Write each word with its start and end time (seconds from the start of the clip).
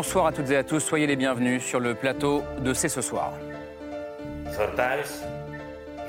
Bonsoir 0.00 0.24
à 0.28 0.32
toutes 0.32 0.50
et 0.50 0.56
à 0.56 0.64
tous, 0.64 0.80
soyez 0.80 1.06
les 1.06 1.14
bienvenus 1.14 1.62
sur 1.62 1.78
le 1.78 1.94
plateau 1.94 2.42
de 2.60 2.72
C'est 2.72 2.88
ce 2.88 3.02
soir. 3.02 3.32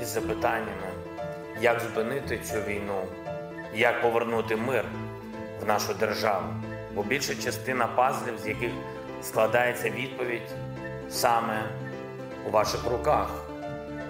Із 0.02 0.08
запитаннями, 0.08 0.90
як 1.62 1.80
зупинити 1.80 2.38
цю 2.38 2.56
війну, 2.56 3.02
як 3.76 4.02
повернути 4.02 4.56
мир 4.56 4.86
в 5.62 5.68
нашу 5.68 5.94
державу. 5.94 6.48
Бо 6.94 7.04
більша 7.04 7.36
частина 7.36 7.88
пазлів, 7.88 8.38
з 8.44 8.48
яких 8.48 8.72
складається 9.22 9.90
відповідь, 9.90 10.52
саме 11.10 11.64
у 12.48 12.52
ваших 12.52 12.86
руках. 12.92 13.51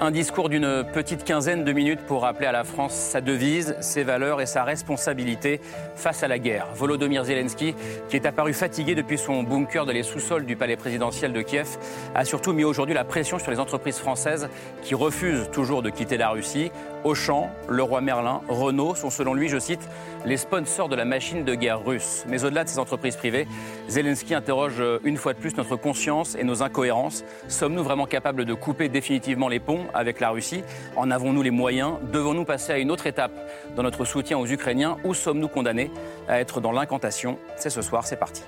Un 0.04 0.10
discours 0.10 0.50
d'une 0.50 0.84
petite 0.84 1.24
quinzaine 1.24 1.64
de 1.64 1.72
minutes 1.74 2.00
pour 2.08 2.24
rappeler 2.24 2.48
à 2.48 2.52
la 2.52 2.64
France 2.64 2.96
sa 2.96 3.22
devise, 3.22 3.76
ses 3.82 4.02
valeurs 4.02 4.42
et 4.42 4.48
sa 4.48 4.64
responsabilité 4.64 5.62
face 5.96 6.24
à 6.24 6.28
la 6.28 6.40
guerre. 6.40 6.66
Volodymyr 6.74 7.24
Zelensky, 7.24 7.76
qui 8.10 8.16
est 8.16 8.26
apparu 8.26 8.54
fatigué 8.54 8.96
depuis 8.96 9.20
son 9.20 9.44
bunker 9.44 9.86
de 9.86 9.92
les 9.92 10.02
sous-sols 10.02 10.48
du 10.48 10.56
palais 10.56 10.76
présidentiel 10.76 11.34
de 11.34 11.44
Kiev, 11.44 11.78
a 12.16 12.26
surtout 12.26 12.52
mis 12.52 12.64
aujourd'hui 12.64 12.96
la 12.96 13.04
pression 13.04 13.38
sur 13.38 13.52
les 13.52 13.60
entreprises 13.60 14.00
françaises 14.00 14.50
qui 14.82 14.96
refusent 14.96 15.52
toujours 15.52 15.84
de 15.84 15.92
quitter 15.92 16.18
la 16.18 16.30
Russie. 16.30 16.72
Auchan, 17.04 17.50
Leroy 17.68 18.02
Merlin, 18.02 18.42
Renault 18.48 18.96
sont 18.96 19.10
selon 19.10 19.34
lui, 19.34 19.50
je 19.50 19.58
cite, 19.58 19.90
les 20.26 20.38
sponsors 20.38 20.88
de 20.88 20.96
la 20.96 21.06
machine 21.06 21.44
de 21.44 21.56
guerre 21.56 21.84
russe. 21.84 22.24
Mais 22.28 22.44
au-delà 22.44 22.64
de 22.64 22.70
ces 22.70 22.78
entreprises 22.78 23.16
privées, 23.16 23.48
Zelensky 23.88 24.36
interroge 24.36 24.84
une 25.04 25.18
fois 25.18 25.34
de 25.34 25.40
plus 25.40 25.58
notre 25.58 25.76
conscience 25.76 26.36
et 26.36 26.44
nos 26.44 26.62
incohérences. 26.62 27.24
Sommes-nous 27.48 27.84
vraiment 27.84 28.06
capables 28.06 28.46
de 28.46 28.54
couper 28.54 28.88
définitivement 28.88 29.48
les 29.48 29.60
ponts 29.60 29.86
avec 29.94 30.20
la 30.20 30.30
Russie? 30.30 30.64
En 30.96 31.10
avons-nous 31.10 31.42
les 31.42 31.52
moyens? 31.52 31.94
Devons-nous 32.12 32.46
passer 32.46 32.74
à 32.74 32.78
une 32.78 32.92
autre 32.92 33.08
étape 33.08 33.34
dans 33.76 33.84
notre 33.84 34.06
soutien 34.06 34.38
aux 34.38 34.48
Ukrainiens? 34.48 34.98
Ou 35.04 35.14
sommes-nous 35.14 35.48
condamnés 35.48 35.90
à 36.28 36.40
être 36.40 36.62
dans 36.62 36.72
l'incantation? 36.72 37.40
C'est 37.58 37.72
ce 37.72 37.82
soir, 37.82 38.06
c'est 38.06 38.18
parti. 38.18 38.44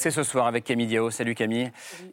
C'est 0.00 0.10
ce 0.10 0.22
soir 0.22 0.46
avec 0.46 0.64
Camille 0.64 0.86
Diao. 0.86 1.10
Salut 1.10 1.34
Camille. 1.34 1.70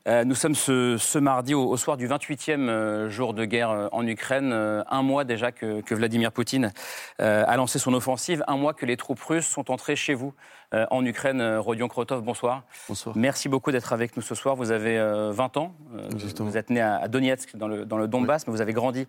Euh, 0.10 0.26
nous 0.26 0.36
sommes 0.36 0.56
ce, 0.56 0.98
ce 0.98 1.18
mardi 1.18 1.54
au, 1.54 1.70
au 1.70 1.78
soir 1.78 1.96
du 1.96 2.06
28e 2.06 2.68
euh, 2.68 3.10
jour 3.10 3.34
de 3.34 3.46
guerre 3.46 3.70
euh, 3.70 3.88
en 3.94 4.06
Ukraine, 4.06 4.52
un 4.52 5.02
mois 5.04 5.24
déjà 5.24 5.54
que, 5.54 5.80
que 5.80 5.96
Vladimir 5.96 6.34
Poutine 6.34 6.74
euh, 7.22 7.46
a 7.48 7.56
lancé 7.56 7.80
son 7.80 7.94
offensive, 7.94 8.44
un 8.48 8.58
mois 8.58 8.74
que 8.74 8.86
les 8.86 8.98
troupes 8.98 9.22
russes 9.22 9.48
sont 9.48 9.72
entrées 9.72 9.96
chez 9.96 10.16
vous 10.16 10.34
euh, 10.74 10.86
en 10.92 11.06
Ukraine. 11.06 11.42
Rodion 11.60 11.88
Krotov, 11.88 12.24
bonsoir. 12.24 12.64
Bonsoir. 12.90 13.16
Merci 13.16 13.48
beaucoup 13.48 13.72
d'être 13.72 13.94
avec 13.94 14.18
nous 14.18 14.22
ce 14.22 14.36
soir. 14.36 14.58
Vous 14.58 14.72
avez 14.72 14.98
euh, 14.98 15.32
20 15.32 15.56
ans. 15.56 15.74
Vous 16.40 16.58
êtes 16.58 16.70
né 16.70 16.82
à, 16.82 16.98
à 16.98 17.08
Donetsk, 17.08 17.56
dans 17.56 17.70
le, 17.70 17.86
dans 17.86 17.98
le 17.98 18.10
Donbass, 18.10 18.48
mais 18.48 18.52
vous 18.52 18.60
avez 18.60 18.74
grandi 18.74 19.08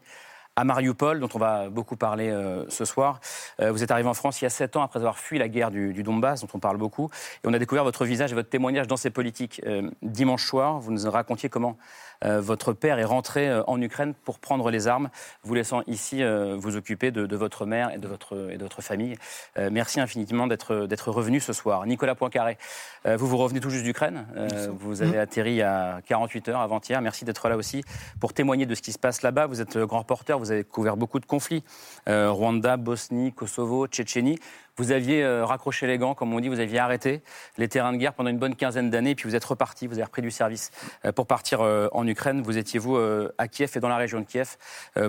à 0.58 0.64
Mariupol, 0.64 1.20
dont 1.20 1.28
on 1.34 1.38
va 1.38 1.69
beaucoup 1.69 1.94
parler 1.94 2.30
euh, 2.30 2.64
ce 2.69 2.84
soir. 2.84 3.20
Euh, 3.60 3.70
vous 3.70 3.84
êtes 3.84 3.92
arrivé 3.92 4.08
en 4.08 4.14
France 4.14 4.41
il 4.41 4.44
y 4.44 4.46
a 4.46 4.50
sept 4.50 4.74
ans 4.74 4.82
après 4.82 4.98
avoir 4.98 5.16
fui 5.16 5.38
la 5.38 5.48
guerre 5.48 5.70
du, 5.70 6.02
Donbass, 6.02 6.41
dont 6.41 6.48
on 6.52 6.58
parle 6.58 6.78
beaucoup. 6.78 7.10
Et 7.44 7.46
on 7.46 7.54
a 7.54 7.60
découvert 7.60 7.84
votre 7.84 8.04
visage 8.04 8.32
et 8.32 8.34
votre 8.34 8.48
témoignage 8.48 8.88
dans 8.88 8.96
ces 8.96 9.10
politiques. 9.10 9.60
Euh, 9.66 9.88
dimanche 10.02 10.44
soir, 10.44 10.80
vous 10.80 10.91
nous 10.91 11.08
racontiez 11.08 11.48
comment 11.48 11.78
votre 12.22 12.72
père 12.72 12.98
est 12.98 13.04
rentré 13.04 13.48
euh, 13.48 13.62
en 13.66 13.80
Ukraine 13.80 14.14
pour 14.24 14.38
prendre 14.38 14.70
les 14.70 14.88
armes, 14.88 15.10
vous 15.42 15.54
laissant 15.54 15.82
ici 15.86 16.22
euh, 16.22 16.56
vous 16.58 16.76
occuper 16.76 17.10
de, 17.10 17.26
de 17.26 17.36
votre 17.36 17.66
mère 17.66 17.92
et 17.94 17.98
de 17.98 18.08
votre, 18.08 18.50
et 18.50 18.56
de 18.56 18.62
votre 18.62 18.82
famille. 18.82 19.16
Euh, 19.56 19.68
merci 19.72 20.00
infiniment 20.00 20.46
d'être 20.46 21.10
revenu 21.10 21.40
ce 21.40 21.52
soir. 21.52 21.86
Nicolas 21.86 22.14
Poincaré, 22.14 22.58
euh, 23.06 23.16
vous 23.16 23.26
vous 23.26 23.36
revenez 23.36 23.60
tout 23.60 23.70
juste 23.70 23.84
d'Ukraine. 23.84 24.26
Euh, 24.36 24.68
vous 24.78 25.02
avez 25.02 25.18
atterri 25.18 25.52
il 25.52 25.56
y 25.56 25.62
a 25.62 26.00
48 26.06 26.48
heures 26.48 26.60
avant-hier. 26.60 27.00
Merci 27.00 27.24
d'être 27.24 27.48
là 27.48 27.56
aussi 27.56 27.84
pour 28.20 28.32
témoigner 28.32 28.66
de 28.66 28.74
ce 28.74 28.82
qui 28.82 28.92
se 28.92 28.98
passe 28.98 29.22
là-bas. 29.22 29.46
Vous 29.46 29.60
êtes 29.60 29.76
euh, 29.76 29.86
grand 29.86 30.00
reporter, 30.00 30.38
vous 30.38 30.50
avez 30.50 30.64
couvert 30.64 30.96
beaucoup 30.96 31.20
de 31.20 31.26
conflits. 31.26 31.64
Euh, 32.08 32.30
Rwanda, 32.30 32.76
Bosnie, 32.76 33.32
Kosovo, 33.32 33.86
Tchétchénie. 33.86 34.38
Vous 34.78 34.92
aviez 34.92 35.22
euh, 35.22 35.44
raccroché 35.44 35.86
les 35.86 35.98
gants, 35.98 36.14
comme 36.14 36.32
on 36.32 36.40
dit, 36.40 36.48
vous 36.48 36.60
aviez 36.60 36.78
arrêté 36.78 37.20
les 37.58 37.68
terrains 37.68 37.92
de 37.92 37.98
guerre 37.98 38.14
pendant 38.14 38.30
une 38.30 38.38
bonne 38.38 38.54
quinzaine 38.54 38.88
d'années, 38.90 39.14
puis 39.14 39.28
vous 39.28 39.34
êtes 39.36 39.44
reparti, 39.44 39.86
vous 39.86 39.94
avez 39.94 40.04
repris 40.04 40.22
du 40.22 40.30
service 40.30 40.70
euh, 41.04 41.12
pour 41.12 41.26
partir 41.26 41.60
euh, 41.60 41.88
en 41.92 42.06
Ukraine. 42.06 42.40
Vous 42.42 42.56
étiez, 42.56 42.78
vous, 42.78 42.96
à 43.38 43.48
Kiev 43.48 43.72
et 43.76 43.80
dans 43.80 43.88
la 43.88 43.96
région 43.96 44.20
de 44.20 44.24
Kiev 44.24 44.56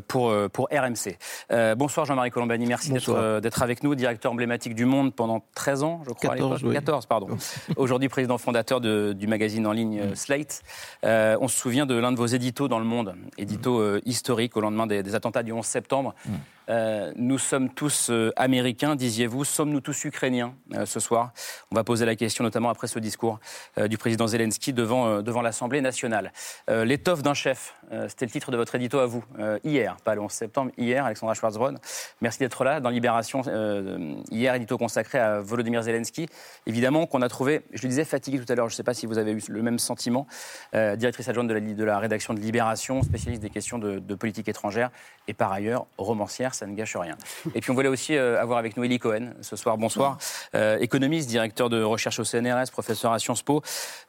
pour, 0.08 0.34
pour 0.52 0.68
RMC. 0.72 1.18
Euh, 1.52 1.76
bonsoir 1.76 2.06
Jean-Marie 2.06 2.32
Colombani, 2.32 2.66
merci 2.66 2.92
d'être 3.42 3.62
avec 3.62 3.84
nous, 3.84 3.96
directeur 3.96 4.32
emblématique 4.32 4.76
du 4.76 4.86
Monde 4.86 5.14
pendant 5.14 5.44
13 5.56 5.84
ans, 5.84 6.02
je 6.08 6.12
crois. 6.14 6.32
à 6.32 6.36
14, 6.36 6.52
l'époque. 6.58 6.68
oui. 6.70 6.74
14, 6.76 7.06
pardon. 7.06 7.28
Aujourd'hui 7.78 8.10
président 8.10 8.38
fondateur 8.38 8.82
de- 8.82 9.14
du 9.14 9.28
magazine 9.28 9.66
en 9.68 9.72
ligne 9.72 10.16
Slate. 10.16 10.62
Euh, 11.04 11.38
on 11.42 11.48
se 11.48 11.58
souvient 11.60 11.86
de 11.86 11.96
l'un 11.96 12.12
de 12.12 12.18
vos 12.18 12.26
éditos 12.26 12.68
dans 12.68 12.80
le 12.80 12.86
Monde, 12.86 13.16
édito 13.38 13.80
euh, 13.80 14.02
historique 14.06 14.58
au 14.58 14.62
lendemain 14.62 14.88
des, 14.88 15.04
des 15.04 15.16
attentats 15.16 15.44
du 15.44 15.52
11 15.52 15.66
septembre. 15.66 16.16
Euh, 16.70 17.12
nous 17.16 17.40
sommes 17.40 17.70
tous 17.70 18.10
euh, 18.10 18.32
américains, 18.36 18.96
disiez-vous. 18.96 19.44
Sommes-nous 19.44 19.82
tous 19.82 20.06
ukrainiens 20.06 20.54
euh, 20.76 20.86
ce 20.86 21.00
soir? 21.00 21.32
On 21.72 21.76
va 21.76 21.84
poser 21.84 22.06
la 22.06 22.16
question, 22.16 22.44
notamment 22.44 22.70
après 22.70 22.88
ce 22.88 23.00
discours 23.00 23.40
du 23.90 23.98
président 23.98 24.28
Zelensky 24.28 24.74
devant, 24.74 25.22
devant 25.22 25.42
l'Assemblée 25.42 25.82
nationale. 25.82 26.32
L'étoffe 26.68 27.22
d'un 27.22 27.34
chef, 27.34 27.76
c'était 28.08 28.26
le 28.26 28.32
titre 28.32 28.52
de 28.52 28.58
votre 28.58 28.76
édito 28.76 29.00
à 29.00 29.06
vous, 29.06 29.24
hier, 29.64 29.96
pas 30.04 30.16
le 30.16 30.22
11 30.22 30.32
septembre, 30.32 30.72
hier, 30.78 31.06
Alexandra 31.06 31.34
Schwarzbrod. 31.34 31.78
Merci 32.22 32.40
d'être 32.40 32.64
là. 32.64 32.80
Dans 32.80 32.90
Libération, 32.90 33.42
hier, 34.32 34.56
édito 34.56 34.78
consacré 34.78 35.20
à 35.20 35.40
Volodymyr 35.40 35.84
Zelensky. 35.84 36.28
Évidemment 36.66 37.06
qu'on 37.06 37.22
a 37.22 37.30
trouvé, 37.30 37.62
je 37.74 37.84
le 37.84 37.90
disais, 37.90 38.06
fatigué 38.06 38.40
tout 38.40 38.52
à 38.52 38.56
l'heure, 38.56 38.70
je 38.70 38.74
ne 38.74 38.78
sais 38.78 38.84
pas 38.84 38.94
si 38.94 39.06
vous 39.06 39.18
avez 39.18 39.32
eu 39.32 39.42
le 39.48 39.62
même 39.62 39.80
sentiment, 39.80 40.28
directrice 40.74 41.30
adjointe 41.30 41.48
de 41.48 41.84
la, 41.84 42.00
rédaction 42.00 42.34
de 42.34 42.40
Libération, 42.40 43.02
spécialiste 43.04 43.42
des 43.42 43.50
questions 43.50 43.78
de 43.80 44.16
politique 44.16 44.50
étrangère 44.50 44.90
et 45.28 45.34
par 45.34 45.52
ailleurs 45.52 45.86
romancière, 45.98 46.54
ça 46.60 46.68
ne 46.68 46.76
gâche 46.76 46.96
rien. 46.98 47.18
Et 47.56 47.62
puis 47.62 47.72
on 47.72 47.74
voulait 47.74 47.88
aussi 47.88 48.16
euh, 48.16 48.40
avoir 48.40 48.60
avec 48.60 48.76
nous 48.76 48.84
Elie 48.84 49.00
Cohen 49.00 49.32
ce 49.42 49.56
soir. 49.56 49.78
Bonsoir. 49.78 50.18
Euh, 50.56 50.78
économiste, 50.80 51.30
directeur 51.30 51.70
de 51.70 51.82
recherche 51.82 52.20
au 52.20 52.26
CNRS, 52.26 52.72
professeur 52.72 53.14
à 53.14 53.20
Sciences 53.20 53.44
Po. 53.44 53.62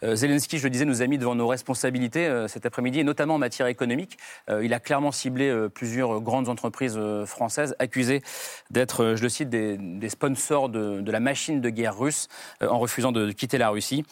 Euh, 0.03 0.17
Zelensky, 0.17 0.59
je 0.59 0.65
le 0.65 0.71
disais, 0.71 0.85
nous 0.85 1.01
a 1.01 1.07
mis 1.07 1.17
devant 1.17 1.37
nos 1.37 1.47
responsabilités 1.47 2.29
cet 2.49 2.67
après-midi, 2.67 3.01
et 3.01 3.05
notamment 3.05 3.35
en 3.35 3.39
matière 3.39 3.69
économique. 3.69 4.19
Il 4.63 4.75
a 4.75 4.81
clairement 4.81 5.13
ciblé 5.13 5.69
plusieurs 5.73 6.21
grandes 6.21 6.49
entreprises 6.49 6.99
françaises 7.25 7.77
accusées 7.79 8.23
d'être, 8.71 9.15
je 9.15 9.23
le 9.23 9.29
cite, 9.29 9.49
des, 9.49 10.09
sponsors 10.09 10.69
de, 10.69 11.01
de 11.01 11.13
la 11.13 11.21
machine 11.21 11.61
de 11.61 11.71
guerre 11.71 11.97
russe 11.97 12.29
en 12.61 12.79
refusant 12.79 13.13
de 13.13 13.31
quitter 13.31 13.59
la 13.59 13.69
Russie. 13.71 14.05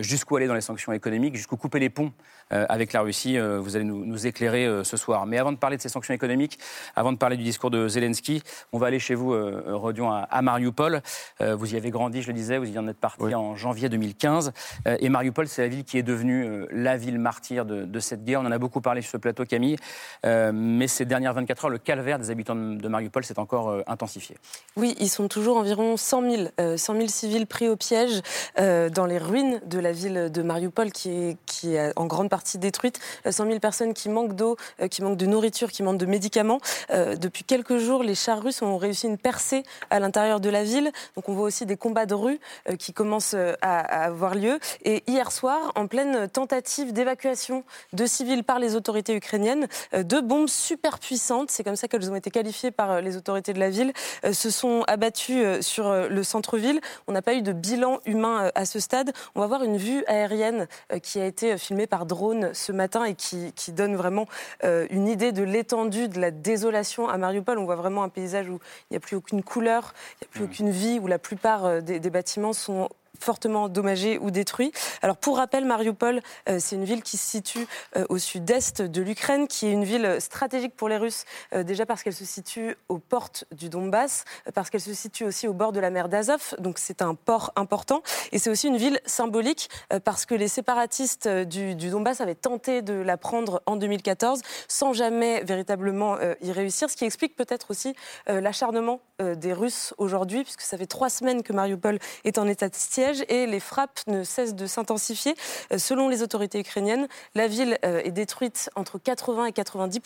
Jusqu'où 0.00 0.36
aller 0.36 0.46
dans 0.46 0.54
les 0.54 0.60
sanctions 0.60 0.92
économiques, 0.92 1.36
jusqu'où 1.36 1.56
couper 1.56 1.78
les 1.78 1.90
ponts 1.90 2.12
avec 2.50 2.92
la 2.92 3.00
Russie. 3.00 3.38
vous 3.38 3.76
allez 3.76 3.84
nous, 3.84 4.26
éclairer 4.26 4.84
ce 4.84 4.96
soir. 4.96 5.26
Mais 5.26 5.38
avant 5.38 5.52
de 5.52 5.56
parler 5.56 5.76
de 5.76 5.82
ces 5.82 5.88
sanctions 5.88 6.14
économiques, 6.14 6.58
avant 6.94 7.12
de 7.12 7.18
parler 7.18 7.36
du 7.36 7.42
discours 7.42 7.70
de 7.70 7.88
Zelensky, 7.88 8.42
on 8.72 8.78
va 8.78 8.86
aller 8.86 8.98
chez 8.98 9.14
vous, 9.14 9.34
Rodion, 9.66 10.10
à, 10.12 10.42
Mariupol. 10.42 11.02
vous 11.40 11.74
y 11.74 11.76
avez 11.76 11.90
grandi, 11.90 12.22
je 12.22 12.28
le 12.28 12.34
disais, 12.34 12.58
vous 12.58 12.70
y 12.70 12.78
en 12.78 12.86
êtes 12.86 12.98
parti 12.98 13.34
en 13.34 13.56
janvier 13.56 13.88
2015. 13.88 14.52
et 14.86 15.08
Mariupol, 15.08 15.48
c'est 15.48 15.62
la 15.62 15.68
ville 15.68 15.84
qui 15.84 15.98
est 15.98 16.02
devenue 16.02 16.66
la 16.70 16.96
ville 16.96 17.18
martyre 17.18 17.64
de, 17.64 17.84
de, 17.84 18.00
cette 18.00 18.24
guerre. 18.24 18.40
On 18.40 18.46
en 18.46 18.52
a 18.52 18.58
beaucoup 18.58 18.80
parlé 18.80 19.02
sur 19.02 19.10
ce 19.10 19.16
plateau, 19.16 19.44
Camille. 19.44 19.76
mais 20.24 20.86
ces 20.86 21.04
dernières 21.04 21.34
24 21.34 21.64
heures, 21.64 21.70
le 21.70 21.78
calvaire 21.78 22.18
des 22.18 22.30
habitants 22.30 22.54
de 22.56 22.88
Mariupol 22.88 23.24
s'est 23.24 23.38
encore 23.38 23.82
intensifié. 23.86 24.36
Oui, 24.76 24.94
ils 25.00 25.08
sont 25.08 25.28
toujours 25.28 25.56
environ 25.56 25.96
100 25.96 26.30
000, 26.30 26.76
100 26.76 26.94
000 26.94 27.08
civils 27.08 27.46
pris 27.46 27.68
au 27.68 27.76
piège 27.76 28.22
euh, 28.58 28.88
dans 28.90 29.06
les 29.06 29.18
ruines 29.18 29.60
de 29.66 29.78
la 29.78 29.92
ville 29.92 30.30
de 30.32 30.42
Mariupol, 30.42 30.92
qui 30.92 31.10
est, 31.10 31.36
qui 31.46 31.74
est 31.74 31.92
en 31.96 32.06
grande 32.06 32.28
partie 32.28 32.33
détruite. 32.56 33.00
100 33.28 33.44
euh, 33.44 33.48
000 33.48 33.60
personnes 33.60 33.94
qui 33.94 34.08
manquent 34.08 34.34
d'eau, 34.34 34.56
euh, 34.80 34.88
qui 34.88 35.02
manquent 35.02 35.16
de 35.16 35.26
nourriture, 35.26 35.70
qui 35.70 35.82
manquent 35.82 35.98
de 35.98 36.06
médicaments. 36.06 36.60
depuis 36.90 37.44
quelques 37.44 37.78
jours, 37.78 38.02
les 38.02 38.14
chars 38.14 38.42
russes 38.42 38.62
ont 38.62 38.76
réussi 38.76 39.06
une 39.06 39.18
percée 39.18 39.62
à 39.90 40.00
l'intérieur 40.00 40.40
de 40.40 40.48
la 40.48 40.64
ville. 40.64 40.90
Donc 41.16 41.28
on 41.28 41.34
voit 41.34 41.44
aussi 41.44 41.66
des 41.66 41.76
combats 41.76 42.06
de 42.06 42.14
rue 42.14 42.38
qui 42.78 42.92
commencent 42.92 43.36
à, 43.62 43.78
avoir 44.04 44.34
lieu. 44.34 44.58
Et 44.84 45.02
hier 45.06 45.32
soir, 45.32 45.72
en 45.74 45.86
pleine 45.86 46.28
tentative 46.28 46.92
d'évacuation 46.92 47.64
de 47.92 48.06
civils 48.06 48.44
par 48.44 48.58
les 48.58 48.76
autorités 48.76 49.14
ukrainiennes, 49.14 49.66
deux 49.92 50.20
bombes 50.20 50.48
super 50.48 50.98
puissantes, 50.98 51.50
c'est 51.50 51.64
comme 51.64 51.76
ça 51.76 51.88
qu'elles 51.88 52.10
ont 52.10 52.16
été 52.16 52.30
qualifiées 52.30 52.70
par 52.70 53.00
les 53.00 53.16
autorités 53.16 53.52
de 53.52 53.60
la 53.60 53.70
ville, 53.70 53.92
se 54.32 54.50
sont 54.50 54.84
abattues 54.86 55.62
sur 55.62 55.92
le 55.92 56.22
centre-ville. 56.22 56.80
On 57.06 57.12
n'a 57.12 57.22
pas 57.22 57.34
eu 57.34 57.42
de 57.42 57.52
bilan 57.52 58.00
humain 58.06 58.46
euh, 58.46 58.50
à 58.54 58.64
ce 58.64 58.80
stade. 58.80 59.12
On 59.34 59.40
va 59.40 59.46
voir 59.46 59.62
une 59.62 59.76
vue 59.76 60.04
aérienne 60.06 60.66
euh, 60.92 60.98
qui 60.98 61.20
a 61.20 61.26
été 61.26 61.56
filmée 61.58 61.86
par 61.86 62.06
drone 62.06 62.23
ce 62.52 62.72
matin 62.72 63.04
et 63.04 63.14
qui, 63.14 63.52
donne 63.72 63.96
vraiment 63.96 64.26
euh, 64.62 64.86
une 64.90 65.08
idée 65.08 65.32
de 65.32 65.42
l'étendue 65.42 66.08
de 66.08 66.20
la 66.20 66.30
désolation 66.30 67.08
à 67.08 67.16
Mariupol. 67.18 67.58
On 67.58 67.64
voit 67.64 67.76
vraiment 67.76 68.02
un 68.02 68.08
paysage 68.08 68.48
où 68.48 68.60
il 68.90 68.92
n'y 68.92 68.96
a 68.96 69.00
plus 69.00 69.16
aucune 69.16 69.42
couleur, 69.42 69.94
il 70.20 70.24
n'y 70.24 70.28
a 70.28 70.30
plus 70.30 70.40
mmh. 70.40 70.44
aucune 70.44 70.70
vie, 70.70 70.98
où 71.00 71.06
la 71.06 71.18
plupart 71.18 71.82
des, 71.82 71.98
des 71.98 72.10
bâtiments 72.10 72.52
sont 72.52 72.88
fortement 73.20 73.64
endommagés 73.64 74.18
ou 74.18 74.30
détruits. 74.30 74.72
Alors 75.02 75.16
pour 75.16 75.36
rappel, 75.36 75.64
Mariupol, 75.64 76.20
euh, 76.48 76.58
c'est 76.60 76.76
une 76.76 76.84
ville 76.84 77.02
qui 77.02 77.16
se 77.16 77.26
situe 77.26 77.66
euh, 77.96 78.04
au 78.08 78.18
sud-est 78.18 78.82
de 78.82 79.02
l'Ukraine, 79.02 79.48
qui 79.48 79.66
est 79.66 79.72
une 79.72 79.84
ville 79.84 80.16
stratégique 80.20 80.76
pour 80.76 80.88
les 80.88 80.96
Russes, 80.96 81.24
euh, 81.54 81.62
déjà 81.62 81.86
parce 81.86 82.02
qu'elle 82.02 82.14
se 82.14 82.24
situe 82.24 82.76
aux 82.88 82.98
portes 82.98 83.44
du 83.52 83.68
Donbass, 83.68 84.24
parce 84.54 84.70
qu'elle 84.70 84.80
se 84.80 84.94
situe 84.94 85.24
aussi 85.24 85.48
au 85.48 85.52
bord 85.52 85.72
de 85.72 85.80
la 85.80 85.90
mer 85.90 86.08
d'Azov, 86.08 86.54
donc 86.58 86.78
c'est 86.78 87.02
un 87.02 87.14
port 87.14 87.52
important, 87.56 88.02
et 88.32 88.38
c'est 88.38 88.50
aussi 88.50 88.68
une 88.68 88.76
ville 88.76 89.00
symbolique 89.06 89.68
parce 90.04 90.26
que 90.26 90.34
les 90.34 90.48
séparatistes 90.48 91.28
du, 91.28 91.74
du, 91.74 91.90
Donbass 91.90 92.20
avaient 92.20 92.34
tenté 92.34 92.82
de 92.82 92.94
la 92.94 93.16
prendre 93.16 93.62
en 93.66 93.76
2014 93.76 94.40
sans 94.68 94.92
jamais 94.92 95.42
véritablement 95.44 96.16
y 96.40 96.52
réussir, 96.52 96.90
ce 96.90 96.96
qui 96.96 97.04
explique 97.04 97.36
peut-être 97.36 97.70
aussi 97.70 97.94
l'acharnement 98.26 99.00
des 99.18 99.52
Russes 99.52 99.94
aujourd'hui, 99.98 100.42
puisque 100.42 100.62
ça 100.62 100.76
fait 100.76 100.86
trois 100.86 101.10
semaines 101.10 101.42
que 101.42 101.52
Mariupol 101.52 101.98
est 102.24 102.38
en 102.38 102.46
état 102.46 102.68
de 102.68 102.74
siège 102.74 103.03
et 103.28 103.46
les 103.46 103.60
frappes 103.60 104.00
ne 104.06 104.24
cessent 104.24 104.54
de 104.54 104.66
s'intensifier. 104.66 105.34
Euh, 105.72 105.78
selon 105.78 106.08
les 106.08 106.22
autorités 106.22 106.60
ukrainiennes, 106.60 107.08
la 107.34 107.46
ville 107.46 107.78
euh, 107.84 108.00
est 108.04 108.10
détruite 108.10 108.70
entre 108.74 108.98
80 108.98 109.46
et 109.46 109.52
90 109.52 110.00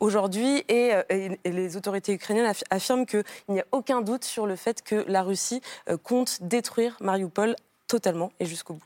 aujourd'hui 0.00 0.64
euh, 0.70 1.02
et, 1.08 1.38
les 1.44 1.76
autorités 1.76 2.12
ukrainiennes 2.12 2.52
affirment 2.70 3.06
qu'il 3.06 3.24
n'y 3.48 3.60
a 3.60 3.64
aucun 3.72 4.00
doute 4.02 4.24
sur 4.24 4.46
le 4.46 4.56
fait 4.56 4.82
que 4.82 5.04
la 5.08 5.22
Russie 5.22 5.60
compte 6.02 6.42
détruire 6.42 6.96
Mariupol 7.00 7.54
totalement 7.86 8.32
et 8.40 8.46
jusqu'au 8.46 8.74
bout. 8.74 8.82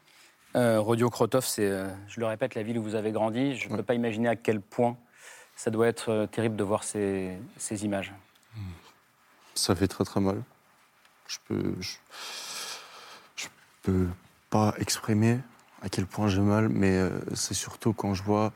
Rodio 0.54 1.08
Krotov, 1.08 1.46
c'est, 1.46 1.70
je 2.08 2.20
le 2.20 2.26
répète, 2.26 2.54
la 2.54 2.62
ville 2.62 2.78
où 2.78 2.82
vous 2.82 2.94
avez 2.94 3.12
grandi. 3.12 3.56
Je 3.56 3.68
ne 3.68 3.76
peux 3.76 3.82
pas 3.82 3.94
imaginer 3.94 4.28
à 4.28 4.36
quel 4.36 4.60
point 4.60 4.96
ça 5.56 5.70
doit 5.70 5.86
être 5.86 6.26
terrible 6.32 6.56
de 6.56 6.64
voir 6.64 6.84
ces, 6.84 7.38
images. 7.82 8.12
Ça 9.54 9.74
fait 9.74 9.88
très 9.88 10.04
très 10.04 10.20
mal. 10.20 10.42
Je 11.28 11.38
peux 11.46 11.74
peux 13.88 14.06
pas 14.50 14.74
exprimer 14.78 15.38
à 15.82 15.88
quel 15.88 16.06
point 16.06 16.28
j'ai 16.28 16.40
mal, 16.40 16.68
mais 16.68 16.90
euh, 16.90 17.10
c'est 17.34 17.54
surtout 17.54 17.92
quand 17.92 18.12
je 18.12 18.22
vois. 18.22 18.52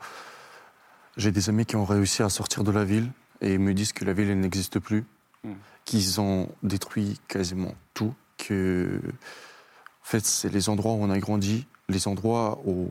J'ai 1.17 1.31
des 1.31 1.49
amis 1.49 1.65
qui 1.65 1.75
ont 1.75 1.85
réussi 1.85 2.21
à 2.21 2.29
sortir 2.29 2.63
de 2.63 2.71
la 2.71 2.83
ville 2.83 3.09
et 3.41 3.57
me 3.57 3.73
disent 3.73 3.93
que 3.93 4.05
la 4.05 4.13
ville 4.13 4.39
n'existe 4.39 4.79
plus, 4.79 5.05
hmm. 5.43 5.53
qu'ils 5.85 6.21
ont 6.21 6.49
détruit 6.61 7.19
quasiment 7.27 7.73
tout, 7.93 8.13
que. 8.37 8.99
En 9.03 10.05
fait, 10.05 10.25
c'est 10.25 10.49
les 10.49 10.67
endroits 10.67 10.93
où 10.93 11.01
on 11.01 11.09
a 11.09 11.17
grandi, 11.17 11.65
les 11.87 12.07
endroits 12.07 12.59
où 12.65 12.89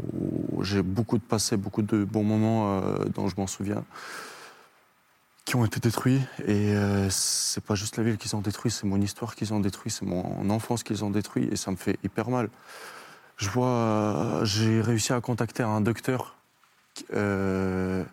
j'ai 0.63 0.83
beaucoup 0.83 1.19
de 1.19 1.23
passé, 1.23 1.59
beaucoup 1.59 1.83
de 1.83 2.05
bons 2.05 2.25
moments 2.25 2.81
euh, 2.81 3.05
dont 3.15 3.29
je 3.29 3.35
m'en 3.37 3.47
souviens 3.47 3.85
qui 5.45 5.57
ont 5.57 5.65
été 5.65 5.81
détruits. 5.81 6.21
Et 6.47 6.75
euh, 6.75 7.09
c'est 7.11 7.63
pas 7.63 7.75
juste 7.75 7.97
la 7.97 8.03
ville 8.03 8.17
qu'ils 8.17 8.37
ont 8.37 8.41
détruit, 8.41 8.71
c'est 8.71 8.87
mon 8.87 9.01
histoire 9.01 9.35
qu'ils 9.35 9.53
ont 9.53 9.61
détruit, 9.61 9.91
c'est 9.91 10.05
mon 10.05 10.49
enfance 10.51 10.83
qu'ils 10.83 11.05
ont 11.05 11.11
détruit, 11.11 11.49
et 11.51 11.57
ça 11.57 11.71
me 11.71 11.77
fait 11.77 11.99
hyper 12.05 12.31
mal. 12.31 12.49
Je 13.37 13.49
vois, 13.49 14.41
j'ai 14.45 14.81
réussi 14.81 15.13
à 15.13 15.21
contacter 15.21 15.63
un 15.63 15.81
docteur, 15.81 16.37
euh, 17.13 18.05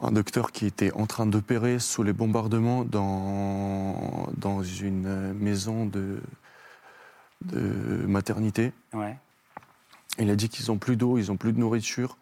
un 0.00 0.12
docteur 0.12 0.52
qui 0.52 0.66
était 0.66 0.92
en 0.92 1.06
train 1.06 1.26
d'opérer 1.26 1.78
sous 1.78 2.02
les 2.02 2.12
bombardements 2.12 2.84
dans, 2.84 4.28
dans 4.36 4.62
une 4.62 5.32
maison 5.32 5.84
de, 5.84 6.20
de 7.46 7.58
maternité. 8.06 8.72
Ouais. 8.92 9.16
Il 10.18 10.30
a 10.30 10.36
dit 10.36 10.48
qu'ils 10.48 10.70
ont 10.70 10.78
plus 10.78 10.96
d'eau, 10.96 11.18
ils 11.18 11.32
ont 11.32 11.36
plus 11.36 11.52
de 11.52 11.58
nourriture, 11.58 12.16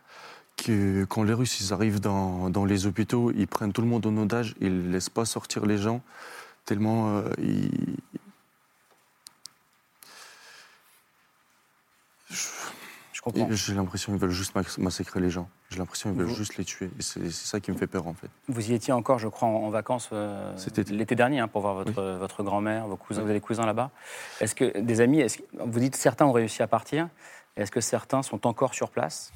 que 0.59 1.05
quand 1.05 1.23
les 1.23 1.33
Russes 1.33 1.61
ils 1.61 1.73
arrivent 1.73 2.01
dans, 2.01 2.51
dans, 2.51 2.65
les 2.65 2.87
hôpitaux, 2.87 3.33
ils 3.35 3.47
prennent 3.47 3.73
tout 3.73 3.83
le 3.83 3.89
monde 3.89 4.05
en 4.07 4.17
otage, 4.19 4.55
ils 4.61 4.87
ne 4.87 4.93
laissent 4.93 5.09
pas 5.09 5.25
sortir 5.25 5.65
les 5.65 5.79
gens, 5.79 6.03
tellement 6.65 7.09
euh, 7.09 7.31
ils... 7.39 7.97
Je 13.13 13.23
comprends. 13.23 13.49
J'ai 13.51 13.75
l'impression 13.75 14.13
qu'ils 14.13 14.21
veulent 14.21 14.31
juste 14.31 14.55
massacrer 14.79 15.19
les 15.19 15.29
gens. 15.29 15.49
J'ai 15.71 15.79
l'impression 15.79 16.11
qu'ils 16.13 16.21
veulent 16.21 16.35
juste 16.37 16.57
les 16.57 16.65
tuer. 16.65 16.89
C'est 17.01 17.33
ça 17.33 17.59
qui 17.59 17.73
me 17.73 17.77
fait 17.77 17.89
peur, 17.89 18.07
en 18.07 18.15
fait. 18.15 18.29
Vous 18.47 18.71
y 18.71 18.75
étiez 18.75 18.93
encore, 18.93 19.19
je 19.19 19.27
crois, 19.27 19.49
en, 19.49 19.71
vacances 19.71 20.11
euh, 20.13 20.55
l'été 20.89 21.17
dernier 21.17 21.41
hein, 21.41 21.49
pour 21.49 21.63
voir 21.63 21.75
votre, 21.75 22.01
votre 22.17 22.45
grand-mère, 22.45 22.87
vos 22.87 22.97
cousins. 22.97 23.23
Vous 23.23 23.27
avez 23.27 23.35
des 23.35 23.45
cousins 23.45 23.67
là-bas. 23.67 23.91
Est-ce 24.41 24.55
que 24.55 24.79
des 24.79 25.01
amis, 25.01 25.21
est 25.21 25.43
vous 25.59 25.81
dites 25.81 25.97
certains 25.97 26.27
ont 26.27 26.33
réussi 26.33 26.63
à 26.63 26.69
partir. 26.69 27.09
Est-ce 27.57 27.73
que 27.73 27.81
certains 27.81 28.23
sont 28.23 28.47
encore 28.47 28.73
sur 28.73 28.89
place? 28.89 29.33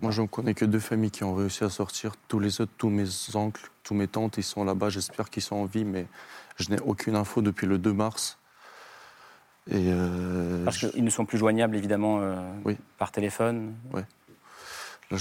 Moi, 0.00 0.12
je 0.12 0.22
ne 0.22 0.26
connais 0.26 0.54
que 0.54 0.64
deux 0.64 0.78
familles 0.78 1.10
qui 1.10 1.24
ont 1.24 1.34
réussi 1.34 1.64
à 1.64 1.68
sortir. 1.68 2.14
Tous 2.28 2.38
les 2.38 2.60
autres, 2.60 2.72
tous 2.78 2.90
mes 2.90 3.06
oncles, 3.34 3.70
tous 3.82 3.94
mes 3.94 4.06
tantes, 4.06 4.38
ils 4.38 4.44
sont 4.44 4.64
là-bas. 4.64 4.88
J'espère 4.88 5.30
qu'ils 5.30 5.42
sont 5.42 5.56
en 5.56 5.64
vie, 5.64 5.84
mais 5.84 6.06
je 6.56 6.70
n'ai 6.70 6.80
aucune 6.80 7.16
info 7.16 7.42
depuis 7.42 7.66
le 7.66 7.78
2 7.78 7.92
mars. 7.92 8.38
Et 9.68 9.88
euh, 9.88 10.64
Parce 10.64 10.78
qu'ils 10.78 11.04
ne 11.04 11.10
sont 11.10 11.26
plus 11.26 11.38
joignables, 11.38 11.76
évidemment, 11.76 12.20
euh, 12.20 12.36
par 12.98 13.10
téléphone 13.10 13.74
Oui. 13.92 14.02
Là, 15.10 15.18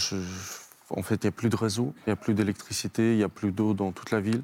En 0.92 1.01
fait, 1.01 1.16
il 1.16 1.25
n'y 1.25 1.30
a 1.30 1.31
plus 1.31 1.50
de 1.50 1.56
réseau, 1.56 1.94
il 1.98 2.10
n'y 2.10 2.13
a 2.13 2.16
plus 2.16 2.36
d'électricité, 2.36 3.13
il 3.13 3.18
n'y 3.18 3.24
a 3.24 3.30
plus 3.30 3.51
d'eau 3.51 3.74
dans 3.74 3.92
toute 3.92 4.12
la 4.12 4.19
ville. 4.19 4.44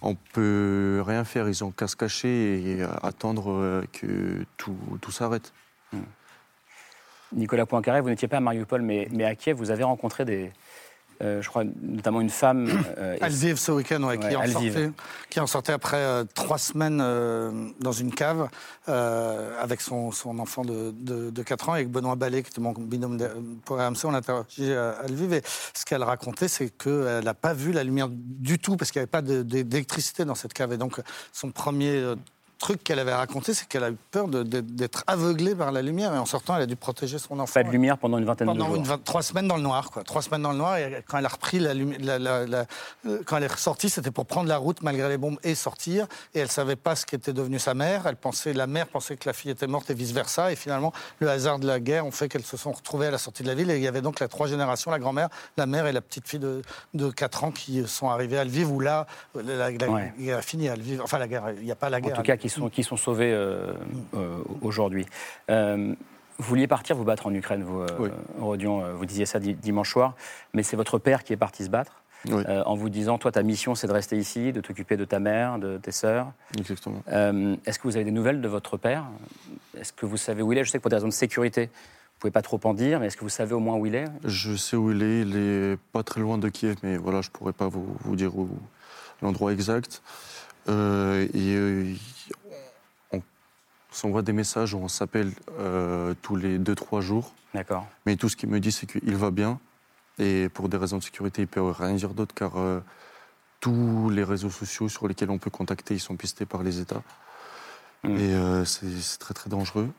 On 0.00 0.14
peut 0.14 1.02
rien 1.06 1.24
faire, 1.24 1.48
ils 1.48 1.64
ont 1.64 1.70
qu'à 1.70 1.86
se 1.86 1.96
cacher 1.96 2.78
et 2.78 2.82
attendre 3.02 3.52
euh, 3.52 3.82
que 3.92 4.44
tout, 4.56 4.76
tout 5.00 5.12
s'arrête. 5.12 5.52
Hmm. 5.92 6.00
Nicolas 7.32 7.66
Poincaré, 7.66 8.00
vous 8.00 8.08
n'étiez 8.08 8.28
pas 8.28 8.38
à 8.38 8.40
Mariupol, 8.40 8.82
mais, 8.82 9.08
mais 9.12 9.24
à 9.24 9.34
Kiev, 9.34 9.56
vous 9.56 9.70
avez 9.70 9.84
rencontré 9.84 10.24
des, 10.24 10.50
euh, 11.22 11.40
je 11.40 11.48
crois 11.48 11.64
notamment 11.64 12.20
une 12.20 12.30
femme. 12.30 12.68
Euh, 12.98 13.16
Alviv 13.20 13.56
ce 13.56 13.72
week-end, 13.72 13.98
qui, 14.18 14.36
en 14.36 14.46
sortait, 14.46 14.90
qui, 15.30 15.40
en 15.40 15.46
sortait, 15.46 15.72
après 15.72 15.98
euh, 15.98 16.24
trois 16.34 16.58
semaines 16.58 17.00
euh, 17.00 17.50
dans 17.80 17.92
une 17.92 18.12
cave 18.12 18.48
avec 18.86 19.80
son, 19.80 20.10
son 20.12 20.38
enfant 20.38 20.64
de, 20.64 20.92
de, 20.92 21.30
de, 21.30 21.42
4 21.42 21.68
ans, 21.68 21.72
avec 21.74 21.90
Benoît 21.90 22.16
Ballet, 22.16 22.42
qui 22.42 22.50
était 22.50 22.60
mon 22.60 22.72
binôme 22.72 23.18
pour 23.64 23.78
RMC. 23.78 24.04
On 24.04 24.14
a 24.14 24.18
interrogé 24.18 24.76
Alviv 24.76 25.32
et 25.32 25.42
ce 25.74 25.84
qu'elle 25.84 26.02
racontait, 26.02 26.48
c'est 26.48 26.70
qu'elle 26.70 27.24
n'a 27.24 27.34
pas 27.34 27.54
vu 27.54 27.72
la 27.72 27.84
lumière 27.84 28.08
du 28.10 28.58
tout 28.58 28.76
parce 28.76 28.90
qu'il 28.90 29.00
n'y 29.00 29.04
avait 29.04 29.10
pas 29.10 29.22
d'électricité 29.22 30.24
dans 30.24 30.34
cette 30.34 30.52
cave. 30.52 30.72
Et 30.72 30.76
donc, 30.76 31.00
son 31.32 31.50
premier 31.50 32.14
truc 32.64 32.82
qu'elle 32.82 32.98
avait 32.98 33.14
raconté, 33.14 33.52
c'est 33.52 33.68
qu'elle 33.68 33.84
a 33.84 33.90
eu 33.90 33.96
peur 34.10 34.26
d'être 34.26 35.04
aveuglée 35.06 35.54
par 35.54 35.70
la 35.70 35.82
lumière 35.82 36.14
et 36.14 36.18
en 36.18 36.24
sortant, 36.24 36.56
elle 36.56 36.62
a 36.62 36.66
dû 36.66 36.76
protéger 36.76 37.18
son 37.18 37.38
enfant. 37.38 37.60
Pas 37.60 37.62
de 37.62 37.70
lumière 37.70 37.98
pendant 37.98 38.16
une 38.16 38.24
vingtaine 38.24 38.50
de 38.50 38.58
jours. 38.58 38.72
Pendant 38.72 38.98
trois 38.98 39.22
semaines 39.22 39.46
dans 39.46 39.56
le 39.56 39.62
noir, 39.62 39.90
quoi. 39.90 40.02
Trois 40.02 40.22
semaines 40.22 40.40
dans 40.40 40.52
le 40.52 40.56
noir 40.56 40.78
et 40.78 41.04
quand 41.06 41.18
elle 41.18 41.26
a 41.26 41.28
repris 41.28 41.58
la, 41.58 41.74
lumière, 41.74 42.00
euh, 42.00 42.64
quand 43.26 43.36
elle 43.36 43.42
est 43.42 43.52
ressortie, 43.52 43.90
c'était 43.90 44.10
pour 44.10 44.24
prendre 44.24 44.48
la 44.48 44.56
route 44.56 44.80
malgré 44.80 45.10
les 45.10 45.18
bombes 45.18 45.38
et 45.42 45.54
sortir. 45.54 46.06
Et 46.32 46.38
elle 46.38 46.48
savait 46.48 46.76
pas 46.76 46.96
ce 46.96 47.04
qu'était 47.04 47.34
devenu 47.34 47.58
sa 47.58 47.74
mère. 47.74 48.06
Elle 48.06 48.16
pensait, 48.16 48.54
la 48.54 48.66
mère 48.66 48.86
pensait 48.86 49.16
que 49.16 49.28
la 49.28 49.34
fille 49.34 49.50
était 49.50 49.66
morte 49.66 49.90
et 49.90 49.94
vice 49.94 50.12
versa. 50.12 50.50
Et 50.50 50.56
finalement, 50.56 50.94
le 51.18 51.28
hasard 51.28 51.58
de 51.58 51.66
la 51.66 51.80
guerre 51.80 52.06
ont 52.06 52.12
fait 52.12 52.30
qu'elles 52.30 52.46
se 52.46 52.56
sont 52.56 52.72
retrouvées 52.72 53.08
à 53.08 53.10
la 53.10 53.18
sortie 53.18 53.42
de 53.42 53.48
la 53.48 53.54
ville. 53.54 53.70
Et 53.70 53.76
il 53.76 53.82
y 53.82 53.88
avait 53.88 54.00
donc 54.00 54.20
la 54.20 54.28
trois 54.28 54.46
générations, 54.46 54.90
la 54.90 54.98
grand-mère, 54.98 55.28
la 55.58 55.66
mère 55.66 55.86
et 55.86 55.92
la 55.92 56.00
petite 56.00 56.26
fille 56.26 56.40
de, 56.40 56.62
de 56.94 57.10
4 57.10 57.44
ans 57.44 57.50
qui 57.50 57.86
sont 57.86 58.08
arrivées 58.08 58.38
à 58.38 58.44
le 58.44 58.50
vivre. 58.50 58.72
Où 58.72 58.80
là, 58.80 59.06
la, 59.34 59.70
guerre 59.70 60.38
a 60.38 60.42
fini 60.42 60.70
à 60.70 60.76
le 60.76 60.82
vivre. 60.82 61.04
Enfin, 61.04 61.18
la 61.18 61.28
guerre, 61.28 61.50
il 61.58 61.64
n'y 61.66 61.70
a 61.70 61.76
pas 61.76 61.90
la 61.90 62.00
guerre. 62.00 62.14
En 62.14 62.16
tout 62.16 62.22
cas, 62.22 62.38
qui 62.38 62.53
sont, 62.54 62.68
qui 62.68 62.82
sont 62.82 62.96
sauvés 62.96 63.32
euh, 63.32 63.72
euh, 64.14 64.38
aujourd'hui. 64.62 65.06
Euh, 65.50 65.94
Vous 66.38 66.44
vouliez 66.44 66.66
partir 66.66 66.96
vous 66.96 67.04
battre 67.04 67.26
en 67.26 67.34
Ukraine, 67.34 67.62
vous, 67.62 67.84
Rodion, 68.40 68.82
vous 68.94 69.06
disiez 69.06 69.26
ça 69.26 69.38
dimanche 69.38 69.90
soir, 69.90 70.14
mais 70.52 70.62
c'est 70.62 70.76
votre 70.76 70.98
père 70.98 71.22
qui 71.22 71.32
est 71.32 71.36
parti 71.36 71.64
se 71.64 71.70
battre. 71.70 72.02
en 72.48 72.74
vous 72.74 72.88
disant, 72.88 73.18
toi, 73.18 73.30
ta 73.30 73.42
mission, 73.42 73.74
c'est 73.74 73.86
de 73.86 73.92
rester 73.92 74.16
ici, 74.16 74.52
de 74.52 74.60
t'occuper 74.60 74.96
de 74.96 75.04
ta 75.04 75.20
mère, 75.20 75.58
de 75.58 75.78
tes 75.78 75.92
sœurs. 75.92 76.32
Exactement. 76.58 77.02
Est-ce 77.66 77.78
que 77.78 77.84
vous 77.84 77.96
avez 77.96 78.04
des 78.04 78.10
nouvelles 78.10 78.40
de 78.40 78.48
votre 78.48 78.76
père? 78.76 79.04
Est-ce 79.78 79.92
que 79.92 80.06
vous 80.06 80.16
savez 80.16 80.42
où 80.42 80.52
il 80.52 80.58
est? 80.58 80.64
Je 80.64 80.70
sais 80.70 80.78
que 80.78 80.82
pour 80.82 80.90
des 80.90 80.96
raisons 80.96 81.08
de 81.08 81.12
sécurité, 81.12 81.70
pouvez 82.24 82.32
pas 82.32 82.42
trop 82.42 82.60
en 82.64 82.72
dire, 82.72 83.00
mais 83.00 83.08
est-ce 83.08 83.18
que 83.18 83.24
vous 83.24 83.28
savez 83.28 83.52
au 83.52 83.60
moins 83.60 83.76
où 83.76 83.84
il 83.84 83.94
est? 83.94 84.06
Je 84.24 84.56
sais 84.56 84.76
où 84.76 84.90
il 84.92 85.02
est. 85.02 85.20
Il 85.20 85.36
est 85.36 85.78
pas 85.92 86.02
très 86.02 86.22
loin 86.22 86.38
de 86.38 86.48
Kiev, 86.48 86.76
mais 86.82 86.96
voilà, 86.96 87.20
je 87.20 87.28
pourrais 87.28 87.52
pas 87.52 87.68
vous, 87.68 87.86
vous 88.00 88.16
dire 88.16 88.32
l'endroit 89.20 89.52
exact. 89.52 90.00
Euh, 90.70 91.28
et 91.34 91.94
s'envoie 93.96 94.22
des 94.22 94.32
messages, 94.32 94.74
on 94.74 94.88
s'appelle 94.88 95.32
euh, 95.58 96.14
tous 96.22 96.36
les 96.36 96.58
2-3 96.58 97.00
jours. 97.00 97.32
D'accord. 97.54 97.86
Mais 98.06 98.16
tout 98.16 98.28
ce 98.28 98.36
qu'il 98.36 98.48
me 98.48 98.60
dit, 98.60 98.72
c'est 98.72 98.86
qu'il 98.86 99.16
va 99.16 99.30
bien. 99.30 99.60
Et 100.18 100.48
pour 100.48 100.68
des 100.68 100.76
raisons 100.76 100.98
de 100.98 101.02
sécurité, 101.02 101.42
il 101.42 101.48
peut 101.48 101.62
rien 101.62 101.94
dire 101.94 102.14
d'autre, 102.14 102.34
car 102.34 102.52
tous 103.60 104.10
les 104.10 104.22
réseaux 104.22 104.50
sociaux 104.50 104.88
sur 104.88 105.08
lesquels 105.08 105.30
on 105.30 105.38
peut 105.38 105.50
contacter, 105.50 105.94
ils 105.94 106.00
sont 106.00 106.16
pistés 106.16 106.46
par 106.46 106.62
les 106.62 106.80
États. 106.80 107.02
Hmm. 108.04 108.16
Et 108.16 108.64
c'est 108.64 109.18
très 109.18 109.34
très 109.34 109.50
dangereux 109.50 109.90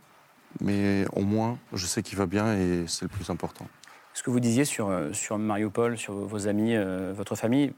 mais 0.61 1.05
au 1.13 1.21
moins, 1.21 1.57
je 1.73 1.85
sais 1.85 2.03
qu'il 2.03 2.17
va 2.17 2.25
bien 2.25 2.55
et 2.55 2.85
c'est 2.87 3.03
le 3.03 3.09
plus 3.09 3.29
important. 3.29 3.67
Ce 4.13 4.23
que 4.23 4.29
vous 4.29 4.39
disiez 4.39 4.65
sur, 4.65 4.89
euh, 4.89 5.11
sur 5.11 5.37
Mariupol, 5.37 5.97
sur 5.97 6.13
vos 6.13 6.47
amis, 6.47 6.75
euh, 6.75 7.13
votre 7.13 7.35
famille, 7.35 7.73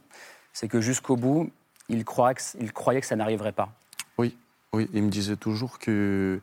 c'est 0.53 0.67
que 0.67 0.81
jusqu'au 0.81 1.15
bout, 1.15 1.51
il, 1.89 2.05
croit 2.05 2.33
il 2.59 2.71
croyait 2.73 3.01
que 3.01 3.07
ça 3.07 3.15
n'arriverait 3.15 3.53
pas. 3.53 3.69
Oui. 4.73 4.89
Il 4.93 5.03
me 5.03 5.09
disait 5.09 5.35
toujours 5.35 5.79
que 5.79 6.39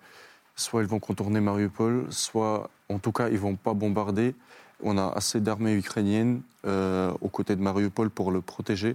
soit 0.57 0.83
ils 0.83 0.89
vont 0.89 1.01
contourner 1.01 1.41
Mariupol, 1.41 2.07
soit 2.11 2.71
en 2.89 2.99
tout 2.99 3.13
cas 3.13 3.29
ils 3.29 3.39
vont 3.39 3.57
pas 3.57 3.75
bombarder. 3.75 4.35
On 4.83 4.99
a 4.99 5.13
assez 5.15 5.41
d'armées 5.41 5.75
ukrainiennes 5.75 6.43
euh, 6.67 7.13
aux 7.21 7.29
côtés 7.29 7.57
de 7.57 7.63
Mariupol 7.63 8.11
pour 8.11 8.33
le 8.33 8.41
protéger. 8.41 8.95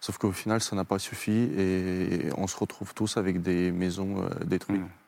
Sauf 0.00 0.16
qu'au 0.18 0.30
final, 0.30 0.60
ça 0.60 0.76
n'a 0.76 0.84
pas 0.84 1.00
suffi 1.00 1.50
et 1.58 2.28
on 2.36 2.46
se 2.46 2.56
retrouve 2.56 2.94
tous 2.94 3.16
avec 3.16 3.42
des 3.42 3.72
maisons 3.72 4.28
détruites. 4.44 4.80
Hmm. 4.80 5.07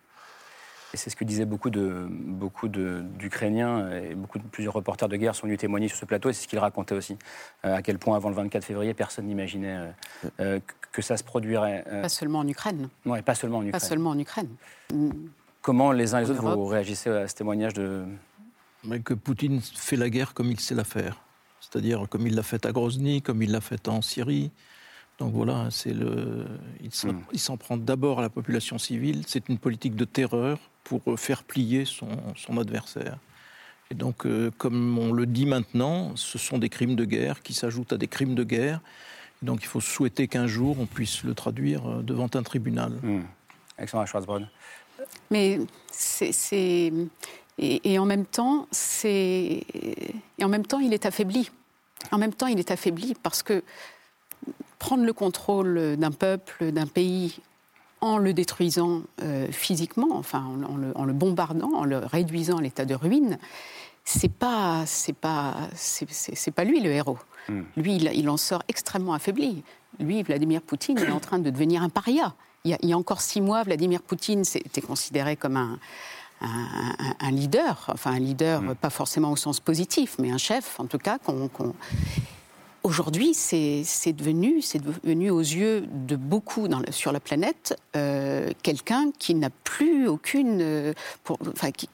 Et 0.93 0.97
c'est 0.97 1.11
ce 1.11 1.17
que 1.17 1.25
disaient 1.25 1.45
beaucoup 1.45 1.71
de 1.71 2.07
beaucoup 2.11 2.69
d'Ukrainiens 2.69 3.91
et 3.93 4.15
beaucoup 4.15 4.39
de 4.39 4.45
plusieurs 4.45 4.75
reporters 4.75 5.09
de 5.09 5.17
guerre 5.17 5.35
sont 5.35 5.47
venus 5.47 5.59
témoigner 5.59 5.89
sur 5.89 5.97
ce 5.97 6.05
plateau. 6.05 6.31
Et 6.31 6.33
c'est 6.33 6.43
ce 6.43 6.49
qu'ils 6.49 6.59
racontaient 6.59 6.95
aussi, 6.95 7.17
euh, 7.65 7.77
à 7.77 7.83
quel 7.83 7.99
point 7.99 8.17
avant 8.17 8.29
le 8.29 8.35
24 8.35 8.65
février, 8.65 8.93
personne 8.95 9.27
n'imaginait 9.27 9.77
euh, 9.77 9.91
euh, 10.41 10.61
que 10.91 11.03
ça 11.03 11.17
se 11.17 11.23
produirait. 11.23 11.85
Pas 12.03 12.09
seulement 12.09 12.41
en 12.41 12.49
Ukraine. 12.49 12.89
Oui, 13.07 13.23
pas 13.23 13.35
seulement 13.35 13.59
en 13.59 13.63
Ukraine. 13.63 13.73
Pas 13.73 13.87
seulement 13.87 14.11
en 14.11 14.19
Ukraine. 14.19 14.49
Comment 15.63 15.93
les 15.93 16.15
uns 16.15 16.19
et 16.19 16.23
les 16.23 16.31
autres 16.31 16.55
vous 16.55 16.67
réagissez 16.67 17.11
à 17.11 17.29
ce 17.29 17.35
témoignage 17.35 17.75
de 17.75 18.05
que 19.05 19.13
Poutine 19.15 19.61
fait 19.61 19.97
la 19.97 20.09
guerre 20.09 20.33
comme 20.33 20.51
il 20.51 20.59
sait 20.59 20.75
la 20.75 20.85
faire, 20.85 21.23
c'est-à-dire 21.61 22.07
comme 22.09 22.27
il 22.27 22.35
l'a 22.35 22.43
fait 22.43 22.65
à 22.65 22.73
Grozny, 22.73 23.21
comme 23.21 23.43
il 23.43 23.53
l'a 23.53 23.61
fait 23.61 23.89
en 23.89 24.01
Syrie. 24.01 24.51
Donc 25.19 25.35
voilà, 25.35 25.69
c'est 25.71 25.93
le, 25.93 26.47
hmm. 27.05 27.21
il 27.33 27.39
s'en 27.39 27.59
prend 27.59 27.77
d'abord 27.77 28.21
à 28.21 28.23
la 28.23 28.31
population 28.31 28.79
civile. 28.79 29.25
C'est 29.27 29.51
une 29.51 29.59
politique 29.59 29.95
de 29.95 30.07
terreur 30.07 30.59
pour 30.85 31.03
euh, 31.07 31.17
faire 31.17 31.45
plier 31.45 31.85
son, 31.85 32.09
son 32.37 32.59
adversaire. 32.59 33.19
Et 33.91 33.95
donc, 33.95 34.25
euh, 34.25 34.51
comme 34.57 34.99
on 34.99 35.13
le 35.13 35.27
dit 35.27 35.47
maintenant, 35.47 36.15
ce 36.15 36.39
sont 36.39 36.59
des 36.59 36.69
crimes 36.69 36.95
de 36.95 37.05
guerre 37.05 37.43
qui 37.43 37.55
s'ajoutent 37.55 37.93
à 37.93 37.97
des 37.97 38.07
crimes 38.07 38.35
de 38.35 38.45
guerre. 38.45 38.81
donc, 39.43 39.63
il 39.63 39.67
faut 39.67 39.81
souhaiter 39.81 40.29
qu'un 40.29 40.47
jour, 40.47 40.79
on 40.79 40.87
puisse 40.87 41.25
le 41.25 41.35
traduire 41.35 41.89
euh, 41.89 42.03
devant 42.03 42.29
un 42.35 42.43
tribunal. 42.43 42.93
Mmh. 43.03 43.21
Alexandra 43.79 44.07
Schwarzbrod. 44.07 44.47
Mais 45.31 45.59
c'est. 45.91 46.93
Et, 47.59 47.93
et, 47.93 47.99
en 47.99 48.07
même 48.07 48.27
temps, 48.27 48.67
c'est. 48.71 49.65
Et 49.75 50.45
en 50.45 50.49
même 50.49 50.67
temps, 50.67 50.79
il 50.79 50.93
est 50.93 51.07
affaibli. 51.07 51.51
En 52.11 52.19
même 52.19 52.33
temps, 52.33 52.47
il 52.47 52.59
est 52.59 52.71
affaibli 52.71 53.15
parce 53.23 53.43
que 53.43 53.63
prendre 54.79 55.05
le 55.05 55.13
contrôle 55.13 55.97
d'un 55.97 56.11
peuple, 56.11 56.73
d'un 56.73 56.87
pays 56.87 57.41
en 58.00 58.19
le 58.19 58.33
détruisant 58.33 59.02
euh, 59.23 59.47
physiquement, 59.50 60.09
enfin 60.12 60.45
en, 60.95 61.04
le, 61.04 61.12
bombardant, 61.12 61.73
en 61.75 61.85
le 61.85 61.99
réduisant 61.99 62.59
à 62.59 62.62
l'état 62.62 62.85
de 62.85 62.95
ruine, 62.95 63.38
c'est 64.04 64.33
pas 64.33 64.85
c'est 64.87 65.12
pas 65.12 65.54
c'est 65.75 66.50
pas 66.50 66.64
lui 66.64 66.80
le 66.80 66.90
héros. 66.90 67.19
Hmm. 67.49 67.62
Lui, 67.76 67.97
il, 67.97 68.28
en 68.28 68.37
sort 68.37 68.62
extrêmement 68.69 69.14
affaibli. 69.14 69.62
Lui, 69.99 70.23
Vladimir 70.23 70.62
Poutine, 70.62 70.99
est 70.99 71.11
en 71.11 71.21
train 71.21 71.38
de 71.38 71.50
devenir 71.50 71.83
un 71.83 71.88
paria. 71.88 72.35
Il 72.64 72.76
y 72.83 72.92
a, 72.92 72.97
encore 72.97 73.21
six 73.21 73.40
mois, 73.40 73.62
Vladimir 73.62 74.02
Poutine 74.02 74.42
était 74.54 74.83
considéré 74.83 75.37
comme 75.37 75.57
un, 75.57 75.78
un, 76.40 77.30
leader, 77.30 77.90
enfin 77.92 78.12
un 78.12 78.19
leader 78.19 78.62
hmm. 78.62 78.75
pas 78.75 78.90
forcément 78.90 79.30
au 79.33 79.37
sens 79.37 79.61
positif, 79.61 80.16
mais 80.19 80.30
un 80.30 80.38
chef 80.38 80.80
en 80.80 80.87
tout 80.87 80.99
cas 80.99 81.19
qu'on 81.19 81.50
Aujourd'hui, 82.83 83.35
c'est 83.35 84.13
devenu, 84.13 84.63
devenu 85.05 85.31
aux 85.31 85.41
yeux 85.41 85.85
de 85.87 86.17
beaucoup 86.17 86.67
sur 86.91 87.13
la 87.13 87.21
planète 87.21 87.79
euh, 87.95 88.51
quelqu'un 88.63 89.11
qui 89.19 89.35
n'a 89.35 89.51
plus 89.51 90.09
aucune, 90.09 90.61
euh, 90.63 90.93
enfin, 91.29 91.71
qui, 91.73 91.89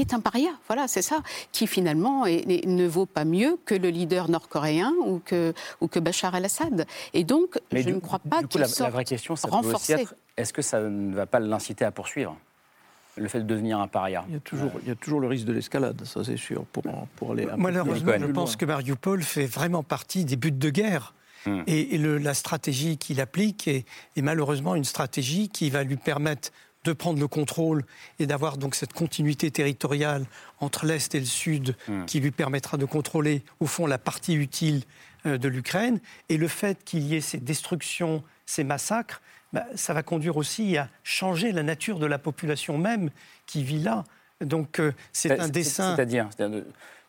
est 0.00 0.14
un 0.14 0.20
paria. 0.20 0.50
Voilà, 0.68 0.86
c'est 0.86 1.02
ça, 1.02 1.22
qui 1.50 1.66
finalement 1.66 2.24
ne 2.26 2.86
vaut 2.86 3.06
pas 3.06 3.24
mieux 3.24 3.58
que 3.64 3.74
le 3.74 3.88
leader 3.88 4.28
nord-coréen 4.28 4.92
ou 5.04 5.20
que, 5.24 5.52
ou 5.80 5.88
que 5.88 5.98
Bachar 5.98 6.36
el-Assad. 6.36 6.86
Et 7.14 7.24
donc, 7.24 7.58
je 7.72 7.90
ne 7.90 7.98
crois 7.98 8.20
pas 8.20 8.44
qu'il 8.44 8.60
la, 8.60 8.68
la 8.78 8.90
vraie 8.90 9.04
question, 9.04 9.34
ça 9.34 9.48
est-ce 10.36 10.52
que 10.52 10.62
ça 10.62 10.80
ne 10.80 11.14
va 11.16 11.26
pas 11.26 11.40
l'inciter 11.40 11.84
à 11.84 11.90
poursuivre? 11.90 12.36
Le 13.18 13.28
fait 13.28 13.40
de 13.40 13.46
devenir 13.46 13.78
un 13.80 13.88
paria. 13.88 14.24
Il 14.28 14.34
y 14.34 14.36
a 14.36 14.40
toujours, 14.40 14.70
il 14.82 14.88
y 14.88 14.90
a 14.90 14.94
toujours 14.94 15.20
le 15.20 15.28
risque 15.28 15.46
de 15.46 15.52
l'escalade, 15.52 16.00
ça 16.04 16.24
c'est 16.24 16.36
sûr, 16.36 16.64
pour, 16.66 16.84
pour 17.16 17.32
aller. 17.32 17.46
Malheureusement, 17.56 18.12
je 18.18 18.26
pense 18.26 18.56
que 18.56 18.64
Mariupol 18.64 19.22
fait 19.22 19.46
vraiment 19.46 19.82
partie 19.82 20.24
des 20.24 20.36
buts 20.36 20.52
de 20.52 20.70
guerre. 20.70 21.14
Hmm. 21.46 21.62
Et, 21.66 21.98
la 21.98 22.34
stratégie 22.34 22.98
qu'il 22.98 23.20
applique 23.20 23.68
est, 23.68 23.84
malheureusement 24.16 24.74
une 24.74 24.84
stratégie 24.84 25.48
qui 25.48 25.70
va 25.70 25.84
lui 25.84 25.96
permettre 25.96 26.50
de 26.84 26.92
prendre 26.92 27.20
le 27.20 27.28
contrôle 27.28 27.84
et 28.18 28.26
d'avoir 28.26 28.56
donc 28.56 28.74
cette 28.74 28.92
continuité 28.92 29.50
territoriale 29.50 30.26
entre 30.60 30.86
l'Est 30.86 31.14
et 31.14 31.20
le 31.20 31.26
Sud 31.26 31.76
hmm. 31.86 32.04
qui 32.06 32.20
lui 32.20 32.30
permettra 32.30 32.76
de 32.76 32.84
contrôler 32.84 33.42
au 33.60 33.66
fond 33.66 33.86
la 33.86 33.98
partie 33.98 34.34
utile 34.34 34.82
euh, 35.26 35.38
de 35.38 35.48
l'Ukraine. 35.48 36.00
Et 36.28 36.36
le 36.36 36.48
fait 36.48 36.82
qu'il 36.84 37.02
y 37.02 37.16
ait 37.16 37.20
ces 37.20 37.38
destructions, 37.38 38.22
ces 38.46 38.64
massacres, 38.64 39.20
bah, 39.52 39.66
ça 39.74 39.94
va 39.94 40.02
conduire 40.02 40.36
aussi 40.36 40.76
à 40.76 40.88
changer 41.02 41.52
la 41.52 41.62
nature 41.62 41.98
de 41.98 42.06
la 42.06 42.18
population 42.18 42.78
même 42.78 43.10
qui 43.46 43.62
vit 43.62 43.80
là. 43.80 44.04
Donc 44.40 44.78
euh, 44.78 44.92
c'est 45.12 45.38
un 45.38 45.48
dessin. 45.48 45.96
C'est-à-dire 45.96 46.28
euh, 46.40 46.62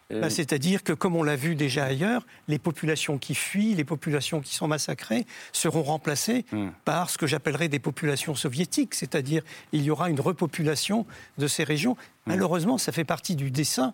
bah, 0.09 0.29
C'est-à-dire 0.29 0.83
que, 0.83 0.93
comme 0.93 1.15
on 1.15 1.23
l'a 1.23 1.35
vu 1.35 1.55
déjà 1.55 1.85
ailleurs, 1.85 2.25
les 2.47 2.57
populations 2.57 3.17
qui 3.17 3.35
fuient, 3.35 3.75
les 3.75 3.83
populations 3.83 4.41
qui 4.41 4.55
sont 4.55 4.67
massacrées, 4.67 5.25
seront 5.51 5.83
remplacées 5.83 6.45
hmm. 6.51 6.69
par 6.85 7.09
ce 7.09 7.17
que 7.17 7.27
j'appellerais 7.27 7.67
des 7.67 7.79
populations 7.79 8.35
soviétiques. 8.35 8.95
C'est-à-dire, 8.95 9.43
il 9.71 9.83
y 9.83 9.91
aura 9.91 10.09
une 10.09 10.19
repopulation 10.19 11.05
de 11.37 11.47
ces 11.47 11.63
régions. 11.63 11.93
Hmm. 11.93 12.31
Malheureusement, 12.31 12.77
ça 12.77 12.91
fait 12.91 13.03
partie 13.03 13.35
du 13.35 13.51
dessin. 13.51 13.93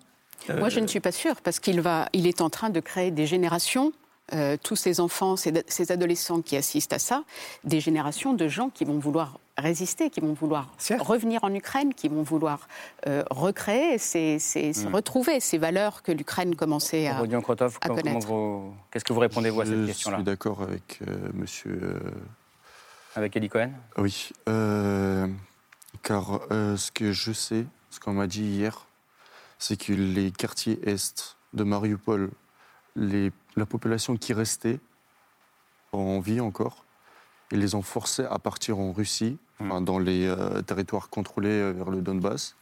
Moi, 0.50 0.70
je 0.70 0.80
ne 0.80 0.88
suis 0.88 1.00
pas 1.00 1.12
sûre, 1.12 1.42
parce 1.42 1.60
qu'il 1.60 1.82
va, 1.82 2.08
il 2.14 2.28
est 2.28 2.40
en 2.42 2.50
train 2.50 2.70
de 2.70 2.80
créer 2.80 3.10
des 3.10 3.26
générations 3.26 3.92
euh, 4.34 4.58
tous 4.62 4.76
ces 4.76 5.00
enfants, 5.00 5.36
ces, 5.36 5.92
adolescents 5.92 6.42
qui 6.42 6.58
assistent 6.58 6.94
à 6.94 7.00
ça, 7.00 7.24
des 7.64 7.80
générations 7.80 8.34
de 8.34 8.48
gens 8.48 8.70
qui 8.70 8.84
vont 8.84 8.98
vouloir 8.98 9.40
résister, 9.56 10.10
qui 10.10 10.20
vont 10.20 10.34
vouloir 10.34 10.74
revenir 11.00 11.44
en 11.44 11.54
Ukraine, 11.54 11.94
qui 11.94 12.08
vont 12.08 12.24
vouloir 12.24 12.68
euh, 13.08 13.24
recréer, 13.30 14.00
ces, 14.00 14.38
hmm. 14.38 14.96
retrouver 14.96 15.40
ces 15.40 15.60
valeurs 15.60 16.02
que 16.02 16.12
l'Ukraine 16.12 16.56
commençait 16.56 17.06
à, 17.06 17.20
à 17.20 17.88
connaître. 17.88 18.28
Qu'est-ce 18.90 19.06
que 19.06 19.14
vous 19.14 19.20
répondez 19.20 19.52
vous 19.52 19.62
à 19.62 19.66
cette 19.68 19.86
question-là 19.86 20.18
Je 20.18 20.22
suis 20.22 20.26
d'accord 20.26 20.64
avec 20.64 21.00
euh, 21.08 21.30
Monsieur. 21.34 22.02
Avec 23.16 23.36
Eddie 23.38 23.50
Cohen 23.50 23.72
Oui, 23.98 24.32
car 26.02 26.42
ce 26.50 26.92
que 26.92 27.12
je 27.12 27.32
sais, 27.32 27.66
ce 27.92 28.00
qu'on 28.00 28.14
m'a 28.14 28.28
dit 28.28 28.44
hier, 28.44 28.88
c'est 29.60 29.80
que 29.80 29.94
les 29.94 30.32
quartiers 30.32 30.80
est 30.84 31.38
de 31.54 31.64
Mariupol, 31.64 32.32
les 32.96 33.32
la 33.56 33.66
population 33.66 34.18
qui 34.18 34.34
restait 34.34 34.80
en 35.92 36.20
vie 36.20 36.40
encore. 36.40 36.86
Ils 37.52 37.60
les 37.60 37.76
ont 37.76 37.82
forcés 37.82 38.26
à 38.26 38.40
partir 38.40 38.80
en 38.80 38.92
Russie, 38.92 39.38
mmh. 39.60 39.84
dans 39.84 40.00
les 40.00 40.26
euh, 40.26 40.62
territoires 40.62 41.10
contrôlés 41.10 41.50
euh, 41.50 41.72
vers 41.72 41.90
le 41.90 42.02
Donbass. 42.02 42.56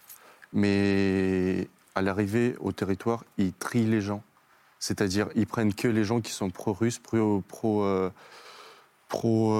Mais 0.52 1.68
à 1.96 2.02
l'arrivée 2.02 2.56
au 2.60 2.72
territoire, 2.72 3.24
ils 3.38 3.54
trient 3.54 3.86
les 3.86 4.02
gens. 4.02 4.24
C'est-à-dire, 4.80 5.30
ils 5.36 5.48
prennent 5.48 5.74
que 5.74 5.88
les 5.88 6.04
gens 6.04 6.20
qui 6.20 6.32
sont 6.32 6.50
pro-russes, 6.50 7.00
pro, 7.00 7.44
euh, 7.86 8.12
pro, 9.08 9.54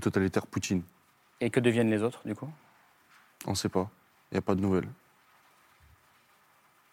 totalitaire 0.00 0.46
Poutine. 0.46 0.82
Et 1.40 1.48
que 1.50 1.60
deviennent 1.60 1.90
les 1.90 2.02
autres, 2.02 2.20
du 2.26 2.34
coup? 2.34 2.48
On 3.46 3.52
ne 3.52 3.56
sait 3.56 3.70
pas. 3.70 3.90
Il 4.30 4.34
n'y 4.34 4.38
a 4.38 4.42
pas 4.42 4.54
de 4.54 4.60
nouvelles. 4.60 4.88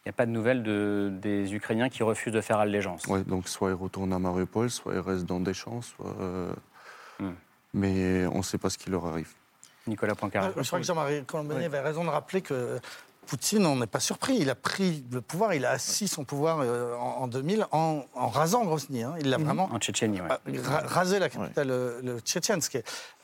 Il 0.06 0.10
n'y 0.10 0.12
a 0.12 0.14
pas 0.14 0.26
de 0.26 0.32
nouvelles 0.32 0.64
de, 0.64 1.14
des 1.14 1.54
Ukrainiens 1.54 1.88
qui 1.88 2.04
refusent 2.04 2.34
de 2.34 2.42
faire 2.42 2.60
allégeance. 2.60 3.04
Oui, 3.08 3.24
donc 3.24 3.48
soit 3.48 3.70
ils 3.70 3.76
retournent 3.76 4.12
à 4.12 4.20
Mariupol, 4.20 4.70
soit 4.70 4.94
ils 4.96 5.00
restent 5.00 5.26
dans 5.26 5.40
des 5.40 5.54
champs, 5.54 5.82
soit. 5.82 6.14
Euh, 6.20 6.54
hmm. 7.20 7.32
Mais 7.74 8.26
on 8.28 8.40
ne 8.40 8.44
sait 8.44 8.58
pas 8.58 8.70
ce 8.70 8.78
qui 8.78 8.90
leur 8.90 9.06
arrive. 9.06 9.34
Nicolas 9.88 10.16
Poincaré. 10.16 10.52
Je 10.58 10.68
crois 10.68 10.80
que 10.80 10.86
Jean-Marie 10.86 11.24
Colombani 11.26 11.66
avait 11.66 11.80
raison 11.80 12.04
de 12.04 12.10
rappeler 12.10 12.42
que 12.42 12.80
Poutine, 13.26 13.66
on 13.66 13.76
n'est 13.76 13.88
pas 13.88 14.00
surpris. 14.00 14.38
Il 14.40 14.50
a 14.50 14.56
pris 14.56 15.04
le 15.12 15.22
pouvoir, 15.22 15.54
il 15.54 15.66
a 15.66 15.72
assis 15.72 16.08
son 16.08 16.24
pouvoir 16.24 16.60
euh, 16.62 16.96
en, 16.96 17.28
2000 17.28 17.68
en, 17.72 18.04
rasant 18.16 18.64
Grozny. 18.64 19.04
Hein. 19.04 19.16
Il 19.20 19.30
l'a 19.30 19.38
mhm. 19.38 19.46
vraiment. 19.46 19.70
En 19.72 19.80
Tchétchénie, 19.80 20.22
oui. 20.22 20.60
rasé 20.64 21.20
la 21.20 21.30
capitale 21.30 21.68
le, 21.68 22.02
le 22.04 22.18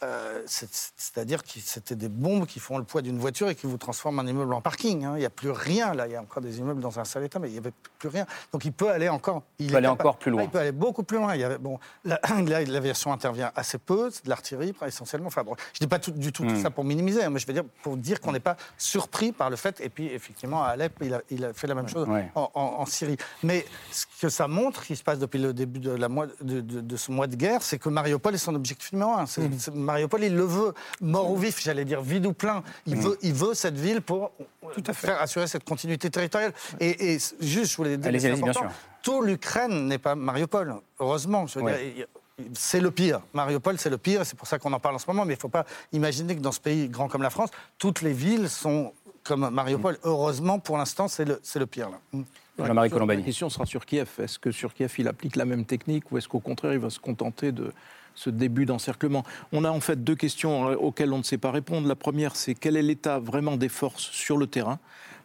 euh, 0.04 0.42
C'est-à-dire 0.46 1.44
que 1.44 1.50
c'était 1.64 1.96
des 1.96 2.10
bombes 2.10 2.46
qui 2.46 2.60
font 2.60 2.78
le 2.78 2.84
poids 2.84 3.02
d'une 3.02 3.20
voiture 3.20 3.50
et 3.50 3.56
qui 3.56 3.68
vous 3.68 3.78
transforment 3.78 4.20
un 4.20 4.28
immeuble 4.28 4.54
en 4.54 4.62
parking. 4.62 5.06
Hein. 5.06 5.14
Il 5.16 5.20
n'y 5.20 5.26
a 5.26 5.30
plus 5.30 5.52
rien 5.52 5.94
là. 5.94 6.08
Il 6.08 6.14
y 6.14 6.16
a 6.16 6.22
encore 6.22 6.42
des 6.42 6.60
immeubles 6.60 6.82
dans 6.82 7.00
un 7.00 7.06
sale 7.06 7.24
état, 7.26 7.40
mais 7.40 7.50
il 7.50 7.54
n'y 7.54 7.58
avait 7.58 7.74
plus 7.98 8.10
rien. 8.10 8.26
Donc 8.52 8.66
il 8.66 8.72
peut 8.72 8.90
aller 8.90 9.10
encore. 9.10 9.44
Il, 9.60 9.72
peut 9.72 9.78
aller 9.78 9.88
encore 9.88 10.18
plus 10.18 10.32
loin. 10.32 10.44
il 10.44 10.50
peut 10.50 10.60
aller 10.60 10.72
beaucoup 10.72 11.04
plus 11.04 11.18
loin. 11.18 11.36
Il 11.36 11.42
y 11.42 11.44
avait, 11.44 11.58
bon, 11.58 11.80
là, 12.06 12.20
l'aviation 12.68 13.12
intervient 13.12 13.52
assez 13.56 13.78
peu, 13.78 14.10
c'est 14.12 14.26
de 14.26 14.30
l'artillerie 14.30 14.74
essentiellement. 14.86 15.28
Enfin, 15.28 15.44
bon, 15.44 15.56
je 15.74 15.80
ne 15.82 15.86
dis 15.86 15.88
pas 15.88 16.00
tout, 16.00 16.12
du 16.12 16.32
tout, 16.32 16.44
tout, 16.44 16.52
hmm. 16.52 16.62
ça 16.62 16.70
pour 16.70 16.84
minimiser, 16.84 17.24
hein, 17.24 17.30
mais 17.30 17.40
je 17.40 17.48
veux 17.48 17.54
dire 17.54 17.66
pour 17.84 17.98
dire 17.98 18.22
qu'on 18.22 18.32
n'est 18.32 18.40
pas 18.40 18.58
surpris 18.78 19.32
par 19.32 19.50
le 19.50 19.56
fait. 19.56 19.82
Et 19.82 19.89
puis 19.90 20.08
effectivement, 20.08 20.64
à 20.64 20.70
Alep, 20.70 20.94
il 21.02 21.14
a, 21.14 21.22
il 21.30 21.46
a 21.46 21.54
fait 21.54 21.68
la 21.68 21.76
même 21.76 21.88
chose 21.88 22.08
en, 22.36 22.86
Syrie. 22.86 23.18
Mais 23.44 23.66
ce 23.92 24.06
que 24.22 24.30
ça 24.30 24.48
montre, 24.48 24.84
qui 24.84 24.96
se 24.96 25.04
passe 25.04 25.20
depuis 25.20 25.40
le 25.40 25.54
début 25.54 25.80
de, 25.80 25.92
la 25.92 26.10
mois, 26.10 26.28
de, 26.42 26.62
de, 26.62 26.98
ce 26.98 27.12
mois 27.12 27.28
de 27.28 27.36
guerre, 27.36 27.62
c'est 27.62 27.78
que 27.78 27.90
Mariupol 27.90 28.34
est 28.36 28.40
son 28.40 28.56
objectif 28.56 28.92
numéro 28.94 29.12
un. 29.12 29.26
Hmm. 29.26 29.74
Mariupol, 29.74 30.24
il 30.24 30.36
le 30.36 30.44
veut, 30.44 30.74
mort 31.02 31.32
ou 31.32 31.38
vif, 31.38 31.62
j'allais 31.62 31.86
dire 31.86 32.02
vide 32.02 32.26
ou 32.26 32.34
plein. 32.34 32.64
Il, 32.86 32.98
veut, 32.98 33.18
il 33.22 33.34
veut 33.34 33.54
cette 33.54 33.78
ville 33.78 34.02
pour 34.02 34.32
Tout 34.74 34.84
à 34.88 34.94
fait. 34.94 35.08
faire 35.08 35.22
assurer 35.22 35.48
cette 35.48 35.64
continuité 35.64 36.10
territoriale. 36.10 36.54
Et, 36.80 37.18
juste, 37.40 37.72
je 37.72 37.78
voulais 37.78 37.98
dire, 37.98 38.12
bien 38.12 38.54
sûr. 38.54 38.72
tout 39.02 39.22
l'Ukraine 39.22 39.88
n'est 39.88 39.98
pas 39.98 40.16
Mariupol, 40.16 40.76
heureusement. 41.00 41.46
c'est 42.54 42.80
le 42.80 42.92
pire. 42.92 43.22
Mariupol, 43.34 43.78
c'est 43.78 43.90
le 43.90 43.98
pire, 43.98 44.26
c'est 44.26 44.38
pour 44.38 44.48
ça 44.48 44.60
qu'on 44.60 44.74
en 44.74 44.80
parle 44.80 44.96
en 44.96 45.00
ce 45.00 45.08
moment, 45.08 45.26
mais 45.26 45.34
il 45.34 45.38
ne 45.38 45.42
faut 45.42 45.50
pas 45.50 45.66
imaginer 45.92 46.36
que 46.36 46.42
dans 46.42 46.52
ce 46.52 46.60
pays 46.60 46.90
grand 46.90 47.08
comme 47.08 47.24
la 47.24 47.30
France, 47.30 47.50
toutes 47.78 48.02
les 48.02 48.14
villes 48.14 48.50
sont 48.50 48.94
comme 49.30 49.50
Mariupol. 49.52 49.98
Heureusement, 50.04 50.58
pour 50.58 50.78
l'instant, 50.78 51.08
c'est 51.08 51.24
le, 51.24 51.40
le, 51.56 51.66
pire. 51.68 51.90
Là. 51.90 52.66
Jean-Marie 52.66 52.90
Colombani. 52.90 53.22
La 53.22 53.26
question 53.26 53.50
sera 53.50 53.66
sur 53.68 53.86
Kiev. 53.86 54.10
Est-ce 54.18 54.40
que 54.40 54.52
sur 54.52 54.74
Kiev, 54.74 54.92
il 54.98 55.08
applique 55.08 55.36
la 55.36 55.46
même 55.46 55.66
technique 55.66 56.12
ou 56.12 56.18
est-ce 56.18 56.28
qu'au 56.28 56.40
contraire, 56.40 56.74
il 56.74 56.80
va 56.80 56.90
se 56.90 57.00
contenter 57.00 57.52
de 57.52 57.72
ce 58.16 58.32
début 58.32 58.66
d'encerclement? 58.66 59.24
On 59.52 59.64
a 59.64 59.70
en 59.70 59.80
fait 59.80 60.04
deux 60.04 60.16
questions 60.16 60.66
auxquelles 60.66 61.14
on 61.14 61.20
ne 61.20 61.24
sait 61.24 61.38
pas 61.38 61.52
répondre. 61.52 61.88
La 61.88 61.96
première, 61.96 62.36
c'est 62.36 62.56
quel 62.56 62.76
est 62.76 62.82
l'état 62.82 63.20
vraiment 63.20 63.56
des 63.56 63.70
forces 63.70 64.10
sur 64.12 64.36
le 64.36 64.48
terrain? 64.48 64.80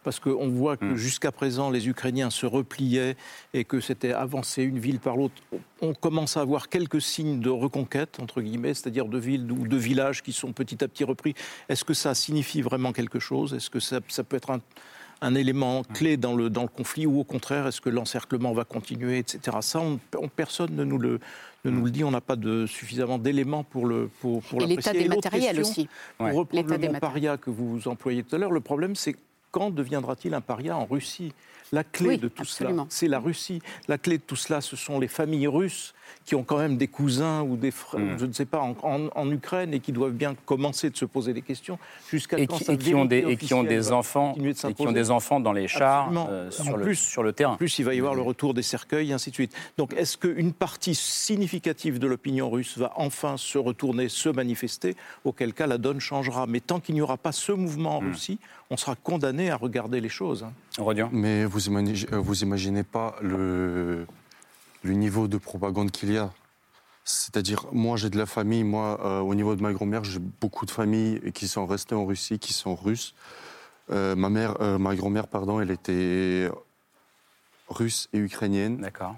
Parce 0.05 0.19
qu'on 0.19 0.47
voit 0.47 0.77
que 0.77 0.85
hmm. 0.85 0.95
jusqu'à 0.95 1.31
présent, 1.31 1.71
les 1.71 1.89
Ukrainiens 1.89 2.29
se 2.29 2.45
repliaient 2.45 3.17
et 3.55 3.65
que 3.65 3.81
c'était 3.81 4.13
avancé 4.13 4.61
une 4.61 4.77
ville 4.77 4.99
par 4.99 5.17
l'autre. 5.17 5.33
On 5.81 5.95
commence 5.95 6.37
à 6.37 6.41
avoir 6.41 6.69
quelques 6.69 7.01
signes 7.01 7.39
de 7.39 7.49
reconquête, 7.49 8.19
entre 8.21 8.41
guillemets, 8.41 8.75
c'est-à-dire 8.75 9.07
de 9.07 9.17
villes 9.17 9.51
ou 9.51 9.67
de 9.67 9.77
villages 9.77 10.21
qui 10.21 10.31
sont 10.31 10.53
petit 10.53 10.83
à 10.83 10.87
petit 10.87 11.03
repris. 11.03 11.33
Est-ce 11.69 11.83
que 11.83 11.95
ça 11.95 12.13
signifie 12.13 12.61
vraiment 12.61 12.93
quelque 12.93 13.19
chose? 13.19 13.55
Est-ce 13.55 13.71
que 13.71 13.79
ça, 13.79 13.99
peut 13.99 14.37
être 14.37 14.51
un, 15.21 15.35
élément 15.35 15.81
hmm. 15.81 15.93
clé 15.93 16.17
dans 16.17 16.35
le, 16.35 16.51
dans 16.51 16.61
le 16.61 16.67
conflit 16.67 17.07
ou 17.07 17.19
au 17.19 17.23
contraire, 17.23 17.65
est-ce 17.65 17.81
que 17.81 17.89
l'encerclement 17.89 18.53
va 18.53 18.63
continuer, 18.63 19.17
etc. 19.17 19.57
Ça, 19.61 19.81
personne 20.35 20.75
ne 20.75 20.83
nous 20.83 20.99
le, 20.99 21.19
ne 21.63 21.71
nous 21.71 21.85
le 21.85 21.89
dit, 21.89 22.03
on 22.03 22.11
n'a 22.11 22.21
pas 22.21 22.35
de, 22.35 22.67
suffisamment 22.67 23.17
d'éléments 23.17 23.63
pour 23.63 23.87
le 23.87 24.11
pour, 24.21 24.43
pour 24.43 24.61
Et 24.61 24.67
l'état 24.67 24.93
des 24.93 25.07
matériels 25.07 25.59
aussi. 25.59 25.89
Pour 26.19 26.31
reprendre 26.31 26.77
le 26.77 26.99
paria 26.99 27.37
que 27.37 27.49
vous 27.49 27.87
employez 27.87 28.21
tout 28.21 28.35
à 28.35 28.37
l'heure, 28.37 28.51
le 28.51 28.61
problème 28.61 28.95
c'est 28.95 29.15
quand 29.55 29.69
deviendra-t-il 29.69 30.33
un 30.33 30.41
paria 30.41 30.75
en 30.75 30.85
Russie? 30.85 31.31
La 31.71 31.85
clé 31.85 32.17
de 32.17 32.27
tout 32.27 32.43
cela, 32.43 32.85
c'est 32.89 33.07
la 33.07 33.19
Russie. 33.19 33.61
La 33.87 33.97
clé 33.97 34.17
de 34.17 34.23
tout 34.23 34.35
cela, 34.35 34.59
ce 34.59 34.75
sont 34.75 34.99
les 34.99 35.07
familles 35.07 35.47
russes 35.47 35.93
qui 36.25 36.35
ont 36.35 36.43
quand 36.43 36.57
même 36.57 36.77
des 36.77 36.87
cousins 36.87 37.41
ou 37.41 37.55
des 37.55 37.71
frères, 37.71 38.01
mm. 38.01 38.19
je 38.19 38.25
ne 38.25 38.33
sais 38.33 38.45
pas, 38.45 38.61
en, 38.61 39.31
Ukraine 39.31 39.73
et 39.73 39.79
qui 39.79 39.91
doivent 39.91 40.13
bien 40.13 40.35
commencer 40.45 40.89
de 40.89 40.97
se 40.97 41.05
poser 41.05 41.33
des 41.33 41.41
questions 41.41 41.79
jusqu'à 42.09 42.37
et, 42.37 42.47
qui, 42.47 42.71
et 42.71 42.77
qui 42.77 42.93
ont 42.93 43.05
des 43.05 43.25
et 43.27 43.37
qui 43.37 43.53
ont 43.53 43.63
des 43.63 43.91
enfants 43.91 44.35
et 44.37 44.73
qui 44.73 44.87
ont 44.87 44.91
des 44.91 45.09
enfants 45.11 45.39
dans 45.39 45.53
les 45.53 45.67
chars 45.67 46.11
euh, 46.29 46.51
sur, 46.51 46.77
le, 46.77 46.93
sur 46.93 47.23
le 47.23 47.33
terrain. 47.33 47.53
En 47.53 47.57
plus, 47.57 47.79
il 47.79 47.85
va 47.85 47.93
y 47.93 47.99
avoir 47.99 48.15
le 48.15 48.21
retour 48.21 48.53
des 48.53 48.61
cercueils, 48.61 49.11
et 49.11 49.13
ainsi 49.13 49.29
de 49.29 49.35
suite. 49.35 49.53
Donc, 49.77 49.93
est-ce 49.93 50.17
qu'une 50.17 50.53
partie 50.53 50.95
significative 50.95 51.99
de 51.99 52.07
l'opinion 52.07 52.49
russe 52.49 52.77
va 52.77 52.93
enfin 52.95 53.37
se 53.37 53.57
retourner, 53.57 54.09
se 54.09 54.29
manifester? 54.29 54.95
Auquel 55.23 55.53
cas, 55.53 55.67
la 55.67 55.77
donne 55.77 55.99
changera. 55.99 56.45
Mais 56.47 56.59
tant 56.59 56.79
qu'il 56.79 56.95
n'y 56.95 57.01
aura 57.01 57.17
pas 57.17 57.31
ce 57.31 57.51
mouvement 57.51 57.97
en 57.97 58.01
mm. 58.01 58.07
Russie, 58.07 58.39
on 58.69 58.77
sera 58.77 58.95
condamné 58.95 59.49
à 59.49 59.57
regarder 59.57 60.01
les 60.01 60.09
choses. 60.09 60.43
Hein. 60.43 61.09
Mais 61.11 61.45
vous 61.45 61.67
imaginez, 61.67 62.13
euh, 62.13 62.17
vous 62.17 62.43
imaginez 62.43 62.83
pas 62.83 63.15
le 63.21 64.05
le 64.85 64.93
niveau 64.93 65.27
de 65.27 65.37
propagande 65.37 65.91
qu'il 65.91 66.13
y 66.13 66.17
a. 66.17 66.31
C'est-à-dire, 67.03 67.65
moi, 67.71 67.97
j'ai 67.97 68.09
de 68.09 68.17
la 68.17 68.25
famille. 68.25 68.63
Moi, 68.63 68.99
euh, 69.03 69.19
au 69.19 69.35
niveau 69.35 69.55
de 69.55 69.61
ma 69.61 69.73
grand-mère, 69.73 70.03
j'ai 70.03 70.19
beaucoup 70.19 70.65
de 70.65 70.71
familles 70.71 71.31
qui 71.33 71.47
sont 71.47 71.65
restées 71.65 71.95
en 71.95 72.05
Russie, 72.05 72.39
qui 72.39 72.53
sont 72.53 72.75
russes. 72.75 73.13
Euh, 73.91 74.15
ma 74.15 74.29
mère, 74.29 74.59
euh, 74.61 74.77
ma 74.77 74.95
grand-mère, 74.95 75.27
pardon, 75.27 75.59
elle 75.59 75.71
était 75.71 76.49
russe 77.67 78.09
et 78.13 78.19
ukrainienne. 78.19 78.77
D'accord. 78.77 79.15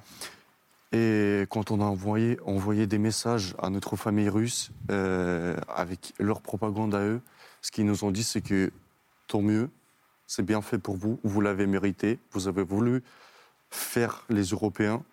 Et 0.93 1.45
quand 1.49 1.71
on 1.71 1.81
a 1.81 1.85
envoyé, 1.85 2.39
envoyé 2.45 2.87
des 2.87 2.97
messages 2.97 3.55
à 3.59 3.69
notre 3.69 3.97
famille 3.97 4.29
russe 4.29 4.71
avec 4.87 6.13
leur 6.17 6.39
propagande 6.39 6.95
à 6.95 7.01
eux, 7.01 7.21
ce 7.61 7.71
qu'ils 7.71 7.85
nous 7.85 8.05
ont 8.05 8.11
dit, 8.11 8.23
c'est 8.23 8.39
que 8.39 8.71
tant 9.27 9.41
mieux, 9.41 9.69
c'est 10.27 10.43
bien 10.43 10.61
fait 10.61 10.77
pour 10.77 10.95
vous, 10.95 11.19
vous 11.23 11.41
l'avez 11.41 11.67
mérité, 11.67 12.19
vous 12.31 12.47
avez 12.47 12.63
voulu 12.63 13.03
faire 13.69 14.23
les 14.29 14.43
Européens, 14.43 15.03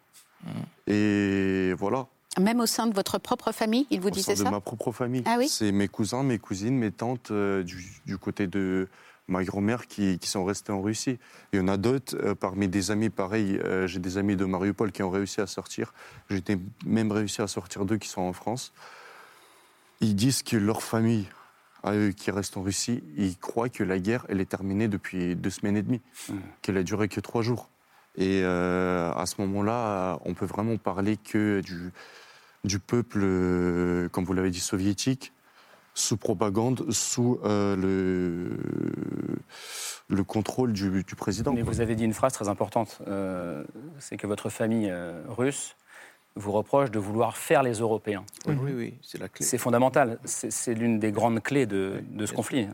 et 0.86 1.72
voilà. 1.78 2.06
Même 2.40 2.60
au 2.60 2.66
sein 2.66 2.86
de 2.86 2.94
votre 2.94 3.18
propre 3.18 3.52
famille, 3.52 3.86
il 3.90 4.00
vous 4.00 4.10
disait 4.10 4.34
ça 4.34 4.44
De 4.44 4.50
ma 4.50 4.60
propre 4.60 4.90
famille. 4.92 5.22
Ah 5.26 5.36
oui 5.38 5.48
C'est 5.48 5.70
mes 5.70 5.88
cousins, 5.88 6.22
mes 6.22 6.38
cousines, 6.38 6.76
mes 6.76 6.90
tantes 6.90 7.30
euh, 7.30 7.62
du, 7.62 8.18
côté 8.18 8.46
de 8.46 8.88
ma 9.28 9.44
grand-mère 9.44 9.86
qui, 9.86 10.18
sont 10.22 10.44
restés 10.44 10.72
en 10.72 10.82
Russie. 10.82 11.18
Il 11.52 11.60
y 11.60 11.62
en 11.62 11.68
a 11.68 11.76
d'autres, 11.76 12.16
euh, 12.16 12.34
parmi 12.34 12.66
des 12.66 12.90
amis, 12.90 13.08
pareil, 13.08 13.58
euh, 13.64 13.86
j'ai 13.86 14.00
des 14.00 14.18
amis 14.18 14.36
de 14.36 14.44
Mariupol 14.44 14.90
qui 14.90 15.02
ont 15.02 15.10
réussi 15.10 15.40
à 15.40 15.46
sortir. 15.46 15.94
J'ai 16.28 16.42
même 16.84 17.12
réussi 17.12 17.40
à 17.40 17.46
sortir 17.46 17.84
d'eux 17.84 17.98
qui 17.98 18.08
sont 18.08 18.22
en 18.22 18.32
France. 18.32 18.72
Ils 20.00 20.16
disent 20.16 20.42
que 20.42 20.56
leur 20.56 20.82
famille, 20.82 21.26
à 21.84 21.94
eux 21.94 22.10
qui 22.10 22.32
restent 22.32 22.56
en 22.56 22.62
Russie, 22.62 23.04
ils 23.16 23.38
croient 23.38 23.68
que 23.68 23.84
la 23.84 24.00
guerre, 24.00 24.26
elle 24.28 24.40
est 24.40 24.50
terminée 24.50 24.88
depuis 24.88 25.36
deux 25.36 25.50
semaines 25.50 25.76
et 25.76 25.82
demie, 25.82 26.00
mmh. 26.28 26.34
qu'elle 26.62 26.76
a 26.78 26.82
duré 26.82 27.08
que 27.08 27.20
trois 27.20 27.42
jours. 27.42 27.68
Et 28.16 28.42
euh, 28.44 29.12
à 29.12 29.26
ce 29.26 29.40
moment-là, 29.40 30.18
on 30.24 30.34
peut 30.34 30.46
vraiment 30.46 30.76
parler 30.76 31.16
que 31.16 31.60
du, 31.60 31.92
du 32.64 32.78
peuple, 32.78 33.20
euh, 33.22 34.08
comme 34.08 34.24
vous 34.24 34.32
l'avez 34.32 34.50
dit, 34.50 34.60
soviétique, 34.60 35.32
sous 35.94 36.16
propagande, 36.16 36.90
sous 36.90 37.40
euh, 37.44 37.76
le, 37.76 38.56
le 40.08 40.24
contrôle 40.24 40.72
du, 40.72 41.02
du, 41.02 41.14
président. 41.16 41.52
Mais 41.52 41.62
vous 41.62 41.80
avez 41.80 41.96
dit 41.96 42.04
une 42.04 42.14
phrase 42.14 42.32
très 42.32 42.48
importante, 42.48 43.00
c'est 43.98 44.16
que 44.16 44.26
votre 44.26 44.48
famille 44.48 44.92
russe 45.28 45.76
vous 46.36 46.50
reproche 46.50 46.90
de 46.90 46.98
vouloir 46.98 47.36
faire 47.36 47.62
les 47.62 47.74
Européens. 47.74 48.24
Oui, 48.46 48.72
oui, 48.74 48.94
c'est 49.02 49.18
la 49.18 49.28
clé. 49.28 49.46
C'est 49.46 49.58
fondamental, 49.58 50.18
c'est 50.24 50.74
l'une 50.74 50.98
des 50.98 51.12
grandes 51.12 51.40
clés 51.40 51.66
de, 51.66 52.02
de 52.10 52.26
ce 52.26 52.32
conflit. 52.32 52.68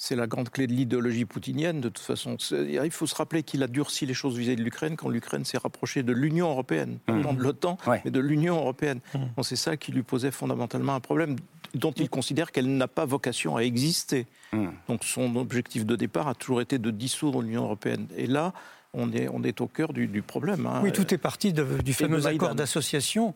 C'est 0.00 0.14
la 0.14 0.28
grande 0.28 0.48
clé 0.48 0.68
de 0.68 0.72
l'idéologie 0.72 1.24
poutinienne, 1.24 1.80
de 1.80 1.88
toute 1.88 1.98
façon. 1.98 2.36
Il 2.52 2.90
faut 2.92 3.08
se 3.08 3.16
rappeler 3.16 3.42
qu'il 3.42 3.64
a 3.64 3.66
durci 3.66 4.06
les 4.06 4.14
choses 4.14 4.38
vis-à-vis 4.38 4.56
de 4.56 4.62
l'Ukraine 4.62 4.94
quand 4.94 5.08
l'Ukraine 5.08 5.44
s'est 5.44 5.58
rapprochée 5.58 6.04
de 6.04 6.12
l'Union 6.12 6.48
européenne, 6.48 6.98
mmh. 7.08 7.20
non 7.20 7.32
de 7.32 7.42
l'OTAN, 7.42 7.78
mais 8.04 8.12
de 8.12 8.20
l'Union 8.20 8.56
européenne. 8.58 9.00
Mmh. 9.12 9.42
C'est 9.42 9.56
ça 9.56 9.76
qui 9.76 9.90
lui 9.90 10.04
posait 10.04 10.30
fondamentalement 10.30 10.94
un 10.94 11.00
problème 11.00 11.34
dont 11.74 11.90
il 11.90 12.08
considère 12.08 12.52
qu'elle 12.52 12.76
n'a 12.76 12.86
pas 12.86 13.06
vocation 13.06 13.56
à 13.56 13.62
exister. 13.62 14.26
Mmh. 14.52 14.68
Donc 14.86 15.02
son 15.02 15.34
objectif 15.34 15.84
de 15.84 15.96
départ 15.96 16.28
a 16.28 16.36
toujours 16.36 16.60
été 16.60 16.78
de 16.78 16.92
dissoudre 16.92 17.42
l'Union 17.42 17.64
européenne. 17.64 18.06
Et 18.16 18.28
là, 18.28 18.52
on 18.94 19.12
est, 19.12 19.26
on 19.26 19.42
est 19.42 19.60
au 19.60 19.66
cœur 19.66 19.92
du, 19.92 20.22
problème. 20.22 20.64
Hein. 20.66 20.80
Oui, 20.84 20.92
tout 20.92 21.12
est 21.12 21.18
parti 21.18 21.52
du 21.52 21.92
fameux 21.92 22.24
accord 22.24 22.54
d'association 22.54 23.34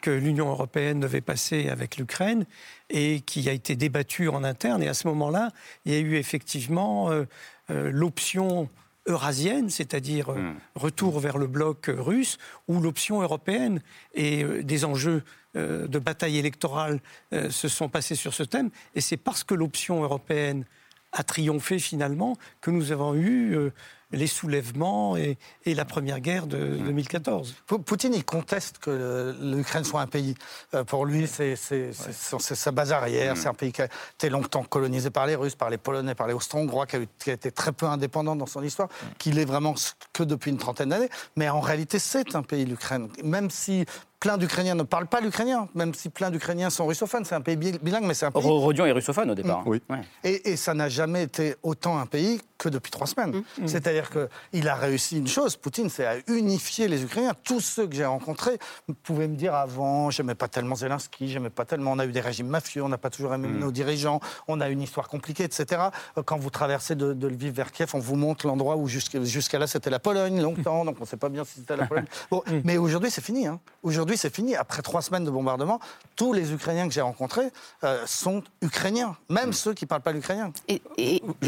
que 0.00 0.10
l'Union 0.10 0.48
européenne 0.48 1.00
devait 1.00 1.20
passer 1.20 1.68
avec 1.68 1.98
l'Ukraine 1.98 2.46
et 2.90 3.20
qui 3.20 3.48
a 3.48 3.52
été 3.52 3.76
débattu 3.76 4.28
en 4.28 4.44
interne. 4.44 4.82
Et 4.82 4.88
à 4.88 4.94
ce 4.94 5.06
moment-là, 5.08 5.50
il 5.84 5.92
y 5.92 5.96
a 5.96 5.98
eu 5.98 6.16
effectivement 6.16 7.10
euh, 7.10 7.24
euh, 7.70 7.90
l'option 7.92 8.68
eurasienne, 9.06 9.70
c'est-à-dire 9.70 10.30
euh, 10.30 10.38
hmm. 10.38 10.56
retour 10.74 11.20
vers 11.20 11.38
le 11.38 11.46
bloc 11.46 11.88
russe, 11.88 12.38
ou 12.68 12.80
l'option 12.80 13.22
européenne. 13.22 13.80
Et 14.14 14.44
des 14.62 14.84
enjeux 14.84 15.22
de 15.56 15.98
bataille 15.98 16.38
électorale 16.38 17.00
se 17.32 17.66
sont 17.66 17.88
passés 17.88 18.14
sur 18.14 18.34
ce 18.34 18.44
thème. 18.44 18.70
Et 18.94 19.00
c'est 19.00 19.16
parce 19.16 19.42
que 19.42 19.54
l'option 19.54 20.04
européenne 20.04 20.64
a 21.10 21.24
triomphé 21.24 21.80
finalement 21.80 22.36
que 22.60 22.70
nous 22.70 22.92
avons 22.92 23.16
eu 23.16 23.72
les 24.12 24.26
soulèvements 24.26 25.16
et, 25.16 25.38
la 25.66 25.84
première 25.84 26.20
guerre 26.20 26.46
de 26.46 26.76
2014. 26.78 27.54
Poutine, 27.86 28.12
il 28.12 28.24
conteste 28.24 28.78
que 28.78 29.36
l'Ukraine 29.40 29.84
soit 29.84 30.00
un 30.00 30.06
pays. 30.06 30.34
Euh, 30.74 30.84
pour 30.84 31.06
lui, 31.06 31.26
c'est 31.26 31.54
sa 31.56 32.72
base 32.72 32.92
arrière. 32.92 33.36
C'est 33.36 33.48
un 33.48 33.54
pays 33.54 33.72
qui 33.72 33.82
a 33.82 33.88
été 34.14 34.28
longtemps 34.28 34.64
colonisé 34.64 35.10
par 35.10 35.26
les 35.26 35.36
Russes, 35.36 35.54
par 35.54 35.70
les 35.70 35.78
Polonais, 35.78 36.14
par 36.14 36.26
les 36.26 36.34
Austro-Hongrois, 36.34 36.86
qui, 36.86 36.96
a 37.30 37.32
été 37.32 37.52
très 37.52 37.72
peu 37.72 37.86
indépendant 37.86 38.34
dans 38.34 38.46
son 38.46 38.62
histoire, 38.62 38.88
qu'il 39.18 39.38
est 39.38 39.44
vraiment 39.44 39.74
que 40.12 40.24
depuis 40.24 40.50
une 40.50 40.58
trentaine 40.58 40.88
d'années. 40.88 41.10
Mais 41.36 41.48
en 41.48 41.60
réalité, 41.60 41.98
c'est 41.98 42.34
un 42.34 42.42
pays, 42.42 42.64
l'Ukraine. 42.64 43.08
Même 43.22 43.50
si 43.50 43.86
plein 44.20 44.36
d'Ukrainiens 44.36 44.74
ne 44.74 44.82
parlent 44.82 45.06
pas 45.06 45.20
l'ukrainien, 45.20 45.68
même 45.74 45.94
si 45.94 46.10
plein 46.10 46.30
d'Ukrainiens 46.30 46.68
sont 46.68 46.86
russophones. 46.86 47.24
C'est 47.24 47.34
un 47.34 47.40
pays 47.40 47.56
bilingue, 47.56 48.04
mais 48.04 48.12
c'est 48.14 48.26
un 48.26 48.30
pays. 48.30 48.42
Rodion 48.44 48.84
est 48.84 48.92
russophone 48.92 49.30
au 49.30 49.34
départ. 49.34 49.66
Oui. 49.66 49.80
Et, 50.22 50.56
ça 50.56 50.74
n'a 50.74 50.90
jamais 50.90 51.22
été 51.22 51.56
autant 51.62 51.98
un 51.98 52.04
pays 52.04 52.40
que 52.58 52.68
depuis 52.68 52.90
trois 52.90 53.06
semaines. 53.06 53.30
Mm. 53.30 53.62
Mm. 53.62 53.68
C'est-à-dire 53.68 54.10
qu'il 54.10 54.68
a 54.68 54.74
réussi 54.74 55.16
une 55.16 55.26
chose, 55.26 55.56
Poutine, 55.56 55.88
c'est 55.88 56.04
à 56.04 56.16
unifier 56.28 56.86
les 56.86 57.02
Ukrainiens. 57.02 57.32
Tous 57.42 57.60
ceux 57.60 57.86
que 57.86 57.94
j'ai 57.94 58.04
rencontrés 58.04 58.58
pouvaient 59.02 59.28
me 59.28 59.36
dire 59.36 59.54
avant, 59.54 60.10
j'aimais 60.10 60.34
pas 60.34 60.48
tellement 60.48 60.74
Zelensky, 60.74 61.30
j'aimais 61.30 61.48
pas 61.48 61.64
tellement, 61.64 61.92
on 61.92 61.98
a 61.98 62.04
eu 62.04 62.12
des 62.12 62.20
régimes 62.20 62.48
mafieux, 62.48 62.82
on 62.82 62.90
n'a 62.90 62.98
pas 62.98 63.08
toujours 63.08 63.32
aimé 63.32 63.48
mm. 63.48 63.58
nos 63.58 63.72
dirigeants, 63.72 64.20
on 64.48 64.60
a 64.60 64.68
une 64.68 64.82
histoire 64.82 65.08
compliquée, 65.08 65.44
etc. 65.44 65.84
Quand 66.26 66.36
vous 66.36 66.50
traversez 66.50 66.94
de, 66.94 67.14
de 67.14 67.28
Lviv 67.28 67.54
vers 67.54 67.72
Kiev, 67.72 67.92
on 67.94 67.98
vous 67.98 68.16
montre 68.16 68.46
l'endroit 68.46 68.76
où 68.76 68.86
jusqu'à 68.86 69.58
là 69.58 69.66
c'était 69.66 69.88
la 69.90 69.98
Pologne 69.98 70.42
longtemps, 70.42 70.84
donc 70.84 70.96
on 70.98 71.04
ne 71.04 71.08
sait 71.08 71.16
pas 71.16 71.30
bien 71.30 71.44
si 71.44 71.60
c'était 71.60 71.76
la 71.76 71.86
Pologne. 71.86 72.04
Bon, 72.30 72.42
mais 72.64 72.76
aujourd'hui 72.76 73.10
c'est 73.10 73.24
fini. 73.24 73.46
Hein. 73.46 73.58
Aujourd'hui 73.82 74.09
c'est 74.16 74.34
fini. 74.34 74.56
Après 74.56 74.82
trois 74.82 75.02
semaines 75.02 75.24
de 75.24 75.30
bombardement, 75.30 75.80
tous 76.16 76.32
les 76.32 76.52
Ukrainiens 76.52 76.88
que 76.88 76.94
j'ai 76.94 77.00
rencontrés 77.00 77.50
euh, 77.84 78.02
sont 78.06 78.42
ukrainiens, 78.62 79.16
même 79.28 79.52
ceux 79.52 79.74
qui 79.74 79.84
ne 79.84 79.88
parlent 79.88 80.02
pas 80.02 80.12
l'ukrainien. 80.12 80.52
Et, 80.68 80.82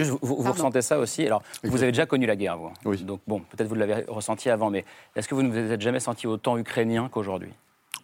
vous, 0.03 0.19
vous 0.23 0.37
ressentez 0.37 0.83
ça 0.83 0.99
aussi? 0.99 1.27
Alors, 1.27 1.43
vous 1.65 1.83
avez 1.83 1.93
déjà 1.93 2.07
connu 2.07 2.27
la 2.27 2.37
guerre, 2.37 2.59
vous. 2.59 2.73
Oui. 2.85 3.03
Donc, 3.03 3.21
bon, 3.27 3.41
peut-être 3.41 3.69
vous 3.69 3.75
l'avez 3.75 4.05
ressenti 4.09 4.51
avant, 4.51 4.71
mais 4.71 4.85
est-ce 5.17 5.29
que 5.29 5.35
vous 5.35 5.43
ne 5.43 5.51
vous 5.51 5.73
êtes 5.73 5.81
jamais 5.81 6.01
senti 6.01 6.27
autant 6.27 6.59
ukrainien 6.59 7.09
qu'aujourd'hui? 7.11 7.53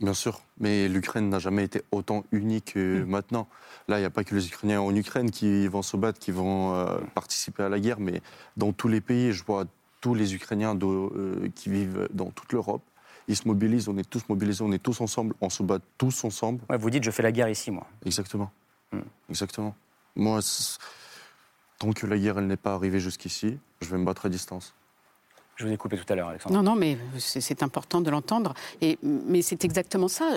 Bien 0.01 0.15
sûr, 0.15 0.41
mais 0.61 0.87
l'Ukraine 0.87 1.29
n'a 1.29 1.41
jamais 1.41 1.65
été 1.65 1.83
autant 1.91 2.25
unique 2.31 2.75
que 2.75 3.03
hmm. 3.03 3.09
maintenant. 3.09 3.49
Là, 3.89 3.99
il 3.99 4.01
n'y 4.01 4.07
a 4.07 4.11
pas 4.11 4.23
que 4.23 4.35
les 4.35 4.47
Ukrainiens 4.47 4.81
en 4.81 4.95
Ukraine 4.95 5.31
qui 5.31 5.67
vont 5.67 5.83
se 5.83 5.97
battre, 5.97 6.21
qui 6.21 6.31
vont 6.31 6.75
euh, 6.75 6.99
participer 7.15 7.65
à 7.65 7.69
la 7.69 7.81
guerre, 7.81 7.99
mais 7.99 8.21
dans 8.57 8.73
tous 8.73 8.87
les 8.87 9.01
pays, 9.01 9.33
je 9.33 9.45
vois 9.45 9.65
tous 10.01 10.15
les 10.15 10.35
Ukrainiens 10.35 10.79
euh, 10.81 11.49
qui 11.55 11.71
vivent 11.71 12.09
dans 12.13 12.31
toute 12.31 12.53
l'Europe. 12.53 12.83
Ils 13.29 13.37
se 13.37 13.47
mobilisent, 13.47 13.89
on 13.89 13.97
est 13.99 14.09
tous 14.09 14.23
mobilisés, 14.29 14.65
on 14.65 14.73
est 14.73 14.83
tous 14.83 15.01
ensemble, 15.01 15.35
on 15.41 15.51
se 15.51 15.63
bat 15.63 15.79
tous 15.99 16.25
ensemble. 16.25 16.61
vous 16.69 16.91
dites, 16.91 17.05
je 17.05 17.11
fais 17.11 17.23
la 17.23 17.33
guerre 17.33 17.49
ici, 17.49 17.71
moi. 17.71 17.87
Exactement. 18.05 18.51
Hmm. 18.91 19.01
Exactement. 19.29 19.75
Moi, 20.17 20.41
Tant 21.79 21.93
que 21.93 22.07
la 22.07 22.19
guerre 22.19 22.41
n'est 22.41 22.57
pas 22.57 22.75
arrivée 22.75 22.99
jusqu'ici, 22.99 23.57
je 23.81 23.89
vais 23.89 23.99
me 23.99 24.05
battre 24.05 24.27
à 24.27 24.29
distance. 24.29 24.75
Je 25.55 25.67
vous 25.67 25.73
ai 25.73 25.77
coupé 25.77 25.97
tout 25.97 26.13
à 26.13 26.15
l'heure, 26.15 26.29
Alexandre. 26.29 26.55
Non, 26.55 26.63
non, 26.63 26.77
mais 26.77 26.97
c'est 27.19 27.63
important 27.63 28.01
de 28.01 28.11
l'entendre. 28.11 28.55
Mais 29.03 29.43
c'est 29.43 29.65
exactement 29.65 30.07
ça. 30.07 30.37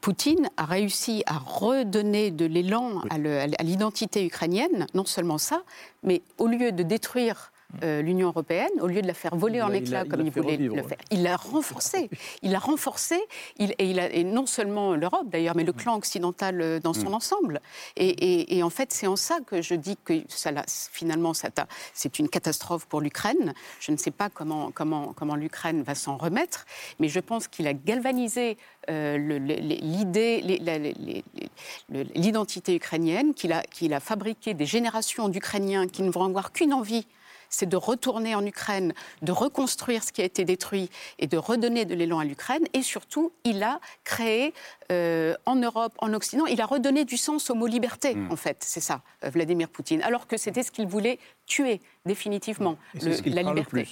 Poutine 0.00 0.48
a 0.56 0.64
réussi 0.64 1.24
à 1.26 1.38
redonner 1.38 2.30
de 2.30 2.44
l'élan 2.44 3.02
à 3.10 3.18
l'identité 3.62 4.24
ukrainienne. 4.24 4.86
Non 4.94 5.04
seulement 5.04 5.38
ça, 5.38 5.62
mais 6.04 6.22
au 6.38 6.46
lieu 6.46 6.70
de 6.70 6.84
détruire 6.84 7.50
euh, 7.82 8.00
l'Union 8.00 8.28
européenne, 8.28 8.70
au 8.80 8.86
lieu 8.86 9.02
de 9.02 9.06
la 9.06 9.14
faire 9.14 9.34
voler 9.34 9.60
en 9.60 9.72
éclats 9.72 10.04
comme 10.04 10.20
il, 10.20 10.30
voulait 10.30 10.56
le 10.56 10.82
faire, 10.82 10.98
il 11.10 11.22
l'a 11.22 11.36
renforcée. 11.36 12.08
il 12.42 12.52
l'a 12.52 12.58
renforcée, 12.58 13.20
et, 13.58 13.74
il 13.80 14.00
a, 14.00 14.10
et 14.10 14.24
non 14.24 14.46
seulement 14.46 14.94
l'Europe 14.94 15.28
d'ailleurs, 15.28 15.56
mais 15.56 15.64
le 15.64 15.72
clan 15.72 15.96
occidental 15.96 16.60
euh, 16.60 16.80
dans 16.80 16.94
son 16.94 17.10
mm. 17.10 17.14
ensemble. 17.14 17.60
Et, 17.96 18.62
en 18.62 18.70
fait, 18.70 18.92
c'est 18.92 19.06
en 19.06 19.16
ça 19.16 19.38
que 19.46 19.62
je 19.62 19.74
dis 19.74 19.96
que 20.04 20.22
ça, 20.28 20.50
finalement, 20.66 21.32
c'est 21.92 22.18
une 22.18 22.28
catastrophe 22.28 22.86
pour 22.86 23.00
l'Ukraine. 23.00 23.52
Je 23.80 23.92
ne 23.92 23.96
sais 23.96 24.10
pas 24.10 24.30
comment, 24.30 24.70
comment, 24.70 25.12
comment 25.14 25.34
l'Ukraine 25.34 25.82
va 25.82 25.94
s'en 25.94 26.16
remettre, 26.16 26.66
mais 26.98 27.08
je 27.08 27.20
pense 27.20 27.48
qu'il 27.48 27.66
a 27.66 27.74
galvanisé 27.74 28.56
euh, 28.88 29.18
l'idée, 29.18 30.40
l'identité 32.14 32.76
ukrainienne, 32.76 33.34
qu'il 33.34 33.52
a, 33.52 33.62
qu'il 33.62 33.92
a 33.92 34.00
fabriqué 34.00 34.54
des 34.54 34.66
générations 34.66 35.28
d'Ukrainiens 35.28 35.88
qui 35.88 36.02
ne 36.02 36.10
vont 36.10 36.24
avoir 36.24 36.52
qu'une 36.52 36.72
envie, 36.72 37.06
c'est 37.50 37.68
de 37.68 37.76
retourner 37.76 38.34
en 38.34 38.44
Ukraine, 38.44 38.94
de 39.22 39.32
reconstruire 39.32 40.02
ce 40.02 40.12
qui 40.12 40.22
a 40.22 40.24
été 40.24 40.44
détruit 40.44 40.90
et 41.18 41.26
de 41.26 41.36
redonner 41.36 41.84
de 41.84 41.94
l'élan 41.94 42.18
à 42.18 42.24
l'Ukraine. 42.24 42.64
Et 42.72 42.82
surtout, 42.82 43.32
il 43.44 43.62
a 43.62 43.80
créé 44.04 44.54
euh, 44.92 45.34
en 45.46 45.56
Europe, 45.56 45.94
en 45.98 46.12
Occident, 46.14 46.46
il 46.46 46.60
a 46.60 46.66
redonné 46.66 47.04
du 47.04 47.16
sens 47.16 47.50
au 47.50 47.54
mot 47.54 47.66
liberté, 47.66 48.14
hmm. 48.14 48.30
en 48.30 48.36
fait. 48.36 48.58
C'est 48.60 48.80
ça, 48.80 49.02
euh, 49.24 49.30
Vladimir 49.30 49.68
Poutine. 49.68 50.02
Alors 50.02 50.26
que 50.26 50.36
c'était 50.36 50.62
ce 50.62 50.70
qu'il 50.70 50.86
voulait 50.86 51.18
tuer 51.45 51.81
définitivement, 52.05 52.77
la 52.93 53.43
liberté. 53.43 53.87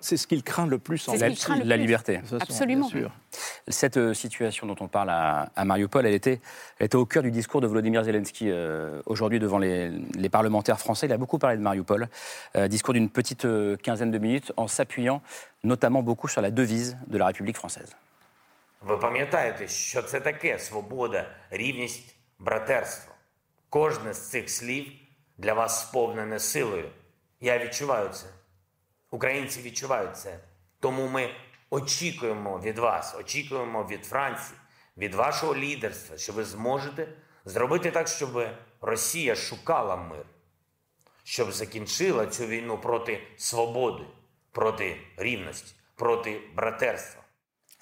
C'est 0.00 0.16
ce 0.16 0.26
qu'il 0.26 0.42
craint, 0.42 0.66
le 0.66 0.78
plus 0.78 1.08
en 1.08 1.14
la, 1.14 1.28
la 1.64 1.76
liberté. 1.76 2.20
Absolument. 2.40 2.88
Cette 3.66 3.96
euh, 3.96 4.14
situation 4.14 4.66
dont 4.66 4.76
on 4.80 4.88
parle 4.88 5.10
à, 5.10 5.64
Mariupol, 5.64 6.06
elle 6.06 6.14
était, 6.14 6.40
était, 6.78 6.96
au 6.96 7.04
cœur 7.04 7.22
du 7.22 7.30
discours 7.30 7.60
de 7.60 7.66
Volodymyr 7.66 8.04
Zelensky 8.04 8.50
aujourd'hui 9.06 9.40
devant 9.40 9.58
les, 9.58 9.90
parlementaires 10.30 10.78
français. 10.78 11.06
Il 11.06 11.12
a 11.12 11.18
beaucoup 11.18 11.38
parlé 11.38 11.56
de 11.56 11.62
Mariupol. 11.62 12.08
discours 12.68 12.94
d'une 12.94 13.10
petite 13.10 13.46
quinzaine 13.82 14.10
de 14.10 14.18
minutes 14.18 14.52
en 14.56 14.68
s'appuyant 14.68 15.22
notamment 15.64 16.02
beaucoup 16.02 16.28
sur 16.28 16.40
la 16.40 16.50
devise 16.50 16.96
de 17.08 17.18
la 17.18 17.26
République 17.26 17.56
française. 17.56 17.94
Ви 18.80 18.96
пам'ятаєте, 18.96 19.68
що 19.68 20.02
це 20.02 20.20
таке 20.20 20.58
свобода, 20.58 21.26
рівність, 21.50 22.16
братерство. 22.38 23.14
Кожне 23.68 24.12
з 24.14 24.30
цих 24.30 24.50
слів 24.50 24.86
для 25.37 25.53
вас 25.53 25.81
сповнене 25.81 26.39
силою. 26.39 26.89
Я 27.39 27.59
відчуваю 27.59 28.09
це. 28.09 28.25
Українці 29.11 29.61
відчувають 29.61 30.17
це. 30.17 30.39
Тому 30.79 31.07
ми 31.07 31.35
очікуємо 31.69 32.59
від 32.59 32.77
вас, 32.77 33.15
очікуємо 33.19 33.87
від 33.91 34.05
Франції, 34.05 34.59
від 34.97 35.15
вашого 35.15 35.55
лідерства, 35.55 36.17
що 36.17 36.33
ви 36.33 36.45
зможете 36.45 37.07
зробити 37.45 37.91
так, 37.91 38.07
щоб 38.07 38.47
Росія 38.81 39.35
шукала 39.35 39.95
мир, 39.95 40.25
щоб 41.23 41.51
закінчила 41.51 42.25
цю 42.25 42.45
війну 42.45 42.77
проти 42.77 43.21
свободи, 43.37 44.03
проти 44.51 44.97
рівності, 45.17 45.75
проти 45.95 46.41
братерства. 46.55 47.22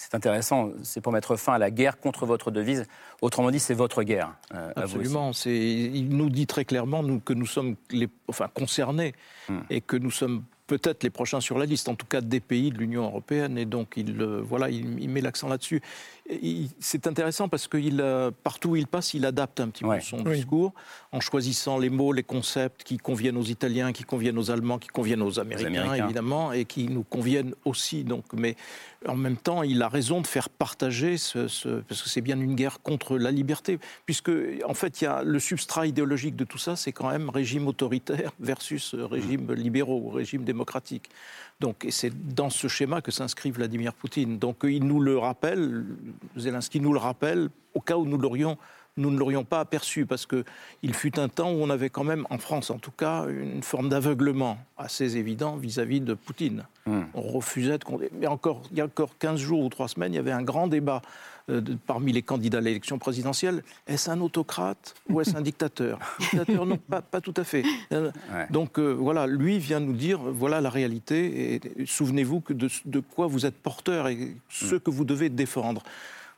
C'est 0.02 0.16
intéressant, 0.16 0.72
c'est 0.82 1.00
pour 1.00 1.14
mettre 1.14 1.36
fin 1.36 1.54
à 1.54 1.58
la 1.60 1.70
guerre 1.70 2.00
contre 2.00 2.26
votre 2.26 2.50
devise. 2.50 2.86
Autrement 3.22 3.52
dit, 3.52 3.60
c'est 3.60 3.76
votre 3.76 4.02
guerre. 4.02 4.34
Euh, 4.56 4.72
Absolument. 4.76 5.32
il 5.46 6.10
nous 6.10 6.32
dit 6.32 6.48
très 6.48 6.66
clairement 6.66 7.04
nous, 7.04 7.20
que 7.20 7.34
nous 7.34 7.46
sommes 7.46 7.76
les, 7.92 8.10
enfin, 8.28 8.48
concernés 8.52 9.14
hmm. 9.48 9.60
et 9.70 9.80
que 9.80 9.96
nous 9.96 10.10
sommes 10.10 10.44
peut-être 10.66 11.04
les 11.04 11.12
prochains 11.12 11.40
sur 11.40 11.60
la 11.60 11.66
liste, 11.66 11.88
en 11.88 11.96
tout 11.96 12.08
cas 12.08 12.22
des 12.22 12.40
pays 12.40 12.72
de 12.72 12.78
l'Union 12.78 13.04
européenne. 13.04 13.60
Et 13.60 13.66
donc, 13.66 13.94
il, 13.96 14.20
euh, 14.22 14.42
voilà, 14.44 14.70
il, 14.70 15.10
met 15.10 15.22
l'accent 15.22 15.50
là-dessus. 15.50 15.82
C'est 16.80 17.08
intéressant 17.08 17.50
parce 17.50 17.68
que 17.68 17.78
euh, 17.78 18.32
partout 18.44 18.70
où 18.70 18.76
il 18.76 18.88
passe, 18.88 19.14
il 19.14 19.26
adapte 19.26 19.60
un 19.60 19.70
petit 19.70 19.84
peu 19.84 20.00
son 20.00 20.22
discours 20.22 20.74
en 21.12 21.20
choisissant 21.20 21.78
les 21.78 21.90
mots, 21.90 22.14
les 22.14 22.24
concepts 22.24 22.84
qui 22.84 22.98
conviennent 22.98 23.38
aux 23.38 23.44
Italiens, 23.44 23.92
qui 23.92 24.04
conviennent 24.04 24.38
aux 24.38 24.50
Allemands, 24.50 24.80
qui 24.80 24.88
conviennent 24.88 25.22
aux 25.22 25.40
Américains, 25.40 25.94
évidemment, 25.94 26.54
et 26.54 26.66
qui 26.66 26.88
nous 26.88 27.04
conviennent 27.04 27.54
aussi. 27.66 28.04
Donc, 28.04 28.26
mais 28.34 28.56
en 29.08 29.16
même 29.16 29.38
temps, 29.38 29.64
il 29.64 29.82
a 29.82 29.90
raison 29.90 30.22
de 30.22 30.28
faire 30.28 30.50
partager 30.50 31.18
ce, 31.18 31.40
parce 31.82 32.02
que 32.02 32.10
c'est 32.10 32.22
bien 32.22 32.40
une 32.40 32.56
guerre 32.56 32.82
contre 32.82 33.18
la 33.18 33.32
liberté, 33.32 33.80
puisque 34.06 34.32
en 34.66 34.74
fait, 34.74 35.02
il 35.02 35.06
y 35.06 35.08
a 35.08 35.24
le 35.24 35.40
substrat 35.40 35.88
idéologique 35.88 36.36
de 36.36 36.46
tout 36.46 36.60
ça, 36.60 36.76
c'est 36.76 36.92
quand 36.92 37.10
même 37.10 37.30
régime 37.30 37.68
autoritaire 37.68 38.32
versus 38.40 38.94
régime 38.96 39.52
libéraux, 39.54 40.10
régime 40.10 40.44
démocratique. 40.44 41.10
Donc, 41.60 41.86
et 41.86 41.92
c'est 41.92 42.12
dans 42.34 42.50
ce 42.50 42.68
schéma 42.68 43.02
que 43.02 43.12
s'inscrit 43.12 43.52
Vladimir 43.52 43.94
Poutine. 43.94 44.40
Donc, 44.40 44.58
il 44.64 44.84
nous 44.84 45.00
le 45.00 45.18
rappelle, 45.18 45.86
Zelensky 46.38 46.80
nous 46.80 46.94
le 46.94 47.00
rappelle, 47.00 47.50
au 47.74 47.82
cas 47.82 47.98
où 47.98 48.06
nous 48.06 48.18
l'aurions 48.18 48.58
nous 48.98 49.10
ne 49.10 49.18
l'aurions 49.18 49.44
pas 49.44 49.60
aperçu 49.60 50.06
parce 50.06 50.26
qu'il 50.26 50.94
fut 50.94 51.18
un 51.18 51.30
temps 51.30 51.52
où 51.52 51.62
on 51.62 51.70
avait 51.70 51.90
quand 51.90 52.04
même, 52.04 52.26
en 52.30 52.38
France 52.38 52.70
en 52.70 52.78
tout 52.78 52.92
cas, 52.92 53.26
une 53.28 53.64
forme 53.64 53.90
d'aveuglement 53.90 54.58
assez 54.78 55.18
évident 55.18 55.56
vis-à-vis 55.56 56.02
de 56.02 56.14
Poutine. 56.14 56.66
Hmm. 56.86 57.04
On 57.14 57.22
refusait 57.22 57.78
de... 57.78 57.86
Mais 58.20 58.28
encore, 58.28 58.64
il 58.72 58.78
y 58.78 58.82
a 58.82 58.86
encore 58.86 59.18
15 59.18 59.40
jours 59.40 59.62
ou 59.62 59.70
3 59.70 59.88
semaines, 59.88 60.14
il 60.14 60.18
y 60.18 60.20
avait 60.20 60.32
un 60.32 60.44
grand 60.44 60.68
débat 60.68 61.02
euh, 61.50 61.62
parmi 61.88 62.12
les 62.12 62.22
candidats 62.22 62.58
à 62.58 62.62
l'élection 62.62 63.00
présidentielle. 63.00 63.64
Est-ce 63.88 64.10
un 64.10 64.20
autocrate 64.20 64.94
ou 65.10 65.22
est-ce 65.22 65.36
un 65.36 65.42
dictateur? 65.42 66.00
Dictateur, 66.20 66.66
non, 66.66 66.78
pas, 66.78 67.22
tout 67.22 67.34
à 67.38 67.44
fait. 67.44 67.64
Euh, 67.94 68.12
donc 68.50 68.78
euh, 68.78 68.92
voilà, 68.92 69.26
lui 69.26 69.58
vient 69.58 69.80
nous 69.80 69.94
dire, 69.94 70.20
voilà 70.20 70.60
la 70.60 70.70
réalité, 70.70 71.56
et 71.56 71.86
souvenez-vous 71.86 72.44
de, 72.50 72.70
de 72.86 73.00
quoi 73.00 73.28
vous 73.28 73.46
êtes 73.46 73.56
porteur 73.56 74.08
et 74.08 74.36
ce 74.50 74.76
hmm. 74.76 74.80
que 74.82 74.92
vous 74.92 75.06
devez 75.06 75.30
défendre. 75.30 75.82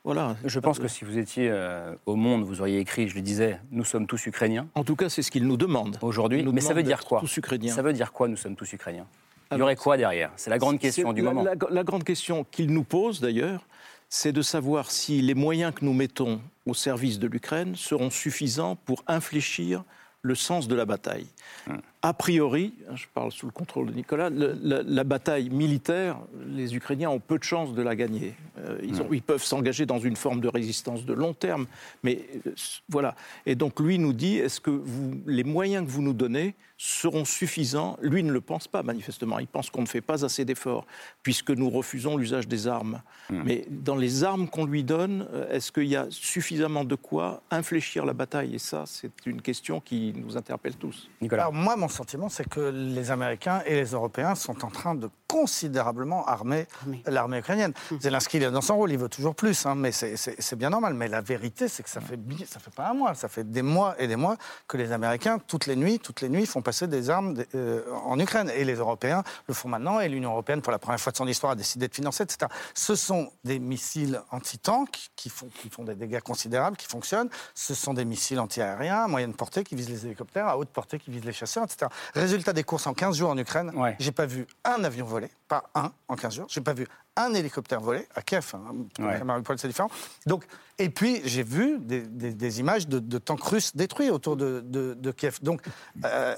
Voilà. 0.04 0.36
Je 0.44 0.60
pense 0.60 0.80
que 0.80 0.88
si 0.88 1.06
vous 1.06 1.18
étiez 1.18 1.50
euh, 1.50 1.96
au 2.06 2.16
Monde, 2.16 2.44
vous 2.44 2.60
auriez 2.60 2.80
écrit, 2.80 3.08
je 3.08 3.16
le 3.16 3.22
disais, 3.22 3.60
nous 3.72 3.86
sommes 3.86 4.06
tous 4.06 4.26
ukrainiens. 4.26 4.68
En 4.76 4.84
tout 4.84 4.98
cas, 4.98 5.08
c'est 5.08 5.22
ce 5.22 5.32
qu'il 5.32 5.48
nous 5.48 5.56
demande. 5.56 5.98
Aujourd'hui, 6.02 6.44
mais 6.44 6.62
ça 6.62 6.74
veut 6.74 6.84
dire 6.84 7.06
quoi 7.06 7.22
tous 7.22 7.38
ukrainiens. 7.38 7.74
Ça 7.74 7.82
veut 7.82 7.94
dire 7.94 8.12
quoi, 8.12 8.28
nous 8.28 8.36
sommes 8.36 8.56
tous 8.56 8.72
ukrainiens? 8.74 9.08
Il 9.52 9.60
y 9.60 9.62
aurait 9.62 9.76
quoi 9.76 9.98
derrière? 9.98 10.32
C'est 10.36 10.50
la 10.50 10.58
grande 10.58 10.80
question 10.80 11.13
du 11.13 11.22
moment. 11.22 11.46
La, 11.70 11.84
grande 11.84 12.04
question 12.04 12.46
qu'il 12.50 12.72
nous 12.72 12.84
pose 12.84 13.22
d'ailleurs, 13.22 13.66
c'est 14.10 14.32
de 14.32 14.42
savoir 14.42 14.92
si 14.92 15.22
les 15.22 15.36
moyens 15.36 15.74
que 15.74 15.86
nous 15.86 15.94
mettons 15.94 16.42
au 16.66 16.74
service 16.74 17.20
de 17.20 17.28
l'Ukraine 17.28 17.76
seront 17.76 18.10
suffisants 18.10 18.76
pour 18.76 19.04
infléchir 19.08 19.84
le 20.22 20.36
sens 20.36 20.68
de 20.68 20.76
la 20.76 20.86
bataille. 20.86 21.28
Hmm. 21.68 21.78
A 22.06 22.13
priori, 22.13 22.74
je 22.96 23.06
parle 23.13 23.32
sous 23.32 23.46
le 23.46 23.54
contrôle 23.54 23.88
de 23.88 23.94
Nicolas, 23.94 24.30
la, 24.30 25.04
bataille 25.06 25.50
militaire, 25.50 26.20
les 26.48 26.76
Ukrainiens 26.76 27.10
ont 27.10 27.22
peu 27.22 27.38
de 27.38 27.46
chances 27.46 27.74
de 27.74 27.82
la 27.82 27.96
gagner. 27.96 28.36
Euh, 28.60 28.78
ils, 28.84 29.02
ont, 29.02 29.08
ils, 29.10 29.22
peuvent 29.22 29.42
s'engager 29.42 29.86
dans 29.86 30.00
une 30.00 30.18
forme 30.18 30.42
de 30.42 30.50
résistance 30.50 31.06
de 31.06 31.13
long 31.13 31.34
terme, 31.34 31.66
mais 32.04 32.20
euh, 32.46 32.52
voilà. 32.89 33.16
Et 33.46 33.56
donc 33.56 33.80
lui 33.80 34.00
nous 34.00 34.12
dit, 34.12 34.36
est-ce 34.36 34.60
que 34.60 34.70
vous, 34.70 35.22
les 35.26 35.46
moyens 35.46 35.86
que 35.86 35.92
vous 35.92 36.02
nous 36.02 36.12
donnez 36.12 36.56
seront 36.77 37.25
suffisants 37.25 37.97
Lui 38.01 38.23
ne 38.23 38.31
le 38.31 38.41
pense 38.41 38.67
pas 38.67 38.83
manifestement. 38.83 39.39
Il 39.39 39.47
pense 39.47 39.69
qu'on 39.69 39.81
ne 39.81 39.88
fait 39.88 40.01
pas 40.01 40.25
assez 40.25 40.45
d'efforts 40.45 40.86
puisque 41.21 41.51
nous 41.51 41.69
refusons 41.69 42.17
l'usage 42.17 42.47
des 42.47 42.67
armes. 42.67 43.01
Hmm. 43.29 43.43
Mais 43.45 43.65
dans 43.69 43.95
les 43.95 44.23
armes 44.23 44.47
qu'on 44.47 44.65
lui 44.65 44.83
donne, 44.83 45.27
euh, 45.33 45.49
est-ce 45.49 45.71
qu'il 45.71 45.88
y 45.88 45.95
a 45.95 46.07
suffisamment 46.09 46.83
de 46.83 46.95
quoi 46.95 47.43
infléchir 47.51 48.05
la 48.05 48.13
bataille? 48.13 48.55
Et 48.55 48.59
ça, 48.59 48.83
c'est 48.86 49.12
une 49.25 49.41
question 49.41 49.79
qui 49.79 50.13
nous 50.15 50.38
interpelle 50.38 50.75
tous. 50.75 51.09
Nicolas. 51.21 51.43
Alors 51.43 51.53
moi, 51.53 51.75
mon 51.75 51.88
sentiment, 51.88 52.29
c'est 52.29 52.47
que 52.47 52.71
les 52.71 53.12
Américains 53.12 53.62
et 53.65 53.75
les 53.75 53.91
Européens 53.91 54.36
sont 54.36 54.65
en 54.65 54.69
train 54.69 54.95
de 54.95 55.09
considérablement 55.34 56.28
armer 56.28 56.67
l'armée 57.08 57.39
ukrainienne. 57.39 57.74
Mmh. 57.89 57.96
Zelensky, 58.02 58.38
il 58.38 58.43
est 58.43 58.52
dans 58.52 58.62
son 58.62 58.76
rôle, 58.76 58.91
il 58.91 59.00
veut 59.00 59.10
toujours 59.10 59.34
plus, 59.34 59.65
hein, 59.65 59.74
mais 59.74 59.91
c'est 59.91 60.56
bien 60.56 60.69
normal. 60.69 60.93
Mais 60.93 61.08
la 61.08 61.22
vérité, 61.22 61.67
c'est 61.67 61.82
que 61.82 61.89
ça 61.89 62.02
fait, 62.02 62.19
ça 62.48 62.60
fait 62.60 62.74
pas 62.74 62.89
un 62.89 62.93
mois, 62.93 63.15
ça 63.15 63.28
fait 63.28 63.43
des 63.50 63.63
mois 63.63 63.96
et 63.98 64.08
des 64.08 64.15
mois 64.15 64.38
que 64.67 64.78
les 64.78 64.91
Américains, 64.91 65.39
toutes 65.39 65.65
les 65.65 65.76
nuits, 65.76 65.98
toutes 65.98 66.22
les 66.22 66.30
nuits, 66.30 66.46
font 66.46 66.62
passer 66.62 66.86
des 66.86 67.10
armes 67.10 67.34
euh, 67.56 67.82
en 68.06 68.19
Ukraine. 68.19 68.52
Et 68.56 68.63
les 68.63 68.76
Européens 68.76 69.24
le 69.48 69.56
font 69.56 69.69
maintenant, 69.69 70.00
et 70.00 70.08
l'Union 70.08 70.30
européenne, 70.34 70.62
pour 70.62 70.72
la 70.72 70.78
première 70.78 71.00
fois 71.00 71.12
de 71.12 71.17
son 71.17 71.28
histoire, 71.28 71.54
a 71.54 71.56
décidé 71.56 71.88
de 71.88 71.96
financer, 71.96 72.22
etc. 72.22 72.52
Ce 72.76 72.93
sont 72.93 73.32
des 73.43 73.58
missiles 73.58 74.22
anti-tanks 74.30 75.10
qui 75.15 75.30
font, 75.30 75.48
qui 75.48 75.72
font 75.72 75.84
des 75.84 75.96
dégâts 75.96 76.19
considérables, 76.19 76.78
qui 76.78 76.88
fonctionnent. 76.88 77.30
Ce 77.56 77.74
sont 77.74 77.96
des 77.96 78.06
missiles 78.06 78.39
anti-aériens, 78.39 79.08
moyenne 79.08 79.34
portée, 79.34 79.63
qui 79.63 79.74
visent 79.74 79.89
les 79.89 80.06
hélicoptères, 80.06 80.48
à 80.48 80.60
haute 80.60 80.69
portée, 80.69 81.00
qui 81.00 81.10
visent 81.10 81.26
les 81.26 81.34
chasseurs, 81.34 81.63
etc. 81.63 81.88
Résultat 82.13 82.54
des 82.54 82.63
courses 82.63 82.86
en 82.86 82.93
15 82.93 83.17
jours 83.17 83.32
en 83.32 83.38
Ukraine, 83.38 83.72
j'ai 83.98 84.12
pas 84.12 84.28
vu 84.28 84.46
un 84.63 84.84
avion 84.84 85.06
voler, 85.06 85.22
pas 85.47 85.69
un 85.75 85.91
en 86.07 86.15
15 86.15 86.36
jours. 86.36 86.45
J'ai 86.49 86.62
pas 86.62 86.73
vu 86.73 86.88
un 87.15 87.33
hélicoptère 87.33 87.79
voler 87.79 88.07
à 88.15 88.21
Kiev. 88.21 88.53
Hein, 88.53 89.03
ouais. 89.03 89.57
c'est 89.57 89.67
différent. 89.67 89.89
Donc, 90.25 90.45
et 90.79 90.89
puis 90.89 91.21
j'ai 91.25 91.43
vu 91.43 91.77
des, 91.79 92.59
images 92.59 92.88
de, 92.88 93.17
tanks 93.17 93.43
russes 93.43 93.75
détruits 93.75 94.09
autour 94.09 94.36
de, 94.36 95.12
Kiev. 95.12 95.39
Donc, 95.41 95.62
euh, 96.03 96.36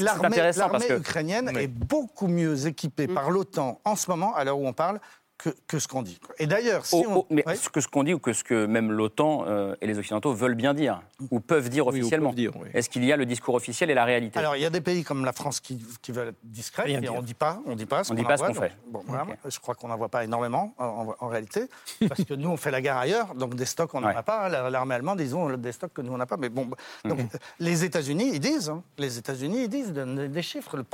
l'armée 0.00 0.90
ukrainienne 0.90 1.48
est 1.56 1.68
beaucoup 1.68 2.28
mieux 2.28 2.66
équipée 2.66 3.06
mm. 3.06 3.14
par 3.14 3.30
l'OTAN 3.30 3.80
en 3.84 3.96
ce 3.96 4.10
moment, 4.10 4.34
à 4.34 4.44
l'heure 4.44 4.58
où 4.58 4.66
on 4.66 4.72
parle, 4.72 5.00
que, 5.38 5.78
ce 5.78 5.86
qu'on 5.86 6.02
dit. 6.02 6.18
Et 6.38 6.46
d'ailleurs, 6.46 6.84
si 6.84 6.96
on... 6.96 7.24
mais 7.30 7.44
ce 7.54 7.68
que 7.68 7.80
ce 7.80 7.86
qu'on 7.86 8.02
dit 8.02 8.12
ou 8.12 8.18
que 8.18 8.32
ce 8.32 8.42
que 8.42 8.66
même 8.66 8.90
l'OTAN 8.90 9.44
euh, 9.46 9.76
et 9.80 9.86
les 9.86 9.98
Occidentaux 9.98 10.34
veulent 10.34 10.56
bien 10.56 10.74
dire 10.74 11.00
ou 11.30 11.38
peuvent 11.38 11.68
dire 11.68 11.86
officiellement. 11.86 12.34
Est-ce 12.74 12.90
qu'il 12.90 13.04
y 13.04 13.12
a 13.12 13.16
le 13.16 13.24
discours 13.24 13.54
officiel 13.54 13.90
et 13.90 13.94
la 13.94 14.04
réalité? 14.04 14.38
Alors 14.38 14.56
il 14.56 14.62
y 14.62 14.66
a 14.66 14.70
des 14.70 14.80
pays 14.80 15.04
comme 15.04 15.24
la 15.24 15.32
France 15.32 15.60
qui, 15.60 15.80
veulent 16.08 16.28
être 16.28 16.38
discrets 16.42 16.90
et 16.90 17.08
on 17.08 17.20
ne 17.20 17.26
dit 17.26 17.34
pas, 17.34 17.60
on 17.66 17.76
dit 17.76 17.86
pas 17.86 18.02
ce 18.02 18.12
qu'on 18.12 18.54
fait. 18.54 18.72
bon, 18.88 19.02
je 19.48 19.58
crois 19.60 19.74
qu'on 19.74 19.88
n'en 19.88 19.96
voit 19.96 20.08
pas 20.08 20.24
énormément 20.24 20.74
en, 20.78 21.28
réalité 21.28 21.68
parce 22.08 22.24
que 22.24 22.34
nous 22.34 22.48
on 22.48 22.56
fait 22.56 22.70
la 22.70 22.80
guerre 22.80 22.96
ailleurs, 22.96 23.34
donc 23.34 23.54
des 23.54 23.66
stocks 23.66 23.94
on 23.94 24.00
n'en 24.00 24.08
a 24.08 24.22
pas. 24.22 24.48
L'armée 24.48 24.94
allemande 24.96 25.20
ils 25.20 25.36
ont 25.36 25.56
des 25.56 25.72
stocks 25.72 25.92
que 25.92 26.02
nous 26.02 26.12
on 26.12 26.18
n'a 26.18 26.26
pas. 26.26 26.36
Mais 26.36 26.48
bon, 26.48 26.68
donc 27.04 27.18
mhm. 27.18 27.28
les 27.60 27.84
États-Unis 27.84 28.30
ils 28.32 28.40
disent, 28.40 28.70
hein, 28.70 28.82
les 28.98 29.18
États-Unis 29.18 29.64
ils 29.64 29.68
disent 29.68 29.92
des 29.92 30.42
chiffres. 30.42 30.84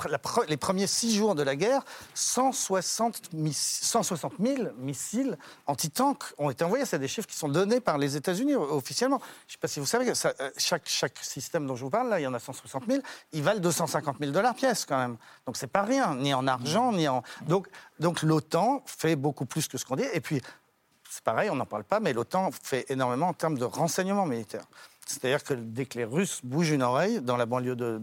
les 0.48 0.56
premiers 0.56 0.86
six 0.86 1.14
jours 1.16 1.34
de 1.34 1.42
la 1.42 1.56
guerre, 1.56 1.82
160 2.14 3.30
160 3.52 4.33
000 4.40 4.70
missiles 4.78 5.36
anti-tanks 5.66 6.24
ont 6.38 6.50
été 6.50 6.64
envoyés. 6.64 6.84
C'est 6.84 6.98
des 6.98 7.08
chiffres 7.08 7.28
qui 7.28 7.36
sont 7.36 7.48
donnés 7.48 7.80
par 7.80 7.98
les 7.98 8.16
États-Unis 8.16 8.54
officiellement. 8.54 9.20
Je 9.20 9.24
ne 9.24 9.52
sais 9.52 9.58
pas 9.58 9.68
si 9.68 9.80
vous 9.80 9.86
savez, 9.86 10.06
que 10.06 10.10
euh, 10.10 10.50
chaque, 10.56 10.86
chaque 10.86 11.18
système 11.18 11.66
dont 11.66 11.76
je 11.76 11.84
vous 11.84 11.90
parle, 11.90 12.14
il 12.18 12.22
y 12.22 12.26
en 12.26 12.34
a 12.34 12.38
160 12.38 12.84
000, 12.86 13.00
ils 13.32 13.42
valent 13.42 13.60
250 13.60 14.18
000 14.20 14.32
dollars 14.32 14.54
pièce 14.54 14.84
quand 14.84 14.98
même. 14.98 15.16
Donc 15.46 15.56
c'est 15.56 15.66
pas 15.66 15.82
rien, 15.82 16.14
ni 16.14 16.34
en 16.34 16.46
argent, 16.46 16.92
ni 16.92 17.08
en. 17.08 17.22
Donc, 17.46 17.68
donc 18.00 18.22
l'OTAN 18.22 18.82
fait 18.86 19.16
beaucoup 19.16 19.46
plus 19.46 19.68
que 19.68 19.78
ce 19.78 19.84
qu'on 19.84 19.96
dit. 19.96 20.06
Et 20.12 20.20
puis, 20.20 20.40
c'est 21.08 21.22
pareil, 21.22 21.48
on 21.50 21.54
n'en 21.54 21.66
parle 21.66 21.84
pas, 21.84 22.00
mais 22.00 22.12
l'OTAN 22.12 22.50
fait 22.50 22.86
énormément 22.88 23.28
en 23.28 23.34
termes 23.34 23.56
de 23.56 23.64
renseignement 23.64 24.26
militaire. 24.26 24.64
C'est-à-dire 25.06 25.42
que 25.42 25.54
dès 25.54 25.86
que 25.86 25.98
les 25.98 26.04
Russes 26.04 26.40
bougent 26.42 26.70
une 26.70 26.82
oreille, 26.82 27.20
dans 27.20 27.36
la 27.36 27.46
banlieue 27.46 27.76
de, 27.76 27.98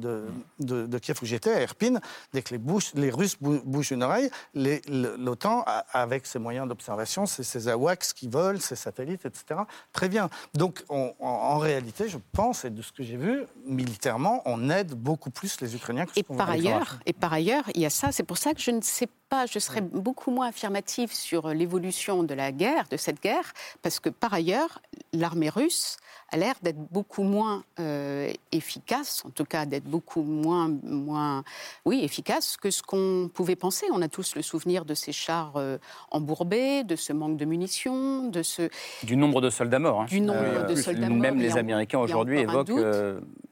de, 0.59 0.97
Kiev 0.99 1.17
où 1.21 1.25
j'étais, 1.25 1.51
à 1.51 1.61
Erpin, 1.61 1.99
dès 2.33 2.41
que 2.41 2.55
les, 2.55 2.61
les 2.95 3.09
Russes 3.09 3.37
bougent 3.39 3.91
une 3.91 4.03
oreille, 4.03 4.29
l'OTAN, 4.53 5.65
avec 5.91 6.25
ses 6.25 6.39
moyens 6.39 6.67
d'observation, 6.67 7.25
ses, 7.25 7.67
AWACS 7.67 8.13
qui 8.13 8.27
volent, 8.27 8.59
ses 8.59 8.75
satellites, 8.75 9.25
etc., 9.25 9.61
prévient. 9.93 10.27
Donc 10.53 10.83
en, 10.89 11.57
réalité, 11.57 12.09
je 12.09 12.17
pense, 12.31 12.65
et 12.65 12.69
de 12.69 12.81
ce 12.81 12.91
que 12.91 13.03
j'ai 13.03 13.17
vu, 13.17 13.43
militairement, 13.65 14.41
on 14.45 14.69
aide 14.69 14.93
beaucoup 14.93 15.29
plus 15.29 15.59
les 15.61 15.75
Ukrainiens 15.75 16.05
que 16.05 16.13
ce 16.13 16.19
et 16.19 16.23
par 16.23 16.49
ailleurs, 16.49 16.99
Et 17.05 17.13
par 17.13 17.33
ailleurs, 17.33 17.63
il 17.75 17.81
y 17.81 17.85
a 17.85 17.89
ça, 17.89 18.11
c'est 18.11 18.23
pour 18.23 18.37
ça 18.37 18.53
que 18.53 18.61
je 18.61 18.71
ne 18.71 18.81
sais 18.81 19.07
pas, 19.31 19.45
je 19.45 19.59
serais 19.59 19.79
beaucoup 19.79 20.29
moins 20.29 20.49
affirmative 20.49 21.13
sur 21.13 21.47
l'évolution 21.53 22.23
de 22.23 22.33
la 22.33 22.51
guerre, 22.51 22.83
de 22.91 22.97
cette 22.97 23.23
guerre, 23.23 23.53
parce 23.81 24.01
que 24.01 24.09
par 24.09 24.33
ailleurs, 24.33 24.81
l'armée 25.13 25.47
russe 25.47 25.97
a 26.33 26.37
l'air 26.37 26.55
d'être 26.61 26.79
beaucoup 26.91 27.23
moins 27.23 27.63
euh, 27.79 28.29
efficace, 28.51 29.23
en 29.25 29.29
tout 29.29 29.45
cas 29.45 29.65
d'être 29.65 29.85
beaucoup 29.85 30.21
moins, 30.21 30.69
moins 30.83 31.45
oui, 31.85 32.01
efficace 32.03 32.57
que 32.57 32.69
ce 32.71 32.83
qu'on 32.83 33.29
pouvait 33.33 33.55
penser. 33.55 33.85
On 33.93 34.01
a 34.01 34.09
tous 34.09 34.35
le 34.35 34.41
souvenir 34.41 34.83
de 34.83 34.93
ces 34.93 35.13
chars 35.13 35.53
euh, 35.55 35.77
embourbés, 36.11 36.83
de 36.83 36.97
ce 36.97 37.13
manque 37.13 37.37
de 37.37 37.45
munitions, 37.45 38.27
de 38.27 38.43
ce... 38.43 38.69
Du 39.03 39.15
nombre 39.15 39.39
de 39.39 39.49
soldats 39.49 39.79
morts. 39.79 40.01
Hein. 40.01 40.05
Du 40.09 40.19
nombre 40.19 40.39
euh, 40.41 40.65
de 40.65 40.75
soldats 40.75 41.07
morts. 41.07 41.17
Même 41.17 41.39
les 41.39 41.57
Américains 41.57 41.99
aujourd'hui 41.99 42.39
évoquent 42.39 42.71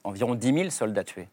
environ 0.03 0.35
10 0.35 0.53
000 0.53 0.69
soldats 0.71 1.05
tués. 1.05 1.29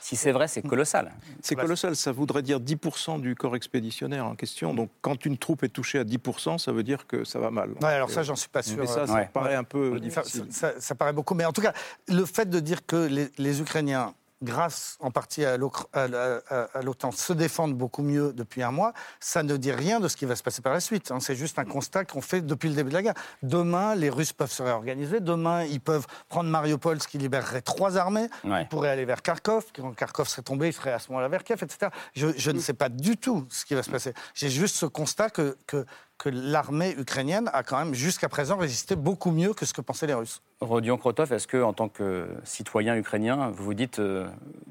Si 0.00 0.16
c'est 0.16 0.32
vrai, 0.32 0.48
c'est 0.48 0.62
colossal. 0.62 1.12
C'est 1.40 1.54
colossal, 1.54 1.94
ça 1.94 2.12
voudrait 2.12 2.42
dire 2.42 2.58
10% 2.58 3.20
du 3.20 3.34
corps 3.34 3.54
expéditionnaire 3.54 4.26
en 4.26 4.34
question. 4.34 4.74
Donc 4.74 4.90
quand 5.00 5.24
une 5.24 5.38
troupe 5.38 5.62
est 5.62 5.68
touchée 5.68 5.98
à 5.98 6.04
10%, 6.04 6.58
ça 6.58 6.72
veut 6.72 6.82
dire 6.82 7.06
que 7.06 7.24
ça 7.24 7.38
va 7.38 7.50
mal. 7.50 7.70
Ouais, 7.80 7.88
alors 7.88 8.10
ça, 8.10 8.22
j'en 8.22 8.36
suis 8.36 8.48
pas 8.48 8.62
sûr. 8.62 8.78
Mais 8.78 8.86
ça, 8.86 9.06
ça 9.06 9.24
paraît 9.26 9.54
un 9.54 9.64
peu 9.64 10.00
difficile. 10.00 10.46
Ça, 10.50 10.94
paraît 10.94 11.12
beaucoup. 11.12 11.34
Mais 11.34 11.44
en 11.44 11.52
tout 11.52 11.62
cas, 11.62 11.72
le 12.08 12.24
fait 12.24 12.48
de 12.48 12.60
dire 12.60 12.84
que 12.86 13.28
les 13.38 13.60
Ukrainiens 13.60 14.14
grâce 14.42 14.96
en 15.00 15.10
partie 15.10 15.44
à 15.44 15.56
l'OTAN, 15.56 17.12
se 17.12 17.32
défendent 17.32 17.74
beaucoup 17.74 18.02
mieux 18.02 18.32
depuis 18.32 18.62
un 18.62 18.70
mois, 18.70 18.92
ça 19.20 19.42
ne 19.42 19.56
dit 19.56 19.72
rien 19.72 20.00
de 20.00 20.08
ce 20.08 20.16
qui 20.16 20.24
va 20.24 20.36
se 20.36 20.42
passer 20.42 20.62
par 20.62 20.72
la 20.72 20.80
suite. 20.80 21.10
Hein. 21.10 21.20
C'est 21.20 21.36
juste 21.36 21.58
un 21.58 21.64
constat 21.64 22.04
qu'on 22.04 22.20
fait 22.20 22.42
depuis 22.42 22.68
le 22.68 22.74
début 22.74 22.90
de 22.90 22.94
la 22.94 23.02
guerre. 23.02 23.14
Demain, 23.42 23.94
les 23.94 24.10
Russes 24.10 24.32
peuvent 24.32 24.50
se 24.50 24.62
réorganiser. 24.62 25.20
Demain, 25.20 25.64
ils 25.64 25.80
peuvent 25.80 26.06
prendre 26.28 26.50
Mariupol, 26.50 27.00
ce 27.00 27.08
qui 27.08 27.18
libérerait 27.18 27.62
trois 27.62 27.96
armées. 27.96 28.28
Ils 28.44 28.66
pourraient 28.68 28.90
aller 28.90 29.04
vers 29.04 29.22
Kharkov. 29.22 29.66
Quand 29.74 29.94
Kharkov 29.94 30.28
serait 30.28 30.42
tombé, 30.42 30.68
ils 30.68 30.72
seraient 30.72 30.92
à 30.92 30.98
ce 30.98 31.08
moment-là 31.10 31.28
vers 31.28 31.44
Kiev, 31.44 31.62
etc. 31.62 31.90
Je, 32.14 32.50
ne 32.50 32.58
sais 32.58 32.74
pas 32.74 32.88
du 32.88 33.16
tout 33.16 33.46
ce 33.50 33.64
qui 33.64 33.74
va 33.74 33.82
se 33.82 33.90
passer. 33.90 34.12
J'ai 34.34 34.50
juste 34.50 34.76
ce 34.76 34.86
constat 34.86 35.30
que, 35.30 35.56
que 35.66 35.86
que 36.22 36.28
l'armée 36.28 36.94
ukrainienne 36.96 37.50
a 37.52 37.64
quand 37.64 37.76
même 37.76 37.94
jusqu'à 37.94 38.28
présent 38.28 38.56
résisté 38.56 38.94
beaucoup 38.94 39.32
mieux 39.32 39.54
que 39.54 39.66
ce 39.66 39.72
que 39.72 39.80
pensaient 39.80 40.06
les 40.06 40.14
Russes. 40.14 40.40
Rodion 40.60 40.96
Krotov, 40.96 41.32
est-ce 41.32 41.48
que, 41.48 41.60
en 41.60 41.72
tant 41.72 41.88
que 41.88 42.28
citoyen 42.44 42.94
ukrainien, 42.94 43.50
vous 43.50 43.64
vous 43.64 43.74
dites 43.74 43.98
euh, 43.98 44.28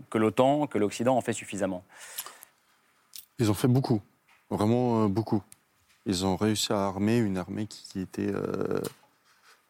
que 0.09 0.17
l'OTAN, 0.17 0.67
que 0.67 0.77
l'Occident 0.77 1.17
en 1.17 1.19
fait 1.19 1.33
suffisamment? 1.33 1.83
Ils 3.37 3.51
ont 3.51 3.53
fait 3.53 3.67
beaucoup, 3.67 4.01
vraiment 4.49 5.03
euh, 5.03 5.07
beaucoup. 5.09 5.43
Ils 6.05 6.25
ont 6.25 6.37
réussi 6.37 6.71
à 6.71 6.85
armer 6.85 7.17
une 7.17 7.37
armée 7.37 7.67
qui 7.67 7.99
était 7.99 8.31
euh, 8.33 8.79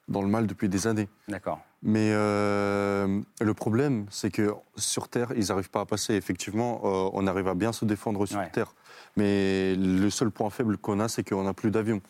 dans 0.08 0.22
le 0.22 0.28
mal 0.28 0.46
depuis 0.46 0.70
des 0.70 0.86
années. 0.86 1.10
D'accord. 1.30 1.62
Mais 1.82 2.12
le 2.12 3.54
problème, 3.56 4.06
c'est 4.12 4.30
que 4.30 4.54
sur 4.76 5.08
Terre, 5.08 5.34
ils 5.36 5.48
n'arrivent 5.48 5.72
pas 5.72 5.82
à 5.82 5.86
passer. 5.86 6.14
Effectivement, 6.14 6.80
on 6.84 7.26
arrive 7.26 7.48
à 7.48 7.56
bien 7.56 7.74
se 7.74 7.86
défendre 7.86 8.28
sur 8.28 8.40
Terre. 8.52 8.76
Mais 9.18 9.76
le 9.76 10.10
seul 10.10 10.32
point 10.32 10.50
faible 10.50 10.78
qu'on 10.78 11.00
a, 11.00 11.08
c'est 11.08 11.28
qu'on 11.28 11.44
n'a 11.44 11.54
plus 11.54 11.72
d'avions. 11.72 12.02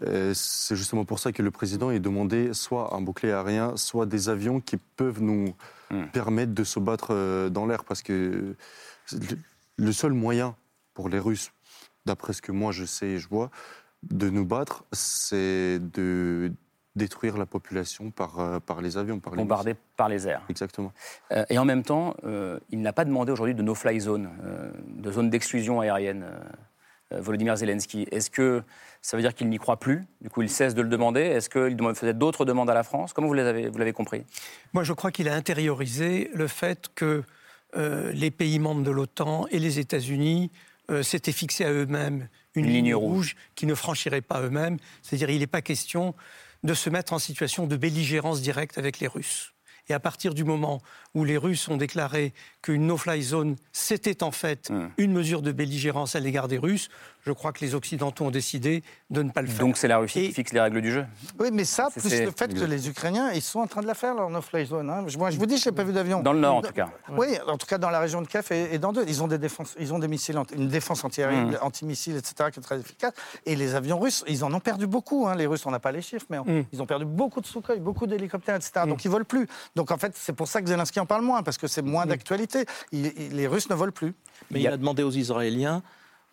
C'est 0.00 0.76
justement 0.76 1.04
pour 1.04 1.18
ça 1.18 1.32
que 1.32 1.42
le 1.42 1.50
président 1.50 1.88
a 1.88 1.98
demandé 1.98 2.52
soit 2.52 2.94
un 2.94 3.00
bouclier 3.00 3.32
aérien, 3.32 3.76
soit 3.76 4.06
des 4.06 4.28
avions 4.28 4.60
qui 4.60 4.76
peuvent 4.76 5.22
nous 5.22 5.54
hmm. 5.90 6.06
permettre 6.12 6.52
de 6.52 6.64
se 6.64 6.78
battre 6.78 7.08
euh, 7.12 7.48
dans 7.48 7.66
l'air. 7.66 7.84
Parce 7.84 8.02
que 8.02 8.54
le 9.78 9.92
seul 9.92 10.12
moyen 10.12 10.54
pour 10.92 11.08
les 11.08 11.18
Russes, 11.18 11.50
d'après 12.04 12.32
ce 12.32 12.42
que 12.42 12.52
moi 12.52 12.72
je 12.72 12.84
sais 12.84 13.06
et 13.06 13.18
je 13.18 13.28
vois, 13.28 13.50
de 14.02 14.28
nous 14.28 14.44
battre, 14.44 14.84
c'est 14.92 15.78
de 15.80 16.52
détruire 16.96 17.36
la 17.36 17.46
population 17.46 18.10
par, 18.10 18.40
euh, 18.40 18.58
par 18.58 18.80
les 18.80 18.96
avions. 18.96 19.20
Par 19.20 19.34
Bombardés 19.34 19.76
par 19.96 20.08
les 20.08 20.26
airs. 20.26 20.42
Exactement. 20.48 20.92
Euh, 21.30 21.44
et 21.50 21.58
en 21.58 21.64
même 21.64 21.82
temps, 21.82 22.16
euh, 22.24 22.58
il 22.70 22.80
n'a 22.80 22.92
pas 22.92 23.04
demandé 23.04 23.30
aujourd'hui 23.30 23.54
de 23.54 23.62
no-fly 23.62 24.00
zone, 24.00 24.30
de 24.88 25.12
zone 25.12 25.30
d'exclusion 25.30 25.80
aérienne, 25.80 26.26
Volodymyr 27.12 27.56
Zelensky. 27.56 28.08
Est-ce 28.10 28.30
que 28.30 28.62
ça 29.00 29.16
veut 29.16 29.22
dire 29.22 29.34
qu'il 29.34 29.48
n'y 29.48 29.58
croit 29.58 29.78
plus? 29.78 30.04
Du 30.20 30.28
coup, 30.28 30.42
il 30.42 30.50
cesse 30.50 30.74
de 30.74 30.82
le 30.82 30.88
demander 30.88 31.20
Est-ce 31.20 31.48
qu'il 31.48 31.78
faisait 31.94 32.14
d'autres 32.14 32.44
demandes 32.44 32.68
à 32.68 32.74
la 32.74 32.82
France? 32.82 33.12
Comment 33.12 33.28
vous 33.28 33.34
l'avez, 33.34 33.68
vous 33.68 33.78
l'avez 33.78 33.92
compris? 33.92 34.24
Moi, 34.72 34.82
je 34.82 34.92
crois 34.92 35.12
qu'il 35.12 35.28
a 35.28 35.34
intériorisé 35.34 36.30
le 36.34 36.48
fait 36.48 36.88
que 36.94 37.22
les 37.74 38.30
pays 38.30 38.58
membres 38.58 38.82
de 38.82 38.90
l'OTAN 38.90 39.46
et 39.50 39.58
les 39.58 39.78
États-Unis 39.78 40.50
s'étaient 41.02 41.32
fixés 41.32 41.64
à 41.64 41.70
eux-mêmes 41.70 42.28
une, 42.54 42.66
ligne, 42.66 42.94
rouge, 42.94 43.12
rouge 43.12 43.36
qui 43.54 43.66
ne 43.66 43.74
franchiraient 43.74 44.22
pas 44.22 44.40
eux-mêmes. 44.40 44.78
C'est-à-dire, 45.02 45.30
il 45.30 45.40
n'est 45.40 45.46
pas 45.46 45.62
question 45.62 46.14
de 46.66 46.74
se 46.74 46.90
mettre 46.90 47.12
en 47.12 47.18
situation 47.18 47.66
de 47.66 47.76
belligérance 47.76 48.42
directe 48.42 48.76
avec 48.76 48.98
les 48.98 49.06
Russes. 49.06 49.54
Et 49.88 49.94
à 49.94 50.00
partir 50.00 50.34
du 50.34 50.42
moment 50.42 50.82
où 51.14 51.24
les 51.24 51.36
Russes 51.36 51.68
ont 51.68 51.76
déclaré 51.76 52.34
qu'une 52.66 52.88
no-fly 52.88 53.22
zone, 53.22 53.54
c'était 53.70 54.24
en 54.24 54.32
fait 54.32 54.70
hmm. 54.70 54.88
une 54.98 55.12
mesure 55.12 55.40
de 55.40 55.52
belligérance 55.52 56.16
à 56.16 56.20
l'égard 56.20 56.48
des 56.48 56.58
Russes, 56.58 56.88
je 57.24 57.32
crois 57.32 57.52
que 57.52 57.60
les 57.60 57.74
Occidentaux 57.74 58.24
ont 58.24 58.30
décidé 58.30 58.84
de 59.10 59.22
ne 59.22 59.30
pas 59.30 59.42
le 59.42 59.48
faire. 59.48 59.58
Donc 59.58 59.76
c'est 59.76 59.88
la 59.88 59.98
Russie 59.98 60.28
qui 60.28 60.32
fixe 60.32 60.52
les 60.52 60.60
règles 60.60 60.80
du 60.80 60.92
jeu 60.92 61.04
Oui, 61.40 61.48
mais 61.52 61.64
ça, 61.64 61.88
plus 61.90 62.22
le 62.22 62.30
fait 62.30 62.54
que 62.54 62.64
les 62.64 62.88
Ukrainiens, 62.88 63.32
ils 63.32 63.42
sont 63.42 63.58
en 63.58 63.66
train 63.66 63.82
de 63.82 63.86
la 63.86 63.94
faire, 63.94 64.14
leur 64.14 64.30
no-fly 64.30 64.66
zone. 64.66 64.88
Hein. 64.88 65.04
Moi, 65.18 65.30
je 65.30 65.38
vous 65.38 65.46
dis, 65.46 65.58
je 65.58 65.68
n'ai 65.68 65.74
pas 65.74 65.82
vu 65.82 65.92
d'avion. 65.92 66.22
Dans 66.22 66.32
le 66.32 66.38
nord, 66.38 66.56
en 66.56 66.62
tout 66.62 66.72
cas. 66.72 66.88
Oui, 67.10 67.26
en 67.48 67.58
tout 67.58 67.66
cas 67.66 67.78
dans 67.78 67.90
la 67.90 67.98
région 67.98 68.22
de 68.22 68.28
Kiev 68.28 68.46
et, 68.52 68.78
dans 68.78 68.92
deux. 68.92 69.04
Ils 69.08 69.22
ont 69.22 69.26
des, 69.26 69.38
défenses, 69.38 69.74
ils 69.78 69.92
ont 69.92 69.98
des 69.98 70.08
missiles, 70.08 70.38
une 70.54 70.68
défense 70.68 71.04
anti-aérienne, 71.04 71.50
hmm. 71.50 71.58
anti-missiles, 71.62 72.16
etc., 72.16 72.50
qui 72.52 72.60
est 72.60 72.62
très 72.62 72.78
efficace. 72.78 73.12
Et 73.44 73.56
les 73.56 73.74
avions 73.74 73.98
russes, 73.98 74.24
ils 74.28 74.44
en 74.44 74.54
ont 74.54 74.60
perdu 74.60 74.86
beaucoup. 74.86 75.26
Hein. 75.26 75.34
Les 75.34 75.46
Russes, 75.46 75.66
on 75.66 75.72
n'a 75.72 75.80
pas 75.80 75.92
les 75.92 76.02
chiffres, 76.02 76.26
mais 76.30 76.38
hmm. 76.38 76.64
ils 76.72 76.80
ont 76.80 76.86
perdu 76.86 77.04
beaucoup 77.04 77.40
de 77.40 77.46
Sukhoi, 77.46 77.76
beaucoup 77.76 78.06
d'hélicoptères, 78.06 78.56
etc. 78.56 78.86
Donc 78.86 79.04
ils 79.04 79.10
volent 79.10 79.24
plus. 79.24 79.48
Donc 79.74 79.90
en 79.90 79.98
fait, 79.98 80.12
c'est 80.14 80.32
pour 80.32 80.46
ça 80.46 80.62
que 80.62 80.68
Zelensky 80.68 81.00
en 81.00 81.06
parle 81.06 81.22
moins, 81.22 81.42
parce 81.42 81.58
que 81.58 81.66
c'est 81.66 81.82
moins 81.82 82.06
d'actualité. 82.06 82.55
Les 82.92 83.46
Russes 83.46 83.68
ne 83.70 83.74
volent 83.74 83.92
plus. 83.92 84.14
Mais 84.50 84.60
il 84.60 84.68
a 84.68 84.76
demandé 84.76 85.02
aux 85.02 85.10
Israéliens 85.10 85.82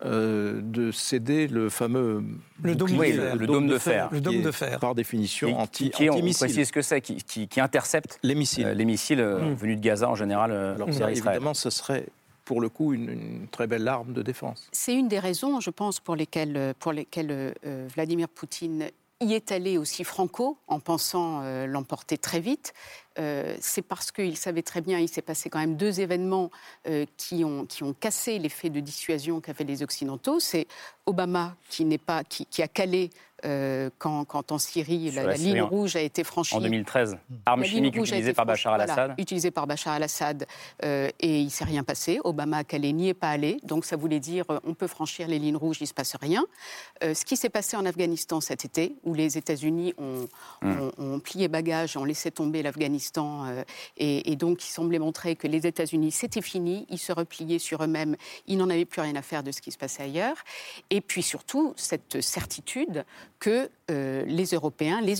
euh, 0.04 0.60
de 0.60 0.90
céder 0.90 1.46
le 1.46 1.70
fameux 1.70 2.22
le 2.62 2.74
dôme, 2.74 2.90
le, 2.90 3.46
dôme 3.46 3.68
de 3.68 3.78
fer, 3.78 4.08
le 4.10 4.20
dôme 4.20 4.42
de 4.42 4.50
fer, 4.50 4.80
par 4.80 4.94
définition 4.94 5.56
anti, 5.56 5.90
qui, 5.90 6.10
on 6.10 6.20
précise 6.20 6.66
ce 6.66 6.72
que 6.72 6.82
c'est, 6.82 7.00
qui, 7.00 7.22
qui, 7.22 7.60
intercepte 7.60 8.18
les 8.24 8.34
missiles, 8.34 8.66
euh, 8.66 8.74
les 8.74 8.84
missiles 8.84 9.20
euh, 9.20 9.52
mm. 9.52 9.54
venus 9.54 9.76
de 9.76 9.82
Gaza 9.82 10.10
en 10.10 10.16
général. 10.16 10.50
Alors 10.50 10.88
évidemment, 10.88 11.54
ce 11.54 11.70
serait 11.70 12.06
pour 12.44 12.60
le 12.60 12.68
coup 12.68 12.92
une, 12.92 13.46
très 13.52 13.68
belle 13.68 13.86
arme 13.86 14.12
de 14.12 14.20
défense. 14.20 14.68
C'est 14.72 14.94
une 14.94 15.08
des 15.08 15.20
raisons, 15.20 15.60
je 15.60 15.70
pense, 15.70 16.00
pour 16.00 16.16
lesquelles, 16.16 16.74
pour 16.80 16.92
lesquelles 16.92 17.54
Vladimir 17.94 18.28
Poutine 18.28 18.88
y 19.20 19.34
est 19.34 19.52
allé 19.52 19.78
aussi 19.78 20.04
franco 20.04 20.58
en 20.66 20.80
pensant 20.80 21.42
l'emporter 21.66 22.18
très 22.18 22.40
vite. 22.40 22.74
Euh, 23.18 23.56
c'est 23.60 23.82
parce 23.82 24.10
qu'il 24.10 24.36
savait 24.36 24.62
très 24.62 24.80
bien, 24.80 24.98
il 24.98 25.08
s'est 25.08 25.22
passé 25.22 25.48
quand 25.48 25.60
même 25.60 25.76
deux 25.76 26.00
événements 26.00 26.50
euh, 26.88 27.06
qui, 27.16 27.44
ont, 27.44 27.64
qui 27.64 27.84
ont 27.84 27.92
cassé 27.92 28.38
l'effet 28.38 28.70
de 28.70 28.80
dissuasion 28.80 29.40
qu'avaient 29.40 29.64
les 29.64 29.82
Occidentaux. 29.82 30.40
C'est 30.40 30.66
Obama 31.06 31.56
qui, 31.68 31.84
n'est 31.84 31.98
pas, 31.98 32.24
qui 32.24 32.62
a 32.62 32.68
calé 32.68 33.10
euh, 33.44 33.90
quand, 33.98 34.24
quand, 34.24 34.52
en 34.52 34.58
Syrie 34.58 35.10
la, 35.10 35.34
ligne 35.34 35.62
rouge 35.62 35.96
a 35.96 36.00
été 36.00 36.24
franchie. 36.24 36.54
En 36.54 36.60
2013, 36.60 37.18
arme 37.46 37.64
chimique 37.64 37.96
utilisée 37.96 38.32
par 38.32 38.46
Bachar 38.46 38.74
al-Assad. 38.74 39.14
utilisée 39.18 39.50
par 39.50 39.66
Bachar 39.66 39.94
al-Assad 39.94 40.46
et 40.82 41.40
il 41.40 41.44
ne 41.44 41.50
s'est 41.50 41.64
rien 41.64 41.82
passé. 41.82 42.20
Obama 42.24 42.64
calé, 42.64 42.92
n'y 42.92 43.08
est 43.08 43.14
pas 43.14 43.30
allé. 43.30 43.58
Donc 43.64 43.84
ça 43.84 43.96
voulait 43.96 44.20
dire 44.20 44.44
on 44.64 44.74
peut 44.74 44.86
franchir 44.86 45.28
les 45.28 45.38
lignes 45.38 45.56
rouges, 45.56 45.78
il 45.80 45.84
ne 45.84 45.88
se 45.88 45.94
passe 45.94 46.16
rien. 46.16 46.44
ce 47.02 47.24
qui 47.24 47.36
s'est 47.36 47.50
passé 47.50 47.76
en 47.76 47.86
Afghanistan 47.86 48.40
cet 48.40 48.64
été, 48.64 48.96
où 49.04 49.14
les 49.14 49.38
États-Unis 49.38 49.94
ont, 49.98 50.26
hmm. 50.62 50.80
ont, 50.80 50.92
ont, 50.98 51.20
plié 51.20 51.48
bagages, 51.48 51.96
ont 51.96 52.04
laissé 52.04 52.30
tomber 52.30 52.62
l'Afghanistan 52.62 53.44
euh, 53.46 53.64
et, 53.96 54.36
donc 54.36 54.64
il 54.64 54.68
semblait 54.68 54.98
montrer 54.98 55.36
que 55.36 55.46
les 55.46 55.66
États-Unis, 55.66 56.10
c'était 56.10 56.42
fini, 56.42 56.86
ils 56.90 56.98
se 56.98 57.12
repliaient 57.12 57.58
sur 57.58 57.82
eux-mêmes, 57.82 58.16
ils 58.46 58.56
n'en 58.56 58.68
avaient 58.70 58.84
plus 58.84 59.00
rien 59.00 59.16
à 59.16 59.22
faire 59.22 59.42
de 59.42 59.52
ce 59.52 59.60
qui 59.60 59.70
se 59.70 59.78
passait 59.78 60.02
ailleurs. 60.02 60.36
Et 60.90 61.00
puis 61.00 61.22
surtout, 61.22 61.72
cette 61.76 62.20
certitude 62.20 63.04
que 63.44 63.68
euh, 63.90 64.24
les 64.26 64.46
Européens, 64.46 65.02
les, 65.02 65.16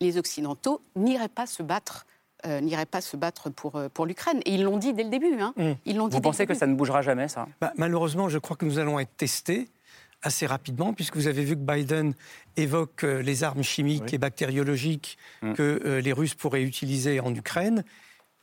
les 0.00 0.18
Occidentaux 0.18 0.80
n'iraient 0.94 1.28
pas 1.28 1.46
se 1.46 1.62
battre 1.62 2.06
euh, 2.46 2.84
pas 2.90 3.00
se 3.00 3.16
battre 3.16 3.50
pour, 3.50 3.82
pour 3.92 4.06
l'Ukraine. 4.06 4.40
Et 4.44 4.54
ils 4.54 4.62
l'ont 4.62 4.78
dit 4.78 4.94
dès 4.94 5.02
le 5.02 5.10
début. 5.10 5.40
Hein. 5.40 5.52
Mmh. 5.56 5.72
Ils 5.84 5.98
Vous 5.98 6.20
pensez 6.20 6.46
que 6.46 6.54
ça 6.54 6.66
ne 6.66 6.74
bougera 6.74 7.02
jamais, 7.02 7.28
ça? 7.28 7.48
Bah, 7.60 7.72
Malheureusement, 7.76 8.28
je 8.28 8.38
crois 8.38 8.56
que 8.56 8.64
nous 8.64 8.78
allons 8.78 9.00
être 9.00 9.16
testés 9.16 9.68
assez 10.22 10.46
rapidement, 10.46 10.92
puisque 10.92 11.16
vous 11.16 11.26
avez 11.26 11.44
vu 11.44 11.54
que 11.54 11.60
Biden 11.60 12.14
évoque 12.56 13.04
euh, 13.04 13.22
les 13.22 13.44
armes 13.44 13.62
chimiques 13.62 14.12
et 14.12 14.18
bactériologiques 14.18 15.18
mm. 15.42 15.52
que 15.54 15.80
euh, 15.84 16.00
les 16.00 16.12
Russes 16.12 16.34
pourraient 16.34 16.62
utiliser 16.62 17.20
en 17.20 17.34
Ukraine. 17.34 17.84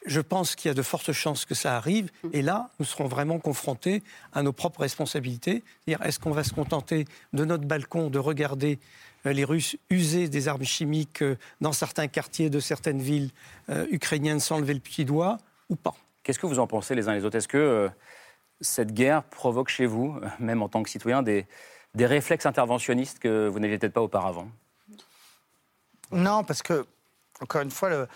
Je 0.06 0.19
pense 0.22 0.56
qu'il 0.56 0.69
y 0.69 0.72
a 0.72 0.76
de 0.76 0.82
fortes 0.82 1.13
chances 1.13 1.46
que 1.46 1.56
ça 1.56 1.76
arrive. 1.78 2.10
Mm. 2.24 2.30
Et 2.34 2.41
là, 2.41 2.69
nous 2.80 2.86
serons 2.86 3.08
vraiment 3.08 3.39
confrontés 3.39 4.04
à 4.34 4.43
nos 4.43 4.54
propres 4.54 4.82
responsabilités. 4.82 5.63
C'est-à-dire, 5.86 6.06
est-ce 6.06 6.19
qu'on 6.19 6.32
va 6.32 6.43
se 6.43 6.54
contenter 6.54 7.06
de 7.34 7.46
notre 7.46 7.65
balcon 7.65 8.10
de 8.10 8.19
regarder 8.19 8.80
euh, 8.80 9.12
les 9.25 9.43
Russes 9.43 9.77
user 9.89 10.27
des 10.27 10.47
armes 10.47 10.63
chimiques 10.63 11.23
dans 11.62 11.73
certains 11.73 12.07
quartiers 12.07 12.49
de 12.49 12.59
certaines 12.59 13.01
villes 13.01 13.31
ukrainiennes 13.89 14.39
sans 14.39 14.59
lever 14.59 14.73
le 14.73 14.79
petit 14.79 15.05
doigt 15.05 15.38
ou 15.69 15.75
pas. 15.75 15.95
Qu'est-ce 16.23 16.39
que 16.39 16.47
vous 16.47 16.59
en 16.59 16.67
pensez 16.67 16.95
les 16.95 17.07
uns 17.07 17.13
les 17.13 17.25
autres? 17.25 17.38
Est-ce 17.38 17.47
que 17.47 17.89
cette 18.62 18.93
guerre 18.93 19.23
provoque 19.23 19.69
chez 19.69 19.86
vous, 19.86 20.19
même 20.39 20.62
en 20.62 20.69
tant 20.69 20.83
que 20.83 20.89
citoyen, 20.89 21.21
des, 21.21 21.45
des 21.95 22.05
réflexes 22.05 22.45
interventionnistes 22.45 23.19
que 23.19 23.47
vous 23.47 23.59
n'aviez 23.59 23.77
peut-être 23.77 23.93
pas 23.93 24.01
auparavant? 24.01 24.47
Non, 26.12 26.43
parce 26.43 26.62
que, 26.62 26.86
encore 27.41 27.62
une 27.62 27.71
fois, 27.71 28.07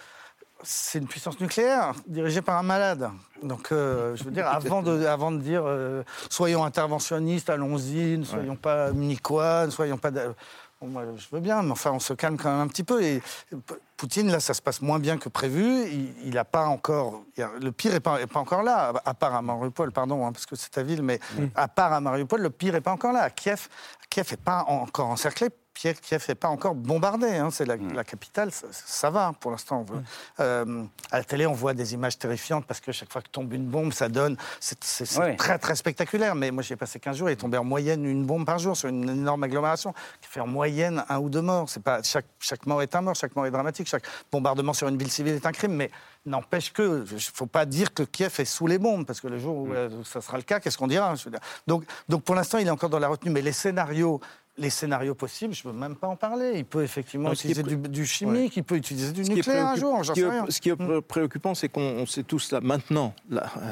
c'est 0.63 0.99
une 0.99 1.07
puissance 1.07 1.39
nucléaire 1.39 1.93
dirigée 2.07 2.41
par 2.41 2.57
un 2.57 2.63
malade. 2.63 3.09
Donc, 3.43 3.71
euh, 3.71 4.15
je 4.15 4.23
veux 4.23 4.31
dire, 4.31 4.47
avant 4.47 4.81
de, 4.81 5.05
avant 5.05 5.31
de 5.31 5.39
dire 5.39 5.63
euh, 5.65 6.03
soyons 6.29 6.63
interventionnistes, 6.63 7.49
allons-y, 7.49 8.17
ne 8.17 8.23
soyons 8.23 8.55
pas 8.55 8.91
munichois, 8.91 9.65
ne 9.65 9.71
soyons 9.71 9.97
pas 9.97 10.11
moi, 10.81 11.03
je 11.15 11.27
veux 11.31 11.39
bien, 11.39 11.63
mais 11.63 11.71
enfin, 11.71 11.91
on 11.91 11.99
se 11.99 12.13
calme 12.13 12.37
quand 12.37 12.51
même 12.51 12.59
un 12.59 12.67
petit 12.67 12.83
peu. 12.83 13.01
Et 13.03 13.21
Poutine, 13.95 14.31
là, 14.31 14.39
ça 14.39 14.53
se 14.53 14.61
passe 14.61 14.81
moins 14.81 14.99
bien 14.99 15.17
que 15.17 15.27
prévu. 15.27 15.87
Il 16.23 16.35
n'a 16.35 16.45
pas 16.45 16.67
encore. 16.67 17.23
le 17.37 17.71
pire 17.71 17.93
n'est 17.93 17.99
pas, 17.99 18.25
pas, 18.27 18.39
encore 18.39 18.61
là, 18.61 18.93
à 19.03 19.13
part 19.13 19.33
à 19.33 19.41
Mariupol, 19.41 19.91
pardon, 19.91 20.25
hein, 20.25 20.31
parce 20.31 20.45
que 20.45 20.55
c'est 20.55 20.69
ta 20.69 20.83
ville, 20.83 21.01
mais 21.01 21.19
à 21.55 21.67
part 21.67 21.93
à 21.93 21.99
Mariupol, 21.99 22.41
le 22.41 22.49
pire 22.51 22.73
n'est 22.73 22.81
pas 22.81 22.91
encore 22.91 23.11
là. 23.11 23.29
Kiev, 23.31 23.67
Kiev 24.09 24.27
n'est 24.31 24.37
pas 24.37 24.65
encore 24.67 25.07
encerclé 25.07 25.49
Kiev 25.77 26.25
n'est 26.27 26.35
pas 26.35 26.47
encore 26.47 26.75
bombardé. 26.75 27.27
Hein, 27.27 27.49
c'est 27.51 27.65
la, 27.65 27.77
mm. 27.77 28.03
capitale, 28.03 28.49
ça, 28.51 29.09
va 29.09 29.33
pour 29.39 29.51
l'instant. 29.51 29.83
Mm. 29.83 30.03
Euh, 30.39 30.83
à 31.11 31.17
la 31.17 31.23
télé, 31.23 31.45
on 31.45 31.53
voit 31.53 31.73
des 31.73 31.93
images 31.93 32.17
terrifiantes 32.17 32.65
parce 32.65 32.79
que 32.79 32.91
chaque 32.91 33.11
fois 33.11 33.21
que 33.21 33.29
tombe 33.29 33.53
une 33.53 33.65
bombe, 33.65 33.93
ça 33.93 34.09
donne. 34.09 34.37
C'est 34.59 34.79
très 35.37 35.59
très 35.59 35.75
spectaculaire. 35.75 36.35
Mais 36.35 36.51
moi, 36.51 36.63
j'ai 36.63 36.75
passé 36.75 36.99
15 36.99 37.17
jours, 37.17 37.29
il 37.29 37.33
est 37.33 37.37
tombé 37.37 37.57
en 37.57 37.63
moyenne 37.63 38.05
une 38.05 38.25
bombe 38.25 38.45
par 38.45 38.59
jour 38.59 38.75
sur 38.75 38.89
une 38.89 39.09
énorme 39.09 39.43
agglomération 39.43 39.93
qui 40.21 40.29
fait 40.29 40.39
en 40.39 40.47
moyenne 40.47 41.03
un 41.09 41.19
ou 41.19 41.29
deux 41.29 41.41
morts. 41.41 41.69
C'est 41.69 41.83
pas 41.83 42.01
chaque, 42.03 42.25
chaque 42.39 42.65
mort 42.65 42.81
est 42.81 42.95
un 42.95 43.01
mort, 43.01 43.15
chaque 43.15 43.35
mort 43.35 43.45
est 43.45 43.51
dramatique, 43.51 43.87
chaque 43.87 44.03
bombardement 44.31 44.73
sur 44.73 44.87
une 44.87 44.97
ville 44.97 45.11
civile 45.11 45.35
est 45.35 45.45
un 45.45 45.51
crime. 45.51 45.73
Mais 45.73 45.91
n'empêche 46.25 46.73
que, 46.73 47.05
il 47.07 47.15
ne 47.15 47.19
faut 47.19 47.45
pas 47.45 47.65
dire 47.65 47.93
que 47.93 48.03
Kiev 48.03 48.33
est 48.39 48.45
sous 48.45 48.67
les 48.67 48.77
bombes, 48.77 49.05
parce 49.05 49.21
que 49.21 49.27
le 49.27 49.39
jour 49.39 49.57
où 49.57 49.67
mm. 49.67 49.73
euh, 49.73 50.03
ça 50.03 50.21
sera 50.21 50.37
le 50.37 50.43
cas, 50.43 50.59
qu'est-ce 50.59 50.77
qu'on 50.77 50.87
dira 50.87 51.13
donc, 51.67 51.83
donc 52.09 52.23
pour 52.23 52.35
l'instant, 52.35 52.57
il 52.57 52.67
est 52.67 52.71
encore 52.71 52.89
dans 52.89 52.99
la 52.99 53.07
retenue, 53.07 53.31
mais 53.31 53.41
les 53.41 53.51
scénarios 53.51 54.19
les 54.57 54.69
scénarios 54.69 55.15
possibles, 55.15 55.53
je 55.53 55.67
ne 55.67 55.71
peux 55.71 55.77
même 55.77 55.95
pas 55.95 56.07
en 56.07 56.15
parler. 56.15 56.53
Il 56.55 56.65
peut 56.65 56.83
effectivement 56.83 57.31
utiliser 57.31 57.63
du, 57.63 58.05
chimique, 58.05 58.57
il 58.57 58.63
peut 58.63 58.75
utiliser 58.75 59.11
du 59.11 59.23
nucléaire 59.23 59.67
un 59.67 59.75
jour, 59.75 60.03
j'en 60.03 60.15
sais 60.15 60.29
rien. 60.29 60.45
Ce 60.49 60.59
qui 60.59 60.69
est 60.69 60.79
mm. 60.79 61.01
préoccupant, 61.01 61.53
c'est 61.55 61.69
qu'on 61.69 62.05
sait 62.05 62.23
tous 62.23 62.51
là, 62.51 62.59
maintenant, 62.61 63.13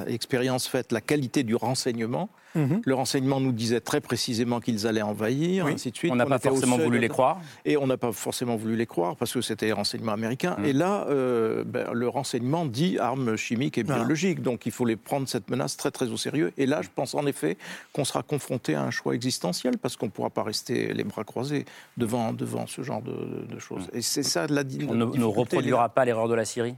l'expérience 0.08 0.68
faite, 0.68 0.92
la 0.92 1.02
qualité 1.02 1.44
du 1.44 1.56
renseignement. 1.56 2.30
Mhm. 2.56 2.82
Le 2.86 2.94
renseignement 2.94 3.40
nous 3.40 3.52
disait 3.52 3.82
très 3.82 4.02
précisément 4.02 4.60
qu'ils 4.60 4.88
allaient 4.88 5.02
envahir, 5.02 5.66
ainsi 5.68 5.92
de 5.92 5.98
suite. 5.98 6.12
On 6.12 6.16
n'a 6.16 6.26
pas 6.26 6.40
forcément 6.40 6.78
voulu 6.78 7.00
les 7.00 7.10
croire. 7.10 7.40
Et 7.66 7.78
on 7.78 7.88
n'a 7.88 7.98
pas 7.98 8.12
forcément 8.12 8.56
voulu 8.56 8.76
les 8.76 8.86
croire 8.86 9.16
parce 9.16 9.34
que 9.34 9.42
c'était 9.42 9.72
renseignements 9.72 10.14
américains. 10.14 10.56
Mhm. 10.60 10.66
Et 10.66 10.74
là, 10.74 11.06
euh, 11.10 11.64
ben, 11.66 11.92
le 11.94 12.08
renseignement 12.08 12.66
dit 12.66 12.98
armes 12.98 13.36
chimiques 13.36 13.78
et 13.78 13.84
biologiques. 13.84 14.42
Donc 14.42 14.66
il 14.66 14.72
faut 14.72 14.86
les 14.86 14.96
prendre 14.96 15.28
cette 15.28 15.50
menace 15.50 15.78
très 15.78 15.92
très 15.92 16.08
au 16.08 16.18
sérieux. 16.18 16.52
Et 16.58 16.66
là, 16.66 16.82
je 16.82 16.90
pense 16.94 17.14
en 17.14 17.26
effet 17.26 17.58
qu'on 17.94 18.06
sera 18.06 18.24
confronté 18.24 18.76
à 18.76 18.84
un 18.84 18.92
choix 18.92 19.14
existentiel 19.14 19.78
parce 19.78 19.98
qu'on 19.98 20.08
ne 20.08 20.12
pourra 20.12 20.30
pas 20.30 20.44
rester 20.44 20.94
les 20.94 21.04
bras 21.04 21.24
croisés 21.24 21.66
devant, 21.98 22.34
devant 22.34 22.68
ce 22.68 22.82
genre 22.82 23.02
de, 23.02 23.60
choses. 23.60 23.90
Et 23.94 24.02
c'est 24.02 24.24
ça 24.24 24.48
la, 24.48 24.64
la 24.64 24.70
On 24.90 24.96
ne 24.96 25.24
reproduira 25.24 25.90
pas 25.90 26.06
l'erreur 26.06 26.28
de 26.28 26.36
la 26.36 26.46
Syrie? 26.46 26.76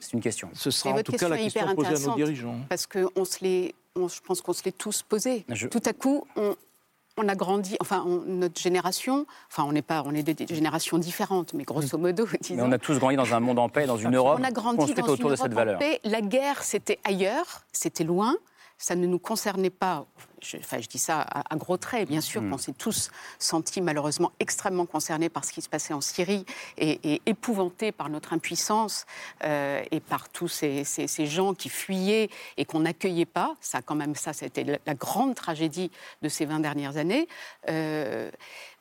C'est 0.00 0.12
une 0.14 0.20
question. 0.20 0.50
Ce 0.54 0.70
sera 0.70 0.94
en 0.94 1.02
tout 1.02 1.12
cas 1.12 1.28
la 1.28 1.38
question 1.38 1.74
posée 1.74 1.94
à 1.94 2.08
nos 2.08 2.14
dirigeants. 2.16 2.60
Parce 2.68 2.86
qu'on 2.86 3.24
se 3.24 3.44
les 3.44 3.74
je 3.96 4.20
pense 4.20 4.40
qu'on 4.40 4.52
se 4.52 4.62
l'est 4.64 4.76
tous 4.76 5.02
posé. 5.02 5.44
Tout 5.70 5.82
à 5.84 5.92
coup, 5.92 6.24
on, 6.36 7.28
a 7.28 7.34
grandi, 7.34 7.76
enfin, 7.80 8.04
notre 8.26 8.60
génération, 8.60 9.26
enfin, 9.50 9.64
on 9.64 9.72
n'est 9.72 9.82
pas, 9.82 10.02
on 10.06 10.14
est 10.14 10.22
des, 10.22 10.46
générations 10.46 10.98
différentes, 10.98 11.52
mais 11.54 11.64
grosso 11.64 11.98
modo, 11.98 12.26
Mais 12.50 12.62
on 12.62 12.72
a 12.72 12.78
tous 12.78 12.98
grandi 12.98 13.16
dans 13.16 13.34
un 13.34 13.40
monde 13.40 13.58
en 13.58 13.68
paix, 13.68 13.86
dans 13.86 13.98
une 13.98 14.14
Europe 14.14 14.38
on 14.40 14.44
a 14.44 14.50
grandi 14.50 14.78
construite 14.78 15.06
dans 15.06 15.12
autour 15.12 15.30
une 15.30 15.36
de 15.36 15.42
cette 15.42 15.52
valeur. 15.52 15.78
Paix. 15.78 16.00
La 16.04 16.22
guerre, 16.22 16.62
c'était 16.62 16.98
ailleurs, 17.04 17.66
c'était 17.72 18.04
loin 18.04 18.36
ça 18.80 18.96
ne 18.96 19.06
nous 19.06 19.18
concernait 19.18 19.70
pas. 19.70 20.06
Je, 20.42 20.56
enfin, 20.56 20.80
je 20.80 20.88
dis 20.88 20.98
ça 20.98 21.20
à, 21.20 21.54
gros 21.56 21.76
traits, 21.76 22.08
bien 22.08 22.22
sûr, 22.22 22.40
mm. 22.40 22.54
on 22.54 22.58
s'est 22.58 22.72
tous 22.72 23.10
sentis 23.38 23.82
malheureusement 23.82 24.32
extrêmement 24.40 24.86
concernés 24.86 25.28
par 25.28 25.44
ce 25.44 25.52
qui 25.52 25.60
se 25.60 25.68
passait 25.68 25.92
en 25.92 26.00
Syrie 26.00 26.46
et, 26.78 27.20
épouvantés 27.26 27.92
par 27.92 28.08
notre 28.08 28.32
impuissance 28.32 29.04
euh, 29.44 29.82
et 29.90 30.00
par 30.00 30.30
tous 30.30 30.48
ces, 30.48 30.84
gens 31.26 31.52
qui 31.52 31.68
fuyaient 31.68 32.30
et 32.56 32.64
qu'on 32.64 32.80
n'accueillait 32.80 33.26
pas. 33.26 33.54
Ça, 33.60 33.82
quand 33.82 33.94
même, 33.94 34.14
ça, 34.14 34.32
c'était 34.32 34.64
la, 34.64 34.94
grande 34.94 35.34
tragédie 35.34 35.90
de 36.22 36.30
ces 36.30 36.46
20 36.46 36.60
dernières 36.60 36.96
années. 36.96 37.28
Euh, 37.68 38.30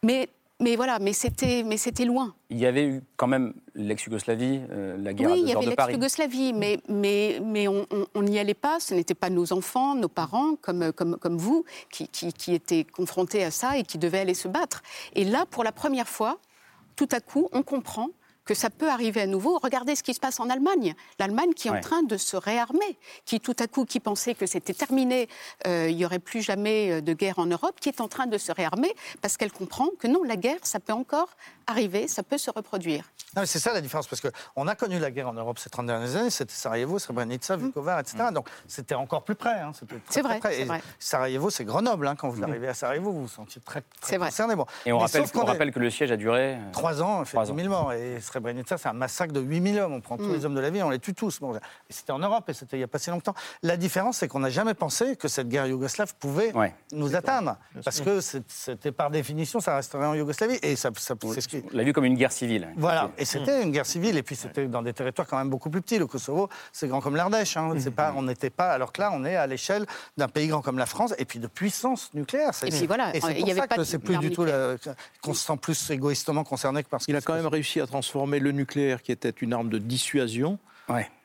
mais 0.02 0.30
mais 0.62 0.76
voilà, 0.76 1.00
mais 1.00 1.14
c'était, 1.14 1.64
mais 1.64 1.78
c'était 1.78 2.04
loin. 2.04 2.36
Il 2.50 2.58
y 2.58 2.66
avait 2.66 2.86
eu 2.86 3.02
quand 3.16 3.28
même 3.28 3.54
l'ex-Yougoslavie, 3.76 4.62
euh, 4.70 4.98
la 4.98 5.14
guerre 5.14 5.30
oui, 5.30 5.38
de 5.38 5.42
Oui, 5.42 5.48
il 5.48 5.54
y 5.54 5.56
avait 5.56 5.76
l'ex-Yougoslavie, 5.76 6.54
mais, 6.54 6.80
mais, 6.90 7.40
mais 7.42 7.68
on 7.68 8.22
n'y 8.22 8.38
allait 8.40 8.54
pas. 8.54 8.80
Ce 8.82 8.94
n'étaient 8.94 9.14
pas 9.14 9.30
nos 9.30 9.54
enfants, 9.54 9.96
nos 9.96 10.10
parents, 10.10 10.56
comme, 10.62 10.92
comme, 10.92 11.18
comme 11.18 11.38
vous, 11.38 11.64
qui, 11.92 12.10
qui, 12.10 12.34
qui, 12.34 12.54
étaient 12.54 12.84
confrontés 12.84 13.44
à 13.44 13.52
ça 13.52 13.78
et 13.78 13.84
qui 13.84 13.98
devaient 13.98 14.20
aller 14.20 14.34
se 14.34 14.50
battre. 14.50 14.82
Et 15.14 15.24
là, 15.24 15.46
pour 15.50 15.64
la 15.64 15.72
première 15.72 16.10
fois, 16.10 16.40
tout 16.98 17.10
à 17.12 17.22
coup, 17.22 17.48
on 17.54 17.64
comprend 17.64 18.10
que 18.50 18.56
ça 18.56 18.72
peut 18.72 18.90
arriver 18.90 19.22
à 19.22 19.28
nouveau. 19.28 19.60
Regardez 19.62 19.96
ce 19.96 20.02
qui 20.02 20.16
se 20.16 20.20
passe 20.20 20.40
en 20.40 20.50
Allemagne. 20.50 20.96
L'Allemagne 21.20 21.54
qui 21.54 21.68
est 21.68 21.72
en 21.72 21.82
train 21.82 22.02
de 22.02 22.18
se 22.18 22.36
réarmer, 22.36 22.98
qui 23.24 23.40
tout 23.40 23.56
à 23.60 23.68
coup, 23.68 23.86
qui 23.86 24.00
pensait 24.00 24.34
que 24.34 24.48
c'était 24.48 24.74
terminé, 24.74 25.30
il 25.68 25.96
n'y 25.96 26.04
aurait 26.04 26.18
plus 26.18 26.42
jamais 26.42 27.04
de 27.04 27.14
guerre 27.14 27.38
en 27.38 27.46
Europe, 27.46 27.80
qui 27.80 27.90
est 27.90 28.02
en 28.02 28.08
train 28.08 28.26
de 28.26 28.40
se 28.40 28.52
réarmer 28.52 28.92
parce 29.22 29.38
qu'elle 29.38 29.52
comprend 29.52 29.90
que 30.00 30.08
non, 30.08 30.24
la 30.24 30.36
guerre, 30.36 30.60
ça 30.64 30.80
peut 30.80 30.94
encore 30.94 31.30
arriver, 31.68 32.08
ça 32.08 32.24
peut 32.24 32.40
se 32.40 32.50
reproduire. 32.50 33.04
C'est 33.46 33.60
ça 33.60 33.74
la 33.74 33.82
différence, 33.82 34.08
parce 34.08 34.22
qu'on 34.22 34.68
a 34.68 34.76
connu 34.76 34.98
la 34.98 35.12
guerre 35.12 35.30
en 35.30 35.34
Europe 35.34 35.60
ces 35.60 35.70
30 35.70 35.86
dernières 35.86 36.16
années, 36.16 36.32
c'était 36.32 36.54
Sarajevo, 36.54 36.98
Srebrenica, 36.98 37.58
mm. 37.58 37.62
Vukovar, 37.62 38.00
etc. 38.00 38.18
Mm. 38.30 38.34
Donc 38.34 38.50
c'était 38.68 38.96
encore 38.96 39.24
plus 39.24 39.36
près. 39.36 39.60
Hein, 39.60 39.72
c'est 40.10 40.22
vrai, 40.22 40.40
Sarajevo, 40.98 41.50
c'est 41.50 41.64
Grenoble. 41.64 42.08
Hein, 42.08 42.16
quand 42.16 42.30
vous 42.30 42.42
mm. 42.42 42.50
arrivez 42.50 42.68
à 42.70 42.74
Sarajevo, 42.74 43.12
vous 43.12 43.22
vous 43.22 43.28
sentiez 43.28 43.62
très, 43.62 43.84
très 44.02 44.18
concerné. 44.18 44.56
Bon. 44.56 44.66
Et 44.86 44.92
on, 44.92 44.98
rappelle, 44.98 45.26
on 45.36 45.46
rappelle, 45.46 45.72
que 45.72 45.80
le 45.80 45.92
siège 45.92 46.12
a 46.12 46.18
duré... 46.18 46.56
Euh, 46.56 46.72
trois 46.72 47.04
ans, 47.04 47.24
fait 47.24 47.38
10 47.38 47.54
000 47.56 47.68
morts. 47.70 47.94
Et 47.94 48.20
Srebrenica, 48.20 48.39
c'est 48.66 48.88
un 48.88 48.94
massacre 48.94 49.34
de 49.34 49.42
8 49.42 49.74
000 49.74 49.86
hommes. 49.86 49.94
On 49.94 50.02
prend 50.02 50.18
tous 50.18 50.32
les 50.32 50.46
hommes 50.46 50.56
de 50.56 50.60
la 50.60 50.70
ville, 50.70 50.84
on 50.84 50.90
les 50.90 51.00
tue 51.00 51.14
tous. 51.14 51.40
Bon, 51.40 51.60
c'était 51.90 52.12
en 52.12 52.20
Europe, 52.20 52.50
et 52.50 52.54
c'était 52.54 52.78
il 52.78 52.80
n'y 52.80 52.86
a 52.86 52.88
pas 52.88 53.00
si 53.00 53.10
longtemps. 53.10 53.36
La 53.64 53.78
différence, 53.78 54.18
c'est 54.18 54.28
qu'on 54.28 54.40
n'a 54.40 54.50
jamais 54.50 54.74
pensé 54.74 55.16
que 55.16 55.28
cette 55.28 55.50
guerre 55.50 55.68
yougoslave 55.68 56.16
pouvait 56.20 56.54
nous 56.94 57.16
atteindre. 57.16 57.58
Parce 57.84 58.02
que 58.02 58.20
c'était 58.22 58.92
par 58.92 59.12
définition, 59.12 59.60
ça 59.60 59.76
resterait 59.76 60.06
en 60.06 60.14
Yougoslavie. 60.14 60.60
Et 60.62 60.76
ça, 60.76 60.90
ça, 60.98 61.16
c'est 61.34 61.42
ce 61.42 61.48
qui... 61.48 61.64
On 61.74 61.78
l'a 61.78 61.84
vu 61.84 61.94
comme 61.94 62.06
une 62.06 62.16
guerre 62.16 62.32
civile. 62.32 62.70
Voilà, 62.78 63.12
et 63.18 63.26
c'était 63.26 63.62
une 63.62 63.72
guerre 63.72 63.86
civile, 63.86 64.18
et 64.18 64.24
puis 64.24 64.36
c'était 64.36 64.68
dans 64.68 64.82
des 64.82 64.94
territoires 64.94 65.28
quand 65.28 65.38
même 65.38 65.50
beaucoup 65.50 65.70
plus 65.70 65.82
petits. 65.82 66.00
Le 66.00 66.08
Kosovo, 66.08 66.50
c'est 66.72 66.88
grand 66.88 67.02
comme 67.02 67.16
l'Ardèche. 67.16 67.58
Hein. 67.58 67.74
Pas, 67.96 68.14
on 68.16 68.22
n'était 68.22 68.52
pas, 68.52 68.72
alors 68.72 68.94
que 68.94 69.02
là, 69.02 69.10
on 69.14 69.26
est 69.26 69.36
à 69.36 69.48
l'échelle 69.48 69.86
d'un 70.16 70.28
pays 70.28 70.48
grand 70.48 70.62
comme 70.62 70.78
la 70.78 70.86
France, 70.86 71.16
et 71.18 71.26
puis 71.26 71.40
de 71.40 71.48
puissance 71.48 72.14
nucléaire. 72.14 72.52
Et 72.64 72.70
puis 72.70 72.86
voilà, 72.86 73.16
et 73.16 73.20
c'est 73.20 73.34
pour 73.34 73.56
ça 73.56 73.68
que 73.68 73.84
c'est 73.84 73.98
plus 73.98 74.18
du 74.18 74.32
tout 74.32 74.46
qu'on 75.22 75.34
se 75.34 75.46
sent 75.46 75.58
plus 75.60 75.90
égoïstement 75.90 76.44
concerné 76.44 76.84
que 76.84 76.90
parce 76.90 77.06
qu'il 77.06 77.16
a 77.16 77.22
quand 77.22 77.34
même 77.34 77.48
réussi 77.48 77.82
à 77.82 77.88
transformer 77.88 78.29
le 78.38 78.52
nucléaire, 78.52 79.02
qui 79.02 79.12
était 79.12 79.32
une 79.32 79.54
arme 79.54 79.70
de 79.70 79.80
dissuasion, 79.80 80.60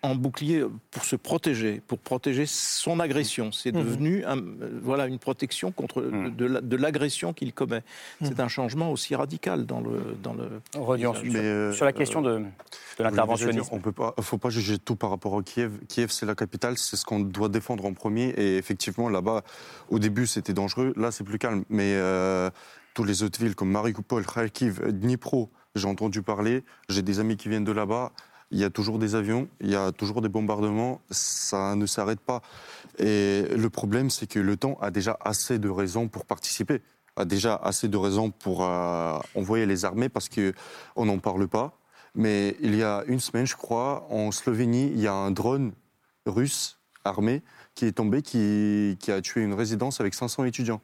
en 0.03 0.15
bouclier 0.15 0.65
pour 0.91 1.05
se 1.05 1.17
protéger, 1.17 1.81
pour 1.87 1.99
protéger 1.99 2.45
son 2.47 3.01
agression. 3.01 3.53
C'est 3.53 3.73
mhm. 3.73 3.83
devenu 3.83 4.25
un, 4.25 4.39
euh, 4.39 4.79
voilà, 4.83 5.07
une 5.07 5.19
protection 5.19 5.73
contre 5.73 6.03
mhm. 6.03 6.35
de 6.37 6.77
l'agression 6.77 7.33
qu'il 7.33 7.53
commet. 7.55 7.83
Mhm. 8.21 8.29
C'est 8.29 8.41
un 8.41 8.49
changement 8.49 8.93
aussi 8.93 9.15
radical 9.15 9.65
dans 9.65 9.81
le. 9.81 10.17
Dans 10.23 10.35
le 10.35 10.61
mais 11.25 11.39
euh, 11.39 11.73
sur 11.73 11.87
la 11.87 11.93
question 11.93 12.21
de, 12.21 12.41
de 12.99 13.03
l'interventionnisme. 13.03 13.69
On 13.73 13.81
peut 13.81 13.93
pas, 13.93 14.15
faut 14.21 14.39
pas 14.39 14.51
juger 14.51 14.79
tout 14.79 14.97
par 14.97 15.11
rapport 15.11 15.37
à 15.39 15.43
Kiev. 15.43 15.73
Kiev, 15.89 16.11
c'est 16.11 16.27
la 16.27 16.35
capitale, 16.35 16.77
c'est 16.77 16.97
ce 16.97 17.05
qu'on 17.05 17.21
doit 17.21 17.49
défendre 17.49 17.87
en 17.87 17.95
premier. 17.95 18.29
Et 18.37 18.59
effectivement, 18.59 19.09
là-bas, 19.09 19.43
au 19.89 19.99
début, 19.99 20.27
c'était 20.27 20.53
dangereux. 20.53 20.93
Là, 20.97 21.11
c'est 21.11 21.25
plus 21.25 21.39
calme. 21.39 21.65
Mais 21.71 21.95
euh, 21.95 22.51
tous 22.93 23.05
les 23.05 23.23
autres 23.23 23.43
villes 23.43 23.55
comme 23.55 23.71
Mariupol, 23.71 24.27
Kharkiv, 24.27 24.83
Dnipro, 24.87 25.51
j'ai 25.75 25.89
entendu 25.89 26.23
parler. 26.23 26.65
J'ai 26.89 27.03
des 27.03 27.21
amis 27.21 27.37
qui 27.37 27.49
viennent 27.49 27.65
de 27.65 27.73
là-bas 27.73 28.13
il 28.51 28.61
y 28.61 28.65
a 28.65 28.71
toujours 28.71 28.99
des 28.99 29.17
avions, 29.17 29.49
il 29.61 29.71
y 29.71 29.75
a 29.75 29.91
toujours 29.91 30.23
des 30.23 30.29
bombardements, 30.29 31.01
ça 31.11 31.75
ne 31.75 31.87
s'arrête 31.87 32.21
pas. 32.21 32.41
Et 32.99 33.43
le 33.57 33.69
problème, 33.69 34.11
c'est 34.11 34.29
que 34.29 34.55
temps 34.55 34.79
a 34.81 34.93
déjà 34.93 35.19
assez 35.21 35.59
de 35.59 35.69
raisons 35.69 36.07
pour 36.07 36.25
participer, 36.25 36.81
a 37.17 37.25
déjà 37.25 37.57
assez 37.57 37.89
de 37.89 37.97
raisons 37.97 38.31
pour 38.31 38.65
euh, 38.65 39.19
envoyer 39.35 39.67
les 39.67 39.85
armées 39.85 40.09
parce 40.09 40.29
qu'on 40.29 41.05
n'en 41.05 41.19
parle 41.19 41.49
pas. 41.49 41.77
Mais 42.15 42.57
il 42.61 42.77
y 42.77 42.85
a 42.85 43.03
une 43.09 43.19
semaine, 43.19 43.47
je 43.47 43.57
crois, 43.57 44.07
en 44.09 44.31
Slovénie, 44.31 44.93
il 44.95 45.01
y 45.01 45.09
a 45.09 45.15
un 45.15 45.33
drone 45.33 45.73
russe 46.27 46.79
armé 47.05 47.43
qui 47.75 47.87
est 47.87 47.93
tombé, 47.93 48.23
qui 48.23 48.97
a 49.09 49.21
tué 49.21 49.43
une 49.43 49.55
résidence 49.55 50.01
avec 50.01 50.15
500 50.15 50.45
étudiants. 50.45 50.81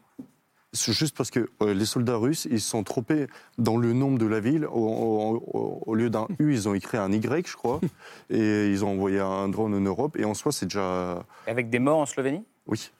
C'est 0.73 0.93
juste 0.93 1.17
parce 1.17 1.31
que 1.31 1.51
euh, 1.63 1.75
les 1.75 1.85
soldats 1.85 2.17
russes, 2.17 2.47
ils 2.49 2.61
sont 2.61 2.85
trompés 2.85 3.27
dans 3.59 3.77
le 3.77 3.93
nombre 3.93 4.19
de 4.19 4.27
la 4.27 4.39
ville. 4.39 4.67
Au, 4.67 5.95
lieu 5.95 6.11
d'un 6.11 6.29
U, 6.39 6.53
ils 6.53 6.69
ont 6.69 6.75
écrit 6.75 6.97
un 6.97 7.11
Y, 7.11 7.47
je 7.47 7.57
crois. 7.57 7.81
et 8.31 8.69
ils 8.69 8.85
ont 8.85 8.91
envoyé 8.91 9.19
un 9.19 9.49
drone 9.49 9.75
en 9.75 9.81
Europe. 9.81 10.17
Et 10.17 10.25
en 10.25 10.35
soi, 10.35 10.53
c'est 10.53 10.67
déjà. 10.67 11.25
Avec 11.49 11.71
des 11.71 11.81
morts 11.81 11.99
en 11.99 12.07
Slovénie? 12.07 12.45
Oui. 12.67 12.91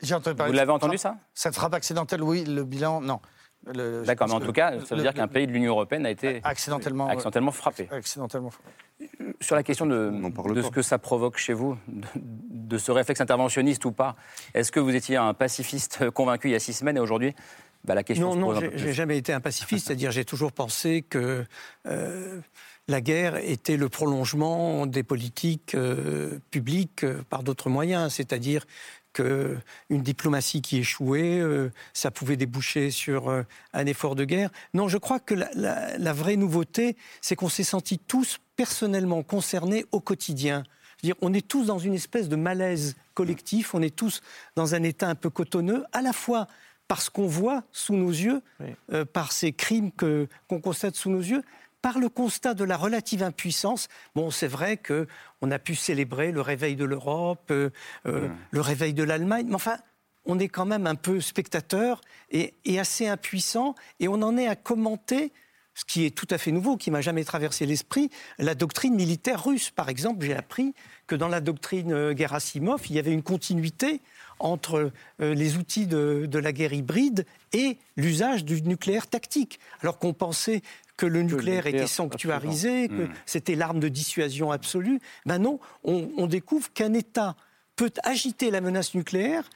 Vous 0.00 0.52
l'avez 0.52 0.70
entendu 0.70 0.96
ça? 0.96 1.16
Cette 1.34 1.54
frappe 1.54 1.74
accidentelle, 1.74 2.22
oui. 2.22 2.44
Le 2.44 2.62
bilan, 2.62 3.00
non. 3.00 3.20
D'accord, 3.66 4.28
mais 4.28 4.34
en 4.34 4.40
tout 4.40 4.52
cas, 4.52 4.80
ça 4.84 4.94
veut 4.94 5.02
dire 5.02 5.14
qu'un 5.14 5.28
pays 5.28 5.46
de 5.46 5.52
l'Union 5.52 5.72
européenne 5.72 6.06
a 6.06 6.10
été 6.10 6.40
accidentellement, 6.44 7.08
accidentellement 7.08 7.50
frappé. 7.50 7.88
Accidentellement 7.90 8.50
Sur 9.40 9.56
la 9.56 9.62
question 9.62 9.86
de, 9.86 10.10
de 10.54 10.62
ce 10.62 10.70
que 10.70 10.82
ça 10.82 10.98
provoque 10.98 11.36
chez 11.36 11.52
vous, 11.52 11.76
de, 11.86 12.78
ce 12.78 12.92
réflexe 12.92 13.20
interventionniste 13.20 13.84
ou 13.84 13.92
pas, 13.92 14.16
est-ce 14.54 14.72
que 14.72 14.80
vous 14.80 14.94
étiez 14.94 15.16
un 15.16 15.34
pacifiste 15.34 16.10
convaincu 16.10 16.48
il 16.48 16.52
y 16.52 16.54
a 16.54 16.60
six 16.60 16.72
semaines 16.72 16.96
et 16.96 17.00
aujourd'hui 17.00 17.34
bah, 17.84 17.94
la 17.94 18.02
question 18.02 18.34
Non, 18.34 18.52
non, 18.52 18.60
j'ai 18.74 18.92
jamais 18.92 19.18
été 19.18 19.32
un 19.32 19.40
pacifiste, 19.40 19.86
c'est-à-dire 19.88 20.10
j'ai 20.10 20.24
toujours 20.24 20.52
pensé 20.52 21.02
que 21.02 21.44
euh, 21.86 22.40
la 22.88 23.00
guerre 23.02 23.36
était 23.36 23.76
le 23.76 23.88
prolongement 23.88 24.86
des 24.86 25.02
politiques 25.02 25.74
euh, 25.74 26.38
publiques 26.50 27.04
euh, 27.04 27.22
par 27.28 27.42
d'autres 27.42 27.68
moyens, 27.68 28.14
c'est-à-dire 28.14 28.64
une 29.20 30.02
diplomatie 30.02 30.62
qui 30.62 30.78
échouait, 30.78 31.38
euh, 31.38 31.70
ça 31.92 32.10
pouvait 32.10 32.36
déboucher 32.36 32.90
sur 32.90 33.28
euh, 33.28 33.42
un 33.72 33.86
effort 33.86 34.14
de 34.14 34.24
guerre. 34.24 34.50
Non, 34.74 34.88
je 34.88 34.98
crois 34.98 35.20
que 35.20 35.34
la, 35.34 36.12
vraie 36.12 36.36
nouveauté, 36.36 36.96
c'est 37.20 37.36
qu'on 37.36 37.48
s'est 37.48 37.64
sentis 37.64 37.98
tous 37.98 38.38
personnellement 38.56 39.22
concernés 39.22 39.84
au 39.92 40.00
quotidien. 40.00 40.64
dire, 41.02 41.14
on 41.20 41.32
est 41.32 41.46
tous 41.46 41.66
dans 41.66 41.78
une 41.78 41.94
espèce 41.94 42.28
de 42.28 42.36
malaise 42.36 42.96
collectif, 43.14 43.74
on 43.74 43.82
est 43.82 43.94
tous 43.94 44.20
dans 44.56 44.74
un 44.74 44.82
état 44.82 45.08
un 45.08 45.14
peu 45.14 45.30
cotonneux, 45.30 45.84
à 45.92 46.02
la 46.02 46.12
fois 46.12 46.46
parce 46.88 47.10
qu'on 47.10 47.26
voit 47.26 47.62
sous 47.70 47.94
nos 47.94 48.10
yeux, 48.10 48.40
euh, 48.92 49.04
par 49.04 49.32
ces 49.32 49.52
crimes 49.52 49.92
qu'on 49.92 50.60
constate 50.60 50.96
sous 50.96 51.10
nos 51.10 51.20
yeux, 51.20 51.42
par 51.82 51.98
le 51.98 52.08
constat 52.08 52.54
de 52.54 52.64
la 52.64 52.76
relative 52.76 53.22
impuissance, 53.22 53.88
bon, 54.14 54.30
c'est 54.30 54.48
vrai 54.48 54.76
que 54.76 55.06
on 55.40 55.50
a 55.50 55.58
pu 55.58 55.74
célébrer 55.74 56.32
le 56.32 56.40
réveil 56.40 56.76
de 56.76 56.84
l'Europe, 56.84 57.50
euh, 57.50 57.70
euh, 58.06 58.28
hmm. 58.28 58.36
le 58.50 58.60
réveil 58.60 58.94
de 58.94 59.04
l'Allemagne, 59.04 59.46
mais 59.48 59.54
enfin, 59.54 59.78
on 60.24 60.38
est 60.38 60.48
quand 60.48 60.66
même 60.66 60.86
un 60.86 60.96
peu 60.96 61.20
spectateur 61.20 62.00
et, 62.30 62.54
assez 62.78 63.06
impuissant, 63.06 63.74
et 64.00 64.08
on 64.08 64.14
en 64.22 64.36
est 64.36 64.48
à 64.48 64.56
commenter 64.56 65.32
ce 65.74 65.84
qui 65.84 66.04
est 66.04 66.10
tout 66.10 66.26
à 66.30 66.38
fait 66.38 66.50
nouveau, 66.50 66.76
qui 66.76 66.90
m'a 66.90 67.00
jamais 67.00 67.22
traversé 67.22 67.64
l'esprit, 67.64 68.10
la 68.38 68.56
doctrine 68.56 68.96
militaire 68.96 69.44
russe. 69.44 69.70
Par 69.70 69.88
exemple, 69.88 70.26
j'ai 70.26 70.34
appris 70.34 70.74
que 71.06 71.14
dans 71.14 71.28
la 71.28 71.40
doctrine 71.40 71.92
euh, 71.92 72.16
Gerasimov, 72.16 72.82
il 72.90 72.96
y 72.96 72.98
avait 72.98 73.12
une 73.12 73.22
continuité 73.22 74.02
entre 74.40 74.92
les 75.18 75.56
outils 75.56 75.88
de, 75.88 76.26
de, 76.30 76.38
la 76.38 76.52
guerre 76.52 76.72
hybride 76.72 77.26
et 77.52 77.76
l'usage 77.96 78.44
du 78.44 78.62
nucléaire 78.62 79.08
tactique. 79.08 79.58
Alors 79.80 79.98
qu'on 79.98 80.12
pensait 80.12 80.62
que 80.98 81.06
le 81.06 81.22
nucléaire, 81.22 81.66
était 81.66 81.86
sanctuarisé, 81.86 82.88
que 82.88 83.04
hmm. 83.04 83.12
c'était 83.24 83.54
l'arme 83.54 83.80
de 83.80 83.88
dissuasion 83.88 84.50
absolue. 84.50 85.00
Ben 85.24 85.38
non, 85.38 85.60
on, 85.84 86.26
découvre 86.26 86.70
qu'un 86.72 86.92
État 86.92 87.36
peut 87.76 87.92
agiter 88.02 88.50
la 88.50 88.60
menace 88.60 88.94
nucléaire 88.94 89.48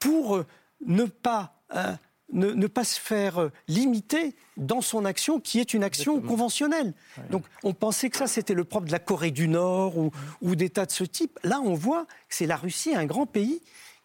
pour 0.00 0.36
euh, 0.36 0.46
ne 0.84 1.04
pas 1.04 1.54
euh, 1.74 1.94
ne, 2.32 2.66
pas 2.66 2.84
se 2.84 3.00
faire 3.00 3.40
euh, 3.40 3.52
limiter 3.68 4.34
dans 4.56 4.82
son 4.82 5.04
action, 5.04 5.40
qui 5.40 5.60
est 5.60 5.72
une 5.72 5.84
action 5.84 6.20
conventionnelle. 6.20 6.92
Donc 7.30 7.44
on 7.62 7.72
pensait 7.72 8.10
que 8.10 8.16
ça, 8.16 8.26
c'était 8.26 8.54
le 8.54 8.64
propre 8.64 8.86
de 8.86 8.92
la 8.92 8.98
Corée 8.98 9.30
du 9.30 9.48
Nord 9.48 9.96
ou, 9.96 10.10
ou 10.42 10.56
d'États 10.56 10.84
de 10.84 10.90
ce 10.90 11.04
type. 11.04 11.38
Là, 11.44 11.60
on 11.64 11.74
voit 11.74 12.04
que 12.04 12.34
c'est 12.34 12.46
la 12.46 12.56
Russie, 12.56 12.94
un 12.94 13.06
grand 13.06 13.24
pays, 13.26 13.62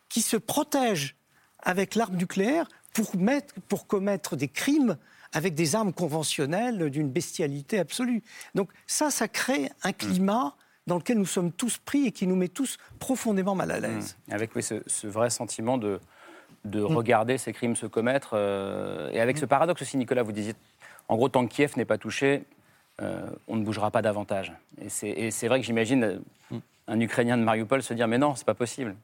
qui 0.09 0.21
se 0.21 0.37
protège 0.37 1.15
avec 1.59 1.95
l'arme 1.95 2.15
nucléaire 2.15 2.67
pour, 2.93 3.15
mettre, 3.17 3.55
pour 3.67 3.87
commettre 3.87 4.35
des 4.35 4.47
crimes 4.47 4.95
avec 5.33 5.55
des 5.55 5.75
armes 5.75 5.93
conventionnelles 5.93 6.89
d'une 6.89 7.09
bestialité 7.09 7.79
absolue. 7.79 8.23
Donc 8.55 8.69
ça, 8.87 9.11
ça 9.11 9.27
crée 9.27 9.69
un 9.83 9.91
climat 9.91 10.55
dans 10.87 10.97
lequel 10.97 11.17
nous 11.17 11.25
sommes 11.25 11.51
tous 11.51 11.77
pris 11.77 12.07
et 12.07 12.11
qui 12.11 12.27
nous 12.27 12.35
met 12.35 12.47
tous 12.47 12.77
profondément 12.99 13.55
mal 13.55 13.71
à 13.71 13.79
l'aise. 13.79 14.17
Mmh. 14.27 14.33
Avec 14.33 14.51
ce, 14.61 15.07
vrai 15.07 15.29
sentiment 15.29 15.77
de, 15.77 15.99
de 16.65 16.81
mmh. 16.81 16.85
regarder 16.85 17.37
ces 17.37 17.53
crimes 17.53 17.75
se 17.75 17.85
commettre. 17.85 18.31
Euh, 18.33 19.09
et 19.11 19.19
avec 19.19 19.37
ce 19.37 19.45
paradoxe 19.45 19.81
aussi, 19.81 19.97
Nicolas, 19.97 20.23
vous 20.23 20.31
disiez, 20.31 20.53
en 21.07 21.15
gros, 21.15 21.29
tant 21.29 21.45
que 21.47 21.53
Kiev 21.53 21.73
n'est 21.77 21.85
pas 21.85 21.97
touché, 21.97 22.43
euh, 23.01 23.27
on 23.47 23.55
ne 23.55 23.63
bougera 23.63 23.91
pas 23.91 24.01
davantage. 24.01 24.53
Et 24.81 25.31
c'est 25.31 25.47
vrai 25.47 25.59
que 25.59 25.65
j'imagine 25.65 26.21
mmh. 26.51 26.57
Un 26.87 26.99
Ukrainien 26.99 27.37
de 27.37 27.43
Mariupol 27.43 27.81
se 27.81 27.93
dire, 27.93 28.07
mais 28.07 28.17
non, 28.17 28.35
c'est 28.35 28.45
pas 28.45 28.53
possible. 28.53 28.95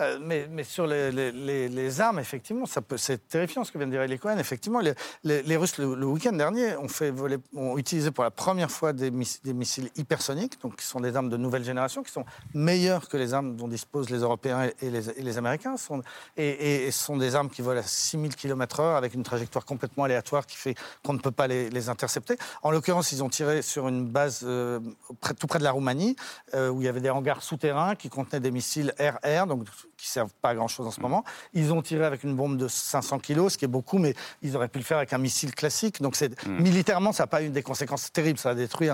Euh, 0.00 0.18
mais, 0.20 0.46
mais, 0.50 0.64
sur 0.64 0.86
les, 0.86 1.10
les, 1.10 1.68
les, 1.68 2.00
armes, 2.00 2.18
effectivement, 2.18 2.64
c'est 2.96 3.28
terrifiant 3.28 3.64
ce 3.64 3.72
que 3.72 3.78
vient 3.78 3.86
de 3.86 3.92
dire 3.92 4.02
Eli 4.02 4.18
Cohen. 4.18 4.38
Effectivement, 4.38 4.80
les, 4.80 5.56
Russes, 5.56 5.78
le, 5.78 6.04
week-end 6.04 6.32
dernier, 6.32 6.76
ont, 6.76 6.88
fait 6.88 7.10
voler, 7.10 7.38
ont 7.54 7.76
utilisé 7.78 8.10
pour 8.10 8.24
la 8.24 8.30
première 8.30 8.70
fois 8.70 8.92
des, 8.92 9.10
missiles 9.10 9.90
hypersoniques, 9.96 10.60
donc 10.62 10.76
qui 10.76 10.86
sont 10.86 11.00
des 11.00 11.16
armes 11.16 11.28
de 11.28 11.36
nouvelle 11.36 11.64
génération, 11.64 12.02
qui 12.02 12.12
sont 12.12 12.24
meilleures 12.54 13.08
que 13.08 13.16
les 13.16 13.34
armes 13.34 13.56
dont 13.56 13.68
disposent 13.68 14.10
les 14.10 14.18
Européens 14.18 14.70
et 14.80 14.90
les, 14.90 15.38
Américains. 15.38 15.76
Sont, 15.76 16.02
et, 16.36 16.90
ce 16.90 17.04
sont 17.04 17.16
des 17.16 17.34
armes 17.34 17.50
qui 17.50 17.62
volent 17.62 17.80
à 17.80 17.84
6000 17.84 18.36
km/h 18.36 18.96
avec 18.96 19.14
une 19.14 19.22
trajectoire 19.22 19.64
complètement 19.64 20.04
aléatoire 20.04 20.46
qui 20.46 20.56
fait 20.56 20.74
qu'on 21.04 21.14
ne 21.14 21.18
peut 21.18 21.30
pas 21.30 21.46
les, 21.46 21.88
intercepter. 21.88 22.36
En 22.62 22.70
l'occurrence, 22.70 23.10
ils 23.10 23.24
ont 23.24 23.28
tiré 23.28 23.60
sur 23.60 23.88
une 23.88 24.06
base 24.06 24.42
euh, 24.44 24.78
tout 25.38 25.48
près 25.48 25.58
de 25.58 25.64
la 25.64 25.72
Roumanie, 25.72 26.14
euh, 26.54 26.68
où 26.68 26.80
il 26.80 26.84
y 26.84 26.88
avait 26.88 26.91
des 27.00 27.10
hangars 27.10 27.42
souterrains 27.42 27.94
qui 27.94 28.08
contenaient 28.08 28.40
des 28.40 28.50
missiles 28.50 28.94
RR, 28.98 29.46
donc 29.46 29.64
qui 29.96 30.08
servent 30.08 30.32
pas 30.40 30.50
à 30.50 30.54
grand 30.54 30.68
chose 30.68 30.86
en 30.86 30.90
ce 30.90 31.00
mm. 31.00 31.02
moment. 31.02 31.24
Ils 31.54 31.72
ont 31.72 31.82
tiré 31.82 32.04
avec 32.04 32.24
une 32.24 32.34
bombe 32.34 32.56
de 32.56 32.68
500 32.68 33.18
kilos, 33.20 33.52
ce 33.52 33.58
qui 33.58 33.64
est 33.64 33.68
beaucoup, 33.68 33.98
mais 33.98 34.14
ils 34.42 34.56
auraient 34.56 34.68
pu 34.68 34.78
le 34.78 34.84
faire 34.84 34.98
avec 34.98 35.12
un 35.12 35.18
missile 35.18 35.54
classique. 35.54 36.02
Donc 36.02 36.16
c'est 36.16 36.44
mm. 36.46 36.62
militairement, 36.62 37.12
ça 37.12 37.24
n'a 37.24 37.28
pas 37.28 37.42
eu 37.42 37.48
des 37.48 37.62
conséquences 37.62 38.12
terribles. 38.12 38.38
Ça 38.38 38.50
a 38.50 38.54
détruit 38.54 38.88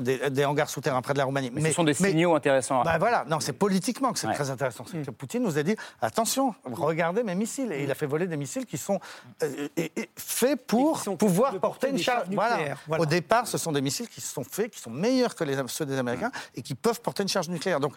des, 0.00 0.44
hangars 0.44 0.70
souterrains 0.70 1.02
près 1.02 1.12
de 1.12 1.18
la 1.18 1.24
Roumanie. 1.24 1.50
Mais, 1.52 1.70
ce 1.70 1.74
sont 1.74 1.84
des 1.84 1.94
signaux 1.94 2.34
intéressants. 2.34 2.82
Bah 2.82 2.98
voilà, 2.98 3.24
non, 3.28 3.40
c'est 3.40 3.52
politiquement 3.52 4.12
que 4.12 4.18
c'est 4.18 4.32
très 4.32 4.50
intéressant. 4.50 4.84
Mm. 4.92 5.02
Poutine 5.12 5.42
nous 5.42 5.58
a 5.58 5.62
dit 5.62 5.76
attention, 6.00 6.54
regardez 6.64 7.22
mes 7.22 7.34
missiles, 7.34 7.72
et 7.72 7.84
il 7.84 7.90
a 7.90 7.94
fait 7.94 8.06
voler 8.06 8.26
des 8.26 8.36
missiles 8.36 8.66
qui 8.66 8.78
sont 8.78 9.00
euh, 9.42 9.68
faits 10.16 10.66
pour 10.66 11.02
pouvoir 11.18 11.58
porter 11.60 11.90
une 11.90 11.98
charge 11.98 12.28
nucléaire. 12.28 12.78
Au 12.88 13.06
départ, 13.06 13.46
ce 13.46 13.58
sont 13.58 13.72
des 13.72 13.80
missiles 13.80 14.08
qui 14.08 14.20
sont 14.20 14.44
faits, 14.44 14.70
qui 14.70 14.80
sont 14.80 14.90
meilleurs 14.90 15.34
que 15.34 15.44
les, 15.44 15.56
ceux 15.66 15.86
des 15.86 15.98
Américains 15.98 16.30
et 16.54 16.62
qui 16.62 16.74
peuvent 16.74 17.00
porter 17.00 17.19
une 17.22 17.28
charge 17.28 17.48
nucléaire. 17.48 17.80
Donc 17.80 17.94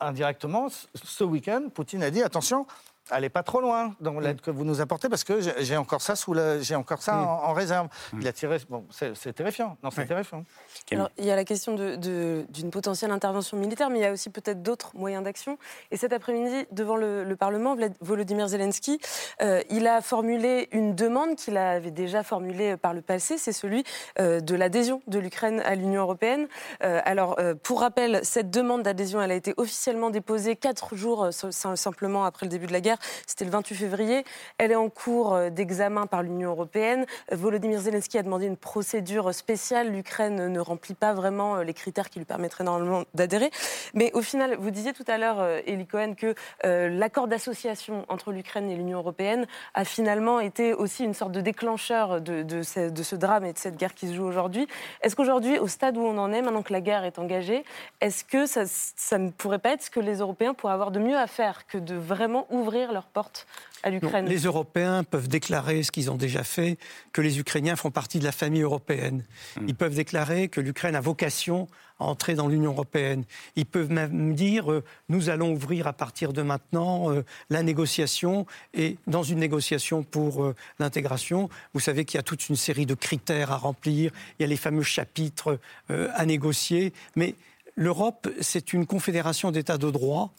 indirectement, 0.00 0.68
ce 0.94 1.24
week-end, 1.24 1.68
Poutine 1.72 2.02
a 2.02 2.10
dit 2.10 2.22
attention, 2.22 2.66
allez 3.10 3.28
pas 3.28 3.42
trop 3.42 3.60
loin 3.60 3.94
dans 4.00 4.18
l'aide 4.20 4.40
que 4.40 4.50
vous 4.50 4.64
nous 4.64 4.80
apportez 4.80 5.08
parce 5.08 5.24
que 5.24 5.40
j'ai 5.60 5.76
encore 5.76 6.02
ça 6.02 6.16
sous 6.16 6.34
j'ai 6.60 6.74
encore 6.74 7.02
ça 7.02 7.18
en, 7.18 7.52
réserve. 7.52 7.88
Il 8.18 8.26
a 8.26 8.32
tiré, 8.32 8.58
bon, 8.68 8.84
c'est 8.90 9.32
terrifiant. 9.34 9.76
Non, 9.82 9.90
c'est 9.90 10.06
terrifiant. 10.06 10.44
Alors, 10.90 11.10
il 11.18 11.24
y 11.24 11.30
a 11.30 11.36
la 11.36 11.44
question 11.44 11.74
d'une 11.74 11.96
de, 11.98 12.70
potentielle 12.70 13.10
intervention 13.10 13.56
militaire, 13.56 13.90
mais 13.90 13.98
il 13.98 14.02
y 14.02 14.06
a 14.06 14.12
aussi 14.12 14.30
peut-être 14.30 14.62
d'autres 14.62 14.96
moyens 14.96 15.24
d'action. 15.24 15.58
Et 15.90 15.96
cet 15.96 16.12
après-midi, 16.12 16.66
devant 16.70 16.96
le, 16.96 17.34
Parlement, 17.38 17.76
Volodymyr 18.00 18.48
Zelensky, 18.48 19.00
euh, 19.40 19.62
il 19.70 19.86
a 19.86 20.00
formulé 20.00 20.68
une 20.70 20.94
demande 20.94 21.34
qu'il 21.34 21.56
avait 21.56 21.90
déjà 21.90 22.22
formulée 22.22 22.76
par 22.76 22.94
le 22.94 23.00
passé, 23.00 23.36
c'est 23.38 23.52
celui 23.52 23.84
euh, 24.20 24.40
de 24.40 24.54
l'adhésion 24.54 25.02
de 25.06 25.18
l'Ukraine 25.18 25.60
à 25.64 25.74
l'Union 25.74 26.02
européenne. 26.02 26.46
Euh, 26.84 27.00
alors, 27.04 27.36
pour 27.62 27.80
rappel, 27.80 28.20
cette 28.22 28.50
demande 28.50 28.82
d'adhésion, 28.82 29.20
elle 29.20 29.32
a 29.32 29.34
été 29.34 29.54
officiellement 29.56 30.10
déposée 30.10 30.56
quatre 30.56 30.94
jours 30.94 31.28
simplement 31.32 32.24
après 32.24 32.46
le 32.46 32.50
début 32.50 32.66
de 32.66 32.72
la 32.72 32.80
guerre. 32.80 32.91
C'était 33.26 33.44
le 33.44 33.50
28 33.50 33.74
février. 33.74 34.24
Elle 34.58 34.72
est 34.72 34.76
en 34.76 34.88
cours 34.88 35.38
d'examen 35.50 36.06
par 36.06 36.22
l'Union 36.22 36.50
européenne. 36.50 37.06
Volodymyr 37.30 37.80
Zelensky 37.80 38.18
a 38.18 38.22
demandé 38.22 38.46
une 38.46 38.56
procédure 38.56 39.34
spéciale. 39.34 39.90
L'Ukraine 39.90 40.48
ne 40.48 40.60
remplit 40.60 40.94
pas 40.94 41.12
vraiment 41.12 41.56
euh, 41.56 41.64
les 41.64 41.74
critères 41.74 42.10
qui 42.10 42.18
lui 42.18 42.26
permettraient 42.26 42.64
normalement 42.64 43.04
d'adhérer. 43.14 43.50
Mais 43.94 44.10
au 44.14 44.22
final, 44.22 44.56
vous 44.58 44.70
disiez 44.70 44.92
tout 44.92 45.04
à 45.06 45.18
l'heure, 45.18 45.40
euh, 45.40 45.60
Eli 45.66 45.86
Cohen, 45.86 46.14
que 46.14 46.34
euh, 46.64 46.88
l'accord 46.88 47.28
d'association 47.28 48.04
entre 48.08 48.32
l'Ukraine 48.32 48.70
et 48.70 48.76
l'Union 48.76 48.98
européenne 48.98 49.46
a 49.74 49.84
finalement 49.84 50.40
été 50.40 50.74
aussi 50.74 51.04
une 51.04 51.14
sorte 51.14 51.32
de 51.32 51.40
déclencheur 51.40 52.20
de, 52.20 52.62
ce, 52.62 53.16
drame 53.16 53.44
et 53.44 53.52
de 53.52 53.58
cette 53.58 53.76
guerre 53.76 53.94
qui 53.94 54.08
se 54.08 54.14
joue 54.14 54.24
aujourd'hui. 54.24 54.66
Est-ce 55.02 55.16
qu'aujourd'hui, 55.16 55.58
au 55.58 55.68
stade 55.68 55.96
où 55.96 56.02
on 56.02 56.18
en 56.18 56.32
est, 56.32 56.42
maintenant 56.42 56.62
que 56.62 56.72
la 56.72 56.80
guerre 56.80 57.04
est 57.04 57.18
engagée, 57.18 57.64
est-ce 58.00 58.24
que 58.24 58.46
ça 58.46 59.18
ne 59.18 59.30
pourrait 59.30 59.58
pas 59.58 59.72
être 59.72 59.82
ce 59.82 59.90
que 59.90 60.00
les 60.00 60.18
Européens 60.18 60.54
pourraient 60.54 60.72
avoir 60.72 60.90
de 60.90 60.98
mieux 60.98 61.16
à 61.16 61.26
faire 61.26 61.66
que 61.66 61.78
de 61.78 61.94
vraiment 61.94 62.46
ouvrir 62.50 62.81
leurs 62.90 63.06
portes 63.06 63.46
les 63.84 64.38
Européens 64.38 65.04
peuvent 65.04 65.28
déclarer 65.28 65.82
ce 65.82 65.90
qu'ils 65.90 66.10
ont 66.10 66.16
déjà 66.16 66.44
fait, 66.44 66.78
que 67.12 67.20
les 67.20 67.38
Ukrainiens 67.38 67.76
font 67.76 67.90
partie 67.90 68.18
de 68.18 68.24
la 68.24 68.32
famille 68.32 68.62
européenne. 68.62 69.24
Hmm. 69.60 69.66
Ils 69.68 69.74
peuvent 69.74 69.94
déclarer 69.94 70.48
que 70.48 70.60
l'Ukraine 70.60 70.94
a 70.94 71.00
vocation 71.00 71.68
à 71.98 72.04
entrer 72.04 72.34
dans 72.34 72.48
l'Union 72.48 72.72
européenne. 72.72 73.24
Ils 73.56 73.66
peuvent 73.66 73.90
même 73.90 74.34
dire 74.34 74.70
euh, 74.70 74.84
nous 75.08 75.30
allons 75.30 75.52
ouvrir 75.52 75.86
à 75.86 75.92
partir 75.92 76.32
de 76.32 76.42
maintenant 76.42 77.12
euh, 77.12 77.24
la 77.50 77.62
négociation 77.62 78.46
et 78.74 78.96
dans 79.06 79.22
une 79.22 79.38
négociation 79.38 80.02
pour 80.02 80.44
euh, 80.44 80.54
l'intégration, 80.78 81.48
vous 81.74 81.80
savez 81.80 82.04
qu'il 82.04 82.18
y 82.18 82.20
a 82.20 82.24
toute 82.24 82.48
une 82.48 82.56
série 82.56 82.86
de 82.86 82.94
critères 82.94 83.50
à 83.50 83.56
remplir, 83.56 84.12
il 84.38 84.42
y 84.42 84.44
a 84.44 84.48
les 84.48 84.56
fameux 84.56 84.82
chapitres 84.82 85.58
à 85.88 86.26
négocier, 86.26 86.92
mais 87.16 87.34
l'Europe, 87.76 88.28
c'est 88.40 88.72
une 88.72 88.86
confédération 88.86 89.50
d'États 89.50 89.78
de 89.78 89.90
droit 89.90 90.32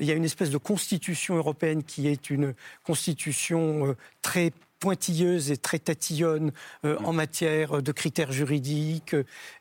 il 0.00 0.06
y 0.06 0.10
a 0.10 0.14
une 0.14 0.24
espèce 0.24 0.50
de 0.50 0.58
constitution 0.58 1.36
européenne 1.36 1.84
qui 1.84 2.08
est 2.08 2.30
une 2.30 2.54
constitution 2.84 3.88
euh, 3.88 3.96
très 4.22 4.52
pointilleuse 4.80 5.50
et 5.50 5.58
très 5.58 5.78
tatillonne 5.78 6.52
euh, 6.84 6.98
en 7.04 7.12
matière 7.12 7.82
de 7.82 7.92
critères 7.92 8.32
juridiques. 8.32 9.14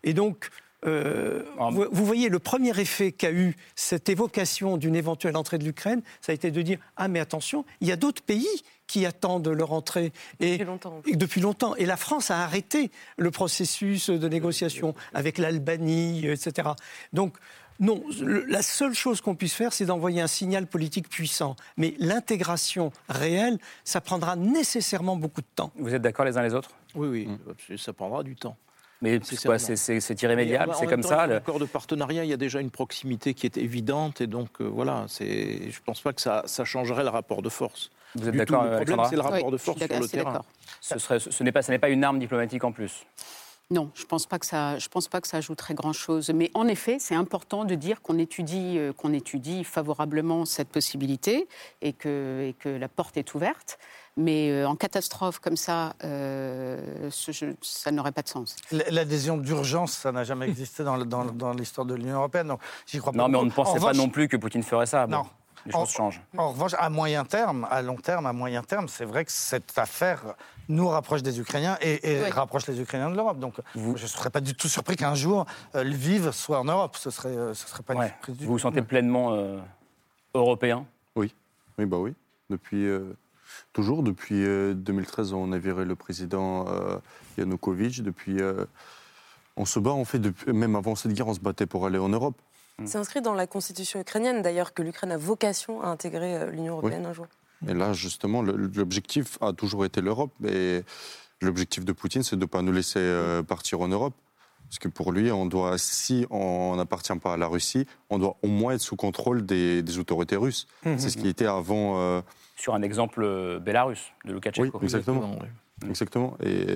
Et 0.04 0.14
donc, 0.14 0.50
euh, 0.86 1.44
vous, 1.92 2.06
voyez, 2.06 2.30
le 2.30 2.40
premier 2.40 2.80
effet 2.80 3.12
qu'a 3.12 3.32
eu 3.32 3.56
cette 3.76 4.08
évocation 4.08 4.78
d'une 4.78 4.96
éventuelle 4.96 5.36
entrée 5.36 5.58
de 5.58 5.66
l'Ukraine, 5.66 6.02
ça 6.22 6.32
a 6.32 6.36
été 6.36 6.52
de 6.52 6.62
dire 6.62 6.80
Ah, 6.96 7.10
mais 7.10 7.20
attention, 7.20 7.66
il 7.82 7.90
y 7.90 7.92
a 7.92 7.98
d'autres 7.98 8.22
pays 8.22 8.48
qui 8.88 9.06
attendent 9.06 9.50
leur 9.50 9.74
entrée. 9.74 10.14
Et, 10.40 10.54
depuis 10.54 10.66
longtemps. 10.66 11.02
Et 11.06 11.16
depuis 11.18 11.42
longtemps. 11.42 11.76
Et 11.76 11.86
la 11.86 11.98
France 11.98 12.32
a 12.32 12.42
arrêté 12.42 12.92
le 13.18 13.30
processus 13.30 14.10
de 14.10 14.30
négociation 14.30 14.96
avec 15.14 15.38
l'Albanie, 15.38 16.26
etc. 16.28 16.70
Donc, 17.12 17.38
non, 17.80 18.04
la 18.48 18.62
seule 18.62 18.94
chose 18.94 19.22
qu'on 19.22 19.36
puisse 19.36 19.54
faire, 19.54 19.72
c'est 19.72 19.86
d'envoyer 19.86 20.22
un 20.22 20.28
signal 20.28 20.68
politique 20.68 21.08
puissant. 21.08 21.56
Mais 21.78 21.96
l'intégration 22.00 22.92
réelle, 23.08 23.58
ça 23.86 24.02
prendra 24.02 24.36
nécessairement 24.36 25.16
beaucoup 25.16 25.42
de 25.42 25.48
temps. 25.56 25.72
Vous 25.78 25.96
êtes 25.96 26.02
d'accord 26.02 26.26
les 26.26 26.38
uns 26.38 26.42
les 26.42 26.54
autres? 26.54 26.72
Oui, 26.96 27.08
oui, 27.08 27.28
mm. 27.70 27.78
ça 27.78 27.94
prendra 27.94 28.24
du 28.24 28.36
temps. 28.36 28.58
Mais 29.02 29.22
c'est 29.24 30.22
irrémédiable 30.24 30.74
C'est 30.78 30.88
comme 30.88 31.04
ça 31.04 31.26
le... 31.26 31.36
accord 31.36 31.58
de 31.58 31.66
partenariat, 31.66 32.26
il 32.26 32.30
y 32.30 32.34
a 32.34 32.38
déjà 32.38 32.60
une 32.60 32.70
proximité 32.72 33.34
qui 33.34 33.46
est 33.46 33.58
évidente. 33.58 34.20
Et 34.20 34.28
donc, 34.28 34.60
euh, 34.60 34.66
voilà, 34.66 35.06
je 35.08 35.24
ne 35.24 35.86
pense 35.86 36.02
pas 36.02 36.12
que 36.12 36.22
ça, 36.22 36.44
changerait 36.66 37.04
le 37.04 37.10
rapport 37.10 37.42
de 37.42 37.48
force. 37.48 37.92
Vous 38.16 38.28
êtes 38.28 38.36
d'accord 38.36 38.66
Le 38.66 38.76
problème, 38.76 39.00
c'est 39.10 39.16
le 39.16 39.22
rapport 39.22 39.52
de 39.52 39.58
force 39.58 39.80
sur 39.80 40.00
le 40.00 40.08
terrain. 40.08 40.42
Ce, 40.82 41.00
serait, 41.00 41.20
ce 41.20 41.44
n'est 41.44 41.54
pas, 41.54 41.62
pas 41.62 41.90
une 41.90 42.04
arme 42.04 42.20
diplomatique 42.20 42.66
en 42.66 42.74
plus 42.74 43.06
non, 43.72 43.92
je 43.94 44.02
ne 44.02 44.08
pense 44.08 44.26
pas 44.26 44.40
que 44.40 44.48
ça, 44.48 44.80
je 44.80 44.88
pense 44.90 45.08
pas 45.08 45.22
que 45.22 45.28
ça 45.28 45.38
ajouterait 45.38 45.76
grand-chose. 45.76 46.32
Mais 46.32 46.50
en 46.56 46.68
effet, 46.68 46.98
c'est 47.00 47.14
important 47.14 47.66
de 47.66 47.76
dire 47.76 48.02
qu'on 48.02 48.18
étudie, 48.18 48.80
euh, 48.80 48.94
qu'on 48.94 49.14
étudie 49.14 49.64
favorablement 49.64 50.46
cette 50.46 50.70
possibilité 50.70 51.48
et 51.84 51.94
que, 51.94 52.48
et 52.50 52.54
que 52.54 52.70
la 52.70 52.90
porte 52.90 53.16
est 53.18 53.36
ouverte. 53.36 53.78
Mais 54.18 54.50
euh, 54.50 54.68
en 54.68 54.76
catastrophe 54.76 55.38
comme 55.38 55.56
ça, 55.56 55.94
euh, 56.04 57.10
ça 57.62 57.92
n'aurait 57.92 58.12
pas 58.12 58.24
de 58.24 58.28
sens. 58.28 58.56
L'adhésion 58.72 59.38
d'urgence, 59.38 59.92
ça 59.92 60.12
n'a 60.12 60.24
jamais 60.24 60.48
existé 60.48 60.84
dans, 60.84 60.98
dans, 61.06 61.54
l'histoire 61.54 61.86
de 61.86 61.94
l'Union 61.94 62.16
européenne. 62.16 62.48
Donc, 62.48 62.62
crois 62.98 63.14
non, 63.14 63.30
mais 63.30 63.38
on 63.38 63.46
ne 63.46 63.52
pensait 63.52 63.80
pas 63.80 63.94
non 63.94 64.10
plus 64.10 64.28
que 64.28 64.36
Poutine 64.36 64.64
ferait 64.64 64.88
ça. 64.88 65.06
Non. 65.06 65.26
Les 65.66 65.72
choses 65.72 65.90
changent. 65.90 66.22
En 66.38 66.52
revanche, 66.52 66.74
à 66.78 66.90
moyen 66.90 67.26
terme, 67.26 67.68
à 67.70 67.82
long 67.82 67.96
terme, 67.96 68.26
à 68.26 68.34
moyen 68.34 68.64
terme, 68.64 68.88
c'est 68.88 69.06
vrai 69.06 69.26
que 69.26 69.32
cette 69.32 69.78
affaire 69.78 70.36
nous 70.68 70.88
rapproche 70.88 71.24
des 71.24 71.40
Ukrainiens 71.40 71.78
et, 71.82 72.30
rapproche 72.30 72.68
les 72.68 72.80
Ukrainiens 72.80 73.10
de 73.10 73.16
l'Europe. 73.16 73.40
Donc 73.40 73.56
je 73.76 73.82
ne 73.90 73.96
serais 73.98 74.30
pas 74.30 74.42
du 74.42 74.54
tout 74.54 74.68
surpris 74.68 74.96
qu'un 74.96 75.16
jour 75.16 75.46
euh, 75.76 75.84
Lviv 75.84 76.32
soit 76.32 76.60
en 76.60 76.66
Europe. 76.66 76.96
Ce 76.96 77.10
serait, 77.10 77.30
euh, 77.30 77.54
ce 77.54 77.68
serait 77.68 77.84
pas 77.84 77.96
une 77.96 78.08
surprise 78.08 78.38
du 78.38 78.46
Vous 78.46 78.54
vous 78.54 78.60
sentez 78.60 78.82
pleinement 78.82 79.34
euh, 79.34 79.60
européen? 80.34 80.86
Oui, 81.16 81.34
oui, 81.78 81.86
bah 81.86 81.98
oui. 81.98 82.14
Depuis 82.50 82.88
toujours, 83.74 84.02
depuis 84.02 84.44
2013, 84.44 85.34
on 85.34 85.52
a 85.52 85.60
viré 85.60 85.86
le 85.86 85.96
président 85.96 86.66
Yanukovych. 87.38 88.02
Depuis, 88.02 88.40
on 89.56 89.66
se 89.66 89.80
bat, 89.80 89.92
en 89.92 90.04
fait, 90.04 90.18
depuis, 90.18 90.52
même 90.52 90.76
avant 90.76 90.96
cette 90.96 91.14
guerre, 91.14 91.28
on 91.28 91.34
se 91.36 91.40
battait 91.40 91.68
pour 91.68 91.86
aller 91.86 92.00
en 92.00 92.10
Europe. 92.10 92.42
C'est 92.86 92.98
inscrit 92.98 93.22
dans 93.22 93.34
la 93.34 93.48
constitution 93.48 94.00
ukrainienne, 94.00 94.42
d'ailleurs, 94.42 94.74
que 94.74 94.82
l'Ukraine 94.82 95.12
a 95.12 95.18
vocation 95.18 95.82
à 95.82 95.88
intégrer 95.88 96.52
l'Union 96.52 96.74
européenne 96.74 97.06
un 97.06 97.14
jour. 97.14 97.28
Et 97.68 97.74
là, 97.74 97.94
justement, 97.94 98.42
l'objectif 98.42 99.38
a 99.42 99.54
toujours 99.54 99.86
été 99.86 100.02
l'Europe. 100.02 100.32
Et 100.46 100.84
l'objectif 101.42 101.86
de 101.86 101.92
Poutine, 101.92 102.24
c'est 102.24 102.36
de 102.36 102.42
ne 102.42 102.46
pas 102.46 102.62
nous 102.62 102.72
laisser 102.72 103.00
euh, 103.00 103.44
partir 103.44 103.82
en 103.82 103.88
Europe. 103.88 104.14
Parce 104.70 104.80
que 104.80 104.88
pour 104.88 105.12
lui, 105.12 105.32
on 105.32 105.48
doit, 105.48 105.78
si 105.78 106.28
on 106.30 106.76
n'appartient 106.76 107.18
pas 107.18 107.34
à 107.34 107.38
la 107.38 107.48
Russie, 107.48 107.88
on 108.10 108.20
doit 108.20 108.38
au 108.44 108.48
moins 108.48 108.74
être 108.74 108.82
sous 108.82 108.96
contrôle 108.96 109.46
des, 109.46 109.98
autorités 109.98 110.36
russes. 110.36 110.68
Mmh, 110.86 110.98
c'est 110.98 111.10
ce 111.10 111.18
qui 111.18 111.28
était 111.28 111.48
avant. 111.48 112.00
Euh, 112.00 112.22
Sur 112.56 112.76
un 112.76 112.84
exemple 112.84 113.24
euh, 113.24 113.60
bélarus 113.60 114.14
de 114.26 114.34
Loukachenko. 114.34 114.78
Oui, 114.78 114.84
exactement. 114.84 115.40
Exactement. 115.88 116.38
Et 116.44 116.68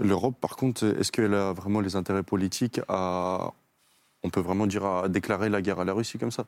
l'Europe, 0.00 0.34
par 0.40 0.56
contre, 0.56 0.84
est-ce 0.98 1.12
qu'elle 1.12 1.34
a 1.34 1.52
vraiment 1.52 1.80
les 1.80 1.94
intérêts 1.94 2.24
politiques 2.24 2.80
à. 2.88 3.52
On 4.26 4.30
peut 4.30 4.40
vraiment 4.40 4.66
dire 4.66 4.84
à 4.84 5.08
déclarer 5.08 5.48
la 5.48 5.62
guerre 5.62 5.78
à 5.78 5.84
la 5.84 5.92
Russie 5.92 6.18
comme 6.18 6.32
ça 6.32 6.46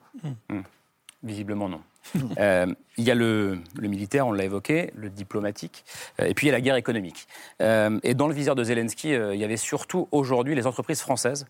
Visiblement 1.22 1.68
non. 1.68 1.80
Euh, 2.38 2.66
il 2.96 3.04
y 3.04 3.10
a 3.10 3.14
le, 3.14 3.58
militaire, 3.80 4.26
on 4.26 4.32
l'a 4.32 4.44
évoqué, 4.44 4.92
le 4.96 5.08
diplomatique, 5.08 5.84
euh, 6.20 6.26
et 6.26 6.34
puis 6.34 6.46
il 6.46 6.50
y 6.50 6.52
a 6.52 6.56
la 6.56 6.60
guerre 6.60 6.76
économique. 6.76 7.26
Euh, 7.62 7.98
et 8.02 8.14
dans 8.14 8.28
le 8.28 8.34
viseur 8.34 8.54
de 8.54 8.64
Zelensky, 8.64 9.10
il 9.10 9.36
y 9.36 9.44
avait 9.44 9.56
surtout 9.56 10.08
aujourd'hui 10.10 10.54
les 10.54 10.66
entreprises 10.66 11.00
françaises 11.00 11.46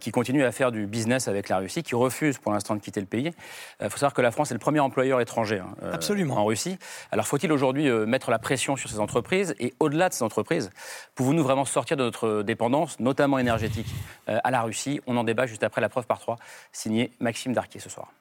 qui 0.00 0.10
continuent 0.10 0.44
à 0.44 0.52
faire 0.52 0.72
du 0.72 0.86
business 0.86 1.28
avec 1.28 1.48
la 1.48 1.58
Russie, 1.58 1.82
qui 1.82 1.94
refusent 1.94 2.38
pour 2.38 2.52
l'instant 2.52 2.74
de 2.74 2.80
quitter 2.80 3.00
le 3.00 3.06
pays. 3.06 3.32
Il 3.80 3.90
faut 3.90 3.98
savoir 3.98 4.14
que 4.14 4.22
la 4.22 4.30
France 4.30 4.50
est 4.50 4.54
le 4.54 4.60
premier 4.60 4.80
employeur 4.80 5.20
étranger 5.20 5.58
hein, 5.58 5.74
Absolument. 5.92 6.36
en 6.36 6.44
Russie. 6.44 6.78
Alors 7.10 7.26
faut-il 7.26 7.52
aujourd'hui 7.52 7.90
mettre 8.06 8.30
la 8.30 8.38
pression 8.38 8.76
sur 8.76 8.88
ces 8.88 9.00
entreprises 9.00 9.54
Et 9.58 9.74
au-delà 9.80 10.08
de 10.08 10.14
ces 10.14 10.22
entreprises, 10.22 10.70
pouvons-nous 11.14 11.42
vraiment 11.42 11.64
sortir 11.64 11.96
de 11.96 12.04
notre 12.04 12.42
dépendance, 12.42 12.98
notamment 13.00 13.38
énergétique, 13.38 13.88
à 14.26 14.50
la 14.50 14.62
Russie? 14.62 15.00
On 15.06 15.16
en 15.16 15.24
débat 15.24 15.46
juste 15.46 15.62
après 15.62 15.80
la 15.80 15.88
preuve 15.88 16.06
par 16.06 16.20
trois, 16.20 16.36
signé 16.72 17.12
Maxime 17.20 17.52
Darquier 17.52 17.80
ce 17.80 17.90
soir. 17.90 18.12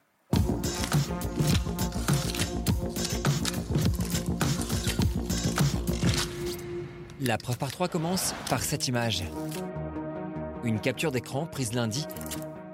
La 7.22 7.38
preuve 7.40 7.58
par 7.58 7.72
trois 7.72 7.88
commence 7.88 8.36
par 8.50 8.62
cette 8.62 8.88
image. 8.88 9.24
Une 10.64 10.80
capture 10.80 11.12
d'écran 11.12 11.48
prise 11.48 11.74
lundi 11.74 12.06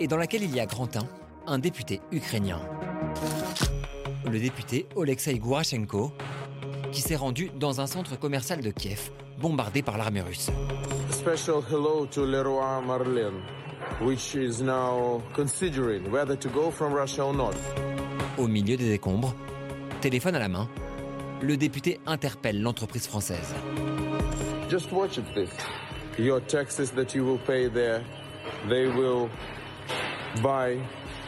et 0.01 0.07
dans 0.07 0.17
laquelle 0.17 0.43
il 0.43 0.53
y 0.53 0.59
a 0.59 0.65
Grantin, 0.65 1.07
un 1.47 1.57
député 1.57 2.01
ukrainien. 2.11 2.59
Le 4.29 4.39
député 4.39 4.87
Oleksiy 4.95 5.39
Gourachenko, 5.39 6.11
qui 6.91 7.01
s'est 7.01 7.15
rendu 7.15 7.49
dans 7.59 7.81
un 7.81 7.87
centre 7.87 8.19
commercial 8.19 8.61
de 8.61 8.71
Kiev, 8.71 9.11
bombardé 9.39 9.81
par 9.81 9.97
l'armée 9.97 10.21
russe. 10.21 10.49
Leroy 12.17 12.81
not. 17.33 17.90
Au 18.41 18.47
milieu 18.47 18.75
des 18.75 18.89
décombres, 18.89 19.35
téléphone 20.01 20.33
à 20.33 20.39
la 20.39 20.47
main, 20.47 20.67
le 21.43 21.57
député 21.57 21.99
interpelle 22.07 22.59
l'entreprise 22.59 23.05
française. 23.05 23.53
Just 24.67 24.91
watch 24.91 25.19
it, 25.19 25.25
this. 25.35 25.51
Your 26.17 26.41
taxes 26.47 26.89
that 26.95 27.13
you 27.13 27.23
will 27.23 27.37
pay 27.45 27.69
there, 27.69 28.01
they 28.67 28.87
will 28.87 29.29
buy 30.41 30.79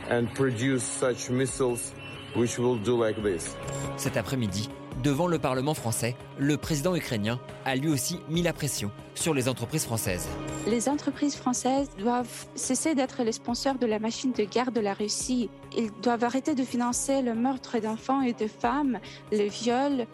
and 0.10 0.26
produce 0.34 0.82
such 0.82 1.30
missiles 1.30 1.94
which 2.36 2.58
will 2.58 2.78
do 2.78 2.98
like 3.00 3.22
this. 3.22 3.56
Cet 3.96 4.18
après-midi, 4.18 4.70
devant 5.02 5.28
le 5.28 5.40
Parlement 5.40 5.74
français, 5.74 6.16
le 6.38 6.58
président 6.58 6.96
ukrainien 6.96 7.40
a 7.66 7.76
lui 7.76 7.90
aussi 7.90 8.20
mis 8.30 8.42
la 8.42 8.54
pression 8.54 8.92
sur 9.16 9.34
les 9.34 9.48
entreprises 9.50 9.86
françaises. 9.86 10.28
Les 10.68 10.90
entreprises 10.90 11.36
françaises 11.36 11.90
doivent 11.98 12.48
cesser 12.56 12.96
d'être 12.96 13.24
les 13.24 13.32
sponsors 13.32 13.76
de 13.76 13.86
la 13.86 14.00
machine 14.00 14.32
de 14.32 14.44
guerre 14.44 14.72
de 14.72 14.82
la 14.82 14.94
Russie. 14.94 15.50
Ils 15.76 15.92
doivent 16.02 16.24
arrêter 16.24 16.56
de 16.56 16.64
financer 16.64 17.22
le 17.22 17.34
meurtre 17.34 17.80
d'enfants 17.80 18.22
et 18.22 18.34
de 18.34 18.48
femmes, 18.48 19.00
le 19.32 19.48
viol. 19.48 20.06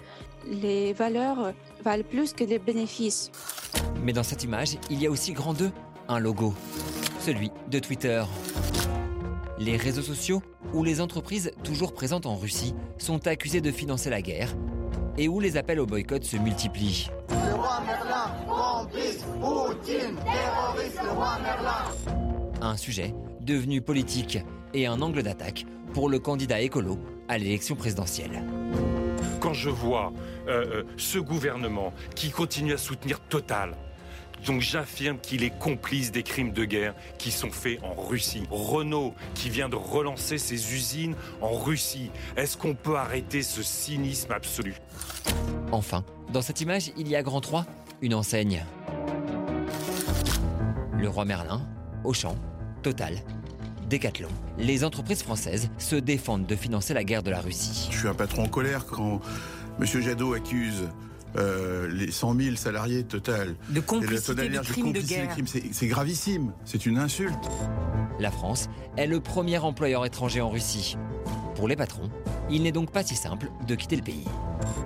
Les 0.48 0.94
valeurs 0.94 1.54
valent 1.84 2.04
plus 2.04 2.34
que 2.34 2.44
les 2.44 2.60
bénéfices. 2.60 3.32
Mais 4.04 4.14
dans 4.14 4.24
cette 4.24 4.44
image, 4.44 4.78
il 4.90 5.02
y 5.02 5.08
a 5.08 5.12
aussi 5.12 5.34
grand 5.34 5.54
2, 5.54 5.72
un 6.08 6.20
logo, 6.20 6.54
celui 7.20 7.52
de 7.70 7.80
Twitter. 7.80 8.24
Les 9.60 9.76
réseaux 9.76 10.02
sociaux, 10.02 10.42
où 10.74 10.86
les 10.86 11.02
entreprises 11.02 11.52
toujours 11.66 11.94
présentes 11.94 12.26
en 12.26 12.38
Russie 12.38 12.74
sont 12.98 13.28
accusées 13.28 13.60
de 13.60 13.72
financer 13.72 14.10
la 14.10 14.22
guerre 14.22 14.56
et 15.18 15.28
où 15.28 15.42
les 15.42 15.58
appels 15.58 15.82
au 15.82 15.86
boycott 15.86 16.24
se 16.24 16.38
multiplient. 16.38 17.10
Le 17.30 17.56
roi 17.56 17.82
Merlin, 17.86 18.32
Poutine, 19.42 20.16
terroriste, 20.16 21.00
le 21.04 21.10
roi 21.10 21.40
Merlin. 21.44 22.62
Un 22.62 22.78
sujet 22.78 23.14
devenu 23.42 23.82
politique 23.82 24.40
et 24.74 24.88
un 24.88 25.02
angle 25.02 25.24
d'attaque 25.24 25.66
pour 25.94 26.08
le 26.08 26.20
candidat 26.20 26.62
écolo 26.62 26.98
à 27.28 27.38
l'élection 27.38 27.76
présidentielle. 27.76 28.42
Quand 29.42 29.54
je 29.54 29.70
vois 29.70 30.14
euh, 30.48 30.66
euh, 30.66 30.84
ce 30.96 31.20
gouvernement 31.20 31.94
qui 32.16 32.30
continue 32.30 32.74
à 32.74 32.78
soutenir 32.78 33.20
Total, 33.20 33.76
donc 34.46 34.62
j'affirme 34.62 35.18
qu'il 35.20 35.44
est 35.44 35.58
complice 35.58 36.12
des 36.12 36.24
crimes 36.24 36.52
de 36.52 36.66
guerre 36.66 36.96
qui 37.18 37.32
sont 37.32 37.52
faits 37.52 37.80
en 37.84 37.94
Russie. 37.94 38.44
Renault 38.50 39.14
qui 39.36 39.50
vient 39.50 39.70
de 39.70 39.76
relancer 39.76 40.38
ses 40.38 40.74
usines 40.74 41.16
en 41.42 41.54
Russie. 41.54 42.12
Est-ce 42.36 42.58
qu'on 42.58 42.76
peut 42.76 42.96
arrêter 42.96 43.42
ce 43.42 43.64
cynisme 43.64 44.32
absolu? 44.32 44.76
Enfin, 45.72 46.04
dans 46.32 46.42
cette 46.42 46.62
image, 46.62 46.92
il 46.98 47.08
y 47.08 47.16
a 47.16 47.24
Grand 47.24 47.42
3, 47.42 47.66
une 48.02 48.14
enseigne. 48.14 48.66
Le 50.98 51.10
roi 51.10 51.26
Merlin, 51.26 51.62
Auchan, 52.04 52.36
Total, 52.84 53.20
Decathlon. 53.90 54.30
Les 54.58 54.84
entreprises 54.84 55.24
françaises 55.24 55.70
se 55.78 55.96
défendent 55.96 56.46
de 56.46 56.56
financer 56.56 56.94
la 56.94 57.04
guerre 57.04 57.24
de 57.24 57.32
la 57.32 57.42
Russie. 57.42 57.90
Je 57.92 57.98
suis 57.98 58.08
un 58.08 58.14
patron 58.14 58.44
en 58.44 58.48
colère 58.48 58.86
quand 58.86 59.22
M. 59.80 59.86
Jadot 59.86 60.34
accuse 60.34 60.90
euh, 61.38 61.88
les 61.92 62.12
100 62.12 62.36
000 62.40 62.56
salariés 62.56 63.04
total. 63.04 63.56
De 63.70 63.80
complicité 63.80 64.50
de 64.50 64.60
crimes 64.60 64.94
de 64.94 65.02
guerre. 65.02 65.36
C'est 65.72 65.88
gravissime, 65.88 66.54
c'est 66.66 66.86
une 66.86 66.98
insulte. 66.98 67.34
La 68.20 68.32
France 68.32 68.70
est 68.98 69.08
le 69.08 69.20
premier 69.20 69.58
employeur 69.60 70.06
étranger 70.06 70.42
en 70.42 70.50
Russie. 70.50 70.98
Pour 71.56 71.68
les 71.68 71.76
patrons, 71.76 72.10
il 72.50 72.64
n'est 72.64 72.72
donc 72.72 72.92
pas 72.92 73.04
si 73.04 73.16
simple 73.16 73.52
de 73.68 73.76
quitter 73.76 73.96
le 73.96 74.02
pays. 74.02 74.26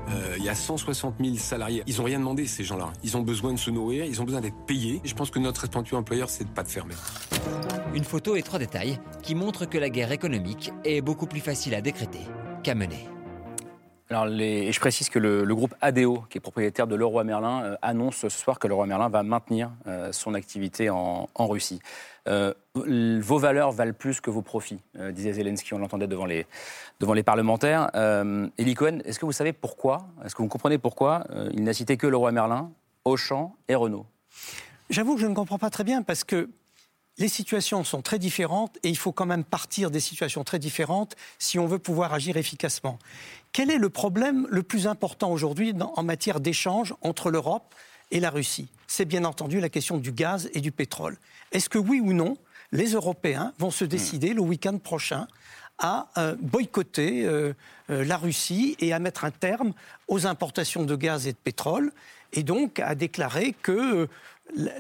Euh, 0.09 0.35
il 0.37 0.43
y 0.43 0.49
a 0.49 0.55
160 0.55 1.15
000 1.19 1.35
salariés. 1.37 1.83
Ils 1.87 1.97
n'ont 1.97 2.03
rien 2.03 2.19
demandé, 2.19 2.45
ces 2.45 2.63
gens-là. 2.63 2.91
Ils 3.03 3.15
ont 3.15 3.21
besoin 3.21 3.53
de 3.53 3.59
se 3.59 3.69
nourrir, 3.69 4.05
ils 4.05 4.21
ont 4.21 4.23
besoin 4.25 4.41
d'être 4.41 4.65
payés. 4.65 5.01
je 5.03 5.13
pense 5.13 5.29
que 5.29 5.39
notre 5.39 5.61
responsabilité 5.61 5.95
employeur, 5.95 6.29
c'est 6.29 6.43
de 6.43 6.49
pas 6.49 6.63
de 6.63 6.67
fermer. 6.67 6.95
Une 7.93 8.03
photo 8.03 8.35
et 8.35 8.41
trois 8.41 8.59
détails 8.59 8.99
qui 9.21 9.35
montrent 9.35 9.65
que 9.65 9.77
la 9.77 9.89
guerre 9.89 10.11
économique 10.11 10.71
est 10.83 11.01
beaucoup 11.01 11.27
plus 11.27 11.41
facile 11.41 11.75
à 11.75 11.81
décréter 11.81 12.21
qu'à 12.63 12.75
mener. 12.75 13.12
Alors, 14.10 14.26
les, 14.26 14.72
je 14.72 14.80
précise 14.80 15.10
que 15.10 15.18
le, 15.18 15.56
groupe 15.56 15.74
ADO, 15.82 16.26
qui 16.30 16.38
est 16.38 16.41
propriétaire 16.41 16.88
de 16.88 16.95
Leroy 16.95 17.24
Merlin, 17.24 17.64
euh, 17.64 17.76
annonce 17.82 18.18
ce 18.18 18.30
soir 18.30 18.60
que 18.60 18.68
Leroy 18.68 18.86
Merlin 18.86 19.10
va 19.10 19.24
maintenir 19.24 19.72
euh, 19.88 20.12
son 20.12 20.34
activité 20.34 20.89
en, 20.89 21.28
Russie. 21.39 21.80
Euh, 22.28 22.54
vos 22.76 23.38
valeurs 23.38 23.72
valent 23.72 23.93
plus 23.93 24.22
que 24.22 24.30
vos 24.30 24.41
profits, 24.41 24.80
disait 25.12 25.34
Zelensky, 25.34 25.74
on 25.74 25.80
l'entendait 25.80 26.08
devant 26.08 26.26
les, 26.26 26.45
devant 26.99 27.14
les 27.14 27.24
parlementaires. 27.24 27.91
Elie 27.93 28.74
Cohen, 28.76 28.99
est-ce 29.06 29.20
que 29.20 29.26
vous 29.26 29.32
savez 29.32 29.54
pourquoi, 29.54 30.08
est-ce 30.26 30.34
que 30.34 30.41
vous 30.41 30.47
comprenez 30.47 30.78
pourquoi 30.78 31.26
il 31.51 31.64
n'a 31.64 31.74
cité 31.74 31.97
que 31.97 32.08
Leroy 32.08 32.32
Merlin, 32.32 32.72
Auchan 33.04 33.56
et 33.68 33.76
Renault? 33.76 34.06
J'avoue 34.89 35.16
que 35.16 35.22
je 35.22 35.28
ne 35.28 35.36
comprends 35.36 35.60
pas 35.60 35.70
très 35.70 35.84
bien 35.84 36.01
parce 36.01 36.24
que 36.24 36.49
les 37.18 37.28
situations 37.28 37.84
sont 37.84 38.01
très 38.01 38.20
différentes 38.20 38.78
et 38.84 38.89
il 38.89 38.97
faut 38.97 39.11
quand 39.11 39.26
même 39.26 39.43
partir 39.43 39.91
des 39.91 39.99
situations 39.99 40.43
très 40.43 40.59
différentes 40.59 41.16
si 41.38 41.59
on 41.59 41.68
veut 41.68 41.80
pouvoir 41.80 42.14
agir 42.14 42.38
efficacement. 42.38 42.97
Quel 43.51 43.70
est 43.70 43.78
le 43.78 43.89
problème 43.89 44.47
le 44.49 44.64
plus 44.64 44.88
important 44.88 45.32
aujourd'hui 45.32 45.74
en 45.95 46.03
matière 46.03 46.39
d'échange 46.39 46.95
entre 47.01 47.30
l'Europe 47.30 47.76
et 48.11 48.20
la 48.20 48.30
Russie? 48.30 48.70
C'est 48.88 49.05
bien 49.05 49.26
entendu 49.26 49.59
la 49.59 49.70
question 49.70 49.97
du 49.97 50.11
gaz 50.11 50.49
et 50.53 50.61
du 50.61 50.72
pétrole. 50.72 51.18
Est-ce 51.51 51.70
que 51.70 51.78
oui 51.78 51.99
ou 51.99 52.14
non, 52.14 52.38
les 52.72 52.93
Européens 52.93 53.53
vont 53.59 53.72
se 53.72 53.86
décider 53.86 54.34
le 54.34 54.41
week-end 54.41 54.78
prochain 54.80 55.28
à 55.80 56.07
euh, 56.18 56.36
boycotter 56.39 57.26
euh, 57.26 57.53
euh, 57.89 58.05
la 58.05 58.18
Russie 58.18 58.76
et 58.80 58.93
à 58.93 58.99
mettre 58.99 59.26
un 59.26 59.32
terme 59.32 59.74
aux 60.07 60.26
importations 60.26 60.84
de 60.84 60.95
gaz 60.95 61.28
et 61.28 61.34
de 61.34 61.38
pétrole, 61.38 61.91
et 62.32 62.43
donc 62.43 62.80
à 62.80 62.95
déclarer 62.95 63.53
que 63.61 64.07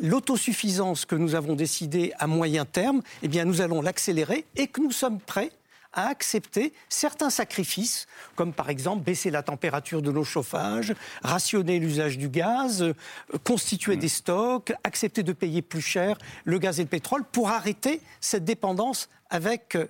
l'autosuffisance 0.01 1.05
que 1.05 1.15
nous 1.15 1.35
avons 1.35 1.55
décidée 1.55 2.13
à 2.19 2.27
moyen 2.27 2.65
terme, 2.65 3.01
eh 3.21 3.27
bien, 3.27 3.45
nous 3.45 3.61
allons 3.61 3.81
l'accélérer 3.81 4.45
et 4.55 4.67
que 4.67 4.81
nous 4.81 4.91
sommes 4.91 5.19
prêts 5.19 5.51
à 5.93 6.07
accepter 6.07 6.73
certains 6.89 7.29
sacrifices, 7.29 8.07
comme 8.35 8.51
par 8.51 8.69
exemple 8.69 9.03
baisser 9.03 9.29
la 9.29 9.43
température 9.43 10.01
de 10.01 10.11
nos 10.11 10.23
chauffages, 10.23 10.93
rationner 11.21 11.79
l'usage 11.79 12.17
du 12.17 12.29
gaz, 12.29 12.81
euh, 12.81 12.93
constituer 13.43 13.95
des 13.95 14.09
stocks, 14.09 14.73
accepter 14.83 15.23
de 15.23 15.33
payer 15.33 15.61
plus 15.61 15.81
cher 15.81 16.17
le 16.45 16.57
gaz 16.57 16.79
et 16.79 16.83
le 16.83 16.89
pétrole 16.89 17.23
pour 17.23 17.49
arrêter 17.49 18.01
cette 18.19 18.43
dépendance 18.43 19.07
avec, 19.33 19.75
euh, 19.75 19.85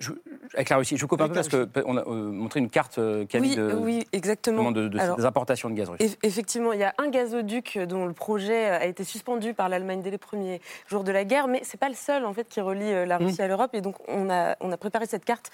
avec 0.54 0.70
la 0.70 0.78
Russie. 0.78 0.96
Je 0.96 1.02
vous 1.02 1.08
coupe 1.08 1.20
un 1.20 1.28
peu 1.28 1.34
parce 1.34 1.48
qu'on 1.48 1.96
a 1.96 2.00
euh, 2.00 2.32
montré 2.32 2.60
une 2.60 2.70
carte, 2.70 2.98
Camille, 3.28 3.60
oui, 3.60 3.74
oui, 3.80 4.06
exactement. 4.12 4.72
de, 4.72 4.88
des 4.88 5.24
importations 5.24 5.70
de 5.70 5.74
gaz 5.74 5.88
russe. 5.88 6.16
Effectivement, 6.22 6.72
il 6.72 6.80
y 6.80 6.84
a 6.84 6.94
un 6.98 7.08
gazoduc 7.08 7.78
dont 7.78 8.06
le 8.06 8.12
projet 8.12 8.66
a 8.66 8.86
été 8.86 9.04
suspendu 9.04 9.54
par 9.54 9.68
l'Allemagne 9.68 10.02
dès 10.02 10.10
les 10.10 10.18
premiers 10.18 10.60
jours 10.88 11.04
de 11.04 11.12
la 11.12 11.24
guerre, 11.24 11.46
mais 11.46 11.62
ce 11.62 11.76
n'est 11.76 11.78
pas 11.78 11.88
le 11.88 11.94
seul 11.94 12.24
en 12.24 12.32
fait, 12.32 12.48
qui 12.48 12.60
relie 12.60 13.06
la 13.06 13.18
Russie 13.18 13.40
mmh. 13.40 13.44
à 13.44 13.48
l'Europe. 13.48 13.70
Et 13.74 13.80
donc, 13.80 13.96
on 14.08 14.30
a, 14.30 14.56
on 14.60 14.72
a 14.72 14.76
préparé 14.76 15.06
cette 15.06 15.24
carte 15.24 15.50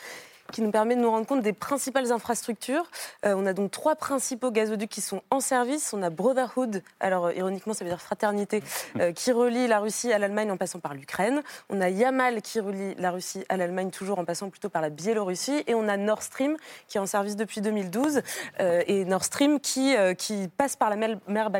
qui 0.50 0.62
nous 0.62 0.70
permet 0.70 0.96
de 0.96 1.00
nous 1.00 1.10
rendre 1.10 1.26
compte 1.26 1.42
des 1.42 1.52
principales 1.52 2.12
infrastructures. 2.12 2.90
Euh, 3.24 3.34
on 3.36 3.46
a 3.46 3.52
donc 3.52 3.70
trois 3.70 3.96
principaux 3.96 4.50
gazoducs 4.50 4.90
qui 4.90 5.00
sont 5.00 5.22
en 5.30 5.40
service. 5.40 5.92
On 5.92 6.02
a 6.02 6.10
Brotherhood, 6.10 6.82
alors 7.00 7.26
euh, 7.26 7.34
ironiquement 7.34 7.74
ça 7.74 7.84
veut 7.84 7.90
dire 7.90 8.00
fraternité, 8.00 8.62
euh, 8.98 9.12
qui 9.12 9.32
relie 9.32 9.66
la 9.66 9.78
Russie 9.80 10.12
à 10.12 10.18
l'Allemagne 10.18 10.50
en 10.50 10.56
passant 10.56 10.80
par 10.80 10.94
l'Ukraine. 10.94 11.42
On 11.68 11.80
a 11.80 11.88
Yamal 11.88 12.42
qui 12.42 12.60
relie 12.60 12.94
la 12.96 13.10
Russie 13.10 13.44
à 13.48 13.56
l'Allemagne 13.56 13.90
toujours 13.90 14.18
en 14.18 14.24
passant 14.24 14.50
plutôt 14.50 14.68
par 14.68 14.82
la 14.82 14.90
Biélorussie. 14.90 15.62
Et 15.66 15.74
on 15.74 15.88
a 15.88 15.96
Nord 15.96 16.22
Stream 16.22 16.56
qui 16.88 16.98
est 16.98 17.00
en 17.00 17.06
service 17.06 17.36
depuis 17.36 17.60
2012 17.60 18.22
et 18.58 19.04
Nord 19.04 19.24
Stream 19.24 19.60
qui, 19.60 19.94
qui 20.18 20.48
passe 20.56 20.76
par 20.76 20.90
la 20.90 20.96
mer, 20.96 21.50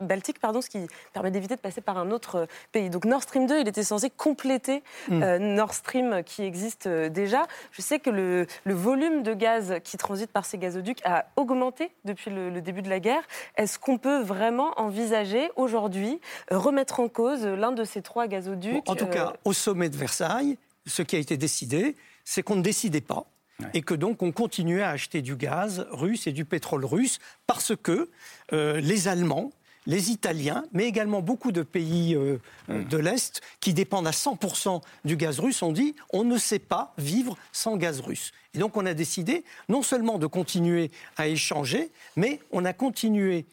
Baltique, 0.00 0.40
pardon, 0.40 0.60
ce 0.60 0.70
qui 0.70 0.86
permet 1.12 1.30
d'éviter 1.30 1.56
de 1.56 1.60
passer 1.60 1.80
par 1.80 1.98
un 1.98 2.10
autre 2.10 2.46
pays. 2.72 2.90
Donc 2.90 3.04
Nord 3.04 3.22
Stream 3.22 3.46
2, 3.46 3.60
il 3.60 3.68
était 3.68 3.82
censé 3.82 4.10
compléter 4.10 4.82
mm. 5.08 5.36
Nord 5.36 5.74
Stream 5.74 6.22
qui 6.24 6.42
existe 6.42 6.88
déjà. 6.88 7.46
Je 7.72 7.82
sais 7.82 7.98
que 7.98 8.10
le 8.10 8.37
le, 8.64 8.74
volume 8.74 9.22
de 9.22 9.34
gaz 9.34 9.76
qui 9.84 9.96
transite 9.96 10.30
par 10.30 10.44
ces 10.44 10.58
gazoducs 10.58 11.00
a 11.04 11.26
augmenté 11.36 11.90
depuis 12.04 12.30
le, 12.30 12.60
début 12.60 12.82
de 12.82 12.88
la 12.88 13.00
guerre. 13.00 13.22
Est-ce 13.56 13.78
qu'on 13.78 13.98
peut 13.98 14.20
vraiment 14.20 14.72
envisager 14.80 15.50
aujourd'hui 15.56 16.20
euh, 16.52 16.58
remettre 16.58 17.00
en 17.00 17.08
cause 17.08 17.44
l'un 17.44 17.72
de 17.72 17.84
ces 17.84 18.02
trois 18.02 18.26
gazoducs 18.26 18.88
En 18.88 18.94
tout 18.94 19.06
cas, 19.06 19.28
euh, 19.28 19.36
au 19.44 19.52
sommet 19.52 19.88
de 19.88 19.96
Versailles, 19.96 20.58
ce 20.86 21.02
qui 21.02 21.16
a 21.16 21.18
été 21.18 21.36
décidé, 21.36 21.96
c'est 22.24 22.42
qu'on 22.42 22.56
ne 22.56 22.62
décidait 22.62 23.00
pas. 23.00 23.24
Et 23.74 23.82
que 23.82 23.94
donc 23.94 24.22
on 24.22 24.30
continuait 24.30 24.82
à 24.82 24.90
acheter 24.90 25.20
du 25.20 25.34
gaz 25.34 25.84
russe 25.90 26.28
et 26.28 26.32
du 26.32 26.44
pétrole 26.44 26.84
russe 26.84 27.18
parce 27.48 27.74
que 27.74 28.08
euh, 28.52 28.80
les 28.80 29.08
Allemands 29.08 29.50
les 29.88 30.10
Italiens, 30.10 30.64
mais 30.72 30.84
également 30.84 31.22
beaucoup 31.22 31.50
de 31.50 31.62
pays 31.62 32.14
euh, 32.14 32.38
euh, 32.68 32.82
mm. 32.82 32.84
de 32.84 32.96
l'Est 32.98 33.40
qui 33.58 33.74
dépendent 33.74 34.06
à 34.06 34.12
100% 34.12 34.82
du 35.04 35.16
gaz 35.16 35.40
russe, 35.40 35.62
ont 35.62 35.72
dit 35.72 35.96
on 36.12 36.22
ne 36.22 36.38
sait 36.38 36.60
pas 36.60 36.94
vivre 36.98 37.36
sans 37.52 37.76
gaz 37.76 38.00
russe. 38.00 38.32
Et 38.54 38.58
donc 38.58 38.76
on 38.76 38.86
a 38.86 38.94
décidé 38.94 39.44
non 39.68 39.82
seulement 39.82 40.18
de 40.18 40.26
continuer 40.26 40.92
à 41.16 41.26
échanger, 41.26 41.90
mais 42.16 42.38
on 42.52 42.64
a 42.66 42.74
continué 42.74 43.46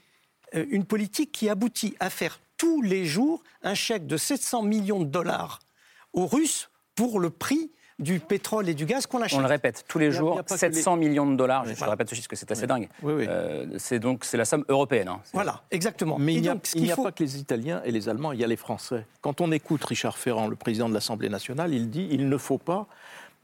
euh, 0.56 0.66
une 0.70 0.86
politique 0.86 1.32
qui 1.32 1.50
aboutit 1.50 1.96
à 2.00 2.10
faire 2.10 2.40
tous 2.58 2.82
les 2.82 3.06
jours 3.06 3.42
un 3.64 3.74
chèque 3.74 4.06
de 4.06 4.18
700 4.18 4.64
millions 4.64 5.00
de 5.00 5.06
dollars 5.06 5.60
aux 6.12 6.28
Russes 6.28 6.70
pour 6.96 7.20
le 7.20 7.30
prix 7.30 7.72
du 8.00 8.20
pétrole 8.20 8.68
et 8.68 8.74
du 8.74 8.86
gaz 8.86 9.06
qu'on 9.06 9.22
achète. 9.22 9.40
On 9.40 9.42
le 9.42 9.48
répète 9.48 9.86
tous 9.88 10.00
les 10.00 10.12
jours, 10.12 10.42
700 10.46 10.98
millions 10.98 11.30
de 11.30 11.36
dollars. 11.36 11.66
Je 11.66 11.84
répète 11.86 12.10
ce 12.10 12.16
chiffre 12.16 12.28
parce 12.30 12.42
que 12.42 12.48
c'est 12.48 12.52
assez 12.52 12.68
dingue. 12.68 12.90
Euh, 13.06 13.66
c'est 13.78 14.00
donc 14.00 14.26
c'est 14.26 14.38
la 14.38 14.46
somme 14.46 14.66
européenne. 14.68 15.08
Hein. 15.08 15.22
Voilà, 15.34 15.62
exactement. 15.72 16.18
Mais 16.20 16.34
il 16.34 16.42
n'y 16.42 16.50
a, 16.50 16.96
pas 16.96 17.12
que 17.12 17.24
les 17.24 17.38
Italiens 17.38 17.82
et 17.86 17.92
les 17.92 18.10
Allemands, 18.10 18.32
il 18.32 18.40
y 18.40 18.44
a 18.44 18.48
les 18.48 18.56
Français. 18.56 19.06
Quand 19.22 19.42
on 19.42 19.52
écoute 19.52 19.84
Richard 19.86 20.18
Ferrand, 20.18 20.48
le 20.48 20.56
président 20.56 20.90
de 20.90 20.94
l'Assemblée 20.94 21.30
nationale, 21.30 21.74
il 21.74 21.90
dit 21.90 22.08
il 22.12 22.28
ne 22.28 22.38
faut 22.38 22.58
pas 22.58 22.88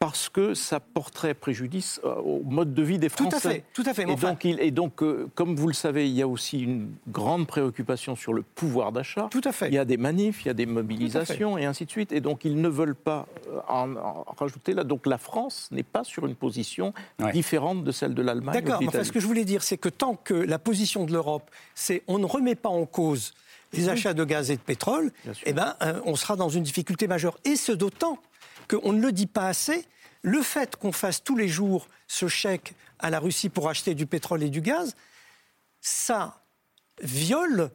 parce 0.01 0.29
que 0.29 0.55
ça 0.55 0.79
porterait 0.79 1.35
préjudice 1.35 2.01
euh, 2.03 2.15
au 2.15 2.41
mode 2.43 2.73
de 2.73 2.81
vie 2.81 2.97
des 2.97 3.07
Français. 3.07 3.29
Tout 3.29 3.35
à 3.35 3.39
fait, 3.39 3.63
tout 3.71 3.83
à 3.85 3.93
fait. 3.93 4.11
Et 4.11 4.15
donc, 4.15 4.43
il, 4.45 4.59
et 4.59 4.71
donc 4.71 5.03
euh, 5.03 5.29
comme 5.35 5.55
vous 5.55 5.67
le 5.67 5.75
savez, 5.75 6.09
il 6.09 6.15
y 6.15 6.23
a 6.23 6.27
aussi 6.27 6.61
une 6.61 6.89
grande 7.07 7.45
préoccupation 7.45 8.15
sur 8.15 8.33
le 8.33 8.41
pouvoir 8.41 8.91
d'achat. 8.91 9.27
Tout 9.29 9.41
à 9.43 9.51
fait. 9.51 9.67
Il 9.67 9.75
y 9.75 9.77
a 9.77 9.85
des 9.85 9.97
manifs, 9.97 10.43
il 10.43 10.47
y 10.47 10.49
a 10.49 10.55
des 10.55 10.65
mobilisations 10.65 11.55
et 11.55 11.65
ainsi 11.65 11.85
de 11.85 11.91
suite. 11.91 12.11
Et 12.13 12.19
donc, 12.19 12.45
ils 12.45 12.59
ne 12.59 12.67
veulent 12.67 12.95
pas 12.95 13.27
euh, 13.47 13.59
en, 13.69 14.25
rajouter 14.39 14.73
là. 14.73 14.83
Donc, 14.83 15.05
la 15.05 15.19
France 15.19 15.69
n'est 15.69 15.83
pas 15.83 16.03
sur 16.03 16.25
une 16.25 16.33
position 16.33 16.95
différente 17.31 17.83
de 17.83 17.91
celle 17.91 18.15
de 18.15 18.23
l'Allemagne. 18.23 18.59
D'accord. 18.59 18.81
Enfin, 18.87 19.03
ce 19.03 19.11
que 19.11 19.19
je 19.19 19.27
voulais 19.27 19.45
dire, 19.45 19.61
c'est 19.61 19.77
que 19.77 19.89
tant 19.89 20.15
que 20.15 20.33
la 20.33 20.57
position 20.57 21.05
de 21.05 21.13
l'Europe, 21.13 21.47
c'est 21.75 22.01
on 22.07 22.17
ne 22.17 22.25
remet 22.25 22.55
pas 22.55 22.69
en 22.69 22.87
cause 22.87 23.35
les 23.71 23.87
achats 23.87 24.15
de 24.15 24.23
gaz 24.23 24.49
et 24.49 24.55
de 24.55 24.61
pétrole, 24.61 25.11
eh 25.45 25.53
ben, 25.53 25.75
on 26.05 26.15
sera 26.15 26.35
dans 26.35 26.49
une 26.49 26.63
difficulté 26.63 27.07
majeure. 27.07 27.37
Et 27.45 27.55
ce 27.55 27.71
d'autant 27.71 28.17
qu'on 28.71 28.93
ne 28.93 29.01
le 29.01 29.11
dit 29.11 29.27
pas 29.27 29.47
assez, 29.47 29.85
le 30.21 30.41
fait 30.41 30.75
qu'on 30.75 30.91
fasse 30.91 31.23
tous 31.23 31.35
les 31.35 31.47
jours 31.47 31.87
ce 32.07 32.27
chèque 32.27 32.73
à 32.99 33.09
la 33.09 33.19
Russie 33.19 33.49
pour 33.49 33.69
acheter 33.69 33.95
du 33.95 34.05
pétrole 34.05 34.43
et 34.43 34.49
du 34.49 34.61
gaz, 34.61 34.95
ça 35.81 36.41
viole 37.01 37.71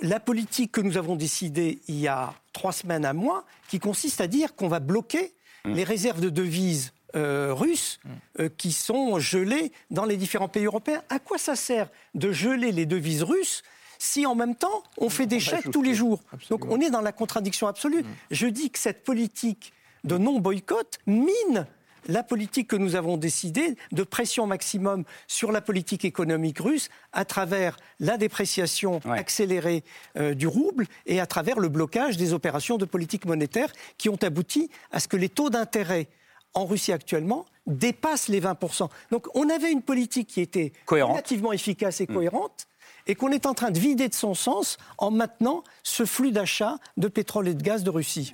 la 0.00 0.20
politique 0.20 0.72
que 0.72 0.80
nous 0.80 0.96
avons 0.96 1.16
décidée 1.16 1.80
il 1.88 1.98
y 1.98 2.08
a 2.08 2.34
trois 2.52 2.72
semaines 2.72 3.04
à 3.04 3.12
mois, 3.12 3.44
qui 3.68 3.78
consiste 3.78 4.20
à 4.20 4.26
dire 4.26 4.54
qu'on 4.54 4.68
va 4.68 4.80
bloquer 4.80 5.34
mmh. 5.64 5.72
les 5.72 5.84
réserves 5.84 6.20
de 6.20 6.30
devises 6.30 6.92
euh, 7.14 7.52
russes 7.52 7.98
mmh. 8.04 8.10
euh, 8.40 8.48
qui 8.48 8.72
sont 8.72 9.18
gelées 9.18 9.72
dans 9.90 10.04
les 10.04 10.16
différents 10.16 10.48
pays 10.48 10.64
européens. 10.64 11.02
À 11.08 11.18
quoi 11.18 11.38
ça 11.38 11.56
sert 11.56 11.88
de 12.14 12.32
geler 12.32 12.72
les 12.72 12.86
devises 12.86 13.22
russes 13.22 13.62
si 13.98 14.26
en 14.26 14.34
même 14.34 14.56
temps 14.56 14.82
on 14.96 15.08
fait 15.08 15.26
des 15.26 15.40
chèques 15.40 15.70
tous 15.70 15.82
les 15.82 15.94
jours? 15.94 16.20
Donc 16.50 16.64
on 16.66 16.80
est 16.80 16.90
dans 16.90 17.00
la 17.00 17.12
contradiction 17.12 17.66
absolue. 17.66 18.02
Mmh. 18.02 18.14
Je 18.30 18.46
dis 18.46 18.70
que 18.70 18.78
cette 18.78 19.04
politique 19.04 19.72
de 20.04 20.18
non-boycott 20.18 20.98
mine 21.06 21.66
la 22.08 22.22
politique 22.22 22.68
que 22.68 22.76
nous 22.76 22.96
avons 22.96 23.16
décidée 23.16 23.76
de 23.92 24.02
pression 24.02 24.46
maximum 24.46 25.04
sur 25.26 25.52
la 25.52 25.60
politique 25.60 26.04
économique 26.04 26.58
russe 26.58 26.88
à 27.12 27.24
travers 27.24 27.76
la 28.00 28.16
dépréciation 28.16 29.00
accélérée 29.04 29.84
euh, 30.16 30.34
du 30.34 30.46
rouble 30.46 30.86
et 31.06 31.20
à 31.20 31.26
travers 31.26 31.60
le 31.60 31.68
blocage 31.68 32.16
des 32.16 32.32
opérations 32.32 32.78
de 32.78 32.84
politique 32.84 33.24
monétaire 33.24 33.72
qui 33.98 34.08
ont 34.08 34.18
abouti 34.22 34.70
à 34.90 35.00
ce 35.00 35.08
que 35.08 35.16
les 35.16 35.28
taux 35.28 35.50
d'intérêt 35.50 36.08
en 36.54 36.66
Russie 36.66 36.92
actuellement 36.92 37.46
dépassent 37.66 38.28
les 38.28 38.40
20%. 38.40 38.88
Donc 39.10 39.28
on 39.34 39.48
avait 39.48 39.70
une 39.70 39.82
politique 39.82 40.28
qui 40.28 40.40
était 40.40 40.72
relativement 40.88 41.52
efficace 41.52 42.00
et 42.00 42.04
mm. 42.04 42.14
cohérente 42.14 42.66
et 43.06 43.14
qu'on 43.14 43.30
est 43.30 43.46
en 43.46 43.54
train 43.54 43.70
de 43.70 43.78
vider 43.78 44.08
de 44.08 44.14
son 44.14 44.34
sens 44.34 44.78
en 44.98 45.10
maintenant 45.10 45.64
ce 45.82 46.04
flux 46.04 46.32
d'achat 46.32 46.76
de 46.96 47.08
pétrole 47.08 47.48
et 47.48 47.54
de 47.54 47.62
gaz 47.62 47.82
de 47.82 47.90
Russie. 47.90 48.32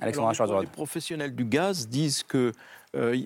les 0.61 0.67
professionnels 0.67 1.35
du 1.35 1.45
gaz 1.45 1.87
disent 1.87 2.23
que 2.23 2.51
euh, 2.95 3.21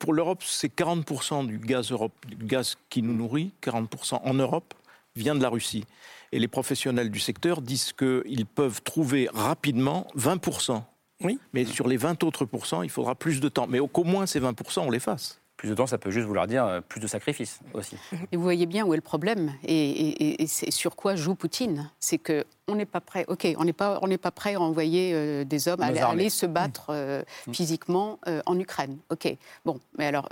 pour 0.00 0.12
l'Europe, 0.12 0.42
c'est 0.44 0.74
40% 0.74 1.46
du 1.46 1.58
gaz, 1.58 1.92
Europe, 1.92 2.12
du 2.26 2.44
gaz 2.46 2.76
qui 2.90 3.02
nous 3.02 3.14
nourrit, 3.14 3.52
40% 3.62 4.20
en 4.24 4.34
Europe, 4.34 4.74
vient 5.14 5.34
de 5.34 5.42
la 5.42 5.48
Russie. 5.48 5.84
Et 6.32 6.38
les 6.38 6.48
professionnels 6.48 7.10
du 7.10 7.20
secteur 7.20 7.62
disent 7.62 7.92
qu'ils 7.92 8.46
peuvent 8.46 8.82
trouver 8.82 9.28
rapidement 9.32 10.06
20%. 10.16 10.82
Oui. 11.22 11.38
Mais 11.52 11.64
sur 11.64 11.88
les 11.88 11.96
20 11.96 12.22
autres 12.22 12.44
pourcents, 12.44 12.82
il 12.82 12.90
faudra 12.90 13.14
plus 13.14 13.40
de 13.40 13.48
temps. 13.48 13.66
Mais 13.66 13.78
qu'au 13.78 14.04
moins 14.04 14.26
ces 14.26 14.40
20%, 14.40 14.80
on 14.80 14.90
les 14.90 15.00
fasse 15.00 15.40
plus 15.58 15.68
de 15.68 15.74
temps, 15.74 15.86
ça 15.86 15.98
peut 15.98 16.10
juste 16.10 16.26
vouloir 16.26 16.46
dire 16.46 16.64
euh, 16.64 16.80
plus 16.80 17.00
de 17.00 17.06
sacrifices 17.06 17.60
aussi. 17.74 17.96
Et 18.32 18.36
vous 18.36 18.42
voyez 18.42 18.64
bien 18.64 18.86
où 18.86 18.94
est 18.94 18.96
le 18.96 19.02
problème 19.02 19.52
et, 19.64 20.46
sur 20.46 20.96
quoi 20.96 21.16
joue 21.16 21.34
Poutine. 21.34 21.90
C'est 21.98 22.16
que 22.16 22.46
on 22.68 22.74
n'est 22.74 22.86
pas 22.86 23.00
prêt. 23.00 23.24
Ok, 23.28 23.46
on 23.58 23.64
n'est 23.64 23.72
pas, 23.72 23.98
on 24.02 24.08
n'est 24.08 24.18
pas 24.18 24.30
prêt 24.30 24.54
à 24.54 24.60
envoyer 24.60 25.12
euh, 25.14 25.44
des 25.44 25.68
hommes 25.68 25.80
aller, 25.80 26.00
aller, 26.00 26.30
se 26.30 26.46
battre 26.46 26.86
euh, 26.90 27.22
mmh. 27.46 27.54
physiquement 27.54 28.18
en 28.46 28.58
Ukraine. 28.58 28.98
Ok. 29.10 29.34
Bon, 29.64 29.80
mais 29.96 30.06
alors, 30.06 30.28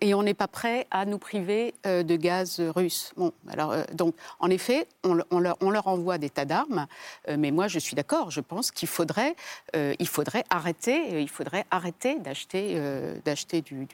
et 0.00 0.14
on 0.14 0.22
n'est 0.22 0.34
pas 0.34 0.48
prêt 0.48 0.86
à 0.90 1.06
nous 1.06 1.18
priver 1.18 1.74
euh, 1.86 2.02
de 2.02 2.16
gaz 2.16 2.60
russe. 2.60 3.12
Bon, 3.16 3.32
alors, 3.48 3.72
euh, 3.72 3.82
donc, 3.94 4.14
en 4.38 4.50
effet, 4.50 4.86
on, 5.04 5.14
leur, 5.40 5.86
envoie 5.86 6.18
des 6.18 6.28
tas 6.28 6.44
d'armes, 6.44 6.86
euh, 7.28 7.36
mais 7.38 7.50
moi, 7.50 7.66
je 7.66 7.78
suis 7.78 7.94
d'accord. 7.94 8.30
Je 8.30 8.40
pense 8.40 8.70
qu'il 8.70 8.88
faudrait, 8.88 9.34
il 9.74 10.08
faudrait 10.08 10.44
arrêter, 10.50 11.20
il 11.20 11.28
faudrait 11.28 11.64
arrêter 11.70 12.18
d'acheter, 12.18 12.78
d'acheter 13.24 13.62
du, 13.62 13.86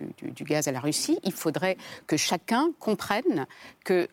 gaz 0.44 0.68
à 0.68 0.72
la 0.72 0.80
Russie. 0.80 1.18
Il 1.22 1.32
faudrait 1.32 1.76
que 2.06 2.16
chacun 2.16 2.70
comprenne 2.80 3.46
que 3.84 4.08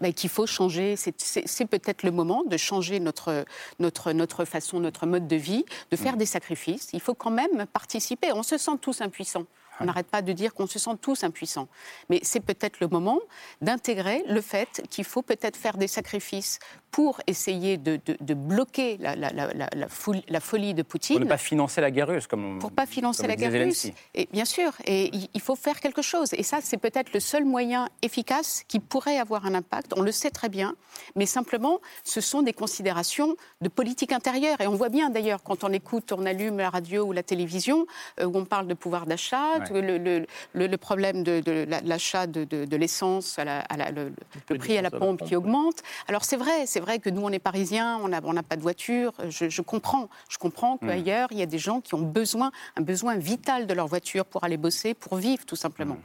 bah, 0.00 0.12
qu'il 0.12 0.30
faut 0.30 0.46
changer. 0.46 0.96
C'est, 0.96 1.66
peut-être 1.66 2.02
le 2.02 2.10
moment 2.14 2.42
de 2.44 2.56
changer 2.56 3.00
notre, 3.00 3.44
notre, 3.78 4.12
notre 4.12 4.44
façon, 4.44 4.80
notre 4.80 5.06
mode 5.06 5.26
de 5.26 5.36
vie, 5.36 5.64
de 5.90 5.96
faire 5.96 6.14
mmh. 6.14 6.18
des 6.18 6.26
sacrifices. 6.26 6.88
Il 6.92 7.00
faut 7.00 7.14
quand 7.14 7.30
même 7.30 7.66
participer. 7.72 8.32
On 8.32 8.42
se 8.42 8.56
sent 8.56 8.78
tous 8.80 9.00
impuissants. 9.00 9.46
On 9.80 9.86
n'arrête 9.86 10.06
pas 10.06 10.22
de 10.22 10.32
dire 10.32 10.54
qu'on 10.54 10.66
se 10.66 10.78
sent 10.78 10.96
tous 11.00 11.24
impuissants. 11.24 11.68
Mais 12.08 12.20
c'est 12.22 12.40
peut-être 12.40 12.80
le 12.80 12.88
moment 12.88 13.18
d'intégrer 13.60 14.22
le 14.28 14.40
fait 14.40 14.82
qu'il 14.88 15.04
faut 15.04 15.22
peut-être 15.22 15.56
faire 15.56 15.76
des 15.76 15.88
sacrifices 15.88 16.58
pour 16.94 17.20
essayer 17.26 17.76
de, 17.76 17.98
bloquer 18.34 18.98
la, 19.00 19.88
folie, 19.88 20.74
de 20.74 20.82
Poutine. 20.84 21.16
Pour 21.16 21.24
ne 21.24 21.28
pas 21.28 21.38
financer 21.38 21.80
la 21.80 21.90
guerre 21.90 22.06
russe, 22.06 22.28
comme 22.28 22.60
Pour 22.60 22.70
ne 22.70 22.76
pas 22.76 22.86
financer 22.86 23.26
la 23.26 23.34
guerre 23.34 23.50
russe. 23.50 23.88
Et 24.14 24.28
bien 24.32 24.44
sûr, 24.44 24.70
et 24.86 25.10
il 25.34 25.40
faut 25.40 25.56
faire 25.56 25.80
quelque 25.80 26.02
chose. 26.02 26.28
Et 26.34 26.44
ça, 26.44 26.58
c'est 26.62 26.76
peut-être 26.76 27.12
le 27.12 27.18
seul 27.18 27.44
moyen 27.44 27.88
efficace 28.02 28.62
qui 28.68 28.78
pourrait 28.78 29.18
avoir 29.18 29.44
un 29.44 29.54
impact. 29.54 29.92
On 29.96 30.02
le 30.02 30.12
sait 30.12 30.30
très 30.30 30.48
bien, 30.48 30.76
mais 31.16 31.26
simplement, 31.26 31.80
ce 32.04 32.20
sont 32.20 32.42
des 32.42 32.52
considérations 32.52 33.34
de 33.60 33.68
politique 33.68 34.12
intérieure. 34.12 34.60
Et 34.60 34.68
on 34.68 34.76
voit 34.76 34.88
bien 34.88 35.10
d'ailleurs 35.10 35.42
quand 35.42 35.64
on 35.64 35.72
écoute, 35.72 36.12
on 36.12 36.24
allume 36.24 36.58
la 36.58 36.70
radio 36.70 37.06
ou 37.06 37.10
la 37.12 37.24
télévision, 37.24 37.86
euh, 38.20 38.26
où 38.26 38.36
on 38.36 38.44
parle 38.44 38.68
de 38.68 38.74
pouvoir 38.74 39.06
d'achat, 39.06 39.58
le, 39.68 40.76
problème 40.76 41.24
de, 41.24 41.66
l'achat 41.84 42.28
de, 42.28 42.76
l'essence, 42.76 43.36
le, 43.40 44.12
le, 44.48 44.58
prix 44.58 44.78
à 44.78 44.82
la 44.82 44.92
pompe 44.92 45.24
qui 45.24 45.34
augmente. 45.34 45.82
Alors 46.06 46.24
c'est 46.24 46.36
vrai, 46.36 46.66
c'est 46.66 46.83
vrai 46.84 46.98
que 46.98 47.10
nous, 47.10 47.22
on 47.22 47.30
est 47.30 47.38
parisiens, 47.38 47.98
on 48.02 48.08
n'a 48.08 48.20
on 48.22 48.34
pas 48.42 48.56
de 48.56 48.62
voiture. 48.62 49.12
Je, 49.28 49.62
comprends. 49.62 50.08
Je 50.28 50.38
comprends 50.38 50.76
mm. 50.76 50.86
qu'ailleurs, 50.86 51.28
il 51.30 51.38
y 51.38 51.42
a 51.42 51.46
des 51.46 51.58
gens 51.58 51.80
qui 51.80 51.94
ont 51.94 52.02
besoin, 52.02 52.52
un 52.76 52.82
besoin 52.82 53.16
vital 53.16 53.66
de 53.66 53.74
leur 53.74 53.86
voiture 53.86 54.24
pour 54.24 54.44
aller 54.44 54.56
bosser, 54.56 54.94
pour 54.94 55.16
vivre, 55.16 55.44
tout 55.44 55.56
simplement. 55.56 55.94
Mm. 55.94 56.00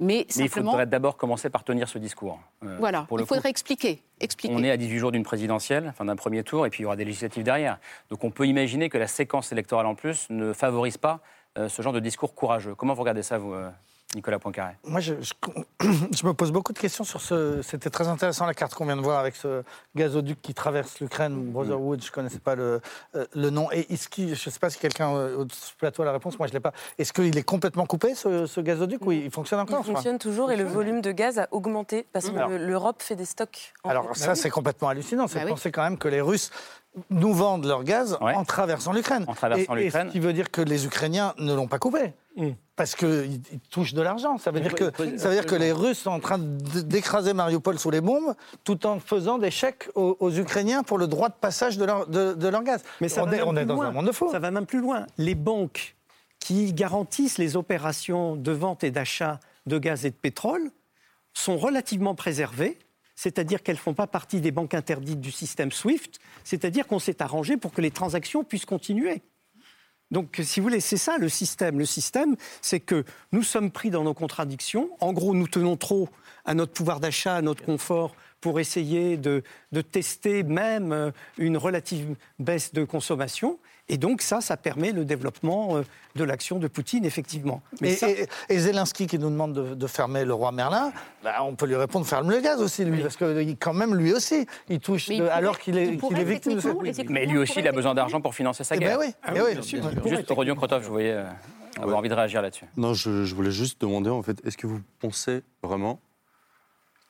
Mais, 0.00 0.26
il 0.36 0.48
faudrait 0.48 0.86
d'abord 0.86 1.16
commencer 1.16 1.50
par 1.50 1.64
tenir 1.64 1.88
ce 1.88 1.98
discours. 1.98 2.40
Euh, 2.64 2.76
voilà, 2.78 3.06
il 3.10 3.26
faudrait 3.26 3.50
expliquer. 3.50 4.02
Expliquer. 4.20 4.54
On 4.56 4.64
est 4.64 4.70
à 4.70 4.76
18 4.76 4.98
jours 4.98 5.12
d'une 5.12 5.22
présidentielle, 5.22 5.86
enfin 5.88 6.04
d'un 6.04 6.16
premier 6.16 6.42
tour, 6.42 6.66
et 6.66 6.70
puis 6.70 6.80
il 6.80 6.82
y 6.82 6.86
aura 6.86 6.96
des 6.96 7.04
législatives 7.04 7.44
derrière. 7.44 7.78
Donc 8.10 8.24
on 8.24 8.30
peut 8.30 8.46
imaginer 8.46 8.88
que 8.88 8.98
la 8.98 9.06
séquence 9.06 9.52
électorale 9.52 9.86
en 9.86 9.94
plus 9.94 10.26
ne 10.30 10.52
favorise 10.52 10.96
pas 10.96 11.20
euh, 11.56 11.68
ce 11.68 11.82
genre 11.82 11.92
de 11.92 12.00
discours 12.00 12.34
courageux. 12.34 12.74
Comment 12.74 12.94
vous 12.94 13.02
regardez 13.02 13.22
ça, 13.22 13.38
vous 13.38 13.52
euh, 13.52 13.70
Nicolas 14.14 14.38
Poincaré 14.38 14.72
Moi, 14.84 15.00
je, 15.00 15.14
je, 15.80 16.26
me 16.26 16.32
pose 16.32 16.50
beaucoup 16.50 16.72
de 16.72 16.78
questions 16.78 17.04
sur 17.04 17.20
ce. 17.20 17.60
C'était 17.60 17.90
très 17.90 18.08
intéressant 18.08 18.46
la 18.46 18.54
carte 18.54 18.72
qu'on 18.72 18.86
vient 18.86 18.96
de 18.96 19.02
voir 19.02 19.18
avec 19.18 19.36
ce 19.36 19.62
gazoduc 19.94 20.40
qui 20.40 20.54
traverse 20.54 20.98
l'Ukraine. 21.00 21.52
Brotherwood, 21.52 22.02
je 22.02 22.08
ne 22.08 22.12
connaissais 22.12 22.38
pas 22.38 22.54
le, 22.54 22.80
euh, 23.14 23.26
le 23.34 23.50
nom. 23.50 23.70
Et 23.70 23.86
est-ce 23.92 24.08
je 24.16 24.30
ne 24.30 24.34
sais 24.34 24.58
pas 24.58 24.70
si 24.70 24.78
quelqu'un 24.78 25.10
au 25.10 25.46
plateau 25.78 26.02
a 26.02 26.06
la 26.06 26.12
réponse, 26.12 26.38
moi 26.38 26.48
je 26.48 26.52
ne 26.52 26.56
l'ai 26.56 26.60
pas. 26.60 26.72
Est-ce 26.96 27.12
qu'il 27.12 27.36
est 27.36 27.42
complètement 27.42 27.84
coupé 27.84 28.14
ce, 28.14 28.60
gazoduc 28.60 29.04
ou 29.04 29.12
il 29.12 29.30
fonctionne 29.30 29.60
encore 29.60 29.84
Il 29.86 29.92
fonctionne 29.92 30.18
toujours 30.18 30.50
et 30.52 30.56
le 30.56 30.64
volume 30.64 31.02
de 31.02 31.12
gaz 31.12 31.38
a 31.38 31.48
augmenté 31.50 32.06
parce 32.12 32.30
que 32.30 32.56
l'Europe 32.56 33.02
fait 33.02 33.16
des 33.16 33.26
stocks. 33.26 33.74
Alors 33.84 34.16
ça, 34.16 34.34
c'est 34.34 34.50
complètement 34.50 34.88
hallucinant. 34.88 35.28
C'est 35.28 35.40
bah 35.40 35.48
penser 35.48 35.70
quand 35.70 35.82
même 35.82 35.98
que 35.98 36.08
les 36.08 36.22
Russes 36.22 36.50
nous 37.10 37.32
vendent 37.32 37.66
leur 37.66 37.84
gaz 37.84 38.16
en 38.20 38.44
traversant 38.44 38.92
l'Ukraine. 38.92 39.24
En 39.26 39.34
traversant 39.34 39.74
l'Ukraine. 39.74 40.08
Ce 40.08 40.12
qui 40.12 40.20
veut 40.20 40.32
dire 40.32 40.50
que 40.50 40.62
les 40.62 40.86
Ukrainiens 40.86 41.34
ne 41.38 41.52
l'ont 41.54 41.68
pas 41.68 41.78
coupé? 41.78 42.14
Mm. 42.38 42.52
Parce 42.76 42.94
qu'ils 42.94 43.40
touchent 43.70 43.92
de 43.92 44.00
l'argent. 44.00 44.38
Ça 44.38 44.52
veut 44.52 44.60
dire, 44.60 44.74
que, 44.74 44.92
ça 45.18 45.28
veut 45.28 45.34
dire 45.34 45.46
que 45.46 45.56
les 45.56 45.72
Russes 45.72 45.98
sont 45.98 46.10
en 46.10 46.20
train 46.20 46.38
d'écraser 46.38 47.34
Mariupol 47.34 47.78
sous 47.78 47.90
les 47.90 48.00
bombes, 48.00 48.34
tout 48.62 48.86
en 48.86 49.00
faisant 49.00 49.38
des 49.38 49.50
chèques 49.50 49.88
aux, 49.96 50.30
Ukrainiens 50.30 50.84
pour 50.84 50.96
le 50.96 51.08
droit 51.08 51.28
de 51.28 51.34
passage 51.34 51.76
de 51.76 51.84
leur, 51.84 52.06
de, 52.06 52.48
leur 52.48 52.62
gaz. 52.62 52.84
Mais 53.00 53.08
ça 53.08 53.24
on 53.24 53.32
est, 53.32 53.42
on 53.42 53.56
est 53.56 53.66
dans 53.66 53.82
un 53.82 53.90
monde 53.90 54.06
de 54.06 54.12
faux. 54.12 54.30
Ça 54.30 54.38
va 54.38 54.52
même 54.52 54.66
plus 54.66 54.80
loin. 54.80 55.06
Les 55.18 55.34
banques 55.34 55.96
qui 56.38 56.72
garantissent 56.72 57.38
les 57.38 57.56
opérations 57.56 58.36
de 58.36 58.52
vente 58.52 58.84
et 58.84 58.92
d'achat 58.92 59.40
de 59.66 59.78
gaz 59.78 60.06
et 60.06 60.10
de 60.10 60.16
pétrole 60.16 60.70
sont 61.34 61.58
relativement 61.58 62.14
préservées 62.14 62.78
c'est-à-dire 63.18 63.64
qu'elles 63.64 63.74
ne 63.74 63.80
font 63.80 63.94
pas 63.94 64.06
partie 64.06 64.40
des 64.40 64.52
banques 64.52 64.74
interdites 64.74 65.20
du 65.20 65.32
système 65.32 65.72
SWIFT, 65.72 66.20
c'est-à-dire 66.44 66.86
qu'on 66.86 67.00
s'est 67.00 67.20
arrangé 67.20 67.56
pour 67.56 67.72
que 67.72 67.80
les 67.80 67.90
transactions 67.90 68.44
puissent 68.44 68.64
continuer. 68.64 69.22
Donc, 70.10 70.40
si 70.42 70.60
vous 70.60 70.64
voulez, 70.64 70.80
c'est 70.80 70.96
ça 70.96 71.18
le 71.18 71.28
système. 71.28 71.78
Le 71.78 71.84
système, 71.84 72.36
c'est 72.62 72.80
que 72.80 73.04
nous 73.32 73.42
sommes 73.42 73.70
pris 73.70 73.90
dans 73.90 74.04
nos 74.04 74.14
contradictions. 74.14 74.90
En 75.00 75.12
gros, 75.12 75.34
nous 75.34 75.48
tenons 75.48 75.76
trop 75.76 76.08
à 76.44 76.54
notre 76.54 76.72
pouvoir 76.72 76.98
d'achat, 76.98 77.36
à 77.36 77.42
notre 77.42 77.64
confort 77.64 78.14
pour 78.40 78.60
essayer 78.60 79.16
de, 79.16 79.42
de 79.72 79.80
tester 79.82 80.42
même 80.44 80.92
euh, 80.92 81.10
une 81.36 81.56
relative 81.56 82.14
baisse 82.38 82.72
de 82.72 82.84
consommation. 82.84 83.58
Et 83.88 83.96
donc 83.96 84.22
ça, 84.22 84.40
ça 84.40 84.56
permet 84.56 84.92
le 84.92 85.04
développement 85.04 85.76
euh, 85.76 85.82
de 86.14 86.24
l'action 86.24 86.58
de 86.58 86.68
Poutine, 86.68 87.04
effectivement. 87.04 87.62
Mais 87.80 87.98
et, 88.48 88.58
Zelensky 88.58 89.06
qui 89.06 89.18
nous 89.18 89.30
demande 89.30 89.54
de, 89.54 89.86
fermer 89.86 90.24
le 90.24 90.34
roi 90.34 90.52
Merlin, 90.52 90.92
bah, 91.24 91.36
on 91.42 91.54
peut 91.54 91.66
lui 91.66 91.76
répondre 91.76 92.06
ferme 92.06 92.30
le 92.30 92.40
gaz 92.40 92.60
aussi, 92.60 92.84
lui, 92.84 93.02
parce 93.02 93.16
que 93.16 93.54
quand 93.54 93.72
même, 93.72 93.94
lui 93.94 94.12
aussi, 94.12 94.46
il 94.68 94.80
touche 94.80 95.10
alors 95.30 95.58
qu'il 95.58 95.78
est, 95.78 95.94
est, 95.94 96.24
victime 96.24 96.54
de 96.54 96.60
cette 96.60 97.08
Mais 97.08 97.26
lui 97.26 97.38
aussi, 97.38 97.60
il 97.60 97.68
a 97.68 97.72
besoin 97.72 97.94
d'argent 97.94 98.20
pour 98.20 98.34
financer 98.34 98.64
sa 98.64 98.76
eh 98.76 98.78
ben 98.78 98.86
guerre. 98.86 98.98
oui, 99.00 99.14
ah 99.22 99.32
oui, 99.34 100.08
Juste, 100.08 100.30
Rodion 100.30 100.54
Krotov, 100.54 100.84
je 100.84 100.88
voyais 100.88 101.12
euh, 101.12 101.24
avoir 101.80 101.98
envie 101.98 102.08
de 102.08 102.14
réagir 102.14 102.42
là-dessus. 102.42 102.66
Non, 102.76 102.94
je, 102.94 103.24
je 103.24 103.34
voulais 103.34 103.50
juste 103.50 103.80
demander, 103.80 104.10
en 104.10 104.22
fait, 104.22 104.38
est-ce 104.44 104.56
que 104.56 104.66
vous 104.66 104.80
pensez 105.00 105.42
vraiment 105.62 106.00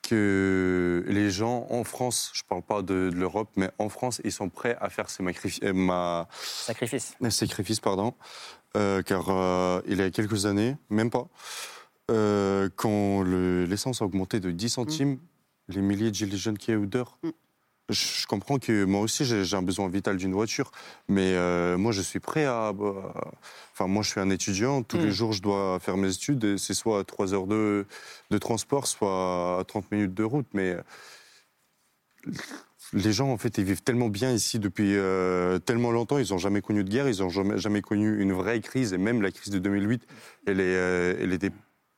que 0.09 1.03
les 1.07 1.29
gens 1.29 1.67
en 1.69 1.83
France, 1.83 2.31
je 2.33 2.41
ne 2.43 2.47
parle 2.47 2.61
pas 2.63 2.81
de, 2.81 3.11
l'Europe, 3.13 3.49
mais 3.55 3.69
en 3.77 3.89
France, 3.89 4.21
ils 4.23 4.31
sont 4.31 4.49
prêts 4.49 4.77
à 4.79 4.89
faire 4.89 5.09
ces 5.09 5.23
euh, 5.23 5.73
ma... 5.73 6.27
sacrifices. 6.31 7.15
sacrifices, 7.29 7.79
pardon. 7.79 8.15
Euh, 8.77 9.01
car 9.01 9.29
euh, 9.29 9.81
il 9.87 9.97
y 9.97 10.01
a 10.01 10.09
quelques 10.11 10.45
années, 10.45 10.75
même 10.89 11.09
pas, 11.09 11.27
quand 12.75 13.23
l'essence 13.23 14.01
a 14.01 14.05
augmenté 14.05 14.39
de 14.39 14.51
10 14.51 14.69
centimes, 14.69 15.13
mm. 15.13 15.19
les 15.69 15.81
milliers 15.81 16.09
de 16.09 16.15
gilets 16.15 16.37
jaunes 16.37 16.57
qui 16.57 16.71
eu 16.71 16.87
d'heure, 16.87 17.19
mm 17.23 17.29
je 17.89 18.27
comprends 18.27 18.59
que 18.59 18.83
moi 18.83 19.01
aussi 19.01 19.25
j'ai 19.25 19.55
un 19.55 19.61
besoin 19.61 19.89
vital 19.89 20.17
d'une 20.17 20.33
voiture, 20.33 20.71
mais 21.07 21.33
euh, 21.33 21.77
moi 21.77 21.91
je 21.91 22.01
suis 22.01 22.19
prêt 22.19 22.45
à. 22.45 22.73
Enfin, 23.73 23.87
moi 23.87 24.03
je 24.03 24.09
suis 24.09 24.19
un 24.19 24.29
étudiant, 24.29 24.83
tous 24.83 24.97
les 24.97 25.07
mm. 25.07 25.11
jours 25.11 25.33
je 25.33 25.41
dois 25.41 25.79
faire 25.79 25.97
mes 25.97 26.11
études, 26.13 26.43
et 26.43 26.57
c'est 26.57 26.73
soit 26.73 27.03
3 27.03 27.33
heures 27.33 27.47
de, 27.47 27.85
de, 28.29 28.37
transport, 28.37 28.87
soit 28.87 29.63
30 29.67 29.91
minutes 29.91 30.13
de 30.13 30.23
route, 30.23 30.47
mais 30.53 30.77
les 32.93 33.11
gens 33.11 33.29
en 33.29 33.37
fait 33.37 33.57
ils 33.57 33.63
vivent 33.63 33.83
tellement 33.83 34.09
bien 34.09 34.31
ici 34.31 34.59
depuis 34.59 34.95
euh, 34.95 35.59
tellement 35.59 35.91
longtemps, 35.91 36.17
ils 36.17 36.31
n'ont 36.31 36.37
jamais 36.37 36.61
connu 36.61 36.83
de 36.83 36.89
guerre, 36.89 37.09
ils 37.09 37.19
n'ont 37.21 37.29
jamais, 37.29 37.57
jamais, 37.57 37.81
connu 37.81 38.21
une 38.21 38.33
vraie 38.33 38.59
crise, 38.61 38.93
et 38.93 38.97
même 38.97 39.21
la 39.21 39.31
crise 39.31 39.51
de 39.51 39.59
2008, 39.59 40.05
elle, 40.47 40.59
est, 40.59 40.63
euh, 40.63 41.15
elle 41.19 41.33
était 41.33 41.51